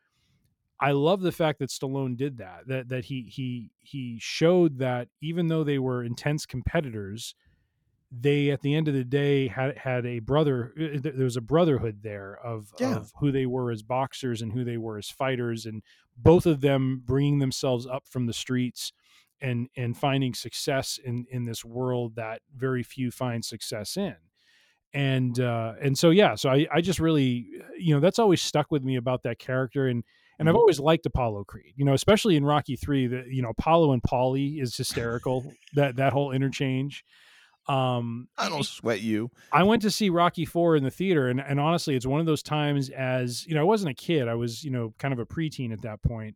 I 0.80 0.92
love 0.92 1.22
the 1.22 1.32
fact 1.32 1.60
that 1.60 1.70
Stallone 1.70 2.18
did 2.18 2.40
that. 2.40 2.68
That 2.68 2.90
that 2.90 3.06
he 3.06 3.30
he 3.32 3.70
he 3.80 4.18
showed 4.20 4.80
that 4.80 5.08
even 5.22 5.48
though 5.48 5.64
they 5.64 5.80
were 5.80 6.04
intense 6.04 6.46
competitors, 6.46 7.36
they 8.16 8.52
at 8.52 8.62
the 8.62 8.76
end 8.76 8.88
of 8.88 8.94
the 8.94 9.04
day 9.04 9.48
had 9.48 9.78
had 9.78 10.06
a 10.06 10.20
brother. 10.20 10.74
uh, 10.80 11.00
There 11.02 11.24
was 11.24 11.38
a 11.38 11.42
brotherhood 11.42 12.02
there 12.04 12.38
of 12.44 12.74
Yeah. 12.80 12.98
of 12.98 13.12
who 13.20 13.32
they 13.32 13.46
were 13.46 13.72
as 13.72 13.82
boxers 13.82 14.42
and 14.42 14.54
who 14.54 14.64
they 14.64 14.78
were 14.78 14.98
as 14.98 15.10
fighters, 15.10 15.66
and 15.66 15.82
both 16.16 16.46
of 16.46 16.62
them 16.62 17.02
bringing 17.04 17.40
themselves 17.40 17.88
up 17.88 18.08
from 18.08 18.26
the 18.28 18.34
streets 18.34 18.92
and 19.42 19.68
and 19.76 19.98
finding 19.98 20.34
success 20.34 21.00
in 21.04 21.26
in 21.32 21.46
this 21.46 21.66
world 21.66 22.16
that 22.16 22.42
very 22.56 22.84
few 22.84 23.10
find 23.12 23.44
success 23.44 23.98
in 23.98 24.16
and 24.94 25.40
uh 25.40 25.74
and 25.82 25.98
so 25.98 26.12
yeah 26.12 26.36
so 26.36 26.50
i 26.50 26.68
i 26.72 26.80
just 26.80 27.00
really 27.00 27.48
you 27.78 27.94
know 27.94 28.00
that's 28.00 28.20
always 28.20 28.42
stuck 28.42 28.72
with 28.72 28.84
me 28.84 28.96
about 28.96 29.24
that 29.24 29.40
character 29.40 29.88
and 29.88 30.04
and 30.40 30.50
I've 30.50 30.56
Mhm. 30.56 30.60
always 30.60 30.80
liked 30.80 31.06
Apollo 31.06 31.44
Creed, 31.44 31.74
you 31.78 31.86
know, 31.86 31.94
especially 31.94 32.36
in 32.36 32.44
Rocky 32.44 32.76
Three. 32.76 33.06
That 33.06 33.28
you 33.28 33.44
know, 33.44 33.50
Apollo 33.50 33.92
and 33.94 34.02
Paulie 34.02 34.60
is 34.60 34.76
hysterical. 34.76 35.54
that 35.76 35.96
that 35.98 36.12
whole 36.12 36.32
interchange. 36.32 37.04
Um, 37.68 38.28
I 38.38 38.50
don't 38.50 38.66
sweat 38.66 39.02
you. 39.02 39.32
I 39.52 39.64
went 39.64 39.82
to 39.84 39.92
see 39.92 40.10
Rocky 40.10 40.44
Four 40.46 40.76
in 40.76 40.84
the 40.84 40.92
theater, 40.92 41.30
and 41.30 41.40
and 41.40 41.60
honestly, 41.60 41.96
it's 41.96 42.06
one 42.06 42.20
of 42.20 42.26
those 42.26 42.44
times 42.44 42.90
as 42.90 43.46
you 43.48 43.56
know, 43.56 43.62
I 43.62 43.64
wasn't 43.66 43.92
a 43.92 43.94
kid. 43.94 44.28
I 44.28 44.36
was 44.36 44.64
you 44.64 44.72
know 44.72 44.94
kind 45.00 45.14
of 45.14 45.20
a 45.20 45.26
preteen 45.26 45.72
at 45.72 45.82
that 45.84 46.02
point. 46.04 46.36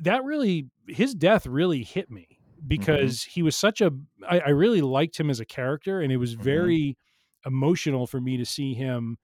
That 0.00 0.22
really, 0.24 0.68
his 0.86 1.14
death 1.14 1.44
really 1.46 1.82
hit 1.82 2.08
me 2.10 2.38
because 2.66 3.24
he 3.24 3.42
was 3.42 3.56
such 3.56 3.80
a. 3.80 3.90
I, 4.28 4.38
I 4.40 4.48
really 4.50 4.80
liked 4.80 5.18
him 5.18 5.28
as 5.30 5.40
a 5.40 5.44
character, 5.44 6.00
and 6.00 6.12
it 6.12 6.18
was 6.18 6.34
very 6.34 6.96
emotional 7.44 8.06
for 8.06 8.20
me 8.20 8.36
to 8.36 8.44
see 8.44 8.74
him 8.74 9.16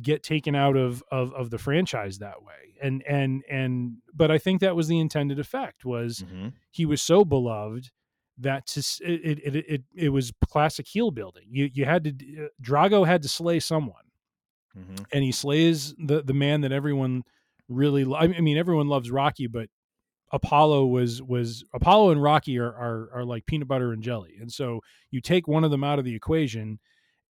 get 0.00 0.22
taken 0.22 0.54
out 0.54 0.76
of 0.76 1.02
of 1.10 1.32
of 1.34 1.50
the 1.50 1.58
franchise 1.58 2.18
that 2.18 2.42
way 2.42 2.76
and 2.80 3.02
and 3.08 3.42
and 3.50 3.96
but 4.14 4.30
i 4.30 4.36
think 4.38 4.60
that 4.60 4.76
was 4.76 4.86
the 4.86 4.98
intended 5.00 5.38
effect 5.40 5.84
was 5.84 6.20
Mhm. 6.30 6.52
he 6.70 6.84
was 6.84 7.00
so 7.02 7.24
beloved 7.24 7.90
that 8.40 8.66
to 8.66 8.80
it 9.02 9.38
it 9.40 9.56
it, 9.68 9.82
it, 9.94 10.08
was 10.10 10.32
classic 10.48 10.86
heel 10.86 11.10
building 11.10 11.46
you 11.50 11.68
you 11.72 11.84
had 11.84 12.04
to 12.04 12.44
uh, 12.44 12.48
drago 12.62 13.06
had 13.06 13.22
to 13.22 13.28
slay 13.28 13.58
someone 13.60 14.02
Mhm. 14.76 15.04
and 15.12 15.24
he 15.24 15.32
slays 15.32 15.94
the 15.98 16.22
the 16.22 16.34
man 16.34 16.60
that 16.60 16.72
everyone 16.72 17.24
really 17.68 18.04
lo- 18.04 18.16
i 18.18 18.26
mean 18.28 18.56
everyone 18.56 18.86
loves 18.88 19.10
rocky 19.10 19.46
but 19.46 19.68
apollo 20.30 20.86
was 20.86 21.22
was 21.22 21.64
apollo 21.74 22.10
and 22.10 22.22
rocky 22.22 22.58
are 22.58 22.72
are, 22.74 23.10
are 23.14 23.24
like 23.24 23.46
peanut 23.46 23.66
butter 23.66 23.92
and 23.92 24.02
jelly 24.02 24.36
and 24.40 24.52
so 24.52 24.80
you 25.10 25.20
take 25.20 25.48
one 25.48 25.64
of 25.64 25.70
them 25.70 25.82
out 25.82 25.98
of 25.98 26.04
the 26.04 26.14
equation 26.14 26.78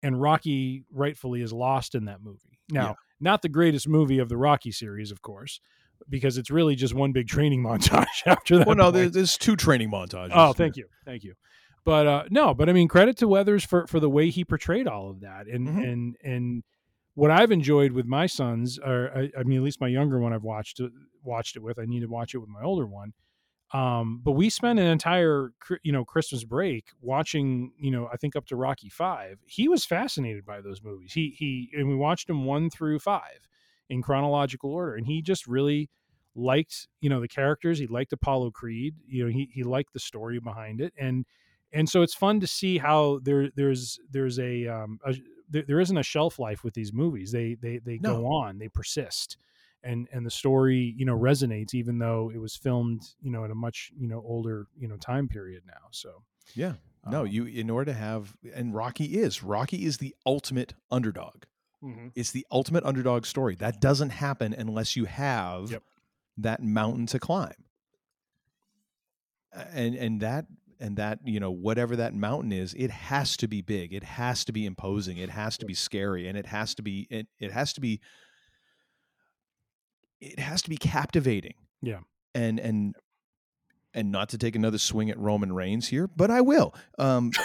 and 0.02 0.20
rocky 0.20 0.84
rightfully 0.90 1.42
is 1.42 1.52
lost 1.52 1.94
in 1.94 2.06
that 2.06 2.22
movie 2.22 2.58
now 2.70 2.88
Yeah. 2.88 2.94
not 3.20 3.42
the 3.42 3.48
greatest 3.50 3.86
movie 3.88 4.18
of 4.18 4.28
the 4.28 4.36
rocky 4.36 4.72
series 4.72 5.10
of 5.12 5.20
course 5.22 5.60
because 6.08 6.38
it's 6.38 6.50
really 6.50 6.74
just 6.74 6.94
one 6.94 7.12
big 7.12 7.28
training 7.28 7.62
montage 7.64 8.06
after 8.26 8.58
that 8.58 8.66
Well, 8.66 8.76
no, 8.76 8.92
point. 8.92 9.12
there's 9.12 9.36
two 9.38 9.56
training 9.56 9.90
montages. 9.90 10.30
Oh, 10.32 10.52
thank 10.52 10.76
you, 10.76 10.86
thank 11.04 11.24
you. 11.24 11.34
But 11.84 12.06
uh, 12.06 12.24
no, 12.30 12.52
but 12.54 12.68
I 12.68 12.72
mean, 12.72 12.88
credit 12.88 13.16
to 13.18 13.28
Weathers 13.28 13.64
for 13.64 13.86
for 13.86 14.00
the 14.00 14.10
way 14.10 14.30
he 14.30 14.44
portrayed 14.44 14.88
all 14.88 15.08
of 15.10 15.20
that, 15.20 15.46
and 15.46 15.68
Mhm. 15.68 15.84
and 15.92 16.16
and 16.24 16.62
what 17.14 17.30
I've 17.30 17.50
enjoyed 17.52 17.92
with 17.92 18.06
my 18.06 18.26
sons, 18.26 18.78
or 18.78 19.10
I, 19.16 19.30
I 19.38 19.42
mean, 19.44 19.58
at 19.58 19.64
least 19.64 19.80
my 19.80 19.88
younger 19.88 20.18
one, 20.18 20.32
I've 20.32 20.42
watched 20.42 20.80
it, 20.80 20.90
watched 21.22 21.56
it 21.56 21.62
with. 21.62 21.78
I 21.78 21.84
need 21.86 22.00
to 22.00 22.06
watch 22.08 22.34
it 22.34 22.38
with 22.38 22.48
my 22.50 22.62
older 22.62 22.86
one. 22.86 23.12
Um, 23.72 24.20
but 24.22 24.32
we 24.32 24.48
spent 24.48 24.78
an 24.78 24.86
entire 24.86 25.52
you 25.82 25.92
know 25.92 26.04
Christmas 26.04 26.44
break 26.44 26.86
watching 27.00 27.72
you 27.78 27.90
know 27.90 28.08
I 28.12 28.16
think 28.16 28.36
up 28.36 28.46
to 28.46 28.56
Rocky 28.56 28.88
Five. 28.88 29.38
He 29.46 29.68
was 29.68 29.84
fascinated 29.84 30.44
by 30.44 30.60
those 30.60 30.82
movies. 30.82 31.12
He 31.14 31.34
he 31.38 31.70
and 31.76 31.88
we 31.88 31.94
watched 31.96 32.26
them 32.28 32.44
one 32.44 32.70
through 32.70 32.98
five 33.00 33.48
in 33.88 34.02
chronological 34.02 34.70
order, 34.72 34.94
and 34.94 35.06
he 35.06 35.22
just 35.22 35.46
really 35.46 35.90
liked 36.34 36.88
you 37.00 37.08
know 37.08 37.20
the 37.20 37.28
characters. 37.28 37.78
He 37.78 37.86
liked 37.86 38.12
Apollo 38.12 38.50
Creed. 38.52 38.96
You 39.06 39.24
know 39.24 39.30
he 39.30 39.48
he 39.52 39.62
liked 39.62 39.92
the 39.92 40.00
story 40.00 40.38
behind 40.40 40.80
it, 40.80 40.92
and 40.98 41.24
and 41.72 41.88
so 41.88 42.02
it's 42.02 42.14
fun 42.14 42.40
to 42.40 42.46
see 42.46 42.78
how 42.78 43.20
there 43.22 43.50
there's 43.54 43.98
there's 44.10 44.38
a, 44.38 44.66
um, 44.68 44.98
a 45.04 45.14
there, 45.48 45.62
there 45.66 45.80
isn't 45.80 45.96
a 45.96 46.02
shelf 46.02 46.38
life 46.38 46.64
with 46.64 46.74
these 46.74 46.92
movies. 46.92 47.32
They 47.32 47.54
they 47.54 47.78
they 47.78 47.98
No. 47.98 48.14
go 48.14 48.26
on. 48.26 48.58
They 48.58 48.68
persist. 48.68 49.36
And, 49.82 50.08
and 50.10 50.26
the 50.26 50.30
story 50.32 50.94
you 50.96 51.04
know 51.04 51.16
resonates 51.16 51.72
even 51.72 51.98
though 51.98 52.30
it 52.34 52.38
was 52.38 52.56
filmed 52.56 53.02
you 53.20 53.30
know 53.30 53.44
in 53.44 53.52
a 53.52 53.54
much 53.54 53.92
you 53.96 54.08
know 54.08 54.20
older 54.26 54.66
you 54.76 54.88
know 54.88 54.96
time 54.96 55.28
period 55.28 55.62
now 55.64 55.88
so 55.92 56.24
Yeah. 56.54 56.74
No, 57.04 57.20
Um, 57.20 57.26
you 57.26 57.44
in 57.44 57.70
order 57.70 57.92
to 57.92 57.98
have 57.98 58.36
and 58.52 58.74
Rocky 58.74 59.16
is 59.18 59.44
Rocky 59.44 59.84
is 59.84 59.98
the 59.98 60.16
ultimate 60.24 60.74
underdog. 60.90 61.44
Mhm. 61.86 62.12
It's 62.14 62.32
the 62.32 62.44
ultimate 62.50 62.84
underdog 62.84 63.24
story. 63.26 63.54
That 63.54 63.80
doesn't 63.80 64.10
happen 64.10 64.52
unless 64.52 64.96
you 64.96 65.04
have 65.04 65.70
Yep. 65.70 65.82
that 66.38 66.62
mountain 66.62 67.06
to 67.06 67.18
climb. 67.18 67.54
And 69.52 69.94
and 69.94 70.20
that 70.20 70.46
and 70.78 70.96
that, 70.98 71.20
you 71.24 71.40
know, 71.40 71.50
whatever 71.50 71.96
that 71.96 72.12
mountain 72.14 72.52
is, 72.52 72.74
it 72.74 72.90
has 72.90 73.36
to 73.38 73.48
be 73.48 73.62
big. 73.62 73.94
It 73.94 74.02
has 74.02 74.44
to 74.44 74.52
be 74.52 74.66
imposing. 74.66 75.16
It 75.16 75.30
has 75.30 75.56
to 75.58 75.64
be 75.66 75.72
scary 75.72 76.28
and 76.28 76.36
it 76.36 76.44
has 76.46 76.74
to 76.74 76.82
be 76.82 77.06
it, 77.10 77.28
it 77.38 77.52
has 77.52 77.72
to 77.74 77.80
be 77.80 78.00
it 80.20 80.38
has 80.38 80.62
to 80.62 80.70
be 80.70 80.76
captivating. 80.76 81.54
Yeah. 81.80 82.00
And 82.34 82.58
and 82.58 82.94
and 83.94 84.10
not 84.12 84.28
to 84.30 84.38
take 84.38 84.54
another 84.56 84.76
swing 84.78 85.08
at 85.08 85.18
Roman 85.18 85.52
Reigns 85.54 85.88
here, 85.88 86.06
but 86.08 86.30
I 86.30 86.40
will. 86.42 86.74
Um 86.98 87.30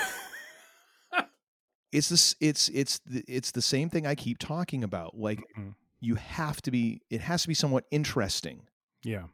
it's 1.91 2.09
this 2.09 2.35
it's 2.39 2.69
it's 2.69 2.99
the, 2.99 3.23
it's 3.27 3.51
the 3.51 3.61
same 3.61 3.89
thing 3.89 4.05
I 4.07 4.15
keep 4.15 4.37
talking 4.39 4.83
about. 4.83 5.17
Like 5.17 5.39
Mhm. 5.57 5.75
you 5.99 6.15
have 6.15 6.61
to 6.63 6.71
be 6.71 7.01
it 7.09 7.21
has 7.21 7.41
to 7.43 7.47
be 7.47 7.53
somewhat 7.53 7.85
interesting. 7.91 8.67
yeah 9.03 9.25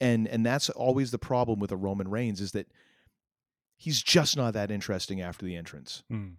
And 0.00 0.26
and 0.28 0.44
that's 0.46 0.70
always 0.70 1.10
the 1.10 1.18
problem 1.18 1.60
with 1.60 1.70
a 1.72 1.76
Roman 1.76 2.08
Reigns 2.08 2.40
is 2.40 2.52
that 2.52 2.66
he's 3.76 4.02
just 4.02 4.36
not 4.36 4.52
that 4.54 4.70
interesting 4.70 5.20
after 5.20 5.44
the 5.44 5.56
entrance. 5.56 6.02
Mm. 6.10 6.36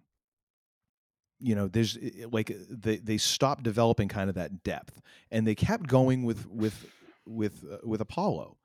You 1.38 1.54
know, 1.56 1.66
there's 1.68 1.98
like 2.30 2.52
they 2.68 2.98
they 2.98 3.18
stopped 3.18 3.62
developing 3.64 4.08
kind 4.08 4.28
of 4.28 4.36
that 4.36 4.62
depth 4.62 5.00
and 5.30 5.46
they 5.46 5.54
kept 5.56 5.86
going 5.88 6.24
with 6.24 6.46
with 6.48 6.86
with 7.26 7.64
uh, 7.70 7.78
with 7.84 8.00
Apollo. 8.00 8.56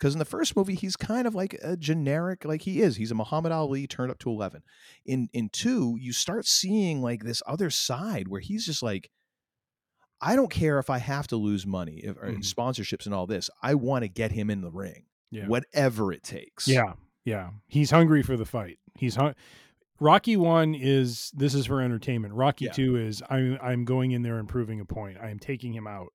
Because 0.00 0.14
in 0.14 0.18
the 0.18 0.24
first 0.24 0.56
movie, 0.56 0.74
he's 0.74 0.96
kind 0.96 1.26
of 1.26 1.34
like 1.34 1.54
a 1.62 1.76
generic, 1.76 2.46
like 2.46 2.62
he 2.62 2.80
is. 2.80 2.96
He's 2.96 3.10
a 3.10 3.14
Muhammad 3.14 3.52
Ali 3.52 3.86
turned 3.86 4.10
up 4.10 4.18
to 4.20 4.30
eleven. 4.30 4.62
In 5.04 5.28
in 5.34 5.50
two, 5.50 5.98
you 6.00 6.14
start 6.14 6.46
seeing 6.46 7.02
like 7.02 7.22
this 7.22 7.42
other 7.46 7.68
side 7.68 8.26
where 8.26 8.40
he's 8.40 8.64
just 8.64 8.82
like, 8.82 9.10
I 10.22 10.36
don't 10.36 10.50
care 10.50 10.78
if 10.78 10.88
I 10.88 10.98
have 10.98 11.26
to 11.28 11.36
lose 11.36 11.66
money 11.66 11.98
if, 12.02 12.16
or 12.16 12.30
Mhm. 12.32 12.38
sponsorships 12.42 13.04
and 13.04 13.14
all 13.14 13.26
this. 13.26 13.50
I 13.62 13.74
want 13.74 14.02
to 14.04 14.08
get 14.08 14.32
him 14.32 14.48
in 14.48 14.62
the 14.62 14.70
ring, 14.70 15.04
Yeah. 15.30 15.46
whatever 15.46 16.12
it 16.12 16.22
takes. 16.22 16.66
Yeah, 16.66 16.94
yeah. 17.26 17.50
He's 17.66 17.90
hungry 17.90 18.22
for 18.22 18.36
the 18.38 18.46
fight. 18.46 18.78
He's 18.98 19.16
hun- 19.16 19.34
Rocky 19.98 20.34
one 20.36 20.74
is 20.74 21.30
this 21.36 21.54
is 21.54 21.66
for 21.66 21.82
entertainment. 21.82 22.32
Rocky 22.32 22.64
Yeah. 22.66 22.72
two 22.72 22.96
is 22.96 23.22
I'm 23.28 23.58
I'm 23.60 23.84
going 23.84 24.12
in 24.12 24.22
there 24.22 24.38
and 24.38 24.48
proving 24.48 24.80
a 24.80 24.86
point. 24.86 25.18
I 25.18 25.28
am 25.28 25.38
taking 25.38 25.74
him 25.74 25.86
out. 25.86 26.08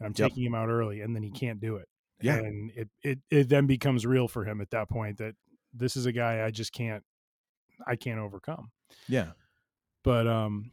And 0.00 0.06
I'm 0.08 0.12
Yep. 0.14 0.28
taking 0.32 0.44
him 0.44 0.54
out 0.54 0.68
early, 0.68 1.00
and 1.00 1.16
then 1.16 1.22
he 1.22 1.30
can't 1.30 1.58
do 1.60 1.76
it. 1.76 1.88
Yeah. 2.20 2.36
and 2.36 2.70
it 2.74 2.88
it 3.02 3.18
it 3.30 3.48
then 3.48 3.66
becomes 3.66 4.06
real 4.06 4.26
for 4.28 4.44
him 4.44 4.60
at 4.60 4.70
that 4.70 4.88
point 4.88 5.18
that 5.18 5.34
this 5.74 5.96
is 5.96 6.06
a 6.06 6.12
guy 6.12 6.44
I 6.44 6.50
just 6.50 6.72
can't 6.72 7.04
I 7.86 7.96
can't 7.96 8.18
overcome. 8.18 8.70
yeah. 9.08 9.32
But 10.02 10.26
um, 10.26 10.70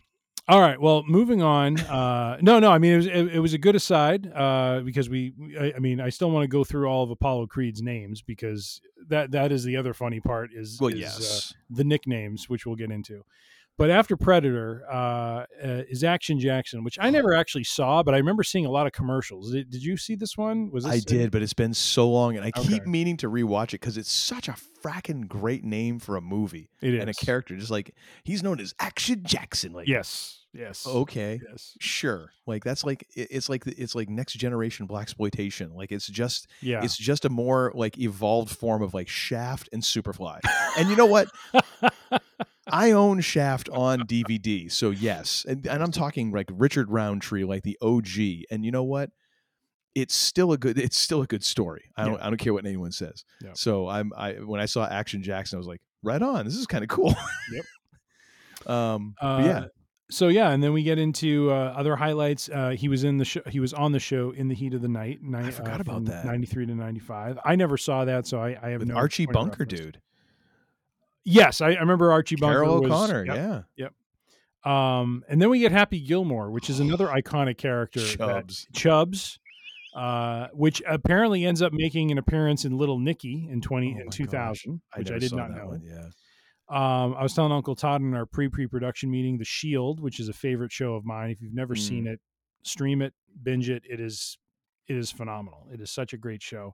all 0.48 0.62
right. 0.62 0.80
Well, 0.80 1.04
moving 1.08 1.42
on. 1.42 1.80
Uh, 1.80 2.38
no, 2.42 2.60
no. 2.60 2.70
I 2.72 2.78
mean, 2.78 2.94
it 2.94 2.98
was 2.98 3.06
it, 3.08 3.36
it 3.36 3.40
was 3.40 3.54
a 3.54 3.58
good 3.58 3.76
aside 3.76 4.32
uh, 4.34 4.82
because 4.86 5.10
we. 5.10 5.34
I, 5.60 5.74
I 5.76 5.80
mean, 5.80 6.00
I 6.00 6.10
still 6.10 6.30
want 6.32 6.44
to 6.44 6.48
go 6.48 6.64
through 6.64 6.86
all 6.88 7.04
of 7.04 7.10
Apollo 7.10 7.48
Creed's 7.48 7.82
names 7.82 8.22
because 8.22 8.80
that 9.08 9.32
that 9.32 9.52
is 9.52 9.64
the 9.64 9.76
other 9.78 9.94
funny 9.94 10.20
part 10.20 10.52
is, 10.54 10.78
Well, 10.80 10.90
is, 10.94 10.96
uh, 10.96 10.98
yes. 11.00 11.54
the 11.70 11.84
nicknames, 11.84 12.48
which 12.48 12.66
we'll 12.66 12.76
get 12.76 12.92
into. 12.92 13.24
But 13.76 13.90
after 13.90 14.16
Predator 14.16 14.84
uh, 14.90 14.96
uh, 14.96 15.46
is 15.90 16.04
Action 16.04 16.40
Jackson, 16.40 16.84
which 16.84 17.00
I 17.02 17.10
never 17.10 17.34
actually 17.34 17.64
saw, 17.64 18.04
but 18.04 18.14
I 18.14 18.18
remember 18.18 18.44
seeing 18.44 18.68
a 18.68 18.70
lot 18.72 18.86
of 18.86 18.94
commercials. 18.94 19.52
Did, 19.52 19.72
did 19.72 19.84
you 19.84 19.98
see 19.98 20.14
this 20.16 20.38
one? 20.38 20.70
Was 20.72 20.84
this 20.84 20.94
I 20.94 21.00
did, 21.00 21.32
but 21.32 21.42
it's 21.42 21.54
been 21.56 21.74
so 21.74 22.08
long, 22.10 22.36
and 22.38 22.46
I 22.46 22.52
keep 22.52 22.86
meaning 22.86 23.18
to 23.18 23.30
rewatch 23.30 23.70
it 23.70 23.82
because 23.82 23.98
it's 23.98 24.12
such 24.12 24.48
a 24.48 24.56
fracking 24.84 25.28
great 25.28 25.64
name 25.64 25.98
for 25.98 26.16
a 26.18 26.22
movie 26.22 26.70
It 26.82 26.94
and 27.00 27.10
a 27.10 27.14
character. 27.16 27.56
Just 27.58 27.72
like 27.72 27.96
he's 28.24 28.44
known 28.44 28.60
as 28.60 28.76
Action 28.80 29.22
Jackson. 29.24 29.74
Like, 29.74 29.88
Yes. 29.88 30.40
Yes. 30.54 30.86
okay, 30.86 31.42
Yes. 31.50 31.76
sure. 31.80 32.30
Like 32.46 32.64
that's 32.64 32.84
like 32.84 33.08
it's 33.16 33.50
like 33.50 33.66
it's 33.66 33.96
like 33.96 34.08
next 34.08 34.34
generation 34.34 34.86
black 34.86 35.04
exploitation. 35.04 35.74
Like 35.74 35.92
it's 35.92 36.06
just 36.06 36.46
Yeah. 36.62 36.84
it's 36.84 36.96
just 36.96 37.26
a 37.26 37.30
more 37.30 37.72
like 37.74 37.98
evolved 37.98 38.56
form 38.56 38.84
of 38.84 38.94
like 38.94 39.08
Shaft 39.10 39.68
and 39.74 39.82
Superfly. 39.82 40.42
and 40.78 40.90
you 40.92 40.96
know 40.96 41.08
what? 41.08 41.28
I 42.84 42.92
own 42.92 43.22
Shaft 43.22 43.70
on 43.70 44.02
DVD, 44.02 44.70
so 44.70 44.90
yes, 44.90 45.46
and, 45.48 45.66
and 45.66 45.82
I'm 45.82 45.92
talking 45.92 46.32
like 46.32 46.50
Richard 46.52 46.90
Roundtree, 46.90 47.46
like 47.46 47.64
the 47.64 47.78
OG. 47.82 48.46
And 48.52 48.66
you 48.66 48.72
know 48.72 48.84
what? 48.84 49.12
It's 49.96 50.14
still 50.14 50.52
a 50.52 50.58
good. 50.58 50.78
It's 50.78 50.98
still 50.98 51.22
a 51.22 51.26
good 51.26 51.44
story. 51.46 51.92
I 51.96 52.04
don't. 52.04 52.16
Yeah. 52.16 52.26
I 52.26 52.30
don't 52.30 52.38
care 52.38 52.54
what 52.54 52.66
anyone 52.66 52.92
says. 52.92 53.24
Yeah. 53.42 53.52
So 53.54 53.88
I'm. 53.88 54.12
I 54.18 54.34
when 54.34 54.60
I 54.60 54.66
saw 54.66 54.86
Action 54.86 55.24
Jackson, 55.24 55.56
I 55.56 55.60
was 55.60 55.68
like, 55.68 55.82
right 56.02 56.22
on. 56.22 56.44
This 56.44 56.56
is 56.56 56.68
kind 56.68 56.84
of 56.84 56.90
cool. 56.90 57.16
Yep. 57.54 57.66
um. 58.70 59.16
Uh, 59.22 59.44
yeah. 59.46 59.66
So 60.12 60.28
yeah, 60.28 60.50
and 60.50 60.62
then 60.62 60.74
we 60.74 60.84
get 60.84 61.00
into 61.00 61.52
uh, 61.52 61.74
other 61.78 61.96
highlights. 61.96 62.50
Uh, 62.50 62.72
he 62.72 62.90
was 62.90 63.06
in 63.06 63.18
the 63.18 63.26
show. 63.26 63.42
He 63.48 63.62
was 63.62 63.74
on 63.74 63.94
the 63.94 64.00
show 64.00 64.32
in 64.32 64.50
the 64.50 64.56
heat 64.56 64.74
of 64.74 64.82
the 64.82 64.90
night. 64.90 65.20
Ni- 65.24 65.38
I 65.38 65.52
forgot 65.52 65.80
uh, 65.80 65.82
about 65.82 66.06
that. 66.06 66.26
Ninety-three 66.26 66.66
to 66.66 66.76
ninety-five. 66.76 67.40
I 67.46 67.56
never 67.56 67.78
saw 67.78 68.04
that, 68.06 68.28
so 68.28 68.40
I, 68.42 68.58
I 68.62 68.70
have 68.72 68.82
With 68.82 68.90
no 68.90 68.96
Archie 68.96 69.26
Bunker, 69.26 69.64
dude. 69.64 70.02
Yes, 71.26 71.62
I, 71.62 71.70
I 71.74 71.80
remember 71.80 72.12
Archie 72.12 72.36
Bunker. 72.36 72.56
Carol 72.56 72.82
was- 72.82 72.92
O'Connor. 72.92 73.26
yep. 73.26 73.36
Yeah. 73.36 73.62
Yep. 74.66 74.72
Um, 74.72 75.24
and 75.28 75.42
then 75.42 75.50
we 75.50 75.60
get 75.60 75.72
Happy 75.72 76.00
Gilmore, 76.00 76.50
which 76.52 76.70
is 76.70 76.80
another 76.80 77.08
iconic 77.08 77.58
character. 77.58 78.00
that- 78.00 78.18
Chubbs. 78.18 78.68
Chubbs. 78.74 79.40
Uh, 79.96 80.48
which 80.54 80.82
apparently 80.90 81.46
ends 81.46 81.62
up 81.62 81.72
making 81.72 82.12
an 82.12 82.18
appearance 82.18 82.66
in 82.66 82.76
Little 82.76 82.98
Nicky 82.98 83.48
in 83.52 83.62
twenty 83.62 83.96
Oh 83.96 84.02
in 84.02 84.10
two 84.10 84.26
thousand, 84.26 84.82
which 84.96 85.12
I, 85.12 85.20
did 85.20 85.34
not 85.36 85.52
know. 85.52 85.68
One. 85.68 85.84
Yeah. 85.86 86.08
Um, 86.68 87.14
I 87.14 87.22
was 87.22 87.36
telling 87.36 87.52
Uncle 87.52 87.76
Todd 87.76 88.02
in 88.02 88.16
our 88.16 88.26
pre 88.26 88.50
pre 88.50 88.66
production 88.66 89.12
meeting, 89.12 89.38
The 89.38 89.46
Shield, 89.46 90.00
which 90.00 90.20
is 90.20 90.30
a 90.30 90.34
favorite 90.34 90.72
show 90.72 90.96
of 90.96 91.06
mine. 91.06 91.30
If 91.30 91.42
you've 91.44 91.54
never 91.54 91.76
Mm. 91.76 91.80
seen 91.80 92.08
it, 92.08 92.20
stream 92.64 93.04
it, 93.04 93.14
binge 93.44 93.70
it. 93.70 93.84
It 93.88 94.00
is 94.00 94.40
it 94.88 94.98
is 94.98 95.12
phenomenal. 95.12 95.68
It 95.72 95.80
is 95.80 95.92
such 95.92 96.12
a 96.12 96.18
great 96.18 96.42
show. 96.42 96.74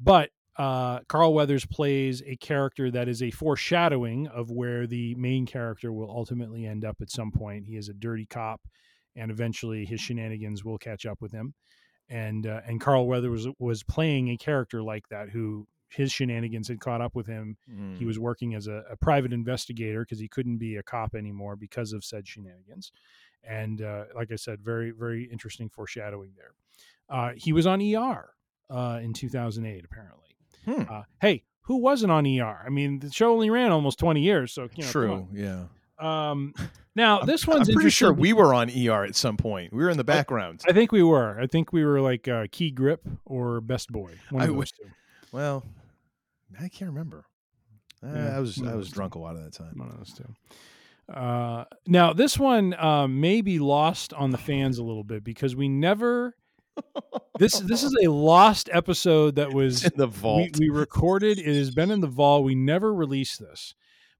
But 0.00 0.30
uh, 0.58 1.00
Carl 1.08 1.32
Weathers 1.34 1.64
plays 1.64 2.22
a 2.26 2.36
character 2.36 2.90
that 2.90 3.08
is 3.08 3.22
a 3.22 3.30
foreshadowing 3.30 4.26
of 4.28 4.50
where 4.50 4.86
the 4.86 5.14
main 5.14 5.46
character 5.46 5.92
will 5.92 6.10
ultimately 6.10 6.66
end 6.66 6.84
up 6.84 6.96
at 7.00 7.10
some 7.10 7.30
point. 7.30 7.66
He 7.66 7.76
is 7.76 7.88
a 7.88 7.94
dirty 7.94 8.26
cop, 8.26 8.60
and 9.14 9.30
eventually 9.30 9.84
his 9.84 10.00
shenanigans 10.00 10.64
will 10.64 10.78
catch 10.78 11.06
up 11.06 11.20
with 11.20 11.30
him. 11.32 11.54
And 12.08 12.46
uh, 12.46 12.62
and 12.66 12.80
Carl 12.80 13.06
Weathers 13.06 13.46
was 13.46 13.54
was 13.58 13.82
playing 13.84 14.28
a 14.30 14.36
character 14.36 14.82
like 14.82 15.08
that 15.10 15.28
who 15.28 15.66
his 15.90 16.10
shenanigans 16.12 16.68
had 16.68 16.80
caught 16.80 17.00
up 17.00 17.14
with 17.14 17.26
him 17.26 17.56
he 17.66 18.04
Mm. 18.04 18.06
was 18.06 18.18
working 18.18 18.54
as 18.54 18.66
a, 18.66 18.84
a 18.90 18.96
private 18.96 19.32
investigator 19.32 20.00
because 20.04 20.18
he 20.18 20.28
couldn't 20.28 20.58
be 20.58 20.76
a 20.76 20.82
cop 20.82 21.14
anymore 21.14 21.56
because 21.56 21.92
of 21.94 22.04
said 22.04 22.26
shenanigans. 22.28 22.92
And 23.42 23.80
uh, 23.80 24.04
like 24.14 24.30
I 24.30 24.36
said, 24.36 24.60
very, 24.60 24.90
very 24.90 25.24
interesting 25.24 25.70
foreshadowing 25.70 26.32
there. 26.36 26.52
Uh, 27.08 27.32
he 27.36 27.54
was 27.54 27.66
on 27.66 27.80
ER 27.80 28.30
uh, 28.68 29.00
in 29.02 29.14
2008, 29.14 29.82
apparently. 29.84 30.27
Hmm. 30.64 30.82
Uh, 30.88 31.02
hey, 31.20 31.44
who 31.62 31.76
wasn't 31.76 32.12
on 32.12 32.26
ER? 32.26 32.62
I 32.64 32.68
mean, 32.70 32.98
the 33.00 33.10
show 33.10 33.32
only 33.32 33.50
ran 33.50 33.72
almost 33.72 33.98
20 33.98 34.20
years. 34.20 34.52
So, 34.52 34.68
you 34.74 34.84
know, 34.84 34.90
True. 34.90 35.28
Yeah. 35.32 35.64
Um, 35.98 36.54
now, 36.96 37.20
this 37.24 37.46
I'm 37.46 37.54
one's 37.58 37.70
pretty 37.72 37.90
sure 37.90 38.12
we 38.12 38.32
were 38.32 38.54
on 38.54 38.70
ER 38.70 39.04
at 39.04 39.14
some 39.16 39.36
point. 39.36 39.72
We 39.72 39.82
were 39.82 39.90
in 39.90 39.96
the 39.96 40.04
background. 40.04 40.62
I 40.68 40.72
think 40.72 40.92
we 40.92 41.02
were. 41.02 41.38
I 41.40 41.46
think 41.46 41.72
we 41.72 41.84
were 41.84 42.00
like 42.00 42.26
uh, 42.28 42.46
Key 42.50 42.70
Grip 42.70 43.06
or 43.24 43.60
Best 43.60 43.90
Boy. 43.90 44.12
One 44.30 44.42
I 44.42 44.44
of 44.46 44.50
those 44.50 44.56
would- 44.56 44.68
two. 44.68 44.90
well, 45.32 45.64
I 46.60 46.68
can't 46.68 46.90
remember. 46.90 47.24
Uh, 48.02 48.12
Yeah, 48.14 48.36
I 48.36 48.40
was 48.40 48.62
I 48.62 48.74
was 48.74 48.88
drunk 48.90 49.16
a 49.16 49.18
lot 49.18 49.34
of 49.36 49.42
that 49.42 49.52
time. 49.52 49.74
One 49.76 49.88
of 49.88 49.96
those 49.98 50.12
two. 50.14 50.34
Uh, 51.12 51.64
now 51.86 52.12
this 52.12 52.38
one 52.38 52.74
uh, 52.74 53.08
may 53.08 53.40
be 53.40 53.58
lost 53.58 54.12
on 54.12 54.30
the 54.30 54.38
fans 54.38 54.78
a 54.78 54.84
little 54.84 55.04
bit 55.04 55.24
because 55.24 55.56
we 55.56 55.68
never. 55.68 56.34
This 57.38 57.60
this 57.60 57.84
is 57.84 57.94
a 58.02 58.10
lost 58.10 58.68
episode 58.72 59.36
that 59.36 59.52
was 59.54 59.84
in 59.84 59.92
the 59.96 60.08
we, 60.08 60.12
vault. 60.12 60.58
we 60.58 60.70
recorded. 60.70 61.38
It 61.38 61.54
has 61.54 61.70
been 61.70 61.90
in 61.92 62.00
the 62.00 62.08
vault. 62.08 62.44
We 62.44 62.56
never 62.56 62.92
released 62.92 63.38
this, 63.38 63.74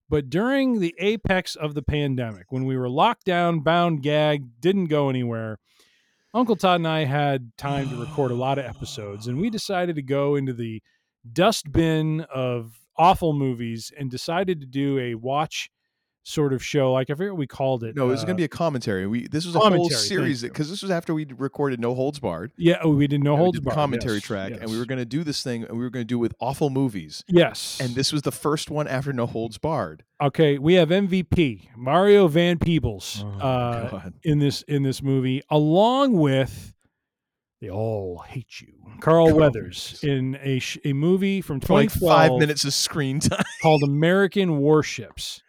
but 0.08 0.30
during 0.30 0.78
the 0.78 0.94
apex 0.98 1.56
of 1.56 1.74
the 1.74 1.82
pandemic, 1.82 2.46
when 2.50 2.64
we 2.64 2.76
were 2.76 2.88
locked 2.88 3.24
down, 3.24 3.60
bound, 3.60 4.02
gagged, 4.02 4.60
didn't 4.60 4.86
go 4.86 5.08
anywhere. 5.10 5.58
Uncle 6.32 6.56
Todd 6.56 6.76
and 6.76 6.86
I 6.86 7.04
had 7.04 7.50
time 7.56 7.88
to 7.88 7.96
record 7.96 8.30
a 8.30 8.36
lot 8.36 8.58
of 8.58 8.66
episodes, 8.66 9.26
and 9.26 9.40
we 9.40 9.50
decided 9.50 9.96
to 9.96 10.02
go 10.02 10.36
into 10.36 10.52
the 10.52 10.80
dustbin 11.32 12.20
of 12.32 12.78
awful 12.96 13.32
movies 13.32 13.90
and 13.98 14.10
decided 14.10 14.60
to 14.60 14.66
do 14.66 14.98
a 14.98 15.14
watch 15.14 15.70
sort 16.28 16.52
of 16.52 16.62
show. 16.64 16.92
Like 16.92 17.08
I 17.10 17.14
forget 17.14 17.32
what 17.32 17.38
we 17.38 17.46
called 17.46 17.82
it. 17.84 17.96
No, 17.96 18.04
it 18.06 18.10
was 18.10 18.20
going 18.20 18.30
Uh, 18.30 18.34
to 18.34 18.36
be 18.38 18.44
a 18.44 18.48
commentary. 18.48 19.06
We 19.06 19.26
this 19.28 19.46
was 19.46 19.54
a 19.54 19.58
whole 19.60 19.88
series 19.90 20.42
because 20.42 20.68
this 20.70 20.82
was 20.82 20.90
after 20.90 21.14
we 21.14 21.26
recorded 21.36 21.80
No 21.80 21.94
Holds 21.94 22.18
Barred. 22.20 22.52
yeah. 22.56 22.78
Oh, 22.82 22.90
we 22.94 23.06
did 23.06 23.22
no 23.24 23.36
holds 23.36 23.58
did 23.58 23.64
barred. 23.64 23.74
commentary 23.74 24.16
yes, 24.16 24.22
track, 24.24 24.52
and 24.60 24.70
we 24.70 24.78
were 24.78 24.84
going 24.86 24.98
to 24.98 25.04
do 25.06 25.24
this 25.24 25.42
thing, 25.42 25.64
and 25.64 25.78
we 25.78 25.84
were 25.84 25.90
going 25.90 26.02
to 26.04 26.08
do 26.08 26.16
it 26.18 26.20
with 26.20 26.34
awful 26.40 26.70
movies. 26.70 27.24
yes. 27.28 27.78
And 27.80 27.94
this 27.94 28.12
was 28.12 28.22
the 28.22 28.32
first 28.32 28.70
one 28.70 28.86
after 28.86 29.12
No 29.12 29.26
Holds 29.26 29.58
Barred. 29.58 30.04
Okay, 30.20 30.58
we 30.58 30.74
have 30.74 30.88
MVP 30.90 31.68
Mario 31.76 32.28
Van 32.28 32.58
Peebles 32.58 33.24
Oh, 33.24 33.38
uh, 33.40 34.10
in 34.22 34.38
this 34.38 34.62
in 34.62 34.82
this 34.82 35.02
movie, 35.02 35.42
along 35.50 36.12
with 36.14 36.74
they 37.60 37.70
all 37.70 38.18
hate 38.18 38.60
you, 38.60 38.72
Carl 39.00 39.26
Carl 39.26 39.36
Weathers, 39.36 39.98
in 40.04 40.38
a 40.42 40.60
sh- 40.60 40.78
a 40.84 40.92
movie 40.92 41.40
from 41.40 41.60
For 41.60 41.72
like 41.74 41.90
five 41.90 42.32
minutes 42.38 42.64
of 42.64 42.72
screen 42.74 43.18
time. 43.20 43.42
called 43.62 43.82
American 43.82 44.58
Warships, 44.58 45.42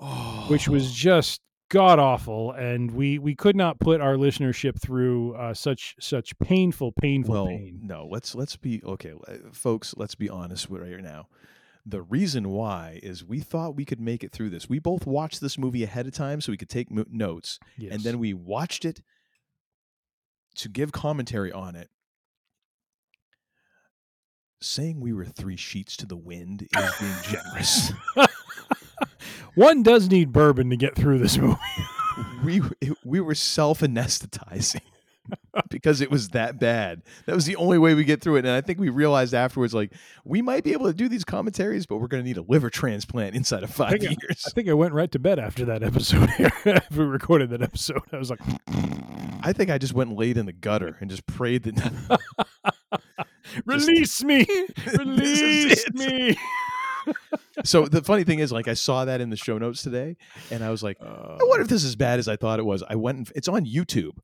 Oh, 0.00 0.46
which 0.48 0.68
was 0.68 0.92
just 0.92 1.40
god 1.68 1.98
awful, 1.98 2.52
and 2.52 2.90
we 2.90 3.18
we 3.18 3.34
could 3.34 3.56
not 3.56 3.78
put 3.80 4.00
our 4.00 4.14
listenership 4.16 4.80
through 4.80 5.34
uh, 5.36 5.54
such 5.54 5.94
such 6.00 6.38
painful 6.38 6.92
painful 6.92 7.32
well, 7.34 7.46
pain. 7.46 7.80
no. 7.82 8.06
Let's 8.10 8.34
let's 8.34 8.56
be 8.56 8.82
okay, 8.84 9.12
uh, 9.26 9.34
folks. 9.52 9.94
Let's 9.96 10.14
be 10.14 10.28
honest 10.28 10.68
right 10.68 11.02
now. 11.02 11.28
The 11.88 12.02
reason 12.02 12.48
why 12.50 12.98
is 13.02 13.24
we 13.24 13.38
thought 13.40 13.76
we 13.76 13.84
could 13.84 14.00
make 14.00 14.24
it 14.24 14.32
through 14.32 14.50
this. 14.50 14.68
We 14.68 14.80
both 14.80 15.06
watched 15.06 15.40
this 15.40 15.56
movie 15.56 15.84
ahead 15.84 16.06
of 16.06 16.12
time 16.12 16.40
so 16.40 16.50
we 16.52 16.56
could 16.58 16.68
take 16.68 16.90
notes, 16.90 17.58
Yes. 17.78 17.92
and 17.92 18.02
then 18.02 18.18
we 18.18 18.34
watched 18.34 18.84
it 18.84 19.02
to 20.56 20.68
give 20.68 20.90
commentary 20.90 21.52
on 21.52 21.76
it. 21.76 21.88
Saying 24.60 25.00
we 25.00 25.12
were 25.12 25.26
three 25.26 25.56
sheets 25.56 25.96
to 25.98 26.06
the 26.06 26.16
wind 26.16 26.66
is 26.76 26.92
being 26.98 27.14
generous. 27.22 27.92
one 29.54 29.82
does 29.82 30.08
need 30.08 30.32
bourbon 30.32 30.70
to 30.70 30.76
get 30.76 30.94
through 30.94 31.18
this 31.18 31.38
movie. 31.38 31.56
we 32.44 32.62
we 33.04 33.20
were 33.20 33.34
self 33.34 33.80
anesthetizing 33.80 34.80
because 35.70 36.00
it 36.00 36.10
was 36.10 36.30
that 36.30 36.58
bad. 36.58 37.02
That 37.26 37.34
was 37.34 37.46
the 37.46 37.56
only 37.56 37.78
way 37.78 37.94
we 37.94 38.04
get 38.04 38.20
through 38.20 38.36
it. 38.36 38.44
And 38.44 38.54
I 38.54 38.60
think 38.60 38.78
we 38.78 38.88
realized 38.88 39.34
afterwards, 39.34 39.74
like 39.74 39.92
we 40.24 40.42
might 40.42 40.64
be 40.64 40.72
able 40.72 40.86
to 40.86 40.94
do 40.94 41.08
these 41.08 41.24
commentaries, 41.24 41.86
but 41.86 41.96
we're 41.98 42.08
going 42.08 42.22
to 42.22 42.26
need 42.28 42.36
a 42.36 42.42
liver 42.42 42.70
transplant 42.70 43.34
inside 43.34 43.62
of 43.62 43.70
five 43.70 43.94
I- 43.94 43.96
years. 44.04 44.44
I 44.46 44.50
think 44.50 44.68
I 44.68 44.74
went 44.74 44.94
right 44.94 45.10
to 45.12 45.18
bed 45.18 45.38
after 45.38 45.64
that 45.66 45.82
episode. 45.82 46.30
we 46.96 47.04
recorded 47.04 47.50
that 47.50 47.62
episode, 47.62 48.02
I 48.12 48.18
was 48.18 48.30
like, 48.30 48.40
I 49.42 49.52
think 49.52 49.70
I 49.70 49.78
just 49.78 49.92
went 49.94 50.10
and 50.10 50.18
laid 50.18 50.36
in 50.36 50.46
the 50.46 50.52
gutter 50.52 50.96
and 51.00 51.10
just 51.10 51.26
prayed 51.26 51.64
that. 51.64 52.20
"Release 53.64 54.22
me, 54.24 54.46
release 54.98 55.90
me." 55.92 56.36
So 57.64 57.86
the 57.86 58.02
funny 58.02 58.24
thing 58.24 58.38
is, 58.38 58.52
like 58.52 58.68
I 58.68 58.74
saw 58.74 59.04
that 59.04 59.20
in 59.20 59.30
the 59.30 59.36
show 59.36 59.58
notes 59.58 59.82
today, 59.82 60.16
and 60.50 60.62
I 60.62 60.70
was 60.70 60.82
like, 60.82 60.98
I 61.00 61.38
wonder 61.40 61.62
if 61.62 61.68
oh. 61.68 61.74
this 61.74 61.82
is 61.82 61.90
as 61.90 61.96
bad 61.96 62.18
as 62.18 62.28
I 62.28 62.36
thought 62.36 62.58
it 62.58 62.64
was. 62.64 62.82
I 62.88 62.96
went 62.96 63.18
and 63.18 63.32
it's 63.34 63.48
on 63.48 63.64
YouTube. 63.64 64.18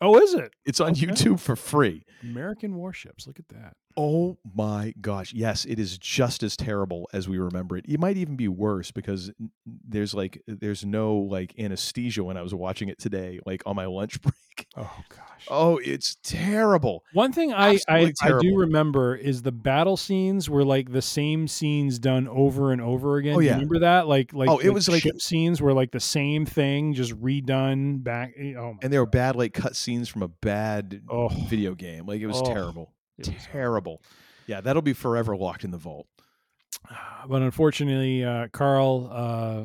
Oh, 0.00 0.18
is 0.18 0.34
it? 0.34 0.52
It's 0.66 0.80
on 0.80 0.90
Okay. 0.90 1.06
YouTube 1.06 1.40
for 1.40 1.56
free. 1.56 2.04
American 2.22 2.74
warships. 2.74 3.26
Look 3.26 3.38
at 3.38 3.48
that. 3.48 3.74
Oh 3.96 4.36
my 4.54 4.92
gosh. 5.00 5.32
Yes, 5.32 5.64
it 5.64 5.78
is 5.78 5.96
just 5.98 6.42
as 6.42 6.56
terrible 6.56 7.08
as 7.12 7.28
we 7.28 7.38
remember 7.38 7.76
it. 7.76 7.86
It 7.88 8.00
might 8.00 8.16
even 8.16 8.36
be 8.36 8.48
worse 8.48 8.90
because 8.90 9.30
there's 9.64 10.12
like 10.12 10.42
there's 10.46 10.84
no 10.84 11.16
like 11.16 11.54
anesthesia 11.58 12.22
when 12.22 12.36
I 12.36 12.42
was 12.42 12.52
watching 12.52 12.88
it 12.88 12.98
today, 12.98 13.40
like 13.46 13.62
on 13.66 13.76
my 13.76 13.86
lunch 13.86 14.20
break. 14.22 14.34
Oh 14.76 14.90
gosh. 15.08 15.20
Oh, 15.50 15.76
it's 15.84 16.16
terrible. 16.22 17.04
One 17.12 17.32
thing 17.32 17.52
I, 17.52 17.78
I, 17.88 18.04
Absolutely 18.06 18.14
I 18.22 18.38
do 18.40 18.56
remember 18.56 19.14
is 19.14 19.42
the 19.42 19.52
battle 19.52 19.96
scenes 19.96 20.48
were 20.48 20.64
like 20.64 20.90
the 20.90 21.02
same 21.02 21.46
scenes 21.46 21.98
done 21.98 22.26
over 22.28 22.72
and 22.72 22.80
over 22.80 23.18
again. 23.18 23.34
Oh, 23.34 23.38
Do 23.40 23.44
you 23.44 23.50
yeah. 23.50 23.54
remember 23.56 23.80
that? 23.80 24.08
Like 24.08 24.32
like 24.32 24.48
Oh, 24.48 24.58
it 24.58 24.70
was 24.70 24.88
like- 24.88 25.02
ship 25.02 25.20
scenes 25.20 25.60
were 25.60 25.74
like 25.74 25.90
the 25.92 26.00
same 26.00 26.46
thing, 26.46 26.94
just 26.94 27.12
redone 27.20 28.02
back. 28.02 28.32
eh, 28.38 28.54
Oh 28.56 28.72
my 28.72 28.78
And 28.82 28.90
they 28.92 28.98
were 28.98 29.06
bad 29.06 29.36
like 29.36 29.52
cut 29.52 29.76
scenes 29.76 30.08
from 30.08 30.22
a 30.22 30.28
bad 30.28 31.02
Oh. 31.10 31.28
video 31.28 31.74
game. 31.74 32.06
Like 32.06 32.20
it 32.22 32.26
was 32.26 32.40
Oh, 32.40 32.46
terrible. 32.46 32.92
it 33.18 33.28
was 33.28 33.44
terrible. 33.52 34.00
Yeah, 34.46 34.60
that'll 34.62 34.82
be 34.82 34.92
forever 34.94 35.36
locked 35.36 35.64
in 35.64 35.70
the 35.72 35.78
vault. 35.78 36.06
but 37.28 37.42
unfortunately, 37.42 38.24
uh, 38.24 38.48
Carl 38.48 39.08
uh, 39.12 39.64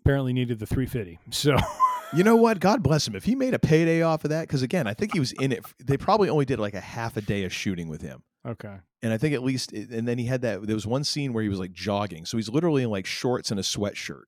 apparently 0.00 0.32
needed 0.32 0.58
the 0.58 0.66
350. 0.66 1.18
So 1.30 1.56
You 2.14 2.22
know 2.22 2.36
what? 2.36 2.60
God 2.60 2.82
bless 2.82 3.08
him. 3.08 3.16
If 3.16 3.24
he 3.24 3.34
made 3.34 3.54
a 3.54 3.58
payday 3.58 4.02
off 4.02 4.22
of 4.24 4.30
that, 4.30 4.42
because 4.46 4.62
again, 4.62 4.86
I 4.86 4.94
think 4.94 5.12
he 5.14 5.18
was 5.20 5.32
in 5.32 5.50
it. 5.50 5.64
They 5.84 5.96
probably 5.96 6.28
only 6.28 6.44
did 6.44 6.60
like 6.60 6.74
a 6.74 6.80
half 6.80 7.16
a 7.16 7.20
day 7.20 7.42
of 7.44 7.52
shooting 7.52 7.88
with 7.88 8.02
him. 8.02 8.22
okay, 8.46 8.76
And 9.02 9.12
I 9.12 9.18
think 9.18 9.34
at 9.34 9.42
least, 9.42 9.72
eh, 9.74 9.86
and 9.90 10.06
then 10.06 10.18
he 10.18 10.26
had 10.26 10.42
that. 10.42 10.64
There 10.64 10.76
was 10.76 10.86
one 10.86 11.02
scene 11.02 11.32
where 11.32 11.42
he 11.42 11.48
was 11.48 11.58
like 11.58 11.72
jogging, 11.72 12.24
so 12.24 12.36
he's 12.36 12.48
literally 12.48 12.84
in 12.84 12.90
like 12.90 13.04
shorts 13.06 13.50
and 13.50 13.58
a 13.58 13.64
sweatshirt. 13.64 14.22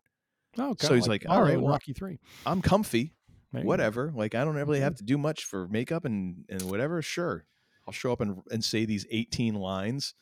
oh, 0.59 0.75
So 0.81 0.95
he's 0.95 1.07
like, 1.07 1.25
Apollo 1.25 1.39
all 1.41 1.47
right, 1.47 1.61
well, 1.61 1.71
Rocky 1.71 1.93
Three. 1.93 2.19
I'm 2.45 2.61
comfy, 2.61 3.13
go. 3.55 3.61
whatever. 3.61 4.13
Like 4.13 4.35
I 4.35 4.45
don't 4.45 4.57
really 4.57 4.81
have 4.81 4.97
to 4.97 5.05
do 5.05 5.17
much 5.17 5.45
for 5.45 5.69
makeup 5.69 6.05
and 6.05 6.45
and 6.49 6.63
whatever. 6.63 7.01
Sure, 7.03 7.45
I'll 7.87 7.93
show 7.93 8.11
up 8.11 8.21
and 8.21 8.43
and 8.51 8.65
say 8.65 8.85
these 8.85 9.07
18 9.13 9.55
lines, 9.55 10.15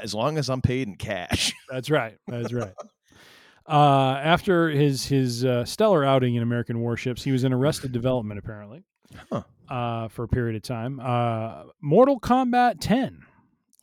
as 0.00 0.14
long 0.14 0.38
as 0.38 0.48
I'm 0.48 0.62
paid 0.62 0.86
in 0.86 0.94
cash. 0.94 1.52
That's 1.68 1.90
right. 1.90 2.16
That's 2.28 2.52
right. 2.52 2.74
Uh, 3.68 4.18
after 4.22 4.70
his 4.70 5.06
his 5.06 5.44
uh, 5.44 5.64
stellar 5.64 6.04
outing 6.04 6.34
in 6.34 6.42
American 6.42 6.80
warships, 6.80 7.22
he 7.22 7.30
was 7.32 7.44
in 7.44 7.52
Arrested 7.52 7.92
Development 7.92 8.38
apparently 8.38 8.82
Huh. 9.30 9.42
uh, 9.68 10.08
for 10.08 10.24
a 10.24 10.28
period 10.28 10.56
of 10.56 10.62
time. 10.62 10.98
Uh, 11.00 11.64
Mortal 11.80 12.18
Kombat 12.20 12.76
10, 12.80 13.20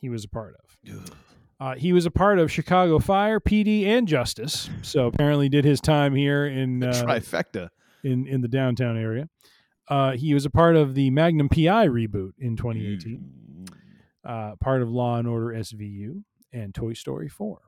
he 0.00 0.08
was 0.08 0.24
a 0.24 0.28
part 0.28 0.54
of. 0.62 0.76
Uh, 1.60 1.74
he 1.74 1.92
was 1.92 2.06
a 2.06 2.10
part 2.10 2.38
of 2.38 2.52
Chicago 2.52 2.98
Fire, 2.98 3.40
PD, 3.40 3.84
and 3.84 4.06
Justice. 4.06 4.70
So 4.82 5.06
apparently, 5.06 5.48
did 5.48 5.64
his 5.64 5.80
time 5.80 6.14
here 6.14 6.46
in 6.46 6.82
uh, 6.84 6.92
Trifecta. 6.92 7.70
in 8.04 8.26
in 8.26 8.40
the 8.42 8.48
downtown 8.48 8.96
area. 8.96 9.28
Uh, 9.88 10.12
he 10.12 10.34
was 10.34 10.44
a 10.44 10.50
part 10.50 10.76
of 10.76 10.94
the 10.94 11.10
Magnum 11.10 11.48
PI 11.48 11.88
reboot 11.88 12.32
in 12.38 12.56
2018. 12.56 13.66
Uh, 14.24 14.54
part 14.60 14.82
of 14.82 14.90
Law 14.90 15.16
and 15.16 15.26
Order 15.26 15.58
SVU 15.58 16.22
and 16.52 16.74
Toy 16.74 16.92
Story 16.92 17.28
4. 17.28 17.58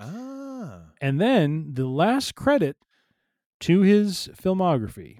Ah, 0.00 0.82
And 1.00 1.20
then 1.20 1.70
the 1.74 1.86
last 1.86 2.34
credit 2.34 2.76
to 3.60 3.80
his 3.80 4.28
filmography 4.40 5.18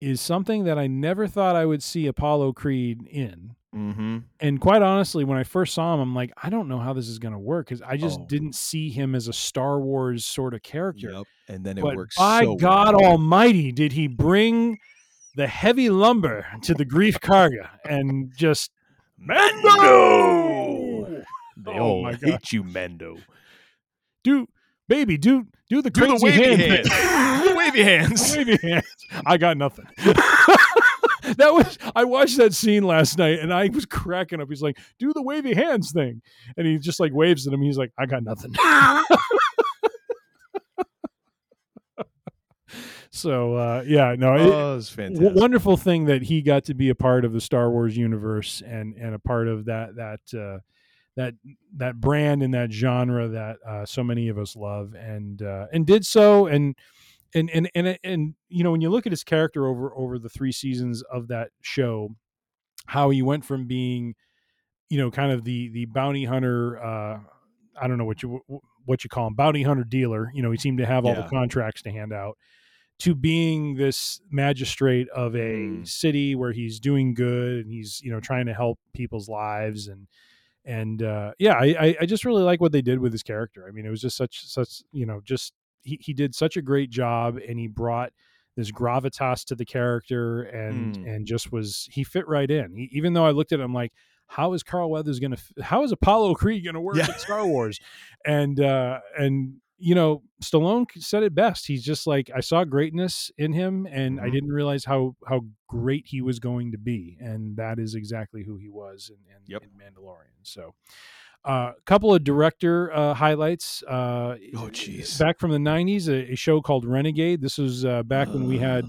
is 0.00 0.20
something 0.20 0.64
that 0.64 0.78
I 0.78 0.86
never 0.88 1.26
thought 1.26 1.56
I 1.56 1.64
would 1.66 1.82
see 1.82 2.06
Apollo 2.06 2.52
Creed 2.54 3.06
in. 3.08 3.54
mm-hmm. 3.74 4.18
And 4.40 4.60
quite 4.60 4.82
honestly, 4.82 5.24
when 5.24 5.38
I 5.38 5.44
first 5.44 5.72
saw 5.74 5.94
him, 5.94 6.00
I'm 6.00 6.14
like, 6.14 6.32
I 6.42 6.50
don't 6.50 6.68
know 6.68 6.78
how 6.78 6.92
this 6.92 7.08
is 7.08 7.18
going 7.18 7.32
to 7.32 7.38
work 7.38 7.66
because 7.66 7.80
I 7.82 7.96
just 7.96 8.20
Oh. 8.20 8.26
didn't 8.26 8.54
see 8.54 8.90
him 8.90 9.14
as 9.14 9.28
a 9.28 9.32
Star 9.32 9.80
Wars 9.80 10.24
sort 10.26 10.52
of 10.54 10.62
character. 10.62 11.10
Yep. 11.12 11.24
And 11.48 11.64
then 11.64 11.78
it 11.78 11.82
but 11.82 11.96
works. 11.96 12.16
by 12.16 12.42
so 12.42 12.56
God 12.56 12.94
well. 12.94 13.12
Almighty, 13.12 13.70
did 13.72 13.92
he 13.92 14.06
bring 14.08 14.78
the 15.36 15.46
heavy 15.46 15.88
lumber 15.90 16.46
to 16.62 16.74
the 16.74 16.84
Greef 16.84 17.20
Karga 17.20 17.68
and 17.88 18.32
just 18.36 18.70
Mando? 19.86 21.22
They 21.56 21.72
Oh 21.72 21.78
all 21.80 22.02
my 22.02 22.12
God. 22.12 22.20
hate 22.22 22.52
you, 22.52 22.62
Mando. 22.64 23.16
Do 24.26 24.48
baby, 24.88 25.16
do 25.16 25.46
do 25.70 25.82
the 25.82 25.90
Do 25.90 26.06
the 26.06 26.18
wavy 26.20 26.44
hand 26.44 26.60
hands. 26.60 26.88
thing. 26.88 27.42
Do 27.42 27.48
the 27.50 27.54
wavy 27.56 27.82
hands. 27.84 28.36
wavy 28.36 28.56
hands. 28.60 28.84
I 29.24 29.36
got 29.36 29.56
nothing. 29.56 29.86
that 29.96 31.52
was 31.52 31.78
I 31.94 32.02
watched 32.04 32.36
that 32.38 32.52
scene 32.54 32.82
last 32.82 33.18
night 33.18 33.38
and 33.38 33.52
I 33.54 33.68
was 33.68 33.86
cracking 33.86 34.40
up. 34.40 34.48
He's 34.48 34.62
like, 34.62 34.78
"Do 34.98 35.12
the 35.12 35.22
wavy 35.22 35.54
hands 35.54 35.92
thing," 35.92 36.22
and 36.56 36.66
he 36.66 36.78
just 36.78 36.98
like 36.98 37.12
waves 37.12 37.46
at 37.46 37.52
him. 37.52 37.62
He's 37.62 37.78
like, 37.78 37.92
"I 37.98 38.06
got 38.06 38.24
nothing." 38.24 38.52
so 43.10 43.54
uh, 43.54 43.84
yeah, 43.86 44.14
no, 44.18 44.34
it- 44.34 44.40
Oh, 44.40 44.74
was 44.74 44.90
w- 44.90 45.14
fantastic. 45.16 45.40
wonderful 45.40 45.76
thing 45.76 46.06
that 46.06 46.22
he 46.22 46.42
got 46.42 46.64
to 46.64 46.74
be 46.74 46.88
a 46.88 46.94
part 46.94 47.24
of 47.24 47.32
the 47.32 47.40
Star 47.40 47.70
Wars 47.70 47.96
universe 47.96 48.62
and 48.66 48.94
and 48.96 49.14
a 49.14 49.18
part 49.18 49.48
of 49.48 49.66
that 49.66 49.94
that 49.96 50.20
uh, 50.38 50.58
that 51.16 51.34
that 51.76 52.00
brand 52.00 52.42
and 52.42 52.52
that 52.54 52.70
genre 52.72 53.28
that 53.28 53.56
uh, 53.66 53.84
so 53.86 54.04
many 54.04 54.28
of 54.28 54.38
us 54.38 54.54
love 54.54 54.94
and 54.94 55.42
uh, 55.42 55.66
and 55.72 55.86
did 55.86 56.04
so 56.06 56.46
and 56.46 56.76
and 57.34 57.50
and 57.50 57.70
and 57.74 57.98
and 58.04 58.34
you 58.48 58.62
know 58.62 58.70
when 58.70 58.80
you 58.80 58.90
look 58.90 59.06
at 59.06 59.12
his 59.12 59.24
character 59.24 59.66
over 59.66 59.92
over 59.96 60.18
the 60.18 60.28
three 60.28 60.52
seasons 60.52 61.02
of 61.10 61.28
that 61.28 61.50
show 61.62 62.10
how 62.86 63.10
he 63.10 63.22
went 63.22 63.44
from 63.44 63.66
being 63.66 64.14
you 64.90 64.98
know 64.98 65.10
kind 65.10 65.32
of 65.32 65.44
the 65.44 65.68
the 65.70 65.86
bounty 65.86 66.24
hunter 66.24 66.78
uh 66.82 67.18
i 67.80 67.88
don't 67.88 67.98
know 67.98 68.04
what 68.04 68.22
you 68.22 68.40
what 68.84 69.02
you 69.02 69.10
call 69.10 69.26
him 69.26 69.34
bounty 69.34 69.62
hunter 69.62 69.82
dealer 69.84 70.30
you 70.34 70.42
know 70.42 70.50
he 70.50 70.56
seemed 70.56 70.78
to 70.78 70.86
have 70.86 71.04
all 71.04 71.14
the 71.14 71.28
contracts 71.28 71.82
to 71.82 71.90
hand 71.90 72.12
out 72.12 72.36
to 72.98 73.14
being 73.14 73.74
this 73.74 74.20
magistrate 74.30 75.08
of 75.10 75.34
a 75.34 75.38
Mm. 75.38 75.88
city 75.88 76.34
where 76.34 76.52
he's 76.52 76.78
doing 76.78 77.12
good 77.14 77.64
and 77.64 77.70
he's 77.72 78.00
you 78.02 78.10
know 78.12 78.20
trying 78.20 78.46
to 78.46 78.54
help 78.54 78.78
people's 78.94 79.28
lives 79.28 79.88
and 79.88 80.06
and 80.66 81.02
uh, 81.02 81.32
yeah, 81.38 81.54
I, 81.54 81.66
I 81.80 81.96
I 82.02 82.06
just 82.06 82.24
really 82.26 82.42
like 82.42 82.60
what 82.60 82.72
they 82.72 82.82
did 82.82 82.98
with 82.98 83.12
his 83.12 83.22
character. 83.22 83.66
I 83.66 83.70
mean, 83.70 83.86
it 83.86 83.90
was 83.90 84.02
just 84.02 84.16
such 84.16 84.44
such 84.46 84.82
you 84.92 85.06
know 85.06 85.20
just 85.24 85.54
he 85.82 85.98
he 86.02 86.12
did 86.12 86.34
such 86.34 86.56
a 86.58 86.62
great 86.62 86.90
job 86.90 87.38
and 87.38 87.58
he 87.58 87.68
brought 87.68 88.12
this 88.56 88.70
gravitas 88.72 89.44
to 89.46 89.54
the 89.54 89.64
character 89.64 90.42
and 90.42 90.96
Mm. 90.96 91.14
and 91.16 91.26
just 91.26 91.52
was 91.52 91.88
he 91.92 92.04
fit 92.04 92.26
right 92.28 92.50
in. 92.50 92.74
He, 92.76 92.88
even 92.92 93.12
though 93.14 93.24
I 93.24 93.30
looked 93.30 93.52
at 93.52 93.60
him 93.60 93.72
like, 93.72 93.92
how 94.26 94.52
is 94.54 94.62
Carl 94.62 94.90
Weathers 94.90 95.20
gonna 95.20 95.36
how 95.62 95.84
is 95.84 95.92
Apollo 95.92 96.34
Creed 96.34 96.64
gonna 96.64 96.80
work 96.80 96.96
Yeah. 96.96 97.06
in 97.06 97.18
Star 97.18 97.46
Wars? 97.46 97.78
And 98.24 98.58
uh, 98.60 99.00
and 99.18 99.56
you 99.78 99.94
know, 99.94 100.22
Stallone 100.42 100.86
said 100.98 101.22
it 101.22 101.34
best. 101.34 101.66
He's 101.66 101.84
just 101.84 102.06
like 102.06 102.30
I 102.34 102.40
saw 102.40 102.64
greatness 102.64 103.30
in 103.36 103.52
him, 103.52 103.86
and 103.90 104.20
I 104.20 104.28
Mhm. 104.28 104.32
didn't 104.32 104.52
realize 104.52 104.84
how 104.84 105.16
how 105.28 105.42
great 105.68 106.06
he 106.06 106.22
was 106.22 106.38
going 106.38 106.72
to 106.72 106.78
be, 106.78 107.16
and 107.20 107.56
that 107.56 107.78
is 107.78 107.94
exactly 107.94 108.42
who 108.44 108.56
he 108.56 108.68
was 108.68 109.10
in, 109.10 109.34
in, 109.34 109.42
Yep. 109.46 109.62
in 109.64 109.70
Mandalorian. 109.70 110.38
So, 110.42 110.74
a 111.44 111.48
uh, 111.50 111.72
couple 111.84 112.14
of 112.14 112.24
director 112.24 112.90
uh, 112.92 113.14
highlights. 113.14 113.82
Uh, 113.82 114.36
Oh, 114.54 114.68
jeez. 114.70 115.18
Back 115.18 115.38
from 115.38 115.50
the 115.50 115.58
'90s, 115.58 116.08
a, 116.08 116.32
a 116.32 116.36
show 116.36 116.60
called 116.62 116.84
Renegade. 116.84 117.40
This 117.42 117.58
was 117.58 117.84
uh, 117.84 118.02
back 118.02 118.32
when 118.32 118.46
we 118.46 118.58
had 118.58 118.84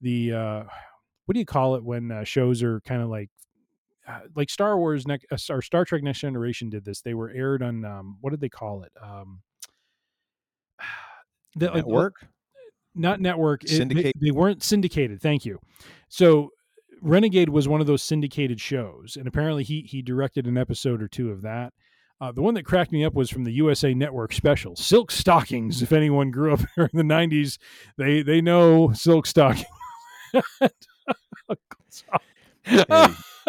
the 0.00 0.32
uh, 0.32 0.64
what 1.26 1.34
do 1.34 1.38
you 1.40 1.46
call 1.46 1.76
it 1.76 1.84
when 1.84 2.10
uh, 2.10 2.24
shows 2.24 2.62
are 2.62 2.80
kind 2.82 3.02
of 3.02 3.08
like 3.08 3.30
uh, 4.06 4.20
like 4.34 4.50
Star 4.50 4.76
Wars 4.76 5.06
next 5.06 5.26
uh, 5.30 5.36
or 5.54 5.62
Star 5.62 5.84
Trek 5.84 6.02
Next 6.02 6.20
Generation 6.20 6.68
did 6.68 6.84
this. 6.84 7.00
They 7.00 7.14
were 7.14 7.30
aired 7.30 7.62
on 7.62 7.84
um, 7.84 8.18
what 8.20 8.30
did 8.30 8.40
they 8.40 8.48
call 8.48 8.82
it? 8.82 8.92
Um, 9.02 9.40
the, 11.56 11.66
like, 11.66 11.74
Network. 11.76 12.26
not 12.94 13.20
network. 13.20 13.64
it- 13.64 13.68
they- 13.70 13.76
Syndicate? 13.76 14.12
They, 14.20 14.30
weren't 14.30 14.62
syndicated. 14.62 15.20
Thank 15.20 15.44
you. 15.44 15.58
So 16.08 16.50
Renegade 17.02 17.48
was 17.48 17.66
one 17.68 17.80
of 17.80 17.86
those 17.86 18.02
syndicated 18.02 18.60
shows, 18.60 19.16
and 19.18 19.26
apparently 19.26 19.64
he 19.64 19.82
he 19.82 20.02
directed 20.02 20.46
an 20.46 20.58
episode 20.58 21.02
or 21.02 21.08
two 21.08 21.30
of 21.30 21.42
that. 21.42 21.72
Uh, 22.20 22.30
the 22.30 22.42
one 22.42 22.52
that 22.52 22.66
cracked 22.66 22.92
me 22.92 23.02
up 23.04 23.14
was 23.14 23.30
from 23.30 23.44
the 23.44 23.52
USA 23.52 23.94
Network 23.94 24.34
special, 24.34 24.76
Silk 24.76 25.10
Stockings. 25.10 25.80
If 25.80 25.92
anyone 25.92 26.30
grew 26.30 26.52
up 26.52 26.60
here 26.76 26.90
in 26.92 27.08
the 27.08 27.14
'90s, 27.14 27.56
they 27.96 28.22
they 28.22 28.40
know 28.42 28.92
Silk 28.92 29.26
Stockings. 29.26 29.64
Hey, 32.62 32.84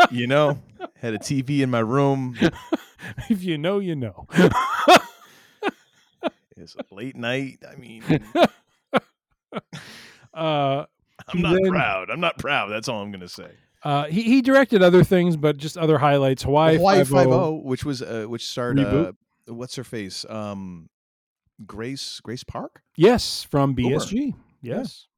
you 0.10 0.26
know, 0.26 0.58
had 0.96 1.14
a 1.14 1.20
TV 1.20 1.60
in 1.60 1.70
my 1.70 1.80
room. 1.80 2.36
if 3.30 3.44
you 3.44 3.58
know, 3.58 3.80
you 3.80 3.96
know. 3.96 4.26
It's 6.62 6.76
late 6.92 7.16
night. 7.16 7.60
I 7.70 7.76
mean, 7.76 8.04
uh, 10.34 10.86
I'm 11.28 11.42
not 11.42 11.54
then- 11.62 11.72
proud. 11.72 12.10
I'm 12.10 12.20
not 12.20 12.38
proud. 12.38 12.70
That's 12.72 12.88
all 12.88 13.02
I'm 13.02 13.12
gonna 13.12 13.28
say. 13.28 13.52
Uh, 13.84 14.06
he 14.06 14.22
he 14.24 14.42
directed 14.42 14.84
other 14.84 15.04
things, 15.04 15.36
but 15.36 15.58
just 15.58 15.78
other 15.78 15.98
highlights. 15.98 16.44
Hawaii, 16.44 16.78
Hawaii 16.78 17.00
Five 17.00 17.10
Five 17.10 17.28
O. 17.28 17.44
O, 17.44 17.54
which 17.56 17.84
was 17.84 18.02
uh, 18.02 18.26
which 18.28 18.48
starred 18.48 18.80
uh, 18.80 19.12
what's 19.48 19.76
her 19.76 19.84
face? 19.84 20.24
Um, 20.30 20.90
Grace 21.66 22.20
Grace 22.22 22.44
Park. 22.44 22.84
Yes, 22.96 23.44
from 23.44 23.74
Boomer. 23.74 23.98
BSG. 23.98 24.36
Yes, 24.62 25.08
yeah. 25.08 25.11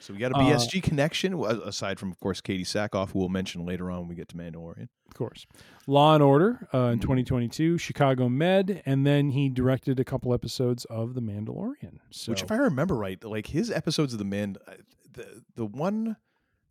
So 0.00 0.12
we 0.12 0.18
got 0.18 0.32
a 0.32 0.36
Uh, 0.36 0.40
BSG 0.40 0.82
connection 0.82 1.34
aside 1.44 1.98
from, 1.98 2.10
of 2.10 2.18
course, 2.20 2.40
Katee 2.40 2.62
Sackhoff, 2.62 3.10
who 3.12 3.18
we'll 3.20 3.28
mention 3.28 3.64
later 3.64 3.90
on 3.90 4.00
when 4.00 4.08
we 4.08 4.14
get 4.14 4.28
to 4.28 4.36
Mandalorian. 4.36 4.88
of 5.06 5.14
course. 5.14 5.46
Law 5.86 6.14
and 6.14 6.22
Order 6.22 6.68
uh, 6.72 6.76
Mm-hmm. 6.76 6.92
in 6.94 6.98
2022, 7.00 7.78
Chicago 7.78 8.28
Med, 8.28 8.82
and 8.86 9.06
then 9.06 9.30
he 9.30 9.48
directed 9.48 9.98
a 10.00 10.04
couple 10.04 10.32
episodes 10.34 10.84
of 10.86 11.14
The 11.14 11.20
Mandalorian. 11.22 11.98
So 12.10 12.32
Which, 12.32 12.42
if 12.42 12.50
I 12.52 12.56
remember 12.56 12.94
right, 12.94 13.22
like 13.24 13.48
his 13.48 13.70
episodes 13.70 14.12
of 14.12 14.18
the 14.18 14.24
Man, 14.24 14.56
uh, 14.66 14.72
the 15.12 15.42
the 15.54 15.66
one 15.66 16.16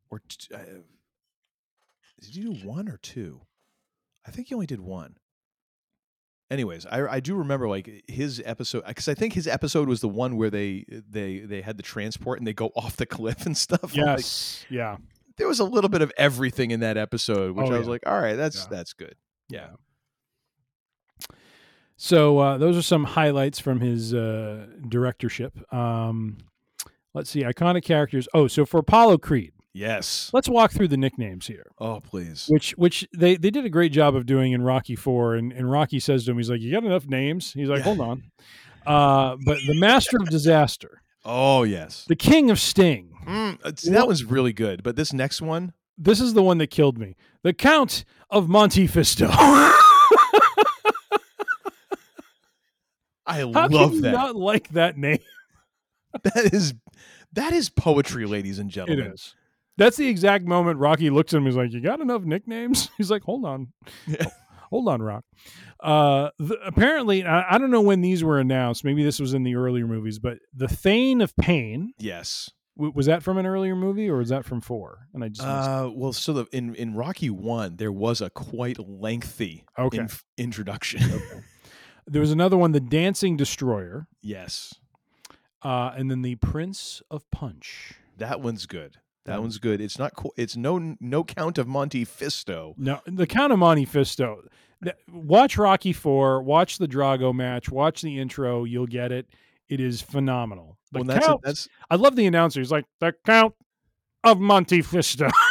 or 0.09 0.21
t- 0.27 0.53
uh, 0.53 0.59
did 2.21 2.33
he 2.35 2.41
do 2.41 2.53
one 2.67 2.87
or 2.89 2.97
two? 2.97 3.41
I 4.25 4.31
think 4.31 4.47
he 4.47 4.53
only 4.55 4.67
did 4.67 4.79
one. 4.81 5.17
Anyways, 6.53 6.85
I 6.85 7.01
I 7.15 7.19
do 7.19 7.35
remember 7.35 7.67
like 7.67 8.03
his 8.07 8.39
episode 8.45 8.83
because 8.85 9.07
I 9.07 9.15
think 9.15 9.33
his 9.33 9.47
episode 9.47 9.87
was 9.89 10.01
the 10.01 10.07
one 10.07 10.37
where 10.37 10.51
they 10.51 10.85
they 11.09 11.39
they 11.39 11.61
had 11.61 11.77
the 11.77 11.83
transport 11.83 12.37
and 12.39 12.45
they 12.47 12.53
go 12.53 12.67
off 12.75 12.95
the 12.95 13.07
cliff 13.07 13.45
and 13.47 13.57
stuff. 13.57 13.95
I'm 13.95 14.01
like, 14.05 14.17
Yes. 14.19 14.65
yeah. 14.69 14.97
there 15.37 15.47
was 15.47 15.59
a 15.59 15.63
little 15.63 15.89
bit 15.89 16.03
of 16.03 16.11
everything 16.15 16.69
in 16.69 16.81
that 16.81 16.95
episode, 16.95 17.55
which 17.55 17.67
Oh, 17.69 17.73
I 17.73 17.77
was 17.79 17.87
yeah. 17.87 17.91
like, 17.91 18.03
all 18.05 18.21
right, 18.21 18.35
that's 18.35 18.57
Yeah. 18.63 18.67
that's 18.69 18.93
good. 18.93 19.15
Yeah. 19.49 19.69
So 21.97 22.37
uh, 22.39 22.57
those 22.57 22.77
are 22.77 22.81
some 22.81 23.03
highlights 23.03 23.59
from 23.59 23.79
his 23.79 24.13
uh, 24.13 24.65
directorship. 24.87 25.57
Um, 25.73 26.37
let's 27.13 27.29
see, 27.29 27.43
iconic 27.43 27.83
characters. 27.83 28.27
Oh, 28.33 28.47
so 28.47 28.65
for 28.65 28.79
Apollo 28.79 29.19
Creed, 29.19 29.53
Yes. 29.75 30.29
let's 30.33 30.47
walk 30.47 30.71
through 30.71 30.89
the 30.89 30.97
nicknames 30.97 31.47
here. 31.47 31.65
Oh, 31.79 31.99
please. 31.99 32.45
Which 32.47 32.71
which 32.77 33.07
they, 33.17 33.37
they 33.37 33.49
did 33.49 33.65
a 33.65 33.69
great 33.69 33.91
job 33.91 34.15
of 34.15 34.25
doing 34.27 34.51
in 34.53 34.61
Rocky 34.61 34.95
Four, 34.95 35.33
and, 35.35 35.51
and 35.51 35.69
Rocky 35.71 35.99
says 35.99 36.25
to 36.25 36.31
him, 36.31 36.37
he's 36.37 36.49
like, 36.49 36.61
"You 36.61 36.71
got 36.71 36.83
enough 36.83 37.07
names?" 37.07 37.53
He's 37.53 37.69
like, 37.69 37.79
Yeah. 37.79 37.83
"Hold 37.85 37.99
on." 38.01 38.23
Uh, 38.85 39.37
but 39.45 39.57
the 39.65 39.79
Master 39.79 40.17
of 40.17 40.29
Disaster, 40.29 41.01
Oh, 41.23 41.63
yes. 41.63 42.03
the 42.09 42.17
King 42.17 42.51
of 42.51 42.59
Sting. 42.59 43.11
Mm, 43.25 43.79
see, 43.79 43.91
that 43.91 44.05
one's 44.07 44.25
really 44.25 44.51
good, 44.51 44.83
but 44.83 44.97
this 44.97 45.13
next 45.13 45.41
one, 45.41 45.71
This 45.97 46.19
is 46.19 46.33
the 46.33 46.43
one 46.43 46.57
that 46.57 46.67
killed 46.67 46.97
me. 46.97 47.15
The 47.43 47.53
Count 47.53 48.03
of 48.29 48.49
Monte 48.49 48.89
Fisto. 48.89 49.29
I 53.25 53.39
How 53.39 53.67
love 53.69 54.01
that. 54.01 54.11
not 54.11 54.35
like 54.35 54.67
that 54.71 54.97
name? 54.97 55.19
that 56.23 56.53
is 56.53 56.73
that 57.31 57.53
is 57.53 57.69
poetry, 57.69 58.25
ladies 58.25 58.59
and 58.59 58.69
gentlemen. 58.69 59.13
is. 59.13 59.33
That's 59.77 59.97
the 59.97 60.07
exact 60.07 60.45
moment 60.45 60.79
Rocky 60.79 61.09
looks 61.09 61.33
at 61.33 61.37
him. 61.37 61.45
He's 61.45 61.55
like, 61.55 61.71
"You 61.73 61.81
got 61.81 61.99
enough 62.01 62.23
nicknames?" 62.23 62.89
He's 62.97 63.09
like, 63.11 63.23
"Hold 63.23 63.45
on, 63.45 63.73
Yeah. 64.07 64.27
hold 64.69 64.87
on, 64.87 65.01
Rock." 65.01 65.23
Uh, 65.79 66.29
the, 66.39 66.57
apparently, 66.65 67.25
I, 67.25 67.55
I 67.55 67.57
don't 67.57 67.71
know 67.71 67.81
when 67.81 68.01
these 68.01 68.23
were 68.23 68.39
announced. 68.39 68.83
Maybe 68.85 69.03
this 69.03 69.19
was 69.19 69.33
in 69.33 69.43
the 69.43 69.55
earlier 69.55 69.87
movies, 69.87 70.19
but 70.19 70.37
the 70.55 70.67
Thane 70.67 71.21
of 71.21 71.35
Pain 71.35 71.91
Yes. 71.99 72.49
w- 72.77 72.93
was 72.95 73.07
that 73.07 73.21
from 73.23 73.37
an 73.37 73.45
earlier 73.45 73.75
movie 73.75 74.09
or 74.09 74.17
was 74.17 74.29
that 74.29 74.45
from 74.45 74.61
four? 74.61 75.07
And 75.13 75.23
I 75.23 75.29
just. 75.29 75.45
Uh, 75.47 75.89
well, 75.93 76.13
so 76.13 76.33
the, 76.33 76.45
in 76.53 76.75
in 76.75 76.93
Rocky 76.95 77.29
One, 77.29 77.75
there 77.77 77.91
was 77.91 78.21
a 78.21 78.29
quite 78.29 78.77
lengthy 78.79 79.65
Okay. 79.77 80.05
introduction. 80.37 81.01
there 82.07 82.21
was 82.21 82.31
another 82.31 82.57
one, 82.57 82.71
the 82.73 82.79
Dancing 82.79 83.35
Destroyer, 83.37 84.07
yes, 84.21 84.73
uh, 85.63 85.91
and 85.97 86.11
then 86.11 86.21
the 86.21 86.35
Prince 86.35 87.01
of 87.09 87.29
Punch. 87.31 87.95
that 88.17 88.39
one's 88.41 88.65
good. 88.67 88.97
That 89.25 89.37
mm. 89.37 89.41
one's 89.41 89.57
good. 89.57 89.81
It's 89.81 89.97
not. 89.97 90.15
Co- 90.15 90.33
it's 90.37 90.57
no 90.57 90.95
no 90.99 91.23
count 91.23 91.57
of 91.57 91.67
Monte 91.67 92.05
Fisto. 92.05 92.73
No, 92.77 92.99
the 93.05 93.27
Count 93.27 93.53
of 93.53 93.59
Monte 93.59 93.85
Fisto. 93.85 94.47
Watch 95.11 95.57
Rocky 95.57 95.93
Four. 95.93 96.43
Watch 96.43 96.77
the 96.77 96.87
Drago 96.87 97.33
match. 97.33 97.69
Watch 97.69 98.01
the 98.01 98.19
intro. 98.19 98.65
You'll 98.65 98.87
get 98.87 99.11
it. 99.11 99.27
It 99.69 99.79
is 99.79 100.01
phenomenal. 100.01 100.77
The 100.91 100.99
Well, 100.99 101.07
that's 101.07 101.25
a, 101.25 101.29
Count- 101.29 101.41
that's 101.43 101.69
I 101.89 101.95
love 101.95 102.15
the 102.15 102.25
announcer. 102.25 102.59
He's 102.59 102.71
like 102.71 102.85
the 102.99 103.13
Count 103.25 103.53
of 104.23 104.39
Monte 104.39 104.81
Fisto. 104.81 105.31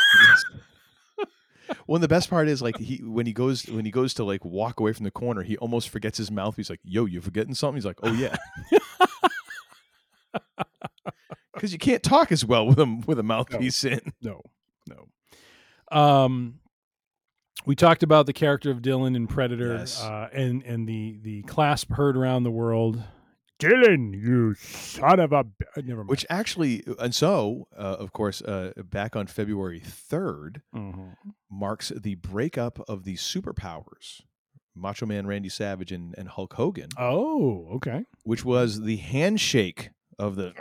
Well, 1.86 1.96
and 1.96 2.02
the 2.02 2.08
best 2.08 2.30
part 2.30 2.48
is 2.48 2.62
like 2.62 2.76
he 2.78 2.98
when 2.98 3.26
he 3.26 3.32
goes 3.32 3.66
when 3.66 3.84
he 3.84 3.90
goes 3.90 4.14
to 4.14 4.24
like 4.24 4.44
walk 4.44 4.80
away 4.80 4.92
from 4.92 5.04
the 5.04 5.10
corner, 5.10 5.42
he 5.42 5.56
almost 5.56 5.88
forgets 5.88 6.18
his 6.18 6.30
mouth. 6.30 6.56
He's 6.56 6.70
like, 6.70 6.80
"Yo, 6.84 7.06
you 7.06 7.20
forgetting 7.20 7.54
something?" 7.54 7.76
He's 7.76 7.86
like, 7.86 7.98
"Oh 8.02 8.12
yeah," 8.12 8.36
because 11.62 11.72
you 11.72 11.78
can't 11.78 12.02
talk 12.02 12.32
as 12.32 12.44
well 12.44 12.66
with 12.66 12.80
a 12.80 13.02
with 13.06 13.20
a 13.20 13.22
mouthpiece 13.22 13.84
in. 13.84 14.01
no, 14.20 14.40
no. 14.89 15.97
Um, 15.97 16.59
we 17.66 17.76
talked 17.76 18.02
about 18.02 18.26
the 18.26 18.32
character 18.32 18.72
of 18.72 18.82
Dillon 18.82 19.14
in 19.14 19.28
Predator, 19.28 19.76
Yes. 19.76 20.02
uh, 20.02 20.28
and 20.32 20.64
and 20.64 20.89
the 20.89 21.20
the 21.22 21.43
clasp 21.43 21.93
heard 21.93 22.16
around 22.16 22.43
the 22.43 22.51
world. 22.51 23.01
Dillon, 23.60 24.12
you 24.12 24.55
son 24.55 25.20
of 25.20 25.32
a. 25.32 25.44
b-" 25.44 25.52
Never 25.84 25.98
mind. 26.01 26.09
Which 26.10 26.26
actually, 26.28 26.82
and 26.98 27.14
so 27.14 27.68
uh, 27.78 27.97
of 28.01 28.12
course, 28.12 28.43
uh, 28.43 28.72
back 28.90 29.14
on 29.14 29.28
February 29.28 29.78
third 29.78 30.62
Mhm. 30.74 31.14
marks 31.48 31.90
the 31.90 32.16
breakup 32.16 32.80
of 32.89 33.05
the 33.05 33.14
superpowers, 33.14 34.22
Macho 34.74 35.06
Man 35.06 35.28
Randy 35.28 35.48
Savage 35.48 35.93
and, 35.93 36.12
and 36.18 36.28
Hulk 36.30 36.55
Hogan, 36.55 36.89
Oh, 36.98 37.68
okay. 37.76 38.02
which 38.24 38.44
was 38.44 38.80
the 38.80 38.97
handshake 38.97 39.90
of 40.18 40.34
the 40.34 40.55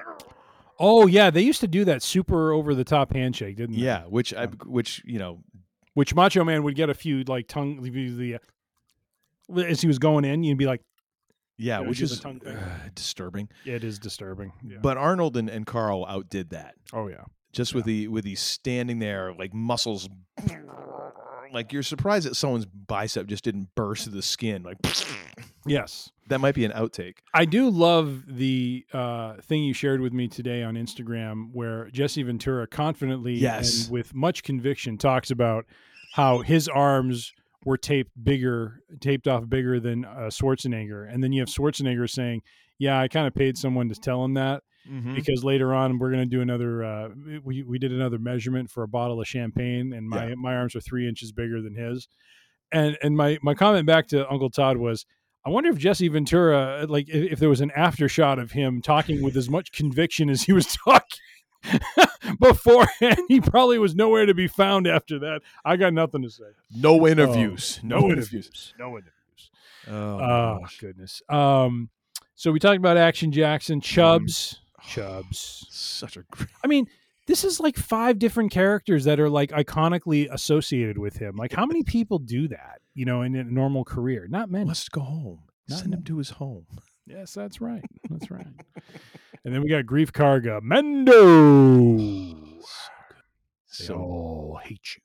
Oh 0.84 1.06
yeah, 1.06 1.30
they 1.30 1.42
used 1.42 1.62
to 1.62 1.68
do 1.68 1.86
that 1.86 2.02
super 2.02 2.52
over 2.52 2.74
the 2.74 2.84
top 2.84 3.14
handshake, 3.14 3.56
didn't 3.56 3.76
they? 3.76 3.82
yeah, 3.84 4.04
which 4.06 4.34
I 4.34 4.48
which 4.66 5.02
you 5.06 5.20
know 5.20 5.44
Which 5.94 6.16
Macho 6.16 6.44
Man 6.44 6.64
would 6.64 6.76
get 6.76 6.90
a 6.90 6.94
few 6.96 7.24
like 7.24 7.48
tongue 7.48 7.82
the 7.82 8.36
uh, 8.36 9.60
as 9.62 9.82
he 9.82 9.88
was 9.88 10.00
going 10.00 10.26
in, 10.26 10.44
you'd 10.44 10.58
be 10.58 10.66
like, 10.66 10.82
yeah, 11.58 11.82
Yeah, 11.82 11.88
which 11.88 12.00
do 12.00 12.06
is 12.06 12.20
tongue 12.20 12.40
thing. 12.40 12.56
uh, 12.58 12.90
disturbing. 12.96 13.50
it 13.66 13.84
is 13.84 14.00
disturbing. 14.00 14.54
Yeah. 14.66 14.78
But 14.82 14.98
Arnold 14.98 15.38
and, 15.38 15.50
and 15.50 15.66
Carl 15.68 16.06
outdid 16.08 16.50
that. 16.50 16.76
oh 16.94 17.08
yeah. 17.08 17.26
just 17.54 17.76
with 17.76 17.86
the 17.86 18.08
with 18.08 18.24
the 18.24 18.36
standing 18.36 19.00
there 19.00 19.34
like 19.38 19.54
muscles 19.54 20.10
like 21.54 21.72
you're 21.74 21.84
surprised 21.84 22.28
that 22.28 22.36
someone's 22.36 22.66
bicep 22.66 23.28
just 23.28 23.44
didn't 23.44 23.70
burst 23.76 24.06
through 24.06 24.14
the 24.14 24.22
skin 24.22 24.64
like 24.64 24.78
Yes. 25.66 26.10
that 26.28 26.40
might 26.40 26.56
be 26.56 26.66
an 26.66 26.72
outtake 26.72 27.18
I 27.34 27.46
do 27.46 27.70
love 27.70 28.24
the 28.28 28.86
uh, 28.94 29.36
thing 29.42 29.64
you 29.64 29.74
shared 29.74 30.02
with 30.02 30.14
me 30.14 30.28
today 30.28 30.64
on 30.64 30.76
Instagram 30.76 31.50
where 31.54 31.90
Jesse 31.92 32.24
Ventura 32.24 32.66
confidently 32.68 33.34
Yes. 33.34 33.84
and 33.86 33.92
with 33.92 34.14
much 34.16 34.44
conviction 34.44 34.98
talks 34.98 35.30
about 35.30 35.66
how 36.14 36.40
his 36.40 36.68
arms 36.68 37.32
were 37.64 37.78
taped 37.78 38.12
bigger, 38.24 38.82
taped 39.02 39.28
off 39.28 39.48
bigger 39.48 39.80
than 39.80 40.04
uh, 40.04 40.30
Schwarzenegger. 40.32 41.08
And 41.14 41.24
then 41.24 41.32
you 41.32 41.42
have 41.42 41.48
Schwarzenegger 41.48 42.10
saying, 42.10 42.42
Yeah, 42.80 43.00
I 43.00 43.08
kind 43.08 43.28
of 43.28 43.36
paid 43.36 43.56
someone 43.56 43.88
to 43.90 43.96
tell 43.96 44.26
him 44.26 44.34
that 44.34 44.64
because 45.16 45.44
later 45.44 45.74
on 45.74 46.00
we're 46.00 46.10
going 46.12 46.24
to 46.28 46.36
do 46.36 46.42
another, 46.42 46.84
uh, 46.84 47.10
we, 47.44 47.64
we 47.64 47.78
did 47.80 47.92
another 47.92 48.18
measurement 48.20 48.70
for 48.70 48.84
a 48.84 48.88
bottle 48.88 49.22
of 49.22 49.28
champagne 49.28 49.94
and 49.94 50.10
my, 50.10 50.30
Yeah. 50.30 50.36
my 50.36 50.56
arms 50.56 50.76
are 50.76 50.82
three 50.82 51.08
inches 51.08 51.32
bigger 51.32 51.62
than 51.62 51.76
his. 51.76 52.08
And, 52.72 52.98
and 53.04 53.16
my, 53.16 53.38
my 53.42 53.54
comment 53.54 53.86
back 53.86 54.08
to 54.08 54.30
Uncle 54.32 54.50
Todd 54.50 54.78
was, 54.78 55.06
I 55.46 55.50
wonder 55.50 55.70
if 55.72 55.78
Jesse 55.78 56.08
Ventura, 56.08 56.86
like, 56.88 57.10
if, 57.10 57.34
if 57.34 57.40
there 57.40 57.50
was 57.50 57.62
an 57.62 57.72
after 57.76 58.08
shot 58.08 58.40
of 58.40 58.52
him 58.52 58.82
talking 58.82 59.22
with 59.24 59.36
as 59.36 59.50
much 59.50 59.72
conviction 59.72 60.30
as 60.30 60.44
he 60.44 60.54
was 60.54 60.66
talking 60.86 61.20
beforehand. 62.40 63.18
He 63.28 63.42
probably 63.42 63.80
was 63.80 63.96
nowhere 63.96 64.26
to 64.26 64.34
be 64.34 64.48
found 64.48 64.88
after 64.88 65.20
that. 65.20 65.42
I 65.66 65.76
got 65.78 65.94
nothing 65.94 66.22
to 66.24 66.30
say. 66.30 66.44
no 66.76 67.08
interviews 67.08 67.80
Oh, 67.84 67.88
no, 67.88 67.98
interviews 68.10 68.74
No 68.80 68.90
interviews. 68.90 69.52
oh, 69.88 70.18
my 70.18 70.24
Oh, 70.26 70.60
goodness. 70.80 71.22
Um, 71.30 71.90
so 72.36 72.52
we 72.52 72.60
talked 72.60 72.78
about 72.78 72.98
Action 72.98 73.32
Jackson, 73.32 73.82
Chubbs, 73.82 74.60
Chubbs. 74.88 75.68
such 75.70 76.18
a 76.18 76.24
great 76.32 76.50
I 76.64 76.68
mean, 76.68 76.88
this 77.28 77.44
is 77.44 77.60
like 77.60 77.78
five 77.78 78.20
different 78.20 78.52
characters 78.52 79.06
that 79.06 79.20
are 79.20 79.30
like 79.30 79.52
iconically 79.52 80.28
associated 80.32 80.98
with 80.98 81.16
him. 81.18 81.36
Like, 81.36 81.54
how 81.54 81.66
many 81.66 81.84
people 81.84 82.20
do 82.20 82.48
that? 82.50 82.82
You 82.94 83.06
know, 83.06 83.22
in 83.22 83.36
a 83.36 83.44
normal 83.44 83.86
career, 83.86 84.28
not 84.30 84.50
many. 84.50 84.66
must 84.66 84.92
go 84.92 85.02
home 85.02 85.44
Not 85.70 85.80
send 85.80 85.94
him 85.94 86.04
to 86.04 86.18
his 86.18 86.32
home 86.32 86.66
Yes, 87.08 87.34
that's 87.34 87.60
right. 87.62 87.84
That's 88.10 88.32
right. 88.32 88.48
and 89.44 89.54
then 89.54 89.62
we 89.62 89.70
got 89.70 89.86
Greef 89.86 90.12
Karga, 90.12 90.62
Mando. 90.62 91.98
They 91.98 93.86
so 93.86 93.96
all 93.96 94.60
hate 94.64 94.96
you. 94.96 95.02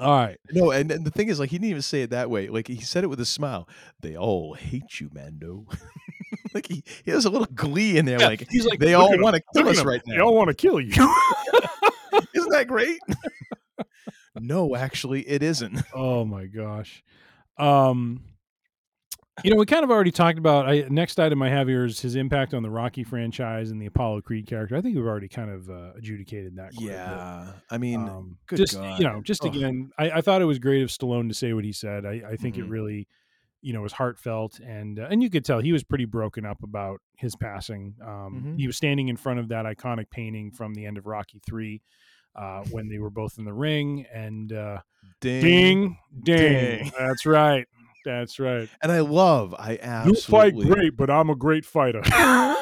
All 0.00 0.12
right. 0.16 0.38
no 0.52 0.70
and, 0.70 0.90
and 0.92 1.04
the 1.04 1.10
thing 1.10 1.28
is 1.28 1.40
like 1.40 1.50
he 1.50 1.58
didn't 1.58 1.70
even 1.70 1.82
say 1.82 2.02
it 2.02 2.10
that 2.10 2.30
way 2.30 2.48
like 2.48 2.68
he 2.68 2.80
said 2.80 3.02
it 3.02 3.08
with 3.08 3.18
a 3.18 3.26
smile 3.26 3.68
they 4.00 4.16
all 4.16 4.54
hate 4.54 5.00
you 5.00 5.10
mando 5.12 5.66
like 6.58 6.66
he, 6.66 6.82
he 7.04 7.10
has 7.10 7.24
a 7.24 7.30
little 7.30 7.46
glee 7.54 7.96
in 7.98 8.04
there 8.04 8.18
like 8.18 8.46
he's 8.50 8.66
like, 8.66 8.78
they 8.80 8.94
all 8.94 9.16
want 9.18 9.36
to 9.36 9.42
kill 9.54 9.68
us 9.68 9.82
right 9.84 10.02
now. 10.06 10.16
They 10.16 10.20
all 10.20 10.34
want 10.34 10.48
to 10.48 10.54
kill 10.54 10.80
you. 10.80 10.90
Isn't 12.34 12.50
that 12.50 12.66
great? 12.66 12.98
no, 14.36 14.74
actually, 14.76 15.22
it 15.28 15.42
isn't. 15.42 15.80
oh 15.94 16.24
my 16.24 16.46
gosh. 16.46 17.02
Um, 17.58 18.22
you 19.44 19.52
know, 19.52 19.56
we 19.56 19.66
kind 19.66 19.84
of 19.84 19.90
already 19.90 20.10
talked 20.10 20.38
about. 20.38 20.68
I, 20.68 20.86
next 20.88 21.20
item 21.20 21.42
I 21.42 21.48
have 21.48 21.68
here 21.68 21.84
is 21.84 22.00
his 22.00 22.16
impact 22.16 22.54
on 22.54 22.62
the 22.64 22.70
Rocky 22.70 23.04
franchise 23.04 23.70
and 23.70 23.80
the 23.80 23.86
Apollo 23.86 24.22
Creed 24.22 24.46
character. 24.48 24.74
I 24.76 24.80
think 24.80 24.96
we've 24.96 25.06
already 25.06 25.28
kind 25.28 25.50
of 25.50 25.70
uh, 25.70 25.92
adjudicated 25.96 26.56
that. 26.56 26.74
quite 26.74 26.86
a 26.86 26.88
bit. 26.88 26.96
Yeah, 26.96 27.52
I 27.70 27.78
mean, 27.78 28.00
Um, 28.08 28.36
good 28.48 28.56
just 28.56 28.74
God. 28.74 28.98
you 28.98 29.04
know, 29.04 29.20
just 29.22 29.44
Oh. 29.44 29.48
again, 29.48 29.90
I, 29.96 30.10
I 30.10 30.20
thought 30.22 30.42
it 30.42 30.46
was 30.46 30.58
great 30.58 30.82
of 30.82 30.88
Stallone 30.88 31.28
to 31.28 31.34
say 31.34 31.52
what 31.52 31.64
he 31.64 31.72
said. 31.72 32.04
I, 32.04 32.22
I 32.30 32.36
think 32.36 32.58
it 32.58 32.64
Mhm. 32.66 32.70
really, 32.70 33.08
you 33.60 33.72
know, 33.72 33.82
was 33.82 33.92
heartfelt, 33.92 34.60
and 34.60 34.98
uh, 35.00 35.08
and 35.10 35.22
you 35.22 35.30
could 35.30 35.44
tell 35.44 35.60
he 35.60 35.72
was 35.72 35.82
pretty 35.84 36.04
broken 36.04 36.46
up 36.46 36.62
about 36.62 37.00
his 37.16 37.34
passing. 37.36 37.94
Um, 38.02 38.44
Mhm. 38.46 38.58
He 38.58 38.66
was 38.66 38.76
standing 38.76 39.08
in 39.08 39.16
front 39.16 39.40
of 39.40 39.48
that 39.48 39.64
iconic 39.66 40.10
painting 40.10 40.50
from 40.52 40.74
the 40.74 40.86
end 40.86 40.96
of 40.98 41.06
Rocky 41.06 41.40
Three, 41.46 41.82
uh, 42.36 42.64
when 42.70 42.88
they 42.88 42.98
were 42.98 43.10
both 43.10 43.36
in 43.38 43.44
the 43.44 43.52
ring, 43.52 44.06
and 44.12 44.52
uh, 44.52 44.78
ding. 45.20 45.42
ding, 45.42 45.98
ding, 46.22 46.36
ding. 46.78 46.92
That's 46.98 47.26
right. 47.26 47.66
That's 48.04 48.38
right. 48.38 48.68
And 48.80 48.90
I 48.92 49.00
love, 49.00 49.54
I 49.58 50.04
You 50.06 50.14
fight 50.14 50.54
great, 50.56 50.96
but 50.96 51.10
I'm 51.10 51.28
a 51.30 51.34
great 51.36 51.64
fighter. 51.66 52.00
I 52.04 52.56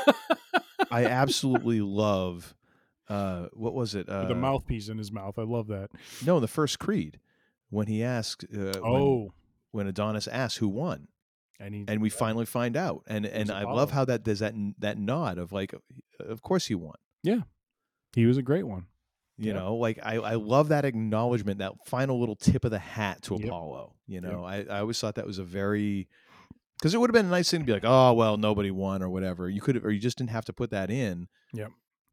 absolutely 0.90 1.80
love 1.80 2.54
uh, 3.08 3.46
what 3.52 3.72
was 3.74 3.94
it? 3.94 4.08
Uh, 4.08 4.26
the 4.26 4.34
mouthpiece 4.34 4.88
in 4.88 4.98
his 4.98 5.12
mouth. 5.12 5.38
I 5.38 5.42
love 5.42 5.68
that. 5.68 5.90
No, 6.24 6.40
the 6.40 6.48
first 6.48 6.80
Creed, 6.80 7.20
when 7.70 7.86
he 7.86 8.02
asked, 8.02 8.44
uh, 8.52 8.80
Oh. 8.82 9.18
when, 9.20 9.30
Adonis 9.86 10.26
asks 10.28 10.56
who 10.58 10.68
won, 10.68 11.08
And 11.60 11.88
and 11.90 12.00
we 12.00 12.08
finally 12.08 12.46
find 12.46 12.76
out, 12.76 13.02
and 13.06 13.26
and 13.26 13.50
I 13.50 13.64
love 13.64 13.90
how 13.90 14.04
that 14.06 14.24
there's 14.24 14.38
that 14.38 14.54
that 14.78 14.96
nod 14.98 15.36
of 15.38 15.52
like, 15.52 15.74
of 16.20 16.40
course 16.42 16.66
he 16.66 16.74
won. 16.74 16.96
Yeah. 17.22 17.40
He 18.14 18.24
was 18.26 18.38
a 18.38 18.42
great 18.42 18.66
one. 18.66 18.86
You 19.36 19.48
Yeah. 19.48 19.58
know, 19.58 19.76
like 19.76 19.98
I, 20.02 20.14
I 20.16 20.34
love 20.36 20.68
that 20.68 20.84
acknowledgement, 20.86 21.58
that 21.58 21.72
final 21.86 22.18
little 22.18 22.36
tip 22.36 22.64
of 22.64 22.70
the 22.70 22.78
hat 22.78 23.20
to 23.24 23.34
Yep. 23.36 23.44
Apollo. 23.48 23.94
You 24.06 24.20
Yep. 24.20 24.22
know, 24.22 24.44
I, 24.44 24.64
I 24.70 24.78
always 24.80 24.98
thought 24.98 25.16
that 25.16 25.26
was 25.26 25.38
a 25.38 25.44
very 25.44 26.08
because 26.78 26.94
it 26.94 26.98
would 26.98 27.08
have 27.10 27.14
been 27.14 27.26
a 27.26 27.30
nice 27.30 27.50
thing 27.50 27.60
to 27.60 27.66
be 27.66 27.72
like, 27.72 27.84
oh 27.84 28.12
well, 28.14 28.36
nobody 28.38 28.70
won 28.70 29.02
or 29.02 29.10
whatever. 29.10 29.48
You 29.50 29.60
could 29.60 29.74
have, 29.74 29.84
or 29.84 29.90
you 29.90 30.00
just 30.00 30.16
didn't 30.18 30.30
have 30.30 30.44
to 30.46 30.52
put 30.54 30.70
that 30.70 30.90
in. 30.90 31.28
Yep. 31.52 31.70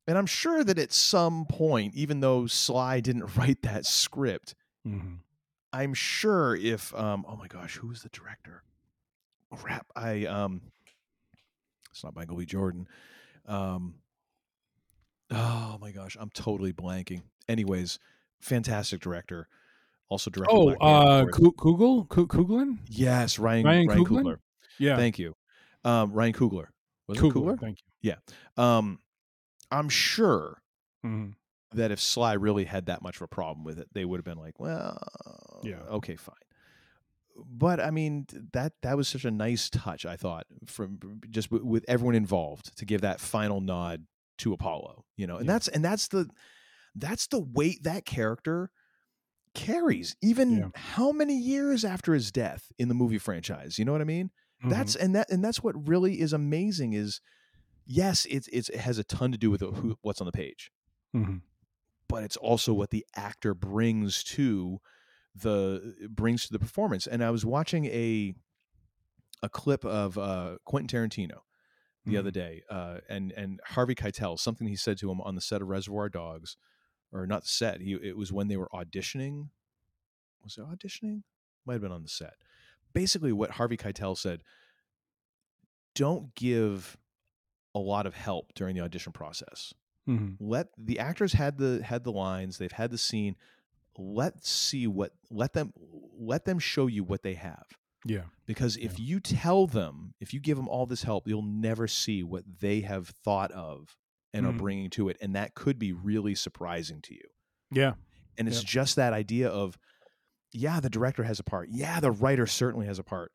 And 0.07 0.17
I'm 0.17 0.25
sure 0.25 0.65
that 0.65 0.77
at 0.77 0.91
some 0.91 1.45
point, 1.45 1.95
even 1.95 2.19
though 2.19 2.45
Sly 2.47 2.99
didn't 2.99 3.25
write 3.37 3.61
that 3.61 3.85
script, 3.85 4.55
Mm-hmm. 4.85 5.15
I'm 5.73 5.93
sure 5.95 6.55
if 6.55 6.93
um 6.95 7.25
oh 7.27 7.35
my 7.35 7.47
gosh, 7.47 7.75
who 7.77 7.87
was 7.87 8.03
the 8.03 8.09
director? 8.09 8.63
Crap, 9.53 9.87
I 9.95 10.25
um 10.25 10.61
it's 11.91 12.03
not 12.03 12.15
Michael 12.15 12.37
B. 12.37 12.45
Jordan. 12.45 12.87
Um 13.47 13.95
oh 15.31 15.77
my 15.81 15.91
gosh, 15.91 16.15
I'm 16.19 16.29
totally 16.29 16.73
blanking. 16.73 17.23
Anyways, 17.49 17.99
fantastic 18.39 19.01
director. 19.01 19.47
Also 20.09 20.29
directed 20.29 20.55
Oh, 20.55 20.69
uh, 20.69 21.23
of 21.23 21.31
course. 21.31 21.37
Ku- 21.37 21.53
Kugel? 21.53 22.07
Kugelin? 22.07 22.77
yes, 22.87 23.39
Ryan 23.39 23.65
Ryan 23.65 23.87
Ryan, 23.87 24.05
Coogler? 24.05 24.21
Coogler. 24.23 24.37
Yeah. 24.79 24.95
Thank 24.95 25.17
you. 25.17 25.35
Um 25.83 26.13
Ryan 26.13 26.33
Coogler. 26.33 26.67
Was 27.07 27.17
it 27.17 27.21
Coogler, 27.21 27.33
Coogler? 27.33 27.59
Thank 27.59 27.79
Yeah. 28.01 28.15
Um 28.57 28.99
I'm 29.71 29.89
sure 29.89 30.61
you. 31.03 31.35
That 31.75 31.91
if 31.91 31.99
Sly 31.99 32.33
really 32.33 32.65
had 32.65 32.85
that 32.87 33.01
much 33.01 33.17
of 33.17 33.21
a 33.23 33.27
problem 33.27 33.63
with 33.63 33.79
it, 33.79 33.87
they 33.93 34.05
would 34.05 34.17
have 34.17 34.25
been 34.25 34.37
like, 34.37 34.59
well, 34.59 35.61
Yeah. 35.63 35.81
okay, 35.89 36.15
fine. 36.15 36.35
But 37.35 37.79
I 37.79 37.89
mean, 37.89 38.27
that 38.53 38.73
that 38.83 38.95
was 38.95 39.07
such 39.07 39.25
a 39.25 39.31
nice 39.31 39.69
touch. 39.69 40.05
I 40.05 40.15
thought 40.17 40.45
from 40.67 40.99
just 41.29 41.49
w- 41.49 41.65
with 41.67 41.83
everyone 41.87 42.13
involved 42.15 42.77
to 42.77 42.85
give 42.85 43.01
that 43.01 43.19
final 43.19 43.59
nod 43.59 44.05
to 44.39 44.53
Apollo, 44.53 45.05
you 45.17 45.25
know, 45.25 45.37
and 45.37 45.45
Yeah. 45.47 45.53
that's 45.53 45.67
and 45.67 45.83
that's 45.83 46.07
the 46.09 46.29
that's 46.95 47.25
the 47.27 47.39
weight 47.39 47.83
that 47.83 48.05
character 48.05 48.69
carries, 49.55 50.15
even 50.21 50.57
Yeah. 50.57 50.69
how 50.75 51.11
many 51.11 51.35
years 51.37 51.83
after 51.83 52.13
his 52.13 52.31
death 52.31 52.71
in 52.77 52.87
the 52.87 52.93
movie 52.95 53.17
franchise. 53.17 53.79
You 53.79 53.85
know 53.85 53.91
what 53.91 54.01
I 54.01 54.05
mean? 54.05 54.27
Mm-hmm. 54.61 54.69
That's 54.69 54.95
and 54.95 55.15
that 55.15 55.29
and 55.31 55.43
that's 55.43 55.63
what 55.63 55.87
really 55.87 56.19
is 56.21 56.33
amazing. 56.33 56.93
Is 56.93 57.19
yes, 57.85 58.25
it's, 58.29 58.47
it's 58.49 58.69
it 58.69 58.79
has 58.79 58.99
a 58.99 59.03
ton 59.03 59.31
to 59.31 59.37
do 59.39 59.49
with 59.49 59.61
who, 59.61 59.97
what's 60.01 60.21
on 60.21 60.25
the 60.25 60.31
page 60.31 60.71
hmm 61.11 61.37
but 62.07 62.23
it's 62.23 62.37
also 62.37 62.73
what 62.73 62.89
the 62.89 63.05
actor 63.15 63.53
brings 63.53 64.23
to 64.23 64.79
the 65.35 66.09
brings 66.09 66.45
to 66.45 66.53
the 66.53 66.59
performance. 66.59 67.07
And 67.07 67.23
I 67.23 67.31
was 67.31 67.45
watching 67.45 67.85
a 67.85 68.33
a 69.41 69.49
clip 69.49 69.83
of 69.83 70.17
uh, 70.17 70.57
Quentin 70.65 70.87
Tarantino 70.87 71.39
the 72.05 72.17
other 72.17 72.31
day, 72.31 72.63
uh, 72.69 72.97
and 73.09 73.31
and 73.31 73.59
Harvey 73.65 73.95
Keitel, 73.95 74.37
something 74.37 74.67
he 74.67 74.75
said 74.75 74.97
to 74.99 75.09
him 75.09 75.21
on 75.21 75.35
the 75.35 75.41
set 75.41 75.61
of 75.61 75.69
Reservoir 75.69 76.09
Dogs, 76.09 76.57
or 77.11 77.25
not 77.25 77.43
the 77.43 77.49
set. 77.49 77.81
He 77.81 77.93
it 77.93 78.17
was 78.17 78.31
when 78.31 78.47
they 78.47 78.57
were 78.57 78.69
auditioning. 78.73 79.49
Was 80.43 80.57
it 80.57 80.65
auditioning? 80.65 81.23
Might 81.65 81.73
have 81.73 81.81
been 81.81 81.91
on 81.91 82.03
the 82.03 82.09
set. 82.09 82.33
Basically, 82.93 83.31
what 83.31 83.51
Harvey 83.51 83.77
Keitel 83.77 84.17
said: 84.17 84.41
Don't 85.95 86.35
give 86.35 86.97
a 87.73 87.79
lot 87.79 88.05
of 88.05 88.13
help 88.13 88.53
during 88.53 88.75
the 88.75 88.81
audition 88.81 89.13
process 89.13 89.73
hmm 90.05 90.31
let 90.39 90.67
the 90.77 90.99
actors 90.99 91.33
had 91.33 91.57
the 91.57 91.81
had 91.83 92.03
the 92.03 92.11
lines 92.11 92.57
they've 92.57 92.71
had 92.73 92.91
the 92.91 92.97
scene 92.97 93.35
let's 93.97 94.49
see 94.49 94.85
what 94.87 95.13
let 95.29 95.53
them 95.53 95.71
let 96.17 96.45
them 96.45 96.59
show 96.59 96.87
you 96.87 97.03
what 97.03 97.23
they 97.23 97.35
have 97.35 97.65
Yeah. 98.05 98.23
because 98.45 98.75
if 98.77 98.99
you 98.99 99.19
tell 99.19 99.67
them 99.67 100.13
if 100.19 100.33
you 100.33 100.39
give 100.39 100.57
them 100.57 100.67
all 100.67 100.85
this 100.85 101.03
help 101.03 101.27
you'll 101.27 101.41
never 101.41 101.87
see 101.87 102.21
what 102.23 102.43
they 102.59 102.81
have 102.81 103.09
thought 103.23 103.51
of 103.51 103.95
and 104.33 104.45
Mhm. 104.45 104.49
are 104.49 104.53
bringing 104.53 104.89
to 104.91 105.09
it 105.09 105.17
and 105.21 105.35
that 105.35 105.53
could 105.53 105.77
be 105.79 105.93
really 105.93 106.33
surprising 106.35 107.01
to 107.03 107.13
you 107.13 107.29
Yeah. 107.71 107.93
and 108.37 108.47
it's 108.47 108.57
Yep. 108.61 108.65
just 108.65 108.95
that 108.97 109.13
idea 109.13 109.47
of 109.47 109.77
yeah 110.51 110.79
the 110.79 110.89
director 110.89 111.23
has 111.23 111.39
a 111.39 111.43
part 111.43 111.69
yeah 111.69 111.99
the 111.99 112.11
writer 112.11 112.45
certainly 112.47 112.87
has 112.87 112.99
a 112.99 113.03
part 113.03 113.31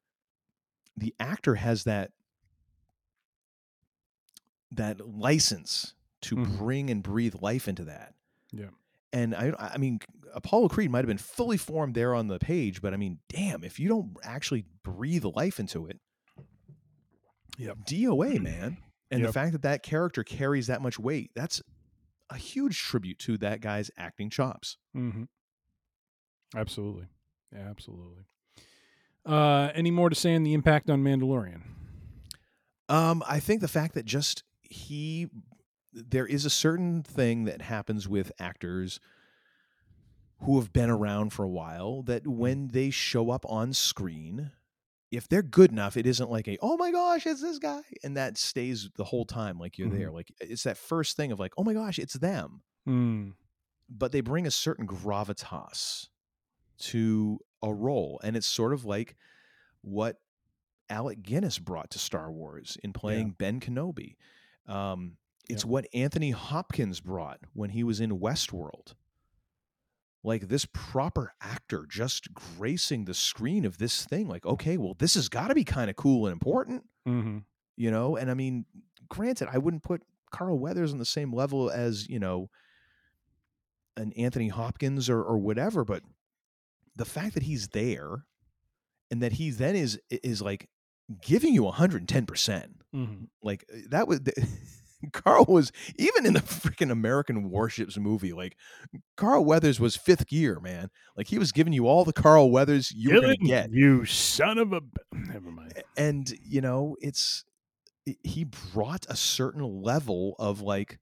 the 0.97 1.15
actor 1.21 1.55
has 1.55 1.85
that 1.85 2.11
that 4.73 5.01
license 5.09 5.95
to 6.23 6.37
Mhm. 6.37 6.59
bring 6.59 6.91
and 6.91 7.03
breathe 7.03 7.35
life 7.41 7.69
into 7.69 7.85
that 7.85 8.15
Yeah. 8.53 8.71
and 9.13 9.35
I, 9.35 9.53
I 9.59 9.79
mean, 9.79 10.01
Apollo 10.35 10.69
Creed 10.69 10.91
might 10.91 10.99
have 10.99 11.07
been 11.07 11.17
fully 11.19 11.57
formed 11.57 11.95
there 11.95 12.15
on 12.15 12.27
the 12.29 12.39
page, 12.39 12.83
but 12.83 12.93
I 12.93 12.97
mean, 12.97 13.21
damn, 13.29 13.65
if 13.65 13.79
you 13.81 13.89
don't 13.89 14.17
actually 14.23 14.65
breathe 14.83 15.25
life 15.25 15.59
into 15.61 15.87
it, 15.87 16.01
yeah, 17.57 17.73
DOA, 17.87 18.39
man. 18.43 18.79
And 19.11 19.25
the 19.25 19.33
fact 19.33 19.53
that 19.53 19.63
that 19.63 19.83
character 19.83 20.23
carries 20.23 20.67
that 20.67 20.83
much 20.83 20.99
weight, 20.99 21.31
that's 21.35 21.63
a 22.31 22.37
huge 22.37 22.79
tribute 22.79 23.19
to 23.21 23.39
that 23.39 23.61
guy's 23.63 23.91
acting 23.97 24.29
chops. 24.31 24.77
hmm 24.93 25.25
Absolutely. 26.55 27.07
Yeah, 27.53 27.69
absolutely. 27.71 28.25
Uh, 29.25 29.71
any 29.75 29.91
more 29.91 30.09
to 30.09 30.15
say 30.15 30.35
on 30.35 30.43
the 30.43 30.55
impact 30.55 30.89
on 30.91 31.03
Mandalorian? 31.03 31.63
Um, 32.89 33.23
I 33.29 33.41
think 33.41 33.61
the 33.61 33.69
fact 33.69 33.95
that 33.95 34.05
just 34.07 34.45
he, 34.63 35.29
there 35.93 36.27
is 36.27 36.45
a 36.45 36.51
certain 36.51 37.03
thing 37.03 37.45
that 37.45 37.63
happens 37.63 38.09
with 38.09 38.33
actors 38.39 39.01
who 40.43 40.59
have 40.61 40.73
been 40.73 40.91
around 40.91 41.33
for 41.33 41.45
a 41.45 41.49
while 41.49 42.03
that 42.03 42.27
when 42.27 42.69
they 42.69 42.91
show 42.91 43.31
up 43.31 43.45
on 43.49 43.73
screen, 43.73 44.53
if 45.11 45.29
they're 45.29 45.43
good 45.43 45.73
enough, 45.73 45.97
it 45.97 46.07
isn't 46.07 46.31
like 46.31 46.47
a, 46.47 46.59
oh 46.61 46.77
my 46.77 46.93
gosh, 46.93 47.27
it's 47.27 47.43
this 47.43 47.59
guy. 47.59 47.81
And 48.05 48.17
that 48.17 48.39
stays 48.39 48.89
the 48.97 49.05
whole 49.05 49.25
time 49.25 49.59
like 49.59 49.79
you're 49.79 49.89
there. 49.89 50.13
Like 50.13 50.33
it's 50.41 50.63
that 50.65 50.77
first 50.77 51.17
thing 51.17 51.33
of 51.33 51.41
like, 51.41 51.53
oh 51.57 51.65
my 51.65 51.73
gosh, 51.73 51.99
it's 51.99 52.15
them. 52.15 52.63
Mm. 52.87 53.33
But 53.89 54.13
they 54.13 54.21
bring 54.21 54.47
a 54.47 54.51
certain 54.51 54.87
gravitas 54.87 56.09
to 56.81 57.41
a 57.63 57.73
role. 57.73 58.21
And 58.23 58.37
it's 58.37 58.47
sort 58.47 58.75
of 58.75 58.85
like 58.85 59.17
what 59.81 60.17
Alec 60.91 61.23
Guinness 61.23 61.59
brought 61.59 61.91
to 61.93 61.99
Star 61.99 62.31
Wars 62.31 62.77
in 62.85 62.93
playing 62.93 63.35
Ben 63.39 63.61
Kenobi. 63.61 64.17
Um, 64.67 65.17
it's 65.49 65.65
what 65.65 65.87
Anthony 65.95 66.31
Hopkins 66.31 67.01
brought 67.01 67.41
when 67.55 67.71
he 67.71 67.83
was 67.83 68.01
in 68.01 68.19
Westworld. 68.19 68.95
Like 70.25 70.49
this 70.49 70.67
proper 70.67 71.33
actor 71.41 71.87
just 71.89 72.35
gracing 72.35 73.05
the 73.05 73.15
screen 73.15 73.65
of 73.65 73.79
this 73.79 74.05
thing. 74.05 74.29
Like, 74.29 74.45
okay, 74.45 74.77
well, 74.77 74.95
this 74.99 75.15
has 75.15 75.29
got 75.29 75.49
to 75.49 75.55
be 75.55 75.65
kind 75.65 75.89
of 75.89 75.97
cool 75.97 76.27
and 76.27 76.33
important, 76.33 76.85
hmm 77.07 77.39
you 77.77 77.91
know? 77.91 78.17
And 78.17 78.29
I 78.31 78.35
mean, 78.35 78.67
granted, 79.09 79.49
I 79.53 79.59
wouldn't 79.59 79.85
put 79.85 80.03
Carl 80.33 80.59
Weathers 80.59 80.93
on 80.93 80.99
the 80.99 81.05
same 81.05 81.33
level 81.33 81.71
as, 81.71 82.09
you 82.09 82.19
know, 82.19 82.51
an 83.97 84.13
Anthony 84.17 84.49
Hopkins 84.49 85.09
or, 85.09 85.23
or 85.23 85.39
whatever, 85.39 85.85
but 85.85 86.03
the 86.97 87.05
fact 87.05 87.35
that 87.35 87.45
he's 87.45 87.69
there 87.69 88.25
and 89.11 89.23
that 89.23 89.33
he 89.35 89.51
then 89.51 89.77
is 89.77 90.01
is 90.11 90.43
like 90.43 90.69
giving 91.23 91.55
you 91.55 91.63
110% 91.63 92.67
hmm 92.93 93.15
like 93.43 93.65
uh, 93.73 93.79
that 93.91 94.07
was 94.09 94.21
Carl 95.13 95.45
was 95.49 95.73
even 95.97 96.27
in 96.27 96.35
the 96.35 96.41
freaking 96.41 96.91
American 96.91 97.51
Warships 97.51 97.97
movie. 97.99 98.33
Like 98.33 98.57
Carl 99.17 99.45
Weathers 99.45 99.81
was 99.81 99.97
fifth 99.97 100.27
gear, 100.27 100.61
man. 100.61 100.91
Like 101.17 101.29
he 101.29 101.39
was 101.39 101.53
giving 101.53 101.73
you 101.73 101.87
all 101.87 102.05
the 102.05 102.13
Carl 102.13 102.51
Weathers 102.51 102.93
you 102.93 103.15
were 103.15 103.21
gonna 103.21 103.37
get. 103.37 103.71
You 103.73 104.05
son 104.05 104.59
of 104.59 104.73
a. 104.73 104.81
Never 105.13 105.51
mind. 105.51 105.83
And 105.97 106.33
you 106.43 106.61
know, 106.61 106.97
it's 107.01 107.45
he 108.23 108.45
brought 108.45 109.07
a 109.09 109.17
certain 109.17 109.63
level 109.63 110.35
of 110.39 110.61
like 110.61 110.99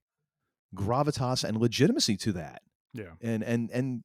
gravitas 0.75 1.43
and 1.43 1.57
legitimacy 1.57 2.17
to 2.17 2.33
that. 2.33 2.61
Yeah. 2.93 3.13
And 3.21 3.43
and 3.43 3.69
and 3.71 4.03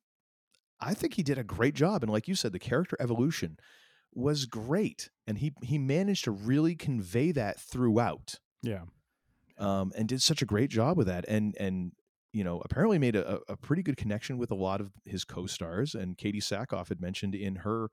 I 0.81 0.95
think 0.95 1.15
he 1.15 1.23
did 1.23 1.39
a 1.39 1.45
great 1.45 1.75
job. 1.75 2.03
And 2.03 2.13
like 2.13 2.29
you 2.29 2.35
said, 2.35 2.53
the 2.53 2.59
character 2.59 2.97
evolution 3.01 3.57
was 4.15 4.47
great. 4.47 5.11
And 5.27 5.39
he 5.39 5.53
he 5.63 5.79
managed 5.79 6.25
to 6.25 6.31
really 6.31 6.75
convey 6.75 7.33
that 7.33 7.61
throughout. 7.61 8.37
Yeah. 8.63 8.83
Um, 9.63 9.93
and 9.97 10.09
did 10.09 10.23
such 10.23 10.43
a 10.43 10.47
great 10.47 10.71
job 10.71 10.99
with 10.99 11.07
that. 11.09 11.25
And 11.29 11.57
and 11.61 11.93
you 12.33 12.45
know, 12.45 12.63
apparently 12.65 12.99
made 12.99 13.17
a, 13.17 13.41
a 13.49 13.57
pretty 13.57 13.83
good 13.83 13.97
connection 13.99 14.39
with 14.39 14.51
a 14.51 14.57
lot 14.57 14.81
of 14.81 14.93
his 15.07 15.25
co-stars. 15.25 15.95
And 15.95 16.19
Katee 16.19 16.39
Sackhoff 16.43 16.89
had 16.89 17.01
mentioned 17.01 17.35
in 17.35 17.57
her, 17.57 17.91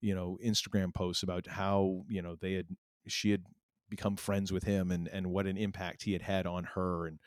you 0.00 0.14
know, 0.14 0.38
Instagram 0.44 0.94
posts 0.94 1.22
about 1.22 1.46
how 1.46 2.04
you 2.08 2.22
know 2.22 2.36
they 2.36 2.54
had 2.54 2.68
she 3.06 3.30
had 3.30 3.44
become 3.88 4.16
friends 4.16 4.52
with 4.52 4.64
him 4.64 4.90
and 4.90 5.08
and 5.08 5.28
what 5.28 5.46
an 5.46 5.56
impact 5.56 6.04
he 6.04 6.12
had 6.12 6.22
had 6.22 6.46
on 6.46 6.64
her. 6.64 7.06
And 7.06 7.20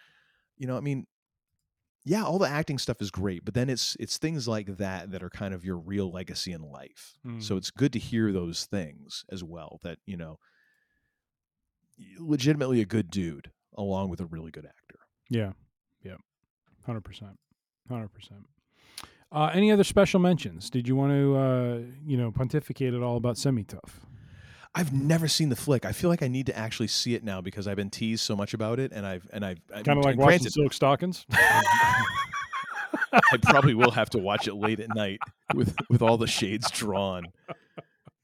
you 0.57 0.67
know, 0.67 0.77
I 0.77 0.81
mean, 0.81 1.07
yeah, 2.03 2.23
all 2.23 2.37
the 2.37 2.47
acting 2.47 2.77
stuff 2.77 3.01
is 3.01 3.09
great, 3.09 3.43
but 3.45 3.53
then 3.55 3.69
it's 3.69 3.95
it's 3.99 4.17
things 4.17 4.47
like 4.47 4.77
that 4.77 5.11
that 5.11 5.23
are 5.23 5.29
kind 5.29 5.53
of 5.53 5.65
your 5.65 5.77
real 5.77 6.11
legacy 6.11 6.51
in 6.51 6.61
life. 6.61 7.17
So 7.39 7.55
Mm. 7.55 7.57
it's 7.57 7.71
good 7.71 7.93
to 7.93 7.99
hear 7.99 8.31
those 8.31 8.65
things 8.65 9.25
as 9.31 9.43
well. 9.43 9.79
That 9.83 9.99
you 10.05 10.17
know, 10.17 10.37
legitimately 12.19 12.81
a 12.81 12.85
good 12.85 13.09
dude 13.09 13.51
along 13.77 14.09
with 14.09 14.19
a 14.19 14.25
really 14.25 14.51
good 14.51 14.65
actor. 14.65 14.99
Yeah. 15.29 15.51
Yeah. 16.03 16.15
Hundred 16.85 17.03
percent, 17.03 17.37
hundred 17.89 18.13
percent. 18.13 18.47
Uh, 19.31 19.49
any 19.53 19.71
other 19.71 19.83
special 19.83 20.19
mentions? 20.19 20.69
Did 20.69 20.87
you 20.87 20.95
want 20.95 21.11
to, 21.11 21.35
uh, 21.35 21.79
you 22.05 22.15
know, 22.15 22.31
pontificate 22.31 22.93
at 22.93 23.01
all 23.01 23.17
about 23.17 23.37
Semi 23.37 23.63
Tough? 23.63 24.05
I've 24.75 24.93
never 24.93 25.27
seen 25.27 25.49
the 25.49 25.55
flick. 25.55 25.85
I 25.85 25.93
feel 25.93 26.09
like 26.09 26.21
I 26.21 26.27
need 26.27 26.45
to 26.47 26.57
actually 26.57 26.87
see 26.87 27.15
it 27.15 27.23
now 27.23 27.41
because 27.41 27.67
I've 27.67 27.77
been 27.77 27.89
teased 27.89 28.23
so 28.23 28.35
much 28.35 28.53
about 28.53 28.79
it, 28.79 28.91
and 28.91 29.05
I've 29.05 29.27
and 29.31 29.45
I've 29.45 29.65
Kind 29.67 29.97
of 29.97 30.05
like 30.05 30.17
watching 30.17 30.49
Silk 30.49 30.73
Stockings. 30.73 31.25
I 33.31 33.37
probably 33.41 33.73
will 33.73 33.91
have 33.91 34.09
to 34.11 34.19
watch 34.19 34.47
it 34.47 34.55
late 34.55 34.79
at 34.79 34.93
night 34.93 35.19
with 35.53 35.75
with 35.89 36.01
all 36.01 36.17
the 36.17 36.27
shades 36.27 36.69
drawn 36.71 37.25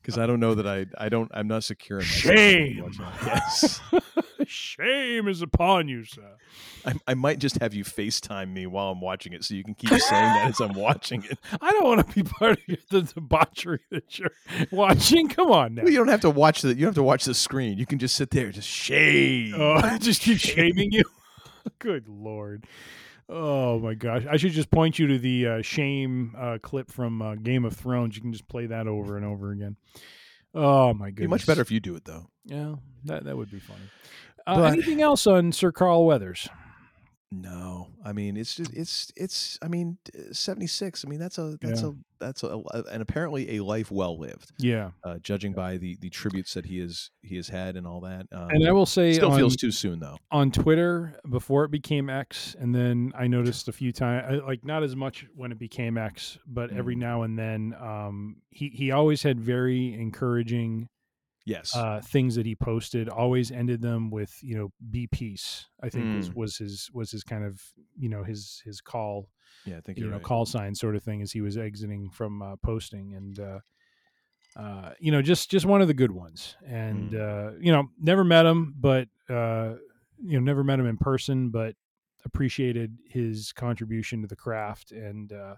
because 0.02 0.18
I 0.18 0.26
don't 0.26 0.40
know 0.40 0.56
that 0.56 0.68
I 0.68 0.86
I 0.98 1.10
don't 1.10 1.32
I'm 1.34 1.48
not 1.48 1.64
secure. 1.64 1.99
In 1.99 2.06
Shame. 2.06 2.91
Yes, 3.26 3.80
Shame 4.45 5.28
is 5.28 5.41
upon 5.41 5.88
you, 5.88 6.03
sir. 6.03 6.38
I, 6.86 6.94
I 7.07 7.14
might 7.14 7.40
just 7.40 7.60
have 7.61 7.73
you 7.73 7.84
FaceTime 7.84 8.52
me 8.52 8.65
while 8.65 8.90
I'm 8.90 9.02
watching 9.02 9.34
it, 9.34 9.44
so 9.44 9.53
you 9.53 9.64
can 9.64 9.76
keep 9.76 9.90
saying 9.90 9.99
that 10.02 10.48
as 10.49 10.60
I'm 10.60 10.73
watching 10.73 11.23
it. 11.30 11.38
I 11.61 11.72
don't 11.72 11.84
want 11.84 12.07
to 12.07 12.15
be 12.15 12.23
part 12.23 12.60
of 12.68 12.78
the 12.90 13.02
debauchery 13.03 13.82
that 13.91 14.18
you're 14.18 14.32
watching. 14.72 15.30
Come 15.30 15.52
on 15.52 15.76
now. 15.76 15.84
Well, 15.84 15.91
you 15.91 15.98
don't 15.98 16.07
have 16.07 16.22
to 16.22 16.30
watch 16.30 16.61
the 16.61 16.69
you 16.69 16.76
don't 16.76 16.90
have 16.90 16.95
to 16.95 17.03
watch 17.03 17.26
the 17.26 17.34
screen. 17.34 17.78
You 17.78 17.86
can 17.86 17.99
just 17.99 18.15
sit 18.15 18.32
there, 18.32 18.52
just 18.52 18.68
oh, 18.68 18.72
shame. 18.84 19.53
Oh, 19.56 19.98
just 19.99 20.22
keep 20.22 20.40
shaming 20.40 20.91
you. 20.91 21.03
Good 21.80 22.07
lord. 22.07 22.65
Oh 23.33 23.79
my 23.79 23.93
gosh! 23.93 24.23
I 24.29 24.35
should 24.35 24.51
just 24.51 24.69
point 24.69 24.99
you 24.99 25.07
to 25.07 25.17
the 25.17 25.47
uh, 25.47 25.61
shame 25.61 26.35
uh, 26.37 26.57
clip 26.61 26.91
from 26.91 27.21
uh, 27.21 27.35
Game 27.35 27.63
of 27.63 27.73
Thrones. 27.73 28.15
You 28.15 28.21
can 28.21 28.33
just 28.33 28.47
play 28.49 28.65
that 28.65 28.87
over 28.87 29.15
and 29.15 29.25
over 29.25 29.51
again. 29.51 29.77
Oh 30.53 30.93
my 30.93 31.05
It'd 31.07 31.15
goodness! 31.15 31.27
be 31.27 31.27
much 31.27 31.45
better 31.47 31.61
if 31.61 31.71
you 31.71 31.79
do 31.79 31.95
it 31.95 32.03
though. 32.03 32.27
Yeah, 32.45 32.75
that 33.05 33.23
that 33.23 33.37
would 33.37 33.49
be 33.49 33.59
funny. 33.59 33.79
Uh, 34.45 34.55
But- 34.57 34.73
anything 34.73 35.01
else 35.01 35.25
on 35.27 35.53
Sir 35.53 35.71
Carl 35.71 36.05
Weathers? 36.05 36.49
No, 37.33 37.87
I 38.03 38.11
mean 38.11 38.35
it's 38.35 38.55
just 38.55 38.73
it's 38.73 39.09
it's 39.15 39.57
I 39.61 39.69
mean 39.69 39.97
seventy 40.33 40.67
six. 40.67 41.05
I 41.05 41.09
mean 41.09 41.19
that's 41.19 41.37
a 41.37 41.57
that's 41.61 41.81
Yeah. 41.81 41.89
a 41.89 41.91
that's 42.19 42.43
a, 42.43 42.47
a 42.49 42.83
and 42.91 43.01
apparently 43.01 43.55
a 43.57 43.63
life 43.63 43.89
well 43.89 44.19
lived. 44.19 44.51
Yeah, 44.59 44.91
Uh, 45.05 45.17
judging 45.19 45.53
by 45.53 45.77
the 45.77 45.95
the 46.01 46.09
tributes 46.09 46.53
that 46.55 46.65
he 46.65 46.79
has 46.79 47.09
he 47.21 47.37
has 47.37 47.47
had 47.47 47.77
and 47.77 47.87
all 47.87 48.01
that. 48.01 48.27
Um, 48.33 48.49
and 48.49 48.67
I 48.67 48.73
will 48.73 48.85
say 48.85 49.13
still 49.13 49.31
on, 49.31 49.37
feels 49.37 49.55
too 49.55 49.71
soon 49.71 49.99
though. 49.99 50.17
on 50.29 50.51
Twitter 50.51 51.17
before 51.29 51.63
it 51.63 51.71
became 51.71 52.09
X, 52.09 52.53
and 52.59 52.75
then 52.75 53.13
I 53.15 53.27
noticed 53.27 53.69
a 53.69 53.71
few 53.71 53.93
times, 53.93 54.41
like 54.45 54.65
not 54.65 54.83
as 54.83 54.97
much 54.97 55.25
when 55.33 55.53
it 55.53 55.57
became 55.57 55.97
X, 55.97 56.37
but 56.45 56.71
every 56.73 56.95
Mm. 56.97 56.99
now 56.99 57.21
and 57.23 57.39
then, 57.39 57.73
um, 57.79 58.35
he 58.49 58.67
he 58.69 58.91
always 58.91 59.23
had 59.23 59.39
very 59.39 59.93
encouraging 59.93 60.89
Yes. 61.45 61.76
uh, 61.76 62.01
things 62.01 62.35
that 62.35 62.45
he 62.45 62.55
posted. 62.55 63.09
Always 63.09 63.51
ended 63.51 63.81
them 63.81 64.09
with 64.11 64.38
you 64.41 64.55
know 64.57 64.72
"be 64.89 65.07
peace." 65.07 65.68
I 65.81 65.89
think 65.89 66.13
was 66.13 66.30
Mm. 66.30 66.35
was 66.35 66.57
his 66.57 66.89
was 66.93 67.11
his 67.11 67.23
kind 67.23 67.43
of 67.43 67.61
you 67.97 68.09
know 68.09 68.23
his 68.23 68.61
his 68.65 68.81
call 68.81 69.30
yeah, 69.65 69.77
I 69.77 69.81
think 69.81 69.97
you 69.99 70.05
know 70.05 70.13
right. 70.13 70.23
call 70.23 70.45
sign 70.45 70.76
sort 70.76 70.95
of 70.95 71.03
thing 71.03 71.22
as 71.22 71.31
he 71.31 71.41
was 71.41 71.57
exiting 71.57 72.09
from 72.09 72.41
uh, 72.41 72.55
posting 72.63 73.13
and. 73.15 73.39
Uh, 73.39 73.59
uh, 74.55 74.91
you 74.99 75.13
know, 75.13 75.22
just 75.22 75.49
just 75.49 75.65
one 75.65 75.81
of 75.81 75.88
the 75.88 75.93
good 75.93 76.11
ones, 76.11 76.57
and 76.68 77.15
uh, 77.15 77.51
you 77.59 77.72
know, 77.72 77.88
never 77.97 78.23
met 78.26 78.45
him, 78.45 78.76
but 78.77 79.07
uh, 79.30 79.76
you 80.22 80.34
know, 80.34 80.41
never 80.41 80.61
met 80.61 80.77
him 80.77 80.88
in 80.88 80.97
person, 80.97 81.49
but 81.51 81.76
appreciated 82.26 82.97
his 83.07 83.53
contribution 83.53 84.22
to 84.22 84.27
the 84.27 84.35
craft, 84.35 84.91
and 84.91 85.31
uh, 85.31 85.55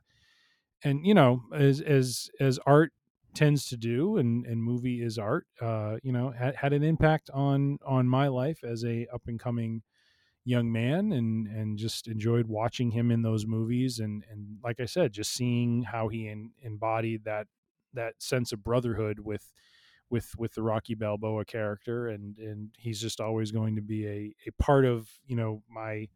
and 0.83 1.05
you 1.07 1.15
know, 1.15 1.41
as 1.51 1.81
as 1.81 2.29
as 2.39 2.59
art 2.67 2.93
tends 3.33 3.67
to 3.69 3.77
do, 3.77 4.17
and 4.17 4.45
and 4.45 4.63
movie 4.63 5.01
is 5.01 5.17
art, 5.17 5.47
uh, 5.61 5.97
you 6.03 6.11
know, 6.11 6.31
had, 6.31 6.55
had 6.55 6.73
an 6.73 6.83
impact 6.83 7.29
on 7.33 7.79
on 7.85 8.07
my 8.07 8.27
life 8.27 8.63
as 8.63 8.83
a 8.83 9.07
up 9.13 9.23
and 9.27 9.39
coming 9.39 9.83
young 10.45 10.71
man 10.71 11.13
and 11.13 11.47
and 11.47 11.77
just 11.77 12.07
enjoyed 12.07 12.47
watching 12.47 12.91
him 12.91 13.11
in 13.11 13.21
those 13.21 13.45
movies 13.45 13.99
and 13.99 14.23
and 14.29 14.57
like 14.63 14.79
I 14.79 14.85
said 14.85 15.13
just 15.13 15.31
seeing 15.33 15.83
how 15.83 16.09
he 16.09 16.27
en- 16.27 16.51
embodied 16.61 17.23
that 17.23 17.47
that 17.93 18.15
sense 18.21 18.51
of 18.51 18.63
brotherhood 18.63 19.19
with 19.19 19.53
with 20.09 20.33
with 20.37 20.53
the 20.53 20.61
Rocky 20.61 20.95
Balboa 20.95 21.45
character 21.45 22.07
and 22.07 22.37
and 22.37 22.71
he's 22.77 22.99
just 22.99 23.21
always 23.21 23.51
going 23.51 23.75
to 23.77 23.81
be 23.81 24.05
a 24.05 24.35
a 24.47 24.51
part 24.61 24.83
of 24.83 25.07
you 25.25 25.35
know 25.37 25.63
my 25.69 26.09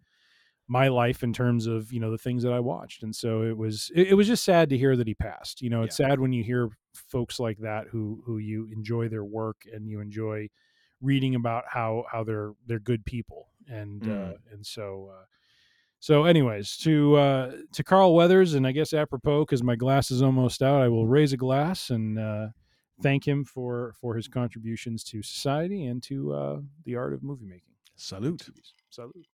my 0.67 0.89
life 0.89 1.23
in 1.23 1.31
terms 1.31 1.65
of 1.65 1.91
you 1.93 1.99
know 1.99 2.11
the 2.11 2.17
things 2.17 2.43
that 2.43 2.53
I 2.53 2.59
watched. 2.59 3.03
And 3.03 3.15
so 3.15 3.43
it 3.43 3.57
was 3.57 3.91
it, 3.95 4.07
it 4.09 4.13
was 4.15 4.27
just 4.27 4.43
sad 4.43 4.69
to 4.69 4.77
hear 4.77 4.95
that 4.95 5.07
he 5.07 5.13
passed. 5.15 5.61
You 5.61 5.69
know 5.69 5.83
it's 5.83 5.97
sad 5.97 6.19
when 6.19 6.33
you 6.33 6.43
hear 6.43 6.69
folks 6.93 7.39
like 7.39 7.57
that 7.59 7.87
who 7.87 8.21
who 8.25 8.37
you 8.37 8.67
enjoy 8.71 9.07
their 9.07 9.23
work 9.25 9.61
and 9.73 9.87
you 9.87 9.99
enjoy 10.01 10.49
reading 11.01 11.35
about 11.35 11.63
how 11.69 12.03
how 12.11 12.23
they're 12.23 12.53
they're 12.65 12.79
good 12.79 13.05
people. 13.05 13.49
And 13.67 14.03
uh 14.03 14.09
Mm. 14.09 14.33
and 14.53 14.65
so 14.65 15.11
uh 15.13 15.25
so 15.99 16.25
anyways 16.25 16.77
to 16.77 17.15
uh 17.15 17.51
to 17.73 17.83
carl 17.83 18.13
weathers 18.13 18.53
and 18.53 18.67
i 18.67 18.71
guess 18.71 18.93
apropos 18.93 19.41
because 19.45 19.63
my 19.63 19.75
glass 19.75 20.11
is 20.11 20.21
almost 20.21 20.61
out 20.61 20.79
i 20.81 20.87
will 20.87 21.07
raise 21.07 21.33
a 21.33 21.37
glass 21.37 21.89
and 21.89 22.19
uh 22.19 22.47
thank 23.01 23.27
him 23.27 23.43
for 23.43 23.93
for 23.99 24.15
his 24.15 24.27
contributions 24.27 25.03
to 25.03 25.23
society 25.23 25.85
and 25.85 26.03
to 26.03 26.33
uh 26.33 26.59
the 26.85 26.95
art 26.95 27.13
of 27.13 27.23
movie 27.23 27.45
making. 27.45 27.73
Salute. 27.95 28.47
salute 28.89 29.27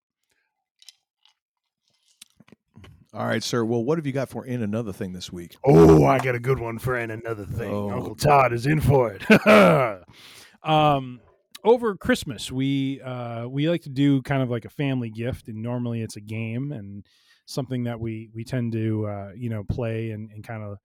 All 3.14 3.27
right, 3.27 3.44
sir. 3.44 3.64
Well, 3.64 3.84
what 3.84 3.99
have 3.99 4.07
you 4.07 4.11
got 4.11 4.30
for 4.30 4.44
in 4.44 4.64
another 4.64 4.91
thing 4.91 5.14
this 5.14 5.31
week? 5.31 5.56
Oh, 5.64 6.03
I 6.03 6.18
got 6.18 6.34
a 6.34 6.40
good 6.40 6.57
one 6.57 6.80
for 6.80 6.98
in 6.98 7.11
another 7.11 7.45
thing. 7.45 7.72
Oh. 7.72 7.91
Uncle 7.91 8.15
Todd 8.15 8.53
is 8.53 8.65
in 8.65 8.81
for 8.81 9.15
it. 9.15 9.48
um, 10.68 11.22
over 11.64 11.95
Christmas, 11.95 12.52
we 12.52 13.02
uh, 13.02 13.48
we 13.48 13.69
like 13.69 13.84
to 13.84 13.90
do 13.90 14.23
kind 14.23 14.41
of 14.41 14.49
like 14.49 14.65
a 14.65 14.69
family 14.69 15.11
gift, 15.11 15.48
and 15.48 15.61
normally 15.61 16.02
it's 16.02 16.15
a 16.15 16.22
game 16.22 16.72
and 16.72 17.06
something 17.45 17.84
that 17.84 17.99
we 17.99 18.31
we 18.34 18.44
tend 18.44 18.72
to 18.72 19.06
uh, 19.06 19.31
you 19.35 19.49
know 19.52 19.64
play 19.64 20.10
and, 20.10 20.31
and 20.31 20.44
kind 20.44 20.64
of 20.64 20.80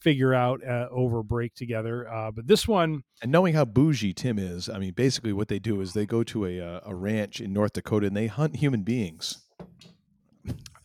figure 0.00 0.32
out 0.32 0.66
uh, 0.66 0.88
over 0.90 1.22
break 1.22 1.54
together. 1.54 2.10
Uh, 2.10 2.30
but 2.30 2.46
this 2.46 2.66
one, 2.66 3.02
And 3.20 3.30
knowing 3.30 3.52
how 3.54 3.66
bougie 3.66 4.14
Tim 4.14 4.38
is, 4.38 4.70
I 4.70 4.78
mean, 4.78 4.92
basically 4.92 5.34
what 5.34 5.48
they 5.48 5.58
do 5.58 5.82
is 5.82 5.92
they 5.92 6.06
go 6.06 6.22
to 6.24 6.46
a 6.46 6.60
uh, 6.60 6.80
a 6.86 6.94
ranch 6.94 7.42
in 7.42 7.52
North 7.52 7.74
Dakota 7.74 8.06
and 8.06 8.16
they 8.16 8.26
hunt 8.26 8.56
human 8.56 8.84
beings. 8.84 9.44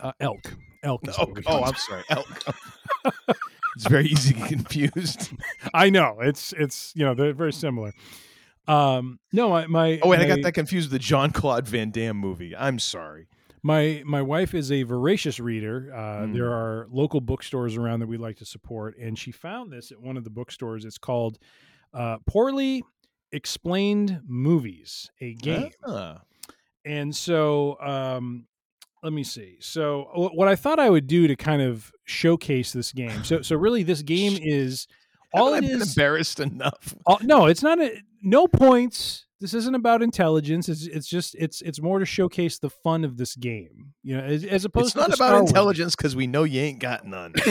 uh, 0.01 0.11
elk, 0.19 0.55
elk. 0.83 1.01
Oh, 1.17 1.33
oh. 1.47 1.63
I'm 1.63 1.75
sorry, 1.75 2.03
elk. 2.09 2.43
it's 3.75 3.87
very 3.87 4.05
easy 4.07 4.33
to 4.33 4.39
get 4.39 4.49
confused. 4.49 5.31
I 5.73 5.89
know 5.89 6.17
it's 6.21 6.53
it's 6.53 6.93
you 6.95 7.05
know 7.05 7.13
they're 7.13 7.33
very 7.33 7.53
similar. 7.53 7.93
Um, 8.67 9.19
no, 9.33 9.49
my, 9.49 9.65
my 9.65 9.99
Oh, 10.03 10.09
wait, 10.09 10.19
I 10.19 10.27
got 10.27 10.41
that 10.43 10.51
confused 10.51 10.91
with 10.91 11.01
the 11.01 11.03
John 11.03 11.31
Claude 11.31 11.67
Van 11.67 11.89
Damme 11.89 12.17
movie. 12.17 12.55
I'm 12.55 12.77
sorry. 12.77 13.27
My 13.63 14.03
my 14.05 14.21
wife 14.21 14.53
is 14.53 14.71
a 14.71 14.83
voracious 14.83 15.39
reader. 15.39 15.91
Uh, 15.93 15.99
Mm. 16.27 16.33
There 16.33 16.51
are 16.51 16.87
local 16.91 17.19
bookstores 17.19 17.75
around 17.77 17.99
that 18.01 18.07
we 18.07 18.17
like 18.17 18.37
to 18.37 18.45
support, 18.45 18.97
and 18.97 19.17
she 19.17 19.31
found 19.31 19.71
this 19.71 19.91
at 19.91 19.99
one 19.99 20.17
of 20.17 20.23
the 20.23 20.29
bookstores. 20.29 20.85
It's 20.85 20.97
called 20.99 21.39
uh, 21.93 22.17
"Poorly 22.27 22.83
Explained 23.31 24.21
Movies," 24.27 25.09
a 25.19 25.33
game. 25.33 25.71
Ah. 25.85 26.21
And 26.85 27.13
so, 27.15 27.77
um, 27.81 28.45
let 29.03 29.13
me 29.13 29.23
see. 29.23 29.57
So, 29.59 30.29
what 30.33 30.47
I 30.47 30.55
thought 30.55 30.79
I 30.79 30.89
would 30.89 31.07
do 31.07 31.27
to 31.27 31.35
kind 31.35 31.61
of 31.61 31.91
showcase 32.05 32.73
this 32.73 32.91
game. 32.91 33.23
So, 33.23 33.41
so 33.41 33.55
really, 33.55 33.83
this 33.83 34.01
game 34.01 34.37
is 34.41 34.87
all 35.33 35.53
Haven't 35.53 35.63
it 35.65 35.67
I 35.67 35.73
been 35.73 35.81
is. 35.83 35.89
embarrassed 35.97 36.39
enough. 36.39 36.95
all- 37.05 37.19
no, 37.21 37.45
it's 37.45 37.63
not. 37.63 37.79
A, 37.79 38.01
no 38.21 38.47
points. 38.47 39.25
This 39.41 39.53
isn't 39.53 39.73
about 39.75 40.01
intelligence. 40.01 40.67
It's 40.67 40.85
it's 40.85 41.07
just 41.07 41.33
it's 41.39 41.61
it's 41.61 41.81
more 41.81 41.99
to 41.99 42.05
showcase 42.05 42.59
the 42.59 42.69
fun 42.69 43.05
of 43.05 43.15
this 43.15 43.35
game. 43.37 43.93
You 44.03 44.17
know, 44.17 44.23
as, 44.23 44.43
as 44.43 44.65
opposed 44.65 44.87
It's 44.87 44.93
to 44.95 44.99
not 44.99 45.07
about 45.09 45.15
Star 45.29 45.39
intelligence 45.39 45.95
because 45.95 46.13
we 46.13 46.27
know 46.27 46.43
you 46.43 46.59
ain't 46.59 46.79
got 46.79 47.05
none. 47.07 47.33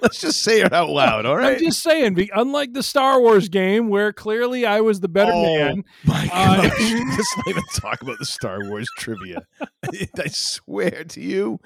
Let's 0.02 0.20
just 0.20 0.42
say 0.42 0.60
it 0.62 0.72
out 0.72 0.90
loud, 0.90 1.26
all 1.26 1.36
right? 1.36 1.56
I'm 1.56 1.58
just 1.64 1.82
saying, 1.82 2.28
unlike 2.34 2.72
the 2.72 2.82
Star 2.82 3.20
Wars 3.20 3.48
game, 3.48 3.88
where 3.88 4.12
clearly 4.12 4.64
I 4.66 4.80
was 4.80 5.00
the 5.00 5.08
better 5.08 5.32
Oh, 5.34 5.42
man. 5.56 5.84
My 6.04 6.28
Uh, 6.32 6.62
gosh, 6.62 6.80
let's 6.80 7.36
not 7.36 7.48
even 7.48 7.62
talk 7.74 8.02
about 8.02 8.18
the 8.18 8.24
Star 8.26 8.58
Wars 8.68 8.88
trivia. 8.98 9.46
I 9.84 10.28
swear 10.28 11.04
to 11.04 11.20
you, 11.20 11.60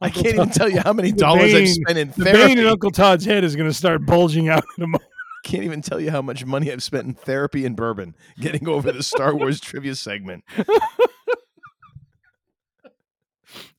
I 0.00 0.08
can't 0.10 0.26
even 0.34 0.50
tell 0.50 0.68
you 0.68 0.80
how 0.80 0.92
many 0.92 1.10
The 1.10 1.18
dollars 1.18 1.54
I've 1.54 1.68
spent 1.68 1.98
in 1.98 2.12
The 2.16 2.24
vein 2.24 2.58
in. 2.58 2.66
Uncle 2.66 2.90
Todd's 2.90 3.24
head 3.24 3.44
is 3.44 3.54
going 3.56 3.68
to 3.68 3.74
start 3.74 4.06
bulging 4.06 4.48
out 4.48 4.64
in 4.78 4.84
a 4.84 4.86
moment. 4.86 5.04
Can't 5.44 5.64
even 5.64 5.80
tell 5.80 5.98
you 6.00 6.10
how 6.10 6.20
much 6.22 6.44
money 6.44 6.70
I've 6.70 6.82
spent 6.82 7.06
in 7.06 7.14
therapy 7.14 7.64
and 7.64 7.74
bourbon 7.74 8.14
getting 8.38 8.68
over 8.68 8.92
the 8.92 9.02
Star 9.02 9.34
Wars 9.34 9.58
trivia 9.60 9.94
segment. 9.94 10.44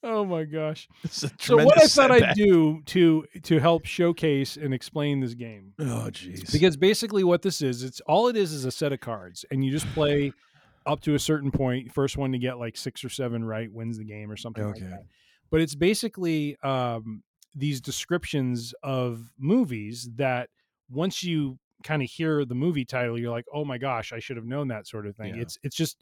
Oh 0.04 0.26
my 0.26 0.44
gosh! 0.44 0.88
So 1.10 1.56
what 1.58 1.82
I 1.82 1.86
thought 1.88 2.12
I'd 2.12 2.36
do 2.36 2.82
to 2.88 3.26
to 3.44 3.60
help 3.60 3.86
showcase 3.86 4.58
and 4.58 4.74
explain 4.74 5.20
this 5.20 5.34
game, 5.34 5.74
Oh, 5.80 6.10
jeez. 6.12 6.52
because 6.52 6.78
basically 6.78 7.24
what 7.24 7.42
this 7.42 7.62
is, 7.62 7.84
it's 7.84 8.00
all 8.02 8.28
it 8.28 8.36
is 8.36 8.52
is 8.54 8.66
a 8.66 8.72
set 8.72 8.92
of 8.94 9.00
cards, 9.00 9.46
and 9.52 9.64
you 9.64 9.72
just 9.72 9.88
play 9.94 10.34
up 10.86 11.02
to 11.02 11.14
a 11.16 11.20
certain 11.20 11.52
point. 11.52 11.92
First 11.94 12.18
one 12.18 12.32
to 12.32 12.38
get 12.40 12.58
like 12.58 12.76
six 12.78 13.04
or 13.04 13.10
seven 13.10 13.44
right 13.44 13.72
wins 13.72 13.98
the 13.98 14.04
game 14.06 14.32
or 14.32 14.38
something 14.38 14.64
Okay. 14.64 14.82
like 14.82 14.90
that. 14.92 15.04
But 15.50 15.62
it's 15.62 15.76
basically 15.76 16.58
um, 16.64 17.24
these 17.56 17.82
descriptions 17.82 18.74
of 18.82 19.32
movies 19.38 20.10
that 20.16 20.50
once 20.90 21.24
you 21.24 21.60
kind 21.84 22.02
of 22.02 22.10
hear 22.10 22.46
the 22.46 22.56
movie 22.56 22.86
title, 22.86 23.20
you're 23.20 23.32
like, 23.32 23.46
oh 23.54 23.66
my 23.66 23.78
gosh, 23.78 24.14
I 24.14 24.20
should 24.20 24.38
have 24.38 24.46
known 24.46 24.68
that 24.70 24.88
sort 24.88 25.06
of 25.08 25.16
thing. 25.16 25.36
Yeah. 25.36 25.42
It's 25.42 25.58
it's 25.64 25.76
just 25.76 25.98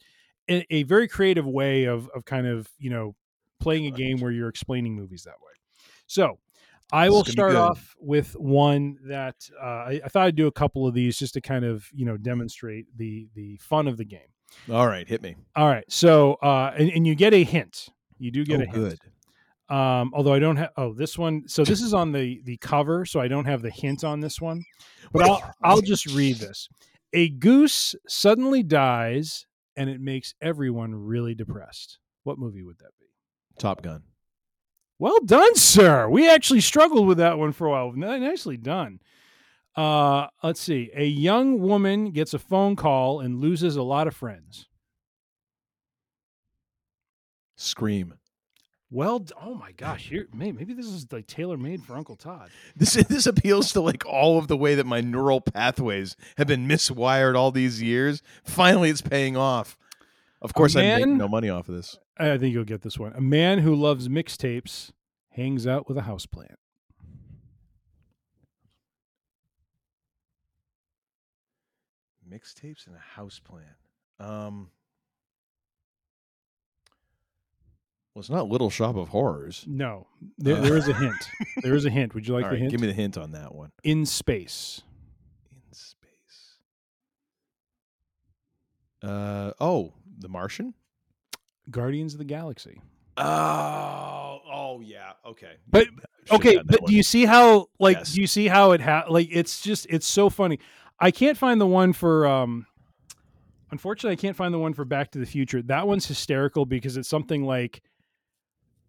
a, 0.49 0.65
a 0.73 0.83
very 0.83 1.07
creative 1.07 1.45
way 1.47 1.85
of 1.85 2.09
of 2.15 2.25
kind 2.25 2.47
of 2.47 2.69
you 2.77 2.89
know 2.89 3.15
playing 3.59 3.87
a 3.87 3.91
game 3.91 4.19
where 4.19 4.31
you're 4.31 4.49
explaining 4.49 4.95
movies 4.95 5.23
that 5.23 5.35
way. 5.41 5.53
So 6.07 6.39
I 6.91 7.09
will 7.09 7.21
is 7.21 7.35
gonna 7.35 7.49
be 7.49 7.53
start 7.53 7.55
off 7.55 7.95
with 7.99 8.33
one 8.33 8.97
that 9.03 9.35
uh, 9.61 9.65
I, 9.65 10.01
I 10.03 10.07
thought 10.09 10.25
I'd 10.27 10.35
do 10.35 10.47
a 10.47 10.51
couple 10.51 10.87
of 10.87 10.93
these 10.93 11.17
just 11.17 11.35
to 11.35 11.41
kind 11.41 11.65
of 11.65 11.87
you 11.93 12.05
know 12.05 12.17
demonstrate 12.17 12.85
the 12.97 13.27
the 13.35 13.57
fun 13.57 13.87
of 13.87 13.97
the 13.97 14.05
game. 14.05 14.21
All 14.71 14.87
right, 14.87 15.07
hit 15.07 15.21
me. 15.21 15.35
All 15.55 15.67
right, 15.67 15.85
so 15.89 16.33
uh, 16.35 16.73
and, 16.75 16.89
and 16.91 17.07
you 17.07 17.15
get 17.15 17.33
a 17.33 17.43
hint. 17.43 17.89
You 18.17 18.31
do 18.31 18.43
get 18.43 18.59
oh, 18.59 18.63
a 18.63 18.65
hint. 18.65 18.73
good. 18.73 18.99
Um, 19.69 20.11
although 20.15 20.33
I 20.33 20.39
don't 20.39 20.57
have. 20.57 20.71
Oh, 20.77 20.93
this 20.93 21.17
one. 21.17 21.43
So 21.47 21.63
this 21.63 21.81
is 21.81 21.93
on 21.93 22.11
the 22.11 22.41
the 22.43 22.57
cover, 22.57 23.05
so 23.05 23.19
I 23.19 23.27
don't 23.27 23.45
have 23.45 23.61
the 23.61 23.69
hint 23.69 24.03
on 24.03 24.19
this 24.19 24.41
one. 24.41 24.63
But 25.11 25.23
I'll 25.23 25.53
I'll 25.63 25.81
just 25.81 26.07
read 26.07 26.37
this. 26.37 26.67
A 27.13 27.29
goose 27.29 27.95
suddenly 28.07 28.63
dies, 28.63 29.45
and 29.77 29.89
it 29.89 30.01
makes 30.01 30.33
everyone 30.41 30.95
really 30.95 31.35
depressed. 31.35 31.99
What 32.23 32.39
movie 32.39 32.63
would 32.63 32.79
that 32.79 32.91
be? 32.99 33.05
Top 33.59 33.81
Gun. 33.81 34.03
Well 34.97 35.19
done, 35.25 35.55
sir. 35.55 36.09
We 36.09 36.29
actually 36.29 36.61
struggled 36.61 37.07
with 37.07 37.19
that 37.19 37.37
one 37.37 37.53
for 37.53 37.67
a 37.67 37.71
while. 37.71 37.91
Ni- 37.93 38.19
Nicely 38.19 38.57
done. 38.57 38.99
Uh, 39.75 40.27
let's 40.43 40.59
see. 40.59 40.89
A 40.93 41.05
young 41.05 41.59
woman 41.61 42.11
gets 42.11 42.33
a 42.33 42.39
phone 42.39 42.75
call 42.75 43.19
and 43.21 43.39
loses 43.39 43.75
a 43.77 43.83
lot 43.83 44.07
of 44.07 44.15
friends. 44.15 44.67
Scream. 47.55 48.15
Well, 48.91 49.23
oh 49.39 49.53
my 49.53 49.71
gosh, 49.73 50.09
here 50.09 50.27
maybe 50.33 50.73
this 50.73 50.87
is 50.87 51.05
like 51.11 51.27
tailor 51.27 51.57
made 51.57 51.83
for 51.83 51.95
Uncle 51.95 52.15
Todd. 52.15 52.49
This 52.75 52.93
this 52.93 53.27
appeals 53.27 53.71
to 53.73 53.81
like 53.81 54.03
all 54.05 54.39
of 54.39 54.47
the 54.47 54.57
way 54.57 54.73
that 54.75 54.85
my 54.87 54.99
neural 54.99 55.41
pathways 55.41 56.15
have 56.37 56.47
been 56.47 56.67
miswired 56.67 57.35
all 57.35 57.51
these 57.51 57.81
years. 57.81 58.23
Finally, 58.43 58.89
it's 58.89 59.01
paying 59.01 59.37
off. 59.37 59.77
Of 60.41 60.53
course, 60.53 60.75
I 60.75 60.81
make 60.81 61.05
man- 61.05 61.17
no 61.17 61.27
money 61.27 61.49
off 61.49 61.69
of 61.69 61.75
this. 61.75 61.99
I 62.19 62.37
think 62.37 62.53
you'll 62.53 62.65
get 62.65 62.81
this 62.81 62.97
one. 62.99 63.13
A 63.13 63.21
man 63.21 63.59
who 63.59 63.73
loves 63.73 64.07
mixtapes 64.09 64.91
hangs 65.31 65.65
out 65.65 65.87
with 65.87 65.97
a 65.97 66.01
houseplant. 66.01 66.55
Mixtapes 72.29 72.85
and 72.87 72.95
a 72.95 72.99
house 72.99 73.39
plan. 73.39 73.63
Um, 74.19 74.69
well, 78.13 78.19
it's 78.21 78.29
not 78.29 78.47
Little 78.49 78.69
Shop 78.69 78.95
of 78.95 79.09
Horrors. 79.09 79.63
No, 79.67 80.07
there, 80.37 80.57
Uh, 80.57 80.61
there 80.61 80.77
is 80.77 80.87
a 80.87 80.93
hint. 80.93 81.15
There 81.63 81.75
is 81.75 81.85
a 81.85 81.89
hint. 81.89 82.13
Would 82.13 82.27
you 82.27 82.33
like 82.33 82.45
All 82.45 82.49
the 82.51 82.55
right, 82.55 82.61
hint? 82.61 82.71
give 82.71 82.79
me 82.81 82.87
the 82.87 82.93
hint 82.93 83.17
on 83.17 83.31
that 83.31 83.53
one. 83.55 83.71
In 83.83 84.05
space. 84.05 84.81
In 85.51 85.73
space. 85.73 86.57
Uh 89.01 89.51
oh, 89.59 89.93
The 90.19 90.29
Martian. 90.29 90.73
Guardians 91.69 92.13
of 92.13 92.19
the 92.19 92.25
Galaxy. 92.25 92.81
Oh, 93.17 94.39
oh 94.51 94.81
yeah, 94.81 95.11
okay. 95.25 95.53
But 95.69 95.85
Should've 95.85 96.05
okay, 96.31 96.61
but 96.65 96.81
one. 96.81 96.89
do 96.89 96.95
you 96.95 97.03
see 97.03 97.25
how 97.25 97.67
like 97.79 97.97
Yes. 97.97 98.13
do 98.13 98.21
you 98.21 98.27
see 98.27 98.47
how 98.47 98.71
it 98.71 98.81
ha- 98.81 99.05
like 99.09 99.27
it's 99.31 99.61
just 99.61 99.85
it's 99.89 100.07
so 100.07 100.29
funny. 100.29 100.59
I 100.99 101.11
can't 101.11 101.37
find 101.37 101.59
the 101.59 101.67
one 101.67 101.93
for 101.93 102.25
um 102.27 102.65
unfortunately 103.71 104.13
I 104.13 104.15
can't 104.21 104.35
find 104.35 104.53
the 104.53 104.59
one 104.59 104.73
for 104.73 104.85
Back 104.85 105.11
to 105.11 105.19
the 105.19 105.25
Future. 105.25 105.61
That 105.63 105.87
one's 105.87 106.07
hysterical 106.07 106.65
because 106.65 106.97
it's 106.97 107.09
something 107.09 107.43
like 107.43 107.81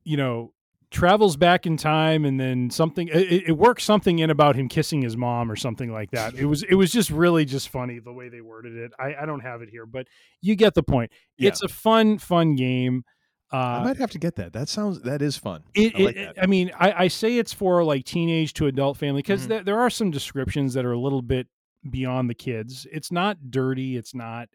you 0.04 0.16
know 0.16 0.52
travels 0.90 1.36
back 1.36 1.66
in 1.66 1.76
time 1.76 2.24
and 2.24 2.40
then 2.40 2.68
something 2.70 3.08
it, 3.08 3.48
it 3.48 3.52
works 3.56 3.84
something 3.84 4.18
in 4.18 4.28
about 4.30 4.56
him 4.56 4.68
kissing 4.68 5.02
his 5.02 5.16
mom 5.16 5.50
or 5.50 5.56
something 5.56 5.92
like 5.92 6.10
that. 6.10 6.34
It 6.34 6.46
was 6.46 6.62
it 6.64 6.74
was 6.74 6.90
just 6.90 7.10
really 7.10 7.44
just 7.44 7.68
funny 7.68 7.98
the 8.00 8.12
way 8.12 8.28
they 8.28 8.40
worded 8.40 8.76
it. 8.76 8.92
I, 8.98 9.14
I 9.22 9.26
don't 9.26 9.40
have 9.40 9.62
it 9.62 9.68
here, 9.70 9.86
but 9.86 10.08
you 10.40 10.56
get 10.56 10.74
the 10.74 10.82
point. 10.82 11.12
Yeah. 11.38 11.48
It's 11.48 11.62
a 11.62 11.68
fun 11.68 12.18
fun 12.18 12.56
game. 12.56 13.04
Uh, 13.52 13.56
I 13.56 13.84
might 13.84 13.96
have 13.96 14.10
to 14.12 14.18
get 14.18 14.36
that. 14.36 14.52
That 14.52 14.68
sounds 14.68 15.02
that 15.02 15.22
is 15.22 15.36
fun. 15.36 15.62
it, 15.74 15.94
I 15.96 15.98
like 16.02 16.16
it-. 16.16 16.36
I 16.40 16.46
mean, 16.46 16.70
I, 16.78 17.04
I 17.04 17.08
say 17.08 17.36
it's 17.38 17.52
for 17.52 17.82
like 17.84 18.04
teenage 18.04 18.52
to 18.54 18.66
adult 18.66 18.96
family 18.96 19.22
because 19.22 19.44
Mhm. 19.44 19.48
there, 19.48 19.62
there 19.64 19.80
are 19.80 19.90
some 19.90 20.10
descriptions 20.10 20.74
that 20.74 20.84
are 20.84 20.92
a 20.92 20.98
little 21.00 21.22
bit 21.22 21.46
beyond 21.88 22.28
the 22.30 22.34
kids. 22.34 22.86
It's 22.92 23.10
not 23.10 23.50
dirty. 23.50 23.96
It's 23.96 24.14
not 24.14 24.48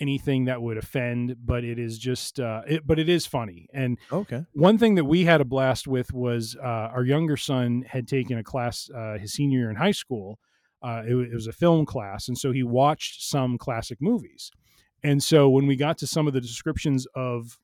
anything 0.00 0.44
that 0.44 0.60
would 0.60 0.76
offend, 0.76 1.36
but 1.44 1.64
it 1.64 1.78
is 1.78 1.98
just, 1.98 2.38
uh, 2.38 2.62
it, 2.66 2.86
but 2.86 2.98
it 2.98 3.08
is 3.08 3.24
funny. 3.26 3.66
And 3.72 3.98
Okay. 4.12 4.44
one 4.52 4.76
thing 4.78 4.94
that 4.96 5.04
we 5.04 5.24
had 5.24 5.40
a 5.40 5.44
blast 5.44 5.86
with 5.88 6.12
was 6.12 6.56
uh, 6.62 6.66
our 6.66 7.04
younger 7.04 7.36
son 7.36 7.82
had 7.88 8.06
taken 8.06 8.38
a 8.38 8.44
class 8.44 8.90
uh, 8.94 9.16
his 9.18 9.32
senior 9.32 9.58
year 9.60 9.70
in 9.70 9.76
high 9.76 9.92
school. 9.92 10.38
Uh, 10.82 11.02
it, 11.06 11.14
it 11.14 11.34
was 11.34 11.46
a 11.46 11.52
film 11.52 11.86
class, 11.86 12.28
and 12.28 12.36
so 12.36 12.52
he 12.52 12.62
watched 12.62 13.22
some 13.24 13.56
classic 13.58 13.98
movies. 14.00 14.50
And 15.02 15.22
so 15.22 15.48
when 15.48 15.66
we 15.66 15.76
got 15.76 15.98
to 15.98 16.06
some 16.06 16.26
of 16.26 16.34
the 16.34 16.40
descriptions 16.40 17.06
of, 17.14 17.58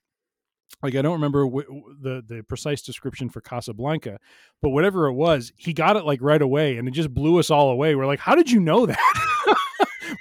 like 0.82 0.94
I 0.94 1.02
don't 1.02 1.12
remember 1.12 1.44
the 1.46 2.22
the 2.26 2.42
precise 2.48 2.80
description 2.82 3.28
for 3.28 3.40
Casablanca, 3.42 4.18
but 4.62 4.70
whatever 4.70 5.06
it 5.06 5.12
was, 5.12 5.52
he 5.56 5.72
got 5.74 5.96
it 5.96 6.04
like 6.06 6.20
right 6.22 6.40
away, 6.42 6.78
and 6.78 6.88
it 6.88 6.92
just 6.92 7.12
blew 7.12 7.38
us 7.38 7.50
all 7.50 7.70
away. 7.70 7.94
We're 7.94 8.06
like, 8.06 8.20
"How 8.20 8.34
did 8.34 8.50
you 8.50 8.58
know 8.58 8.86
that?" 8.86 8.98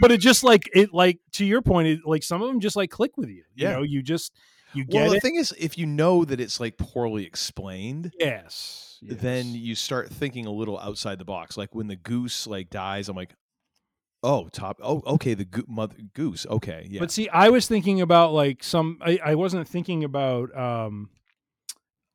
but 0.02 0.12
it 0.12 0.20
just 0.20 0.44
like 0.44 0.70
it 0.74 0.94
like 0.94 1.20
to 1.34 1.46
your 1.46 1.62
point, 1.62 1.88
it, 1.88 2.00
like 2.06 2.24
some 2.24 2.42
of 2.42 2.48
them 2.50 2.60
just 2.60 2.76
like 2.76 2.90
click 2.90 3.16
with 3.18 3.30
you. 3.30 3.44
You 3.56 3.68
Yeah. 3.68 3.72
know, 3.74 3.84
you 3.84 4.02
just 4.02 4.34
you 4.74 4.84
get 4.86 5.02
Well, 5.02 5.10
the 5.12 5.18
it. 5.18 5.22
thing 5.22 5.36
is, 5.36 5.54
if 5.58 5.78
you 5.78 5.86
know 5.86 6.26
that 6.26 6.40
it's 6.42 6.60
like 6.60 6.78
poorly 6.78 7.26
explained, 7.26 8.12
yes, 8.20 9.00
then 9.02 9.54
you 9.54 9.76
start 9.76 10.10
thinking 10.10 10.46
a 10.46 10.52
little 10.52 10.80
outside 10.80 11.20
the 11.20 11.26
box. 11.26 11.56
Like 11.58 11.74
when 11.76 11.88
the 11.88 11.96
goose 11.96 12.48
like 12.48 12.70
dies, 12.70 13.08
I'm 13.10 13.16
like, 13.16 13.34
oh, 14.24 14.48
top. 14.50 14.80
Oh, 14.82 15.02
okay, 15.06 15.34
the 15.34 15.46
go- 15.46 15.64
mother 15.68 15.96
goose. 16.14 16.46
Okay, 16.50 16.88
yeah. 16.90 17.00
But 17.00 17.12
see, 17.12 17.28
I 17.30 17.50
was 17.50 17.68
thinking 17.68 18.00
about 18.02 18.34
like 18.34 18.64
some. 18.64 18.98
I, 19.02 19.20
I 19.24 19.36
wasn't 19.36 19.68
thinking 19.68 20.04
about 20.04 20.56
um, 20.58 21.10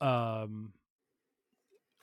um, 0.01 0.73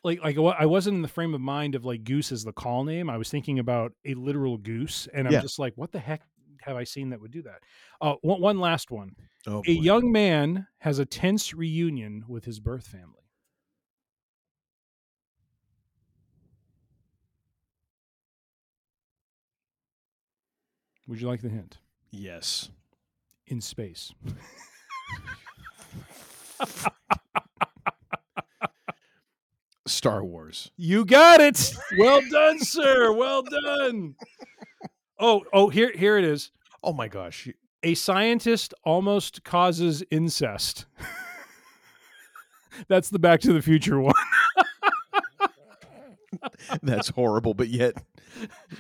like 0.04 0.22
like 0.24 0.38
I 0.38 0.66
wasn't 0.66 0.96
in 0.96 1.02
the 1.02 1.08
frame 1.08 1.34
of 1.34 1.42
mind 1.42 1.76
of 1.76 1.86
like 1.86 2.04
goose 2.04 2.32
as 2.32 2.44
the 2.44 2.52
call 2.54 2.84
name. 2.84 3.10
I 3.10 3.18
was 3.18 3.30
thinking 3.30 3.60
about 3.60 3.94
a 4.06 4.14
literal 4.16 4.58
goose, 4.58 5.08
and 5.14 5.28
I'm 5.28 5.34
Yeah. 5.34 5.40
just 5.42 5.60
like, 5.60 5.74
what 5.76 5.92
the 5.92 6.00
heck 6.00 6.22
have 6.62 6.76
I 6.78 6.84
seen 6.84 7.10
that 7.10 7.20
would 7.22 7.32
do 7.32 7.42
that? 7.44 7.60
Uh, 8.02 8.16
one, 8.22 8.42
one 8.42 8.60
last 8.60 8.92
one. 8.92 9.16
oh, 9.48 9.60
A 9.68 9.76
boy. 9.76 9.82
young 9.82 10.12
man 10.12 10.68
has 10.80 11.00
a 11.00 11.06
tense 11.06 11.54
reunion 11.54 12.24
with 12.28 12.46
his 12.46 12.60
birth 12.60 12.88
family. 12.88 13.20
Would 21.08 21.20
you 21.22 21.28
like 21.28 21.42
the 21.42 21.50
hint? 21.50 21.80
yes. 22.12 22.70
In 23.48 23.60
space. 23.60 24.14
Star 29.86 30.24
Wars. 30.24 30.72
You 30.78 31.06
got 31.06 31.42
it. 31.42 31.74
Well 31.98 32.22
done, 32.32 32.60
sir. 32.60 33.12
Well 33.14 33.44
done. 33.44 34.16
Oh, 35.20 35.44
oh, 35.54 35.70
here, 35.70 35.92
here 35.96 36.18
it 36.18 36.24
is. 36.24 36.52
Oh 36.84 36.94
my 36.94 37.08
gosh, 37.08 37.48
A 37.84 37.94
scientist 37.94 38.74
almost 38.84 39.44
causes 39.44 40.04
incest. 40.12 40.86
That's 42.88 43.10
the 43.10 43.20
Back 43.20 43.40
to 43.42 43.54
the 43.54 43.62
Future 43.62 44.00
one. 44.00 44.16
that's 46.82 47.10
horrible. 47.10 47.54
But 47.54 47.70
yet, 47.70 47.94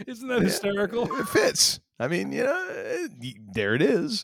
Isn't 0.07 0.27
that 0.29 0.41
hysterical? 0.41 1.03
it 1.19 1.27
fits. 1.27 1.79
I 1.99 2.07
mean, 2.07 2.31
you 2.31 2.43
know, 2.43 3.07
there 3.53 3.75
it 3.75 3.83
is. 3.83 4.23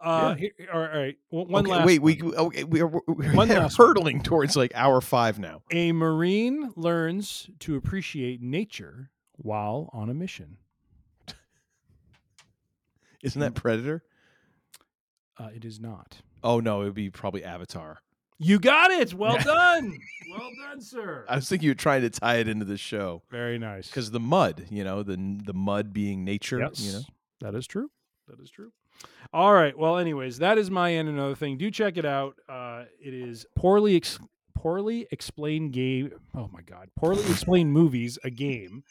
Uh, 0.00 0.34
here, 0.34 0.50
all 0.72 0.80
right. 0.80 1.16
One 1.28 1.66
okay, 1.66 1.70
last. 1.72 1.86
wait, 1.86 2.00
one. 2.00 2.16
we 2.20 2.32
okay, 2.36 2.64
we 2.64 2.80
are 2.80 2.86
we're 2.86 3.34
One 3.34 3.48
last 3.50 3.78
one. 3.78 3.88
hurtling 3.88 4.22
towards 4.22 4.56
like 4.56 4.72
hour 4.74 5.00
five 5.02 5.38
now. 5.38 5.62
A 5.70 5.92
Marine 5.92 6.72
learns 6.76 7.50
to 7.60 7.76
appreciate 7.76 8.40
nature 8.40 9.10
while 9.36 9.90
on 9.92 10.08
a 10.08 10.14
mission. 10.14 10.56
Isn't 13.22 13.40
that 13.40 13.54
Predator? 13.54 14.02
Uh, 15.38 15.48
it 15.54 15.64
is 15.64 15.78
not. 15.80 16.22
Oh 16.42 16.60
no, 16.60 16.80
it 16.82 16.84
would 16.84 16.94
be 16.94 17.10
probably 17.10 17.44
Avatar. 17.44 17.98
You 18.38 18.58
got 18.58 18.90
it. 18.90 19.12
Well 19.12 19.36
done. 19.44 19.98
well 20.30 20.50
done, 20.66 20.80
sir. 20.80 21.26
I 21.28 21.36
was 21.36 21.48
thinking 21.48 21.66
you 21.66 21.70
were 21.72 21.74
trying 21.76 22.00
to 22.02 22.10
tie 22.10 22.36
it 22.36 22.48
into 22.48 22.64
the 22.64 22.78
show 22.78 23.22
Very 23.30 23.58
nice. 23.58 23.86
because 23.88 24.10
the 24.10 24.20
mud, 24.20 24.66
you 24.70 24.82
know, 24.84 25.02
the 25.02 25.16
the 25.44 25.52
mud 25.52 25.92
being 25.92 26.24
nature, 26.24 26.58
Yes, 26.58 26.80
you 26.80 26.92
know. 26.92 27.00
that 27.40 27.54
is 27.54 27.66
true. 27.66 27.90
That 28.28 28.40
is 28.40 28.50
true. 28.50 28.72
All 29.32 29.52
right. 29.52 29.76
Well, 29.78 29.98
anyways, 29.98 30.38
that 30.38 30.58
is 30.58 30.70
my 30.70 30.94
end. 30.94 31.08
Another 31.08 31.34
thing. 31.36 31.56
Do 31.56 31.70
check 31.70 31.96
it 31.96 32.04
out. 32.04 32.36
Uh, 32.48 32.84
it 33.00 33.14
is 33.14 33.46
poorly 33.56 33.96
ex- 33.96 34.18
poorly 34.56 35.06
explained 35.12 35.72
game. 35.72 36.10
Oh 36.34 36.48
my 36.52 36.62
god, 36.62 36.88
poorly 36.96 37.22
explained 37.30 37.72
movies. 37.72 38.18
A 38.24 38.30
game. 38.30 38.82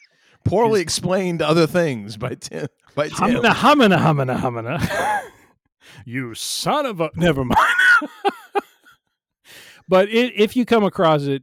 Poorly 0.44 0.80
Is- 0.80 0.84
explained 0.84 1.42
other 1.42 1.66
things 1.66 2.16
by 2.16 2.34
Tim. 2.34 2.66
By 2.94 3.08
Tim. 3.08 3.28
Humana, 3.28 3.54
humana, 3.54 3.98
humana, 4.00 4.40
humana. 4.40 5.22
you 6.06 6.34
son 6.34 6.86
of 6.86 7.00
a. 7.00 7.10
Never 7.14 7.44
mind. 7.44 7.58
but 9.88 10.08
it, 10.08 10.32
if 10.36 10.56
you 10.56 10.64
come 10.64 10.84
across 10.84 11.24
it, 11.24 11.42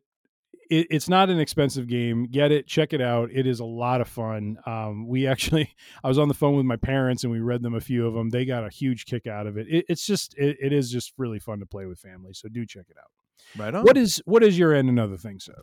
it, 0.70 0.88
it's 0.90 1.10
not 1.10 1.30
an 1.30 1.40
expensive 1.40 1.88
game. 1.88 2.28
Get 2.28 2.52
it, 2.52 2.68
check 2.68 2.94
it 2.94 3.02
out. 3.02 3.30
It 3.32 3.48
is 3.48 3.60
a 3.60 3.66
lot 3.66 4.02
of 4.02 4.08
fun. 4.08 4.58
Um, 4.66 5.08
we 5.08 5.28
actually, 5.28 5.74
I 6.04 6.08
was 6.08 6.18
on 6.18 6.28
the 6.28 6.34
phone 6.34 6.56
with 6.56 6.66
my 6.66 6.76
parents 6.76 7.24
and 7.24 7.32
we 7.32 7.40
read 7.40 7.62
them 7.62 7.76
a 7.76 7.82
few 7.82 8.08
of 8.08 8.14
them. 8.14 8.30
They 8.30 8.46
got 8.46 8.66
a 8.66 8.70
huge 8.70 9.06
kick 9.06 9.28
out 9.28 9.48
of 9.48 9.58
it. 9.58 9.68
it 9.70 9.86
it's 9.90 10.06
just, 10.06 10.38
it, 10.38 10.58
it 10.62 10.74
is 10.74 10.92
just 10.92 11.14
really 11.18 11.40
fun 11.40 11.60
to 11.60 11.66
play 11.66 11.86
with 11.86 12.00
family. 12.00 12.34
So 12.34 12.50
do 12.50 12.66
check 12.66 12.86
it 12.90 12.98
out. 12.98 13.12
Right 13.56 13.74
on. 13.74 13.84
What 13.84 13.98
is 13.98 14.22
what 14.26 14.44
is 14.44 14.58
your 14.58 14.74
and 14.74 14.90
another 14.90 15.18
thing? 15.18 15.40
So, 15.40 15.54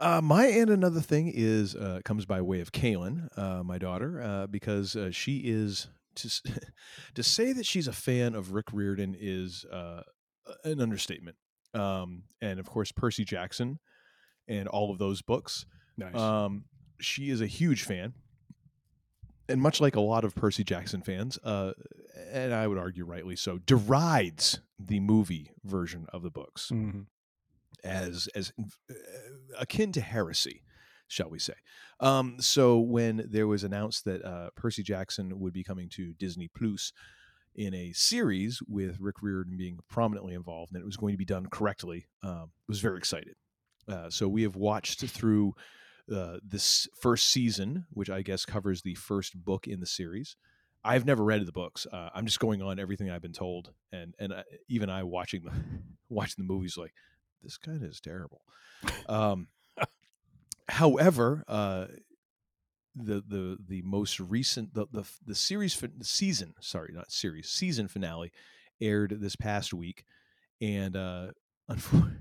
Uh, 0.00 0.20
my 0.22 0.46
and 0.46 0.70
another 0.70 1.00
thing 1.00 1.30
is 1.34 1.74
uh, 1.74 2.00
comes 2.04 2.24
by 2.24 2.40
way 2.40 2.60
of 2.60 2.72
Kaylin, 2.72 3.28
uh, 3.36 3.62
my 3.64 3.78
daughter, 3.78 4.22
uh, 4.22 4.46
because 4.46 4.94
uh, 4.96 5.10
she 5.10 5.42
is 5.44 5.88
to 6.14 6.30
to 7.14 7.22
say 7.22 7.52
that 7.52 7.66
she's 7.66 7.88
a 7.88 7.92
fan 7.92 8.34
of 8.34 8.52
Rick 8.52 8.66
Riordan 8.72 9.16
is 9.18 9.64
uh, 9.70 10.02
an 10.64 10.80
understatement. 10.80 11.36
Um, 11.74 12.22
and 12.40 12.58
of 12.58 12.66
course, 12.66 12.92
Percy 12.92 13.24
Jackson 13.24 13.78
and 14.48 14.66
all 14.68 14.90
of 14.90 14.98
those 14.98 15.22
books. 15.22 15.66
nice. 15.96 16.14
Um, 16.14 16.64
she 17.00 17.30
is 17.30 17.40
a 17.40 17.46
huge 17.46 17.82
fan, 17.84 18.14
and 19.48 19.60
much 19.60 19.80
like 19.80 19.96
a 19.96 20.00
lot 20.00 20.24
of 20.24 20.34
Percy 20.34 20.64
Jackson 20.64 21.02
fans, 21.02 21.38
uh, 21.44 21.72
and 22.32 22.52
I 22.52 22.66
would 22.66 22.78
argue 22.78 23.04
rightly 23.04 23.36
so, 23.36 23.58
derides 23.58 24.60
the 24.78 25.00
movie 25.00 25.52
version 25.64 26.06
of 26.12 26.22
the 26.22 26.30
books 26.30 26.70
Mhm. 26.72 27.06
as 27.84 28.28
as 28.34 28.52
uh, 28.58 28.94
akin 29.58 29.92
to 29.92 30.00
heresy, 30.00 30.62
shall 31.06 31.30
we 31.30 31.38
say? 31.38 31.54
Um, 32.00 32.40
so 32.40 32.78
when 32.78 33.26
there 33.30 33.46
was 33.46 33.64
announced 33.64 34.04
that 34.04 34.24
uh, 34.24 34.50
Percy 34.54 34.82
Jackson 34.82 35.38
would 35.40 35.52
be 35.52 35.64
coming 35.64 35.88
to 35.90 36.12
Disney 36.14 36.48
Plus 36.48 36.92
in 37.54 37.74
a 37.74 37.92
series 37.92 38.60
with 38.68 39.00
Rick 39.00 39.16
Riordan 39.22 39.56
being 39.56 39.78
prominently 39.88 40.34
involved, 40.34 40.72
and 40.74 40.80
it 40.82 40.86
was 40.86 40.96
going 40.96 41.12
to 41.14 41.18
be 41.18 41.24
done 41.24 41.46
correctly, 41.46 42.06
um, 42.22 42.52
was 42.68 42.80
very 42.80 42.98
excited. 42.98 43.34
Uh, 43.88 44.10
so 44.10 44.28
we 44.28 44.42
have 44.42 44.56
watched 44.56 45.00
through 45.00 45.54
uh, 46.14 46.38
this 46.42 46.88
first 47.00 47.28
season, 47.28 47.86
which 47.90 48.10
I 48.10 48.22
guess 48.22 48.44
covers 48.44 48.82
the 48.82 48.94
first 48.94 49.34
book 49.44 49.66
in 49.66 49.80
the 49.80 49.86
series. 49.86 50.36
I've 50.84 51.04
never 51.04 51.24
read 51.24 51.44
the 51.44 51.52
books. 51.52 51.86
Uh, 51.90 52.10
I'm 52.14 52.26
just 52.26 52.40
going 52.40 52.62
on 52.62 52.78
everything 52.78 53.10
I've 53.10 53.22
been 53.22 53.32
told, 53.32 53.72
and 53.92 54.14
and 54.18 54.32
uh, 54.32 54.42
even 54.68 54.90
I 54.90 55.02
watching 55.02 55.42
the 55.44 55.52
watching 56.08 56.44
the 56.46 56.52
movies 56.52 56.76
like 56.76 56.92
this 57.42 57.58
kind 57.58 57.82
is 57.82 58.00
terrible. 58.00 58.42
Um, 59.08 59.48
however, 60.68 61.44
uh, 61.48 61.86
the 62.94 63.22
the 63.26 63.58
the 63.66 63.82
most 63.82 64.20
recent 64.20 64.74
the 64.74 64.86
the 64.92 65.04
the 65.26 65.34
series 65.34 65.74
fin- 65.74 66.02
season 66.02 66.54
sorry 66.60 66.90
not 66.92 67.12
series 67.12 67.48
season 67.48 67.86
finale 67.86 68.32
aired 68.80 69.16
this 69.20 69.36
past 69.36 69.74
week, 69.74 70.04
and 70.60 70.96
uh, 70.96 71.28
unfor- 71.70 72.18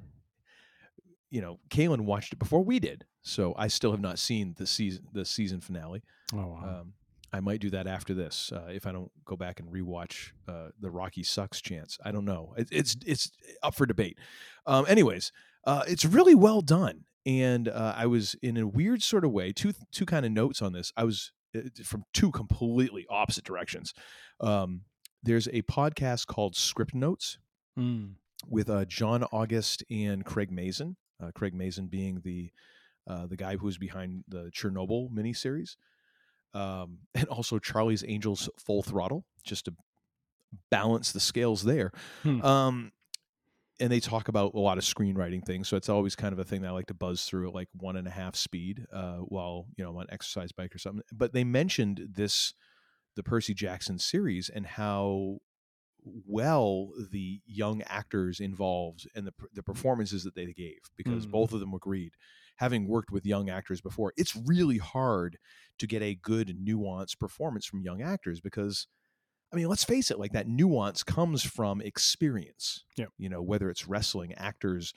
you 1.29 1.41
know, 1.41 1.59
Kaylin 1.69 2.01
watched 2.01 2.33
it 2.33 2.39
before 2.39 2.63
we 2.63 2.79
did, 2.79 3.05
so 3.21 3.53
I 3.57 3.67
still 3.67 3.91
have 3.91 3.99
not 4.01 4.19
seen 4.19 4.55
the 4.57 4.67
season 4.67 5.03
the 5.13 5.25
season 5.25 5.59
finale. 5.61 6.03
oh 6.33 6.37
wow. 6.37 6.79
Um, 6.81 6.93
I 7.33 7.41
might 7.41 7.59
do 7.59 7.69
that 7.71 7.87
after 7.87 8.13
this 8.13 8.53
uh, 8.53 8.69
if 8.71 8.87
I 8.87 8.93
don't 8.93 9.11
go 9.25 9.35
back 9.35 9.59
and 9.59 9.69
rewatch 9.69 10.31
uh, 10.47 10.69
the 10.79 10.89
Rocky 10.89 11.23
sucks 11.23 11.59
chance. 11.61 11.97
I 12.05 12.11
don't 12.11 12.23
know. 12.25 12.53
It, 12.57 12.69
it's 12.71 12.95
it's 13.05 13.31
up 13.61 13.75
for 13.75 13.85
debate. 13.85 14.17
Um, 14.65 14.85
anyways, 14.87 15.31
uh, 15.65 15.83
it's 15.87 16.05
really 16.05 16.35
well 16.35 16.61
done, 16.61 17.03
and 17.25 17.67
uh, 17.67 17.93
I 17.97 18.05
was 18.05 18.35
in 18.41 18.55
a 18.55 18.65
weird 18.65 19.03
sort 19.03 19.25
of 19.25 19.31
way. 19.31 19.51
Two 19.51 19.73
two 19.91 20.05
kind 20.05 20.25
of 20.25 20.31
notes 20.31 20.61
on 20.61 20.71
this. 20.71 20.93
I 20.95 21.03
was 21.03 21.33
uh, 21.53 21.59
from 21.83 22.03
two 22.13 22.31
completely 22.31 23.05
opposite 23.09 23.43
directions. 23.43 23.93
Um, 24.39 24.83
there's 25.21 25.47
a 25.49 25.63
podcast 25.63 26.27
called 26.27 26.53
Scriptnotes 26.55 27.37
Mm. 27.77 28.13
with 28.47 28.69
uh, 28.69 28.85
John 28.85 29.23
August 29.25 29.83
and 29.91 30.23
Craig 30.25 30.49
Mazin. 30.51 30.95
Uh, 31.21 31.31
Craig 31.33 31.53
Mazin 31.53 31.87
being 31.87 32.21
the 32.23 32.51
uh, 33.07 33.25
the 33.25 33.37
guy 33.37 33.55
who 33.55 33.65
was 33.65 33.77
behind 33.77 34.23
the 34.27 34.51
Chernobyl 34.51 35.09
miniseries, 35.11 35.77
um, 36.53 36.99
and 37.15 37.27
also 37.27 37.59
Charlie's 37.59 38.03
Angels 38.07 38.49
Full 38.59 38.83
Throttle, 38.83 39.25
just 39.43 39.65
to 39.65 39.73
balance 40.69 41.11
the 41.11 41.19
scales 41.19 41.63
there. 41.63 41.91
Hmm. 42.23 42.41
Um, 42.41 42.91
and 43.79 43.91
they 43.91 43.99
talk 43.99 44.27
about 44.27 44.55
a 44.55 44.59
lot 44.59 44.79
of 44.79 44.83
screenwriting 44.83 45.45
things, 45.45 45.67
so 45.67 45.77
it's 45.77 45.89
always 45.89 46.15
kind 46.15 46.33
of 46.33 46.39
a 46.39 46.43
thing 46.43 46.61
that 46.61 46.69
I 46.69 46.71
like 46.71 46.87
to 46.87 46.95
buzz 46.95 47.23
through 47.25 47.47
at 47.49 47.53
like 47.53 47.69
one 47.73 47.95
and 47.95 48.07
a 48.07 48.11
half 48.11 48.35
speed 48.35 48.85
uh, 48.91 49.17
while 49.17 49.67
you 49.77 49.83
know 49.83 49.91
I'm 49.91 49.97
on 49.97 50.07
exercise 50.09 50.51
bike 50.51 50.73
or 50.73 50.79
something. 50.79 51.03
But 51.11 51.33
they 51.33 51.43
mentioned 51.43 52.07
this, 52.15 52.53
the 53.15 53.23
Percy 53.23 53.53
Jackson 53.53 53.99
series, 53.99 54.49
and 54.49 54.65
how 54.65 55.37
well 56.25 56.89
the 57.11 57.41
young 57.45 57.81
actors 57.83 58.39
involved 58.39 59.07
and 59.15 59.27
the 59.27 59.33
the 59.53 59.63
performances 59.63 60.23
that 60.23 60.35
they 60.35 60.51
gave 60.53 60.79
because 60.95 61.25
Mm. 61.25 61.31
both 61.31 61.53
of 61.53 61.59
them 61.59 61.73
agreed 61.73 62.13
having 62.57 62.87
worked 62.87 63.11
with 63.11 63.25
young 63.25 63.49
actors 63.49 63.81
before 63.81 64.13
it's 64.17 64.35
really 64.35 64.77
hard 64.79 65.37
to 65.79 65.87
get 65.87 66.01
a 66.01 66.15
good 66.15 66.57
nuanced 66.63 67.19
performance 67.19 67.65
from 67.65 67.81
young 67.81 68.01
actors 68.01 68.41
because 68.41 68.87
I 69.53 69.55
mean 69.55 69.67
let's 69.67 69.83
face 69.83 70.11
it 70.11 70.19
like 70.19 70.33
that 70.33 70.47
nuance 70.47 71.03
comes 71.03 71.43
from 71.43 71.81
experience 71.81 72.83
Yep. 72.97 73.09
you 73.17 73.29
know 73.29 73.41
whether 73.41 73.69
it's 73.69 73.87
wrestling 73.87 74.33
actors 74.35 74.93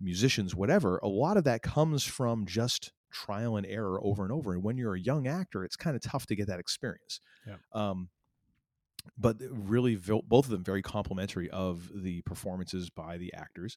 musicians 0.00 0.54
whatever 0.54 0.98
a 0.98 1.08
lot 1.08 1.36
of 1.36 1.44
that 1.44 1.62
comes 1.62 2.04
from 2.04 2.46
just 2.46 2.92
trial 3.12 3.56
and 3.56 3.66
error 3.66 3.98
over 4.04 4.24
and 4.24 4.32
over 4.32 4.52
and 4.52 4.62
when 4.62 4.76
you're 4.76 4.94
a 4.94 5.00
young 5.00 5.26
actor 5.26 5.64
it's 5.64 5.76
kind 5.76 5.96
of 5.96 6.02
tough 6.02 6.26
to 6.26 6.36
get 6.36 6.46
that 6.48 6.60
experience 6.60 7.20
Yep. 7.46 7.60
um 7.72 8.10
but 9.18 9.36
really 9.50 9.96
both 9.96 10.44
of 10.46 10.50
them 10.50 10.64
very 10.64 10.82
complimentary 10.82 11.50
of 11.50 11.90
the 11.94 12.22
performances 12.22 12.90
by 12.90 13.16
the 13.16 13.32
actors 13.34 13.76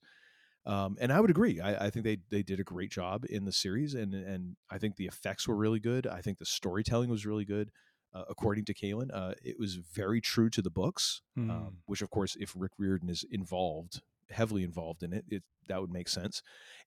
um, 0.65 0.97
and 0.99 1.11
I 1.11 1.19
would 1.21 1.29
agree. 1.29 1.59
I, 1.61 1.85
I 1.85 1.89
think 1.89 2.03
they 2.03 2.17
they 2.29 2.43
did 2.43 2.59
a 2.59 2.63
great 2.63 2.91
job 2.91 3.25
in 3.29 3.45
the 3.45 3.51
series, 3.51 3.93
and 3.95 4.13
and 4.13 4.57
I 4.69 4.77
think 4.77 4.97
the 4.97 5.07
effects 5.07 5.47
were 5.47 5.55
really 5.55 5.79
good. 5.79 6.05
I 6.05 6.21
think 6.21 6.37
the 6.37 6.45
storytelling 6.45 7.09
was 7.09 7.25
really 7.25 7.45
good. 7.45 7.71
Uh, 8.13 8.25
according 8.29 8.65
to 8.65 8.73
Kalen, 8.73 9.09
uh, 9.13 9.33
it 9.41 9.57
was 9.57 9.75
very 9.75 10.19
true 10.19 10.49
to 10.49 10.61
the 10.61 10.69
books, 10.69 11.21
Mm. 11.37 11.49
um, 11.49 11.77
which 11.85 12.01
of 12.01 12.09
course, 12.09 12.35
if 12.39 12.53
Rick 12.55 12.73
Riordan 12.77 13.09
is 13.09 13.23
involved, 13.31 14.01
heavily 14.29 14.63
involved 14.63 15.01
in 15.01 15.13
it, 15.13 15.25
it 15.29 15.43
that 15.69 15.79
would 15.81 15.91
make 15.91 16.09
sense, 16.09 16.43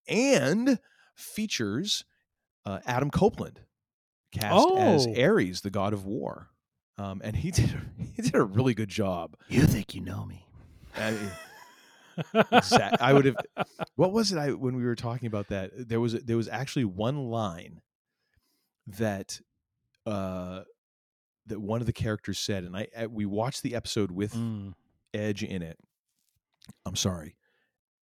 and 0.07 0.79
features 1.17 2.05
uh, 2.67 2.81
Adam 2.87 3.11
Copeland 3.11 3.63
cast 4.33 4.69
as 4.77 5.07
Oh. 5.09 5.15
Ares, 5.21 5.63
the 5.63 5.71
god 5.71 5.93
of 5.95 6.05
war, 6.05 6.51
um, 7.03 7.21
and 7.25 7.35
he 7.37 7.51
did 7.59 7.71
a, 7.75 8.05
he 8.17 8.23
did 8.23 8.35
a 8.35 8.43
really 8.43 8.75
good 8.75 8.89
job. 8.89 9.35
You 9.49 9.63
think 9.63 9.95
you 9.95 10.01
know 10.01 10.25
me? 10.25 10.47
I 10.97 11.11
mean, 12.35 12.45
exact. 12.53 13.01
I 13.01 13.13
would 13.13 13.25
have. 13.25 13.37
What 13.97 14.13
was 14.13 14.33
it? 14.33 14.39
I 14.39 14.53
when 14.53 14.77
we 14.77 14.85
were 14.85 14.95
talking 14.95 15.27
about 15.27 15.49
that, 15.49 15.71
there 15.89 16.01
was 16.01 16.13
there 16.13 16.37
was 16.37 16.49
actually 16.49 16.85
one 16.85 17.17
line 17.31 17.81
that 18.87 19.41
uh 20.07 20.63
that 21.47 21.61
one 21.61 21.81
of 21.81 21.87
the 21.87 21.93
characters 21.93 22.39
said, 22.39 22.65
and 22.65 22.77
I 22.77 22.89
I- 22.97 23.07
we 23.07 23.27
watched 23.27 23.63
the 23.63 23.75
episode 23.75 24.11
with 24.11 24.35
Mm. 24.35 24.75
Edge 25.15 25.43
in 25.43 25.63
it. 25.63 25.79
I'm 26.87 26.97
sorry, 26.97 27.37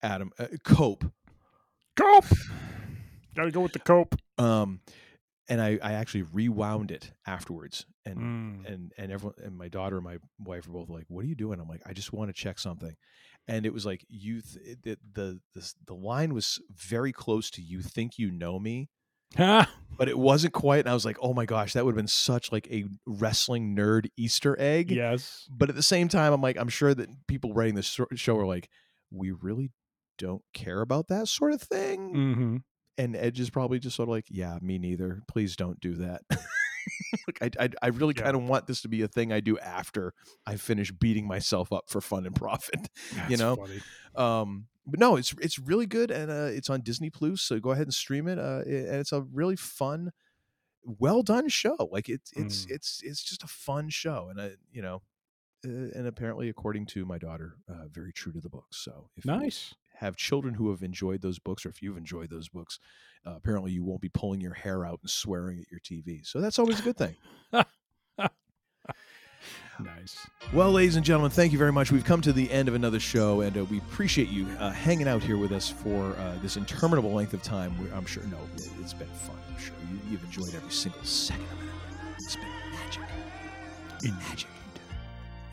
Adam 0.02 0.32
uh, 0.38 0.46
Cope. 0.64 1.04
Cope. 1.96 2.24
Gotta 3.34 3.50
go 3.50 3.60
with 3.60 3.72
the 3.72 3.78
cope. 3.78 4.14
Um, 4.38 4.80
and 5.50 5.60
I 5.60 5.78
I 5.82 5.92
actually 5.94 6.22
rewound 6.22 6.90
it 6.92 7.12
afterwards, 7.26 7.86
and 8.06 8.18
Mm. 8.18 8.66
and 8.66 8.92
and 8.98 9.12
everyone 9.12 9.36
and 9.44 9.58
my 9.58 9.68
daughter 9.68 9.96
and 9.96 10.04
my 10.04 10.18
wife 10.38 10.68
are 10.68 10.72
both 10.72 10.88
like, 10.90 11.06
"What 11.08 11.24
are 11.24 11.28
you 11.28 11.34
doing?" 11.36 11.60
I'm 11.60 11.68
like, 11.68 11.82
"I 11.86 11.92
just 11.92 12.12
want 12.12 12.30
to 12.30 12.34
check 12.34 12.58
something," 12.58 12.96
and 13.48 13.66
it 13.66 13.74
was 13.74 13.86
like 13.86 14.04
you 14.08 14.42
th- 14.42 14.78
it, 14.84 14.98
the 15.14 15.40
the 15.54 15.74
the 15.86 15.94
line 15.94 16.34
was 16.34 16.60
very 16.70 17.12
close 17.12 17.50
to 17.52 17.62
"You 17.62 17.82
think 17.82 18.18
you 18.18 18.30
know 18.30 18.58
me," 18.58 18.90
but 19.36 20.08
it 20.08 20.18
wasn't 20.18 20.54
quite. 20.54 20.80
And 20.80 20.88
I 20.88 20.94
was 20.94 21.04
like, 21.04 21.18
"Oh 21.20 21.34
my 21.34 21.46
gosh, 21.46 21.72
that 21.74 21.84
would 21.84 21.92
have 21.92 21.96
been 21.96 22.06
such 22.08 22.52
like 22.52 22.70
a 22.70 22.84
wrestling 23.06 23.76
nerd 23.76 24.08
Easter 24.16 24.56
egg." 24.58 24.90
yes. 24.90 25.46
But 25.50 25.68
at 25.68 25.76
the 25.76 25.82
same 25.82 26.08
time, 26.08 26.32
I'm 26.32 26.40
like, 26.42 26.56
I'm 26.56 26.68
sure 26.68 26.94
that 26.94 27.08
people 27.26 27.52
writing 27.54 27.74
this 27.74 27.98
show 28.14 28.36
are 28.38 28.46
like, 28.46 28.68
"We 29.10 29.30
really 29.32 29.72
don't 30.18 30.42
care 30.54 30.80
about 30.80 31.08
that 31.08 31.28
sort 31.28 31.52
of 31.52 31.62
thing." 31.62 32.14
Mm-hmm. 32.14 32.56
And 33.04 33.16
Edge 33.16 33.40
is 33.40 33.50
probably 33.50 33.78
just 33.78 33.96
sort 33.96 34.08
of 34.08 34.12
like, 34.12 34.26
yeah, 34.28 34.58
me 34.60 34.78
neither. 34.78 35.22
Please 35.28 35.56
don't 35.56 35.80
do 35.80 35.94
that. 35.96 36.22
like 37.26 37.56
I, 37.58 37.64
I, 37.64 37.68
I 37.82 37.86
really 37.88 38.14
Yeah. 38.16 38.24
kind 38.24 38.36
of 38.36 38.42
want 38.44 38.66
this 38.66 38.82
to 38.82 38.88
be 38.88 39.02
a 39.02 39.08
thing 39.08 39.32
I 39.32 39.40
do 39.40 39.58
after 39.58 40.14
I 40.46 40.56
finish 40.56 40.90
beating 40.92 41.26
myself 41.26 41.72
up 41.72 41.84
for 41.88 42.00
fun 42.00 42.26
and 42.26 42.34
profit. 42.34 42.88
you 43.28 43.36
know, 43.36 43.56
funny. 43.56 43.80
um, 44.16 44.66
but 44.86 44.98
no, 44.98 45.16
it's 45.16 45.34
it's 45.40 45.58
really 45.58 45.86
good, 45.86 46.10
and 46.10 46.30
uh, 46.30 46.48
it's 46.50 46.70
on 46.70 46.80
Disney 46.80 47.10
Plus. 47.10 47.42
So 47.42 47.60
go 47.60 47.70
ahead 47.70 47.86
and 47.86 47.94
stream 47.94 48.26
it. 48.28 48.38
Uh, 48.38 48.62
it- 48.66 48.86
and 48.88 48.96
it's 48.96 49.12
a 49.12 49.20
really 49.22 49.56
fun, 49.56 50.10
well 50.82 51.22
done 51.22 51.48
show. 51.48 51.76
Like 51.92 52.08
it's 52.08 52.32
it's 52.34 52.66
Mm. 52.66 52.70
it's 52.72 53.00
it's 53.04 53.22
just 53.22 53.42
a 53.44 53.46
fun 53.46 53.88
show, 53.90 54.28
and 54.30 54.40
uh, 54.40 54.48
you 54.72 54.82
know, 54.82 55.02
uh, 55.64 55.68
and 55.94 56.06
apparently, 56.06 56.48
according 56.48 56.86
to 56.86 57.04
my 57.04 57.18
daughter, 57.18 57.56
uh, 57.68 57.86
very 57.90 58.12
true 58.12 58.32
to 58.32 58.40
the 58.40 58.48
books. 58.48 58.78
So 58.78 59.10
if 59.16 59.24
you 59.24 59.30
Nice. 59.32 59.74
Have 60.00 60.16
children 60.16 60.54
who 60.54 60.70
have 60.70 60.82
enjoyed 60.82 61.22
those 61.22 61.38
books, 61.38 61.64
or 61.64 61.68
if 61.70 61.80
you've 61.82 61.96
enjoyed 61.96 62.30
those 62.30 62.48
books, 62.48 62.78
uh, 63.26 63.34
apparently 63.36 63.70
you 63.72 63.84
won't 63.84 64.00
be 64.00 64.08
pulling 64.08 64.40
your 64.40 64.54
hair 64.54 64.84
out 64.84 64.98
and 65.02 65.10
swearing 65.10 65.60
at 65.60 65.70
your 65.70 65.80
TV. 65.80 66.26
So 66.26 66.40
that's 66.40 66.58
always 66.58 66.80
a 66.80 66.82
good 66.82 66.96
thing. 66.96 67.16
Nice. 69.82 70.26
Well, 70.52 70.72
ladies 70.72 70.96
and 70.96 71.04
gentlemen, 71.06 71.30
thank 71.30 71.52
you 71.52 71.58
very 71.58 71.72
much. 71.72 71.90
We've 71.90 72.04
come 72.04 72.20
to 72.22 72.34
the 72.34 72.50
end 72.50 72.68
of 72.68 72.74
another 72.74 73.00
show, 73.00 73.40
and 73.40 73.56
uh, 73.56 73.64
we 73.64 73.78
appreciate 73.78 74.28
you 74.28 74.46
uh, 74.58 74.70
hanging 74.70 75.08
out 75.08 75.22
here 75.22 75.38
with 75.38 75.52
us 75.52 75.70
for 75.70 76.10
uh, 76.18 76.34
this 76.42 76.58
interminable 76.58 77.12
length 77.14 77.32
of 77.32 77.42
time. 77.42 77.74
We- 77.82 77.90
I'm 77.92 78.04
sure, 78.04 78.22
no, 78.24 78.36
it, 78.56 78.68
it's 78.80 78.92
been 78.92 79.08
fun. 79.08 79.38
I'm 79.48 79.58
sure 79.58 79.74
you, 79.90 79.98
you've 80.10 80.24
enjoyed 80.24 80.54
every 80.54 80.70
single 80.70 81.02
second 81.02 81.46
of 81.46 81.62
it. 81.62 81.68
It's 82.18 82.36
been 82.36 82.44
magic. 82.72 83.02
Magic. 84.28 84.50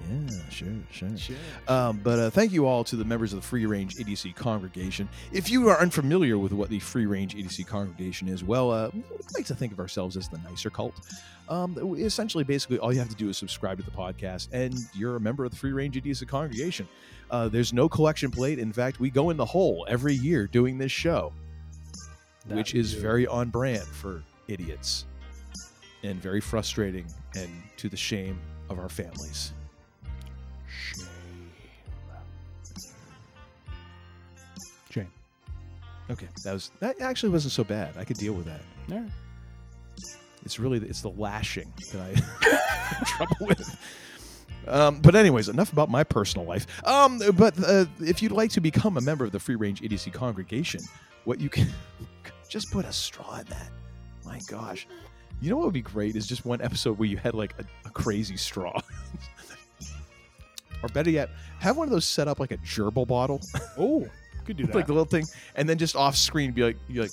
Yeah, 0.10 0.50
sure, 0.50 0.68
sure. 0.92 1.36
Um, 1.68 2.00
but 2.04 2.20
uh, 2.20 2.30
thank 2.30 2.52
you 2.52 2.66
all 2.66 2.84
to 2.86 2.96
the 2.96 3.04
members 3.04 3.34
of 3.34 3.42
the 3.42 3.48
Free 3.48 3.66
Range 3.66 4.00
Idiocy 4.00 4.32
congregation. 4.32 5.10
If 5.32 5.50
you 5.50 5.68
are 5.70 5.80
unfamiliar 5.80 6.38
with 6.38 6.54
what 6.54 6.70
the 6.70 6.80
Free 6.80 7.06
Range 7.06 7.34
Idiocy 7.34 7.64
congregation 7.64 8.28
is, 8.28 8.44
well, 8.44 8.72
uh, 8.72 8.90
we 8.94 9.04
like 9.36 9.46
to 9.48 9.56
think 9.56 9.74
of 9.74 9.80
ourselves 9.80 10.16
as 10.16 10.30
the 10.30 10.38
nicer 10.40 10.70
cult. 10.70 10.94
Um, 11.50 11.96
essentially, 11.98 12.44
basically, 12.44 12.80
all 12.80 12.94
you 12.94 13.00
have 13.00 13.10
to 13.10 13.16
do 13.16 13.30
is 13.30 13.38
subscribe 13.38 13.78
to 13.80 13.84
the 13.84 13.92
podcast, 13.92 14.50
and 14.52 14.76
you're 14.94 15.16
a 15.16 15.20
member 15.20 15.46
of 15.46 15.52
the 15.52 15.58
Free 15.58 15.72
Range 15.72 15.96
Idiocy 15.96 16.26
congregation. 16.26 16.88
Uh, 17.30 17.48
there's 17.50 17.74
no 17.74 17.90
collection 17.90 18.32
plate. 18.32 18.60
In 18.60 18.72
fact, 18.72 19.00
we 19.00 19.10
go 19.10 19.30
in 19.30 19.38
the 19.38 19.46
hole 19.46 19.86
every 19.90 20.14
year 20.14 20.48
doing 20.48 20.78
this 20.78 20.92
show, 20.92 21.34
which 22.48 22.76
is 22.76 22.94
do. 22.94 23.02
very 23.02 23.28
on 23.28 23.50
brand 23.50 23.84
for 23.84 24.24
idiots 24.48 25.06
and 26.04 26.22
very 26.22 26.40
frustrating 26.40 27.06
and 27.36 27.50
to 27.76 27.90
the 27.90 27.98
shame 27.98 28.40
of 28.70 28.80
our 28.80 28.90
families. 28.90 29.52
Okay, 36.10 36.28
that 36.44 36.54
was 36.54 36.72
that 36.80 37.00
actually 37.02 37.30
wasn't 37.30 37.52
so 37.52 37.64
bad. 37.64 37.96
I 37.98 38.04
could 38.04 38.18
deal 38.18 38.34
with 38.34 38.46
that. 38.46 38.62
All 38.92 39.00
right. 39.00 39.12
It's 40.46 40.60
really 40.60 40.78
it's 40.80 41.02
the 41.02 41.10
lashing 41.10 41.74
that 41.92 42.02
I 42.02 42.50
have 42.50 43.08
trouble 43.08 43.36
with. 43.42 43.78
Um, 44.68 45.00
but 45.00 45.16
anyways, 45.16 45.50
enough 45.50 45.72
about 45.74 45.90
my 45.90 46.04
personal 46.04 46.46
life. 46.46 46.68
Um, 46.86 47.22
but 47.36 47.56
uh, 47.66 47.86
if 48.00 48.22
you'd 48.22 48.32
like 48.32 48.52
to 48.52 48.62
become 48.62 48.98
a 48.98 49.02
member 49.02 49.26
of 49.26 49.32
the 49.32 49.40
Free 49.40 49.56
Range 49.56 49.82
Idiocy 49.82 50.12
congregation, 50.12 50.82
what 51.26 51.40
you 51.40 51.50
can 51.50 51.68
just 52.50 52.72
put 52.72 52.86
a 52.86 52.94
straw 52.94 53.40
in 53.40 53.46
that. 53.48 53.70
My 54.26 54.40
gosh, 54.48 54.88
you 55.42 55.50
know 55.50 55.58
what 55.58 55.66
would 55.66 55.74
be 55.74 55.82
great 55.82 56.16
is 56.16 56.28
just 56.28 56.46
one 56.46 56.62
episode 56.62 56.98
where 56.98 57.08
you 57.08 57.18
had 57.18 57.34
like 57.34 57.54
a, 57.60 57.66
a 57.88 57.90
crazy 57.92 58.36
straw, 58.38 58.78
or 60.84 60.90
better 60.90 61.10
yet, 61.10 61.30
have 61.60 61.78
one 61.78 61.88
of 61.88 61.92
those 61.92 62.06
set 62.06 62.28
up 62.28 62.40
like 62.40 62.52
a 62.52 62.58
gerbil 62.58 63.08
bottle. 63.08 63.42
Oh, 63.78 64.06
could 64.48 64.58
do 64.58 64.66
that. 64.66 64.76
like 64.76 64.88
the 64.88 64.94
little 64.94 65.06
thing, 65.06 65.26
and 65.56 65.70
then 65.70 65.78
just 65.78 65.96
off 65.96 66.16
screen 66.16 66.52
be 66.52 66.64
like, 66.64 66.78
you 66.88 67.02
like, 67.02 67.12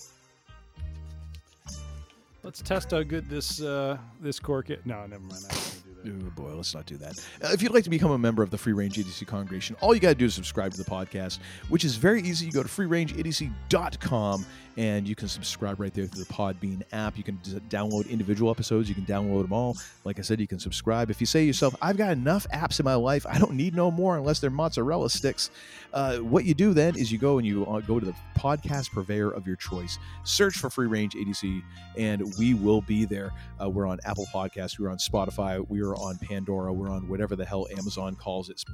Let's 2.44 2.61
test 2.61 2.90
how 2.90 3.02
good 3.02 3.28
this 3.31 3.62
uh, 3.62 3.97
this 4.20 4.39
cork 4.39 4.69
is. 4.69 4.78
No, 4.85 5.06
never 5.06 5.23
mind. 5.23 5.73
Boy, 6.05 6.55
let's 6.55 6.74
not 6.74 6.86
do 6.86 6.97
that. 6.98 7.18
Uh, 7.43 7.48
if 7.52 7.62
you'd 7.62 7.72
like 7.72 7.85
to 7.85 7.90
become 7.90 8.10
a 8.10 8.18
member 8.18 8.43
of 8.43 8.51
the 8.51 8.59
Free 8.59 8.72
Range 8.72 8.98
Idiocy 8.98 9.24
congregation, 9.24 9.76
all 9.81 9.94
you 9.94 10.01
got 10.01 10.10
to 10.10 10.14
do 10.14 10.26
is 10.26 10.35
subscribe 10.35 10.72
to 10.72 10.78
the 10.78 10.89
podcast, 10.89 11.39
which 11.68 11.85
is 11.85 11.97
very 11.97 12.22
easy. 12.22 12.47
You 12.47 12.52
go 12.52 12.62
to 12.62 12.68
freerangeidiocy.com 12.68 14.44
and 14.76 15.06
you 15.06 15.14
can 15.14 15.28
subscribe 15.28 15.78
right 15.81 15.94
there 15.94 16.06
through 16.06 16.24
the 16.24 16.32
Podbean 16.32 16.82
app. 16.93 17.16
You 17.16 17.22
can 17.22 17.39
download 17.68 18.09
individual 18.10 18.51
episodes. 18.51 18.89
You 18.89 18.94
can 18.94 19.05
download 19.05 19.43
them 19.43 19.52
all. 19.52 19.76
Like 20.05 20.18
I 20.18 20.22
said, 20.22 20.40
you 20.40 20.48
can 20.48 20.59
subscribe. 20.59 21.10
If 21.10 21.20
you 21.20 21.26
say 21.26 21.40
to 21.40 21.47
yourself, 21.47 21.76
I've 21.81 21.97
got 21.97 22.10
enough 22.10 22.47
apps 22.52 22.81
in 22.81 22.85
my 22.85 22.94
life, 22.94 23.24
I 23.28 23.39
don't 23.39 23.55
need 23.55 23.74
no 23.74 23.90
more 23.90 24.16
unless 24.16 24.40
they're 24.40 24.51
mozzarella 24.51 25.10
sticks. 25.10 25.51
Uh, 25.93 26.16
what 26.18 26.44
you 26.44 26.55
do 26.55 26.74
then 26.74 26.97
is 26.97 27.12
you 27.12 27.18
go 27.18 27.39
and 27.39 27.47
you 27.47 27.64
uh, 27.66 27.81
go 27.81 28.01
to 28.01 28.06
the 28.06 28.14
podcast 28.36 28.90
purveyor 28.90 29.31
of 29.31 29.47
your 29.47 29.56
choice, 29.56 29.98
search 30.24 30.56
for 30.56 30.68
Free 30.70 30.86
Range 30.86 31.14
Idiocy, 31.14 31.62
and 31.97 32.35
we 32.39 32.55
will 32.55 32.81
be 32.81 33.05
there. 33.05 33.32
Uh, 33.62 33.70
we're 33.70 33.86
on 33.86 34.01
Apple 34.05 34.26
Podcasts, 34.35 34.78
we're 34.78 34.90
on 34.90 34.98
Spotify, 34.98 35.64
we 35.68 35.81
are 35.82 35.93
on 35.96 36.18
Pandora, 36.18 36.72
we're 36.72 36.90
on 36.90 37.08
whatever 37.08 37.36
the 37.36 37.44
hell 37.44 37.66
Amazon 37.78 38.14
calls 38.14 38.50
its 38.50 38.64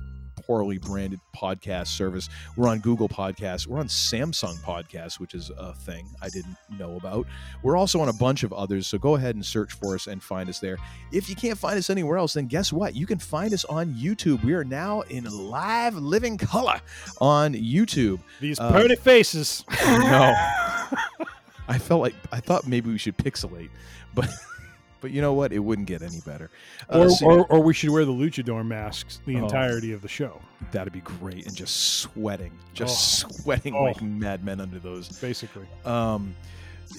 poorly 0.47 0.79
branded 0.79 1.21
podcast 1.37 1.89
service. 1.89 2.29
We're 2.57 2.69
on 2.69 2.79
Google 2.81 3.09
Podcasts, 3.09 3.67
we're 3.67 3.79
on 3.79 3.89
Samsung 3.89 4.57
Podcasts, 4.61 5.21
which 5.21 5.35
is 5.35 5.51
a 5.59 5.75
thing 5.75 6.09
I 6.23 6.29
didn't 6.31 6.57
know 6.79 6.97
about. 6.97 7.27
We're 7.63 7.77
also 7.77 8.01
on 8.01 8.09
a 8.09 8.13
bunch 8.15 8.43
of 8.43 8.53
others, 8.53 8.87
so 8.87 8.97
go 8.99 9.17
ahead 9.17 9.35
and 9.35 9.45
search 9.45 9.75
for 9.75 9.95
us 9.95 10.07
and 10.07 10.23
find 10.23 10.49
us 10.49 10.59
there. 10.59 10.79
If 11.13 11.29
you 11.29 11.37
can't 11.37 11.59
find 11.59 11.79
us 11.79 11.91
anywhere 11.91 12.17
else, 12.17 12.33
then 12.35 12.47
guess 12.47 12.73
what? 12.73 12.95
You 12.97 13.07
can 13.07 13.19
find 13.19 13.53
us 13.53 13.65
on 13.67 13.95
YouTube. 13.95 14.43
We 14.43 14.55
are 14.55 14.65
now 14.65 15.03
in 15.03 15.25
live 15.25 15.95
living 15.97 16.39
color 16.39 16.81
on 17.21 17.53
YouTube. 17.55 18.21
These 18.41 18.59
Uh, 18.59 18.73
pretty 18.73 18.97
faces. 18.97 19.65
no. 19.85 20.35
I 21.69 21.79
felt 21.79 22.01
like 22.01 22.15
I 22.33 22.41
thought 22.41 22.67
maybe 22.67 22.91
we 22.91 22.99
should 22.99 23.17
pixelate, 23.17 23.69
but 24.15 24.29
but 25.01 25.11
you 25.11 25.21
know 25.21 25.33
what? 25.33 25.53
It 25.53 25.59
wouldn't 25.61 25.89
get 25.89 26.03
any 26.03 26.21
better. 26.21 26.51
Uh, 26.93 27.01
or, 27.01 27.11
so- 27.11 27.27
or, 27.27 27.47
or 27.47 27.61
we 27.63 27.73
should 27.75 27.91
wear 27.91 28.05
the 28.05 28.13
luchador 28.13 28.67
masks 28.67 29.21
the 29.27 29.37
Oh. 29.37 29.45
entirety 29.45 29.93
of 29.93 30.03
the 30.03 30.09
show. 30.09 30.41
that'd 30.73 30.93
be 30.93 31.01
great, 31.01 31.47
and 31.47 31.57
just 31.57 31.99
sweating, 32.01 32.53
just 32.75 33.25
Oh. 33.25 33.29
sweating 33.31 33.75
Oh. 33.75 33.83
like 33.85 34.01
madmen 34.03 34.61
under 34.61 34.79
those. 34.79 35.09
Basically. 35.21 35.67
Um, 35.85 36.35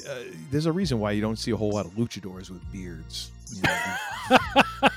uh, 0.09 0.15
there's 0.49 0.65
a 0.65 0.71
reason 0.71 0.99
why 0.99 1.11
you 1.11 1.21
don't 1.21 1.37
see 1.37 1.51
a 1.51 1.57
whole 1.57 1.71
lot 1.71 1.85
of 1.85 1.91
luchadors 1.93 2.49
with 2.49 2.69
beards. 2.71 3.31
You 3.53 3.61
know, 3.63 4.37
a 4.83 4.91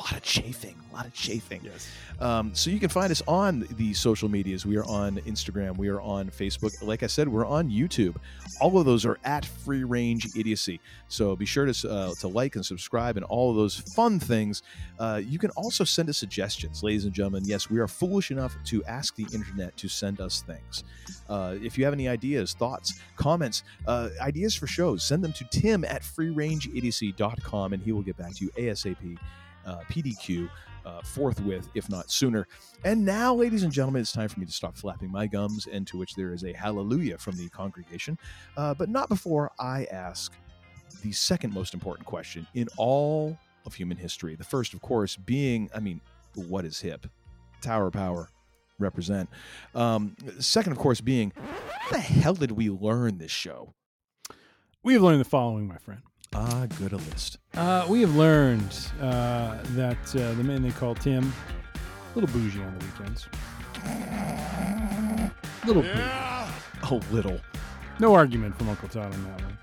lot 0.00 0.12
of 0.12 0.22
chafing, 0.22 0.76
a 0.92 0.96
lot 0.96 1.06
of 1.06 1.14
chafing. 1.14 1.60
Yes. 1.64 1.90
Um, 2.20 2.54
so 2.54 2.70
you 2.70 2.78
can 2.78 2.88
find 2.88 3.10
us 3.10 3.22
on 3.26 3.66
the 3.76 3.94
social 3.94 4.28
medias. 4.28 4.64
We 4.66 4.76
are 4.76 4.84
on 4.84 5.16
Instagram. 5.26 5.76
We 5.76 5.88
are 5.88 6.00
on 6.00 6.30
Facebook. 6.30 6.80
Like 6.82 7.02
I 7.02 7.06
said, 7.06 7.28
we're 7.28 7.46
on 7.46 7.70
YouTube. 7.70 8.16
All 8.60 8.78
of 8.78 8.84
those 8.84 9.04
are 9.04 9.18
at 9.24 9.44
Free 9.44 9.84
Range 9.84 10.26
Idiocy. 10.36 10.80
So 11.08 11.34
be 11.34 11.46
sure 11.46 11.66
to 11.66 11.90
uh, 11.90 12.14
to 12.20 12.28
like 12.28 12.54
and 12.56 12.64
subscribe 12.64 13.16
and 13.16 13.24
all 13.24 13.50
of 13.50 13.56
those 13.56 13.76
fun 13.76 14.20
things. 14.20 14.62
Uh, 14.98 15.20
you 15.24 15.38
can 15.38 15.50
also 15.50 15.84
send 15.84 16.08
us 16.08 16.18
suggestions, 16.18 16.82
ladies 16.82 17.04
and 17.04 17.12
gentlemen. 17.12 17.42
Yes, 17.44 17.70
we 17.70 17.80
are 17.80 17.88
foolish 17.88 18.30
enough 18.30 18.54
to 18.66 18.84
ask 18.84 19.16
the 19.16 19.26
internet 19.32 19.76
to 19.78 19.88
send 19.88 20.20
us 20.20 20.42
things. 20.42 20.84
Uh, 21.28 21.56
if 21.62 21.76
you 21.76 21.84
have 21.84 21.94
any 21.94 22.08
ideas, 22.08 22.52
thoughts, 22.52 23.00
comments, 23.16 23.64
uh, 23.88 24.10
ideas 24.20 24.54
for 24.54 24.66
shows, 24.66 25.02
send 25.02 25.24
them 25.24 25.32
to 25.32 25.44
Tim 25.50 25.84
at 25.84 26.02
freerangeidiocy.com 26.02 27.72
and 27.72 27.82
he 27.82 27.92
will 27.92 28.02
get 28.02 28.16
back 28.16 28.34
to 28.34 28.44
you 28.44 28.50
ASAP. 28.52 29.18
Uh, 29.64 29.78
PDQ 29.88 30.48
uh, 30.84 31.02
forthwith, 31.02 31.68
if 31.74 31.88
not 31.88 32.10
sooner. 32.10 32.46
And 32.84 33.04
now, 33.04 33.34
ladies 33.34 33.62
and 33.62 33.72
gentlemen, 33.72 34.02
it's 34.02 34.12
time 34.12 34.28
for 34.28 34.40
me 34.40 34.46
to 34.46 34.52
stop 34.52 34.76
flapping 34.76 35.10
my 35.10 35.26
gums, 35.26 35.66
and 35.66 35.86
to 35.88 35.98
which 35.98 36.14
there 36.14 36.32
is 36.32 36.44
a 36.44 36.52
hallelujah 36.52 37.18
from 37.18 37.36
the 37.36 37.48
congregation. 37.48 38.18
Uh, 38.56 38.74
but 38.74 38.88
not 38.88 39.08
before 39.08 39.52
I 39.58 39.84
ask 39.90 40.32
the 41.02 41.12
second 41.12 41.52
most 41.52 41.74
important 41.74 42.06
question 42.06 42.46
in 42.54 42.68
all 42.76 43.36
of 43.66 43.74
human 43.74 43.96
history. 43.96 44.34
The 44.34 44.44
first, 44.44 44.74
of 44.74 44.80
course, 44.80 45.16
being 45.16 45.70
I 45.74 45.80
mean, 45.80 46.00
what 46.34 46.64
is 46.64 46.80
hip? 46.80 47.06
Tower 47.60 47.90
Power 47.90 48.28
represent. 48.78 49.28
Um, 49.74 50.16
second, 50.38 50.72
of 50.72 50.78
course, 50.78 51.00
being 51.00 51.32
how 51.36 51.90
the 51.90 52.00
hell 52.00 52.34
did 52.34 52.52
we 52.52 52.70
learn 52.70 53.18
this 53.18 53.30
show? 53.30 53.74
We 54.82 54.94
have 54.94 55.02
learned 55.02 55.20
the 55.20 55.24
following, 55.24 55.68
my 55.68 55.78
friend. 55.78 56.02
Ah, 56.34 56.66
good 56.78 56.92
a 56.92 56.96
list. 56.96 57.38
Uh, 57.54 57.86
we 57.88 58.00
have 58.00 58.14
learned 58.16 58.74
uh, 59.00 59.58
that 59.74 59.98
uh, 60.16 60.32
the 60.34 60.42
man 60.44 60.62
they 60.62 60.70
call 60.70 60.94
Tim, 60.94 61.32
a 61.74 62.18
little 62.18 62.32
bougie 62.34 62.62
on 62.62 62.78
the 62.78 62.84
weekends. 62.86 63.28
Little 65.66 65.82
bougie. 65.82 66.00
A 66.90 67.00
little. 67.10 67.38
No 67.98 68.14
argument 68.14 68.56
from 68.56 68.68
Uncle 68.70 68.88
Todd 68.88 69.12
on 69.12 69.24
that 69.24 69.42
one. 69.42 69.58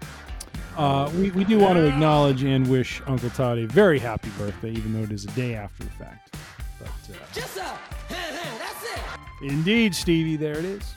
Uh, 0.78 1.10
we, 1.18 1.32
we 1.32 1.44
do 1.44 1.60
want 1.60 1.76
to 1.76 1.86
acknowledge 1.86 2.44
and 2.44 2.68
wish 2.70 3.02
Uncle 3.08 3.30
Todd 3.32 3.58
a 3.58 3.66
very 3.68 4.00
happy 4.00 4.30
birthday, 4.38 4.72
even 4.72 4.94
though 4.94 5.04
it 5.04 5.12
is 5.12 5.26
a 5.26 5.30
day 5.30 5.56
after 5.56 5.84
the 5.84 5.90
fact. 5.92 6.38
But 6.80 6.88
uh, 6.88 7.18
Just 7.34 7.58
a, 7.58 7.66
that's 8.10 8.84
it. 8.84 9.02
Indeed, 9.42 9.94
Stevie, 9.94 10.38
there 10.38 10.58
it 10.58 10.66
is. 10.66 10.94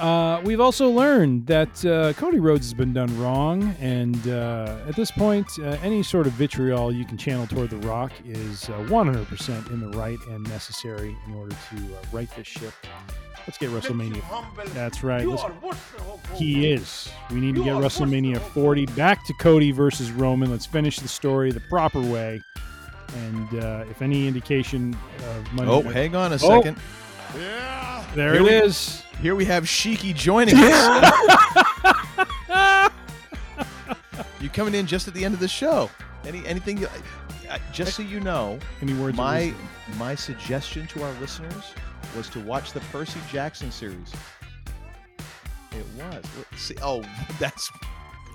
Uh, 0.00 0.40
we've 0.42 0.60
also 0.60 0.90
learned 0.90 1.46
that 1.46 1.84
uh, 1.84 2.12
Cody 2.14 2.40
Rhodes 2.40 2.64
has 2.66 2.74
been 2.74 2.92
done 2.92 3.16
wrong, 3.20 3.74
and 3.78 4.26
uh, 4.26 4.78
at 4.88 4.96
this 4.96 5.10
point, 5.10 5.46
uh, 5.60 5.76
any 5.82 6.02
sort 6.02 6.26
of 6.26 6.32
vitriol 6.32 6.90
you 6.90 7.04
can 7.04 7.16
channel 7.16 7.46
toward 7.46 7.70
The 7.70 7.76
Rock 7.78 8.10
is 8.24 8.68
uh, 8.70 8.72
100% 8.88 9.70
in 9.70 9.80
the 9.80 9.96
right 9.96 10.18
and 10.28 10.42
necessary 10.48 11.14
in 11.28 11.34
order 11.34 11.54
to 11.70 11.76
uh, 11.76 11.98
right 12.10 12.28
this 12.36 12.46
ship. 12.48 12.72
Let's 13.46 13.58
get 13.58 13.70
WrestleMania. 13.70 14.22
That's 14.72 15.04
right. 15.04 15.26
Let's- 15.26 15.44
he 16.36 16.70
is. 16.72 17.08
We 17.30 17.40
need 17.40 17.54
to 17.56 17.62
get 17.64 17.74
WrestleMania 17.74 18.40
40 18.40 18.86
back 18.86 19.24
to 19.26 19.34
Cody 19.34 19.72
versus 19.72 20.10
Roman. 20.10 20.50
Let's 20.50 20.66
finish 20.66 20.98
the 21.00 21.08
story 21.08 21.52
the 21.52 21.60
proper 21.68 22.00
way. 22.00 22.40
And 23.18 23.62
uh, 23.62 23.84
if 23.90 24.00
any 24.00 24.26
indication 24.26 24.96
of 25.28 25.52
money, 25.52 25.70
Oh, 25.70 25.82
hang 25.82 26.16
on 26.16 26.32
a 26.32 26.38
Oh, 26.42 26.62
second. 27.32 28.16
there 28.16 28.32
Here 28.34 28.40
it 28.40 28.42
we- 28.42 28.50
is. 28.50 29.02
Here 29.20 29.34
we 29.36 29.44
have 29.44 29.64
Shiki 29.64 30.14
joining 30.14 30.54
us. 30.58 31.12
you 34.40 34.48
coming 34.48 34.74
in 34.74 34.86
just 34.86 35.06
at 35.06 35.14
the 35.14 35.24
end 35.24 35.32
of 35.34 35.38
the 35.40 35.46
show? 35.48 35.88
Any 36.24 36.44
anything? 36.46 36.78
You, 36.78 36.88
uh, 37.48 37.58
just 37.72 37.94
so 37.94 38.02
you 38.02 38.18
know, 38.20 38.58
Any 38.80 38.94
words 38.94 39.10
of 39.10 39.16
my 39.18 39.40
wisdom? 39.46 39.68
my 39.98 40.14
suggestion 40.16 40.86
to 40.88 41.02
our 41.04 41.12
listeners 41.20 41.72
was 42.16 42.28
to 42.30 42.40
watch 42.40 42.72
the 42.72 42.80
Percy 42.92 43.20
Jackson 43.30 43.70
series. 43.70 44.12
It 45.70 45.86
was. 45.96 46.24
Look, 46.36 46.46
See, 46.56 46.74
oh, 46.82 47.02
that's 47.38 47.70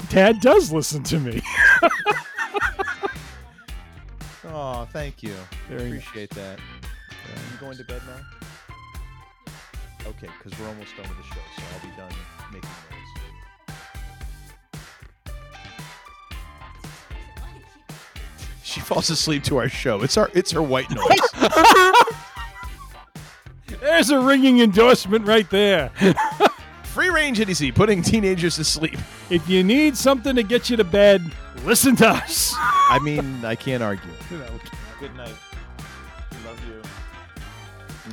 Dad 0.09 0.39
does 0.39 0.71
listen 0.71 1.03
to 1.03 1.19
me. 1.19 1.41
Oh, 4.49 4.87
thank 4.93 5.21
you. 5.21 5.33
Very 5.67 5.87
Appreciate 5.87 6.29
that. 6.31 6.57
Are 6.59 7.51
you 7.53 7.59
going 7.59 7.77
to 7.77 7.83
bed 7.83 8.01
now? 8.07 8.25
Okay, 10.07 10.29
because 10.41 10.57
we're 10.57 10.67
almost 10.67 10.95
done 10.95 11.07
with 11.09 11.17
the 11.17 11.23
show, 11.23 11.41
so 11.57 11.63
I'll 11.73 11.81
be 11.81 11.89
done 11.97 12.11
making 12.53 12.69
noise. 12.69 13.75
She 18.63 18.79
falls 18.79 19.09
asleep 19.09 19.43
to 19.43 19.57
our 19.57 19.67
show. 19.67 20.01
It's 20.01 20.15
our 20.17 20.29
it's 20.33 20.51
her 20.51 20.61
white 20.61 20.89
noise. 20.89 21.19
There's 23.81 24.09
a 24.09 24.19
ringing 24.19 24.59
endorsement 24.59 25.27
right 25.27 25.49
there. 25.49 25.89
Free 26.83 27.09
range 27.09 27.39
idiocy, 27.39 27.71
putting 27.71 28.01
teenagers 28.01 28.55
to 28.55 28.63
sleep. 28.63 28.97
If 29.29 29.47
you 29.49 29.63
need 29.63 29.95
something 29.97 30.35
to 30.35 30.43
get 30.43 30.69
you 30.69 30.77
to 30.77 30.83
bed, 30.83 31.23
listen 31.63 31.95
to 31.97 32.07
us. 32.07 32.53
I 32.57 32.99
mean, 33.03 33.43
I 33.45 33.55
can't 33.55 33.83
argue. 33.83 34.09
Good 34.99 35.15
night. 35.15 35.33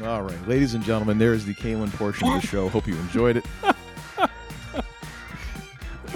All 0.03 0.23
right, 0.23 0.49
ladies 0.49 0.75
and 0.75 0.83
gentlemen, 0.83 1.19
there 1.19 1.33
is 1.33 1.47
the 1.47 1.55
Kalen 1.55 1.93
portion 1.95 2.29
of 2.29 2.41
the 2.41 2.47
show. 2.47 2.69
Hope 2.69 2.87
you 2.87 2.97
enjoyed 2.97 3.37
it. 3.37 3.45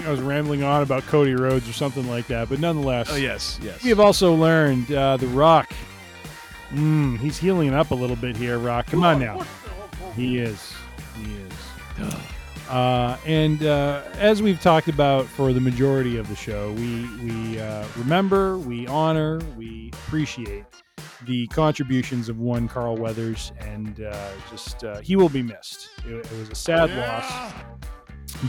I 0.05 0.09
was 0.09 0.21
rambling 0.21 0.63
on 0.63 0.81
about 0.81 1.03
Cody 1.03 1.33
Rhodes 1.33 1.67
or 1.69 1.73
something 1.73 2.07
like 2.09 2.27
that, 2.27 2.49
but 2.49 2.59
nonetheless. 2.59 3.09
Oh 3.11 3.15
yes, 3.15 3.59
yes. 3.61 3.83
We 3.83 3.89
have 3.89 3.99
also 3.99 4.33
learned 4.33 4.91
uh, 4.91 5.17
the 5.17 5.27
Rock. 5.27 5.71
Mm, 6.71 7.17
he's 7.19 7.37
healing 7.37 7.73
up 7.73 7.91
a 7.91 7.95
little 7.95 8.15
bit 8.15 8.35
here, 8.35 8.57
Rock. 8.59 8.87
Come 8.87 9.03
on 9.03 9.19
now. 9.19 9.45
He 10.15 10.39
is. 10.39 10.73
He 11.15 11.35
is. 11.35 12.13
Uh, 12.69 13.17
and 13.25 13.63
uh, 13.63 14.03
as 14.19 14.43
we've 14.43 14.61
talked 14.61 14.89
about 14.89 15.25
for 15.25 15.53
the 15.53 15.59
majority 15.59 16.17
of 16.17 16.29
the 16.29 16.35
show, 16.35 16.71
we 16.73 17.09
we 17.23 17.59
uh, 17.59 17.83
remember, 17.97 18.59
we 18.59 18.85
honor, 18.85 19.41
we 19.57 19.89
appreciate 20.05 20.65
the 21.25 21.47
contributions 21.47 22.29
of 22.29 22.39
one 22.39 22.67
Carl 22.67 22.95
Weathers, 22.95 23.51
and 23.59 24.01
uh, 24.01 24.29
just 24.49 24.83
uh, 24.83 24.99
he 25.01 25.15
will 25.15 25.29
be 25.29 25.41
missed. 25.41 25.89
It, 26.05 26.25
it 26.25 26.39
was 26.39 26.49
a 26.49 26.55
sad 26.55 26.89
loss, 26.91 27.53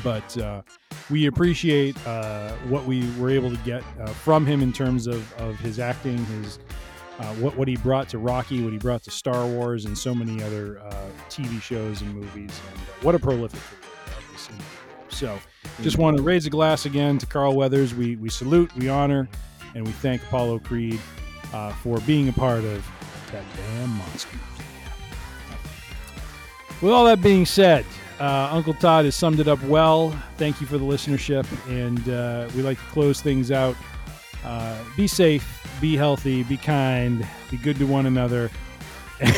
but 0.02 0.38
uh, 0.38 0.62
we 1.10 1.26
appreciate 1.26 1.96
uh, 2.06 2.52
what 2.68 2.84
we 2.84 3.08
were 3.18 3.30
able 3.30 3.50
to 3.50 3.56
get 3.58 3.82
uh, 4.00 4.06
from 4.08 4.46
him 4.46 4.62
in 4.62 4.72
terms 4.72 5.06
of, 5.06 5.32
of 5.34 5.58
his 5.58 5.78
acting, 5.78 6.24
his 6.26 6.58
uh, 7.18 7.34
what 7.34 7.56
what 7.56 7.68
he 7.68 7.76
brought 7.76 8.08
to 8.08 8.18
Rocky, 8.18 8.62
what 8.62 8.72
he 8.72 8.78
brought 8.78 9.02
to 9.02 9.10
Star 9.10 9.46
Wars, 9.46 9.84
and 9.84 9.96
so 9.96 10.14
many 10.14 10.42
other 10.42 10.80
uh, 10.80 11.06
TV 11.28 11.60
shows 11.60 12.00
and 12.00 12.14
movies, 12.14 12.32
and 12.70 12.78
uh, 12.78 12.92
what 13.02 13.14
a 13.14 13.18
prolific 13.18 13.60
career 13.60 14.16
of 14.16 14.32
this 14.32 14.48
individual. 14.48 14.76
So, 15.10 15.38
just 15.82 15.98
want 15.98 16.16
to 16.16 16.22
raise 16.22 16.46
a 16.46 16.50
glass 16.50 16.86
again 16.86 17.18
to 17.18 17.26
Carl 17.26 17.54
Weathers. 17.54 17.94
We 17.94 18.16
we 18.16 18.30
salute, 18.30 18.74
we 18.76 18.88
honor, 18.88 19.28
and 19.74 19.84
we 19.84 19.92
thank 19.92 20.22
Apollo 20.22 20.60
Creed 20.60 20.98
uh, 21.52 21.72
for 21.74 22.00
being 22.00 22.28
a 22.28 22.32
part 22.32 22.64
of 22.64 22.86
that 23.32 23.44
damn 23.56 23.90
monster. 23.90 24.38
With 26.80 26.92
all 26.92 27.04
that 27.04 27.20
being 27.20 27.44
said, 27.44 27.84
uh, 28.18 28.48
Uncle 28.52 28.74
Todd 28.74 29.04
has 29.04 29.14
summed 29.14 29.40
it 29.40 29.48
up 29.48 29.62
well. 29.64 30.10
Thank 30.36 30.60
you 30.60 30.66
for 30.66 30.78
the 30.78 30.84
listenership, 30.84 31.46
and 31.68 32.08
uh, 32.08 32.48
we 32.54 32.62
like 32.62 32.78
to 32.78 32.84
close 32.86 33.20
things 33.20 33.50
out. 33.50 33.76
Uh, 34.44 34.78
be 34.96 35.06
safe, 35.06 35.66
be 35.80 35.96
healthy, 35.96 36.42
be 36.42 36.56
kind, 36.56 37.26
be 37.50 37.56
good 37.58 37.76
to 37.76 37.86
one 37.86 38.06
another. 38.06 38.50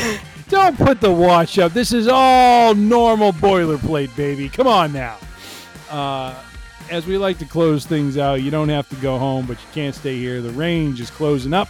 Don't 0.49 0.77
put 0.77 1.01
the 1.01 1.11
watch 1.11 1.59
up. 1.59 1.73
This 1.73 1.91
is 1.91 2.07
all 2.07 2.73
normal 2.75 3.33
boilerplate, 3.33 4.15
baby. 4.15 4.47
Come 4.49 4.67
on 4.67 4.93
now. 4.93 5.17
Uh, 5.89 6.35
as 6.89 7.05
we 7.05 7.17
like 7.17 7.37
to 7.39 7.45
close 7.45 7.85
things 7.85 8.17
out, 8.17 8.41
you 8.41 8.51
don't 8.51 8.69
have 8.69 8.87
to 8.89 8.95
go 8.97 9.17
home, 9.17 9.45
but 9.45 9.57
you 9.57 9.67
can't 9.73 9.95
stay 9.95 10.17
here. 10.17 10.41
The 10.41 10.51
range 10.51 10.99
is 10.99 11.09
closing 11.09 11.53
up. 11.53 11.69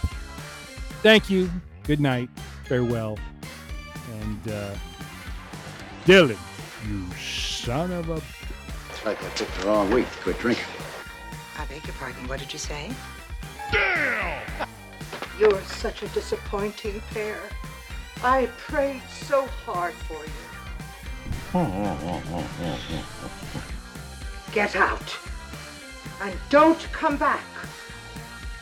Thank 1.04 1.28
you. 1.28 1.50
Good 1.82 2.00
night. 2.00 2.30
Farewell. 2.64 3.18
And 4.22 4.50
uh, 4.50 4.74
Dillon, 6.06 6.38
you 6.88 7.04
son 7.12 7.92
of 7.92 8.08
a. 8.08 8.22
It's 8.88 9.04
like 9.04 9.22
I 9.22 9.28
picked 9.28 9.54
the 9.60 9.66
wrong 9.66 9.90
week 9.90 10.10
to 10.10 10.18
quit 10.20 10.38
drinking. 10.38 10.64
I 11.58 11.66
beg 11.66 11.84
your 11.84 11.92
pardon. 11.96 12.26
What 12.26 12.40
did 12.40 12.54
you 12.54 12.58
say? 12.58 12.90
Damn! 13.70 14.66
You're 15.38 15.60
such 15.64 16.02
a 16.02 16.08
disappointing 16.08 17.02
pair. 17.10 17.38
I 18.22 18.46
prayed 18.56 19.02
so 19.10 19.46
hard 19.66 19.92
for 19.92 20.24
you. 20.24 20.32
Get 24.54 24.74
out. 24.74 25.18
And 26.22 26.34
don't 26.48 26.80
come 26.92 27.18
back 27.18 27.44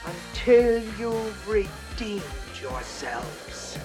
until 0.05 0.82
you've 0.98 1.48
redeemed 1.93 2.23
yourselves. 2.60 3.78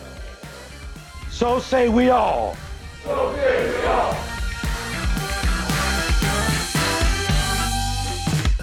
So 1.29 1.59
say 1.59 1.89
we 1.89 2.09
all. 2.09 2.55
So 3.03 3.35
say 3.35 3.69
we 3.79 3.85
all. 3.85 4.15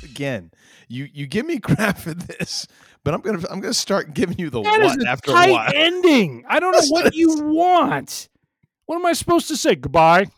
Again, 0.03 0.51
you 0.89 1.09
you 1.13 1.27
give 1.27 1.47
me 1.47 1.59
crap 1.61 1.99
for 1.99 2.15
this, 2.15 2.67
but 3.03 3.15
I'm 3.15 3.21
gonna 3.21 3.43
I'm 3.51 3.61
gonna 3.61 3.75
start 3.75 4.15
giving 4.15 4.39
you 4.39 4.51
the 4.51 4.61
That 4.63 4.81
is 4.81 4.97
what 4.97 5.07
a 5.07 5.11
after 5.11 5.33
tight 5.33 5.49
a 5.49 5.53
while. 5.53 5.73
ending. 5.75 6.45
I 6.49 6.61
don't 6.61 6.73
know 6.73 6.87
what 6.89 7.15
you 7.15 7.29
want. 7.55 8.29
What 8.87 8.97
am 8.97 9.07
I 9.07 9.13
supposed 9.13 9.49
to 9.49 9.57
say? 9.57 9.75
Goodbye. 9.75 10.23
Is 10.23 10.29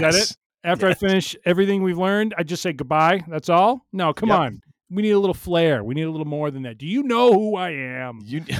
that 0.00 0.14
Yes. 0.14 0.30
it? 0.30 0.36
After 0.64 0.86
I 0.86 0.94
finish 0.94 1.34
everything 1.44 1.82
we've 1.82 1.98
learned, 1.98 2.34
I 2.38 2.44
just 2.44 2.62
say 2.62 2.72
goodbye. 2.72 3.24
That's 3.28 3.48
all. 3.48 3.84
No, 3.92 4.12
come 4.12 4.28
Yep. 4.28 4.38
on. 4.38 4.61
We 4.92 5.00
need 5.00 5.12
a 5.12 5.18
little 5.18 5.32
flair. 5.32 5.82
We 5.82 5.94
need 5.94 6.02
a 6.02 6.10
little 6.10 6.26
more 6.26 6.50
than 6.50 6.64
that. 6.64 6.76
Do 6.76 6.86
you 6.86 7.02
know 7.02 7.32
who 7.32 7.56
I 7.56 7.70
am? 7.70 8.20
You 8.22 8.44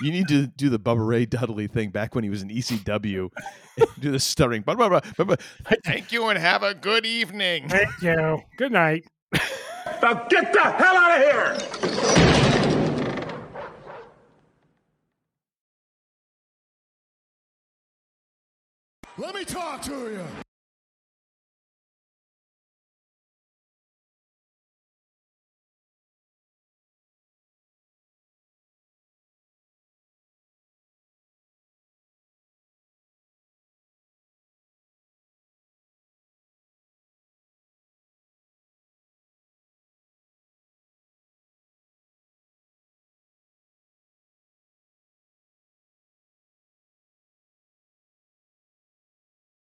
you 0.00 0.10
need 0.10 0.26
to 0.28 0.46
do 0.46 0.70
the 0.70 0.78
Bubba 0.78 1.06
Ray 1.06 1.26
Dudley 1.26 1.66
thing 1.66 1.90
back 1.90 2.14
when 2.14 2.24
he 2.24 2.30
was 2.30 2.40
in 2.40 2.48
ECW. 2.48 3.28
do 4.00 4.10
the 4.10 4.18
stuttering. 4.18 4.62
Blah, 4.62 4.76
blah, 4.76 4.88
blah, 4.88 5.00
blah, 5.16 5.24
blah. 5.26 5.36
Thank 5.84 6.12
you 6.12 6.28
and 6.28 6.38
have 6.38 6.62
a 6.62 6.72
good 6.72 7.04
evening. 7.04 7.68
Thank 7.68 7.90
you. 8.00 8.40
Good 8.56 8.72
night. 8.72 9.04
Now 10.00 10.14
get 10.30 10.50
the 10.50 10.62
hell 10.62 10.96
out 10.96 11.10
of 11.10 11.18
here! 11.22 11.58
Let 19.18 19.34
me 19.34 19.44
talk 19.44 19.82
to 19.82 19.90
you. 19.90 20.24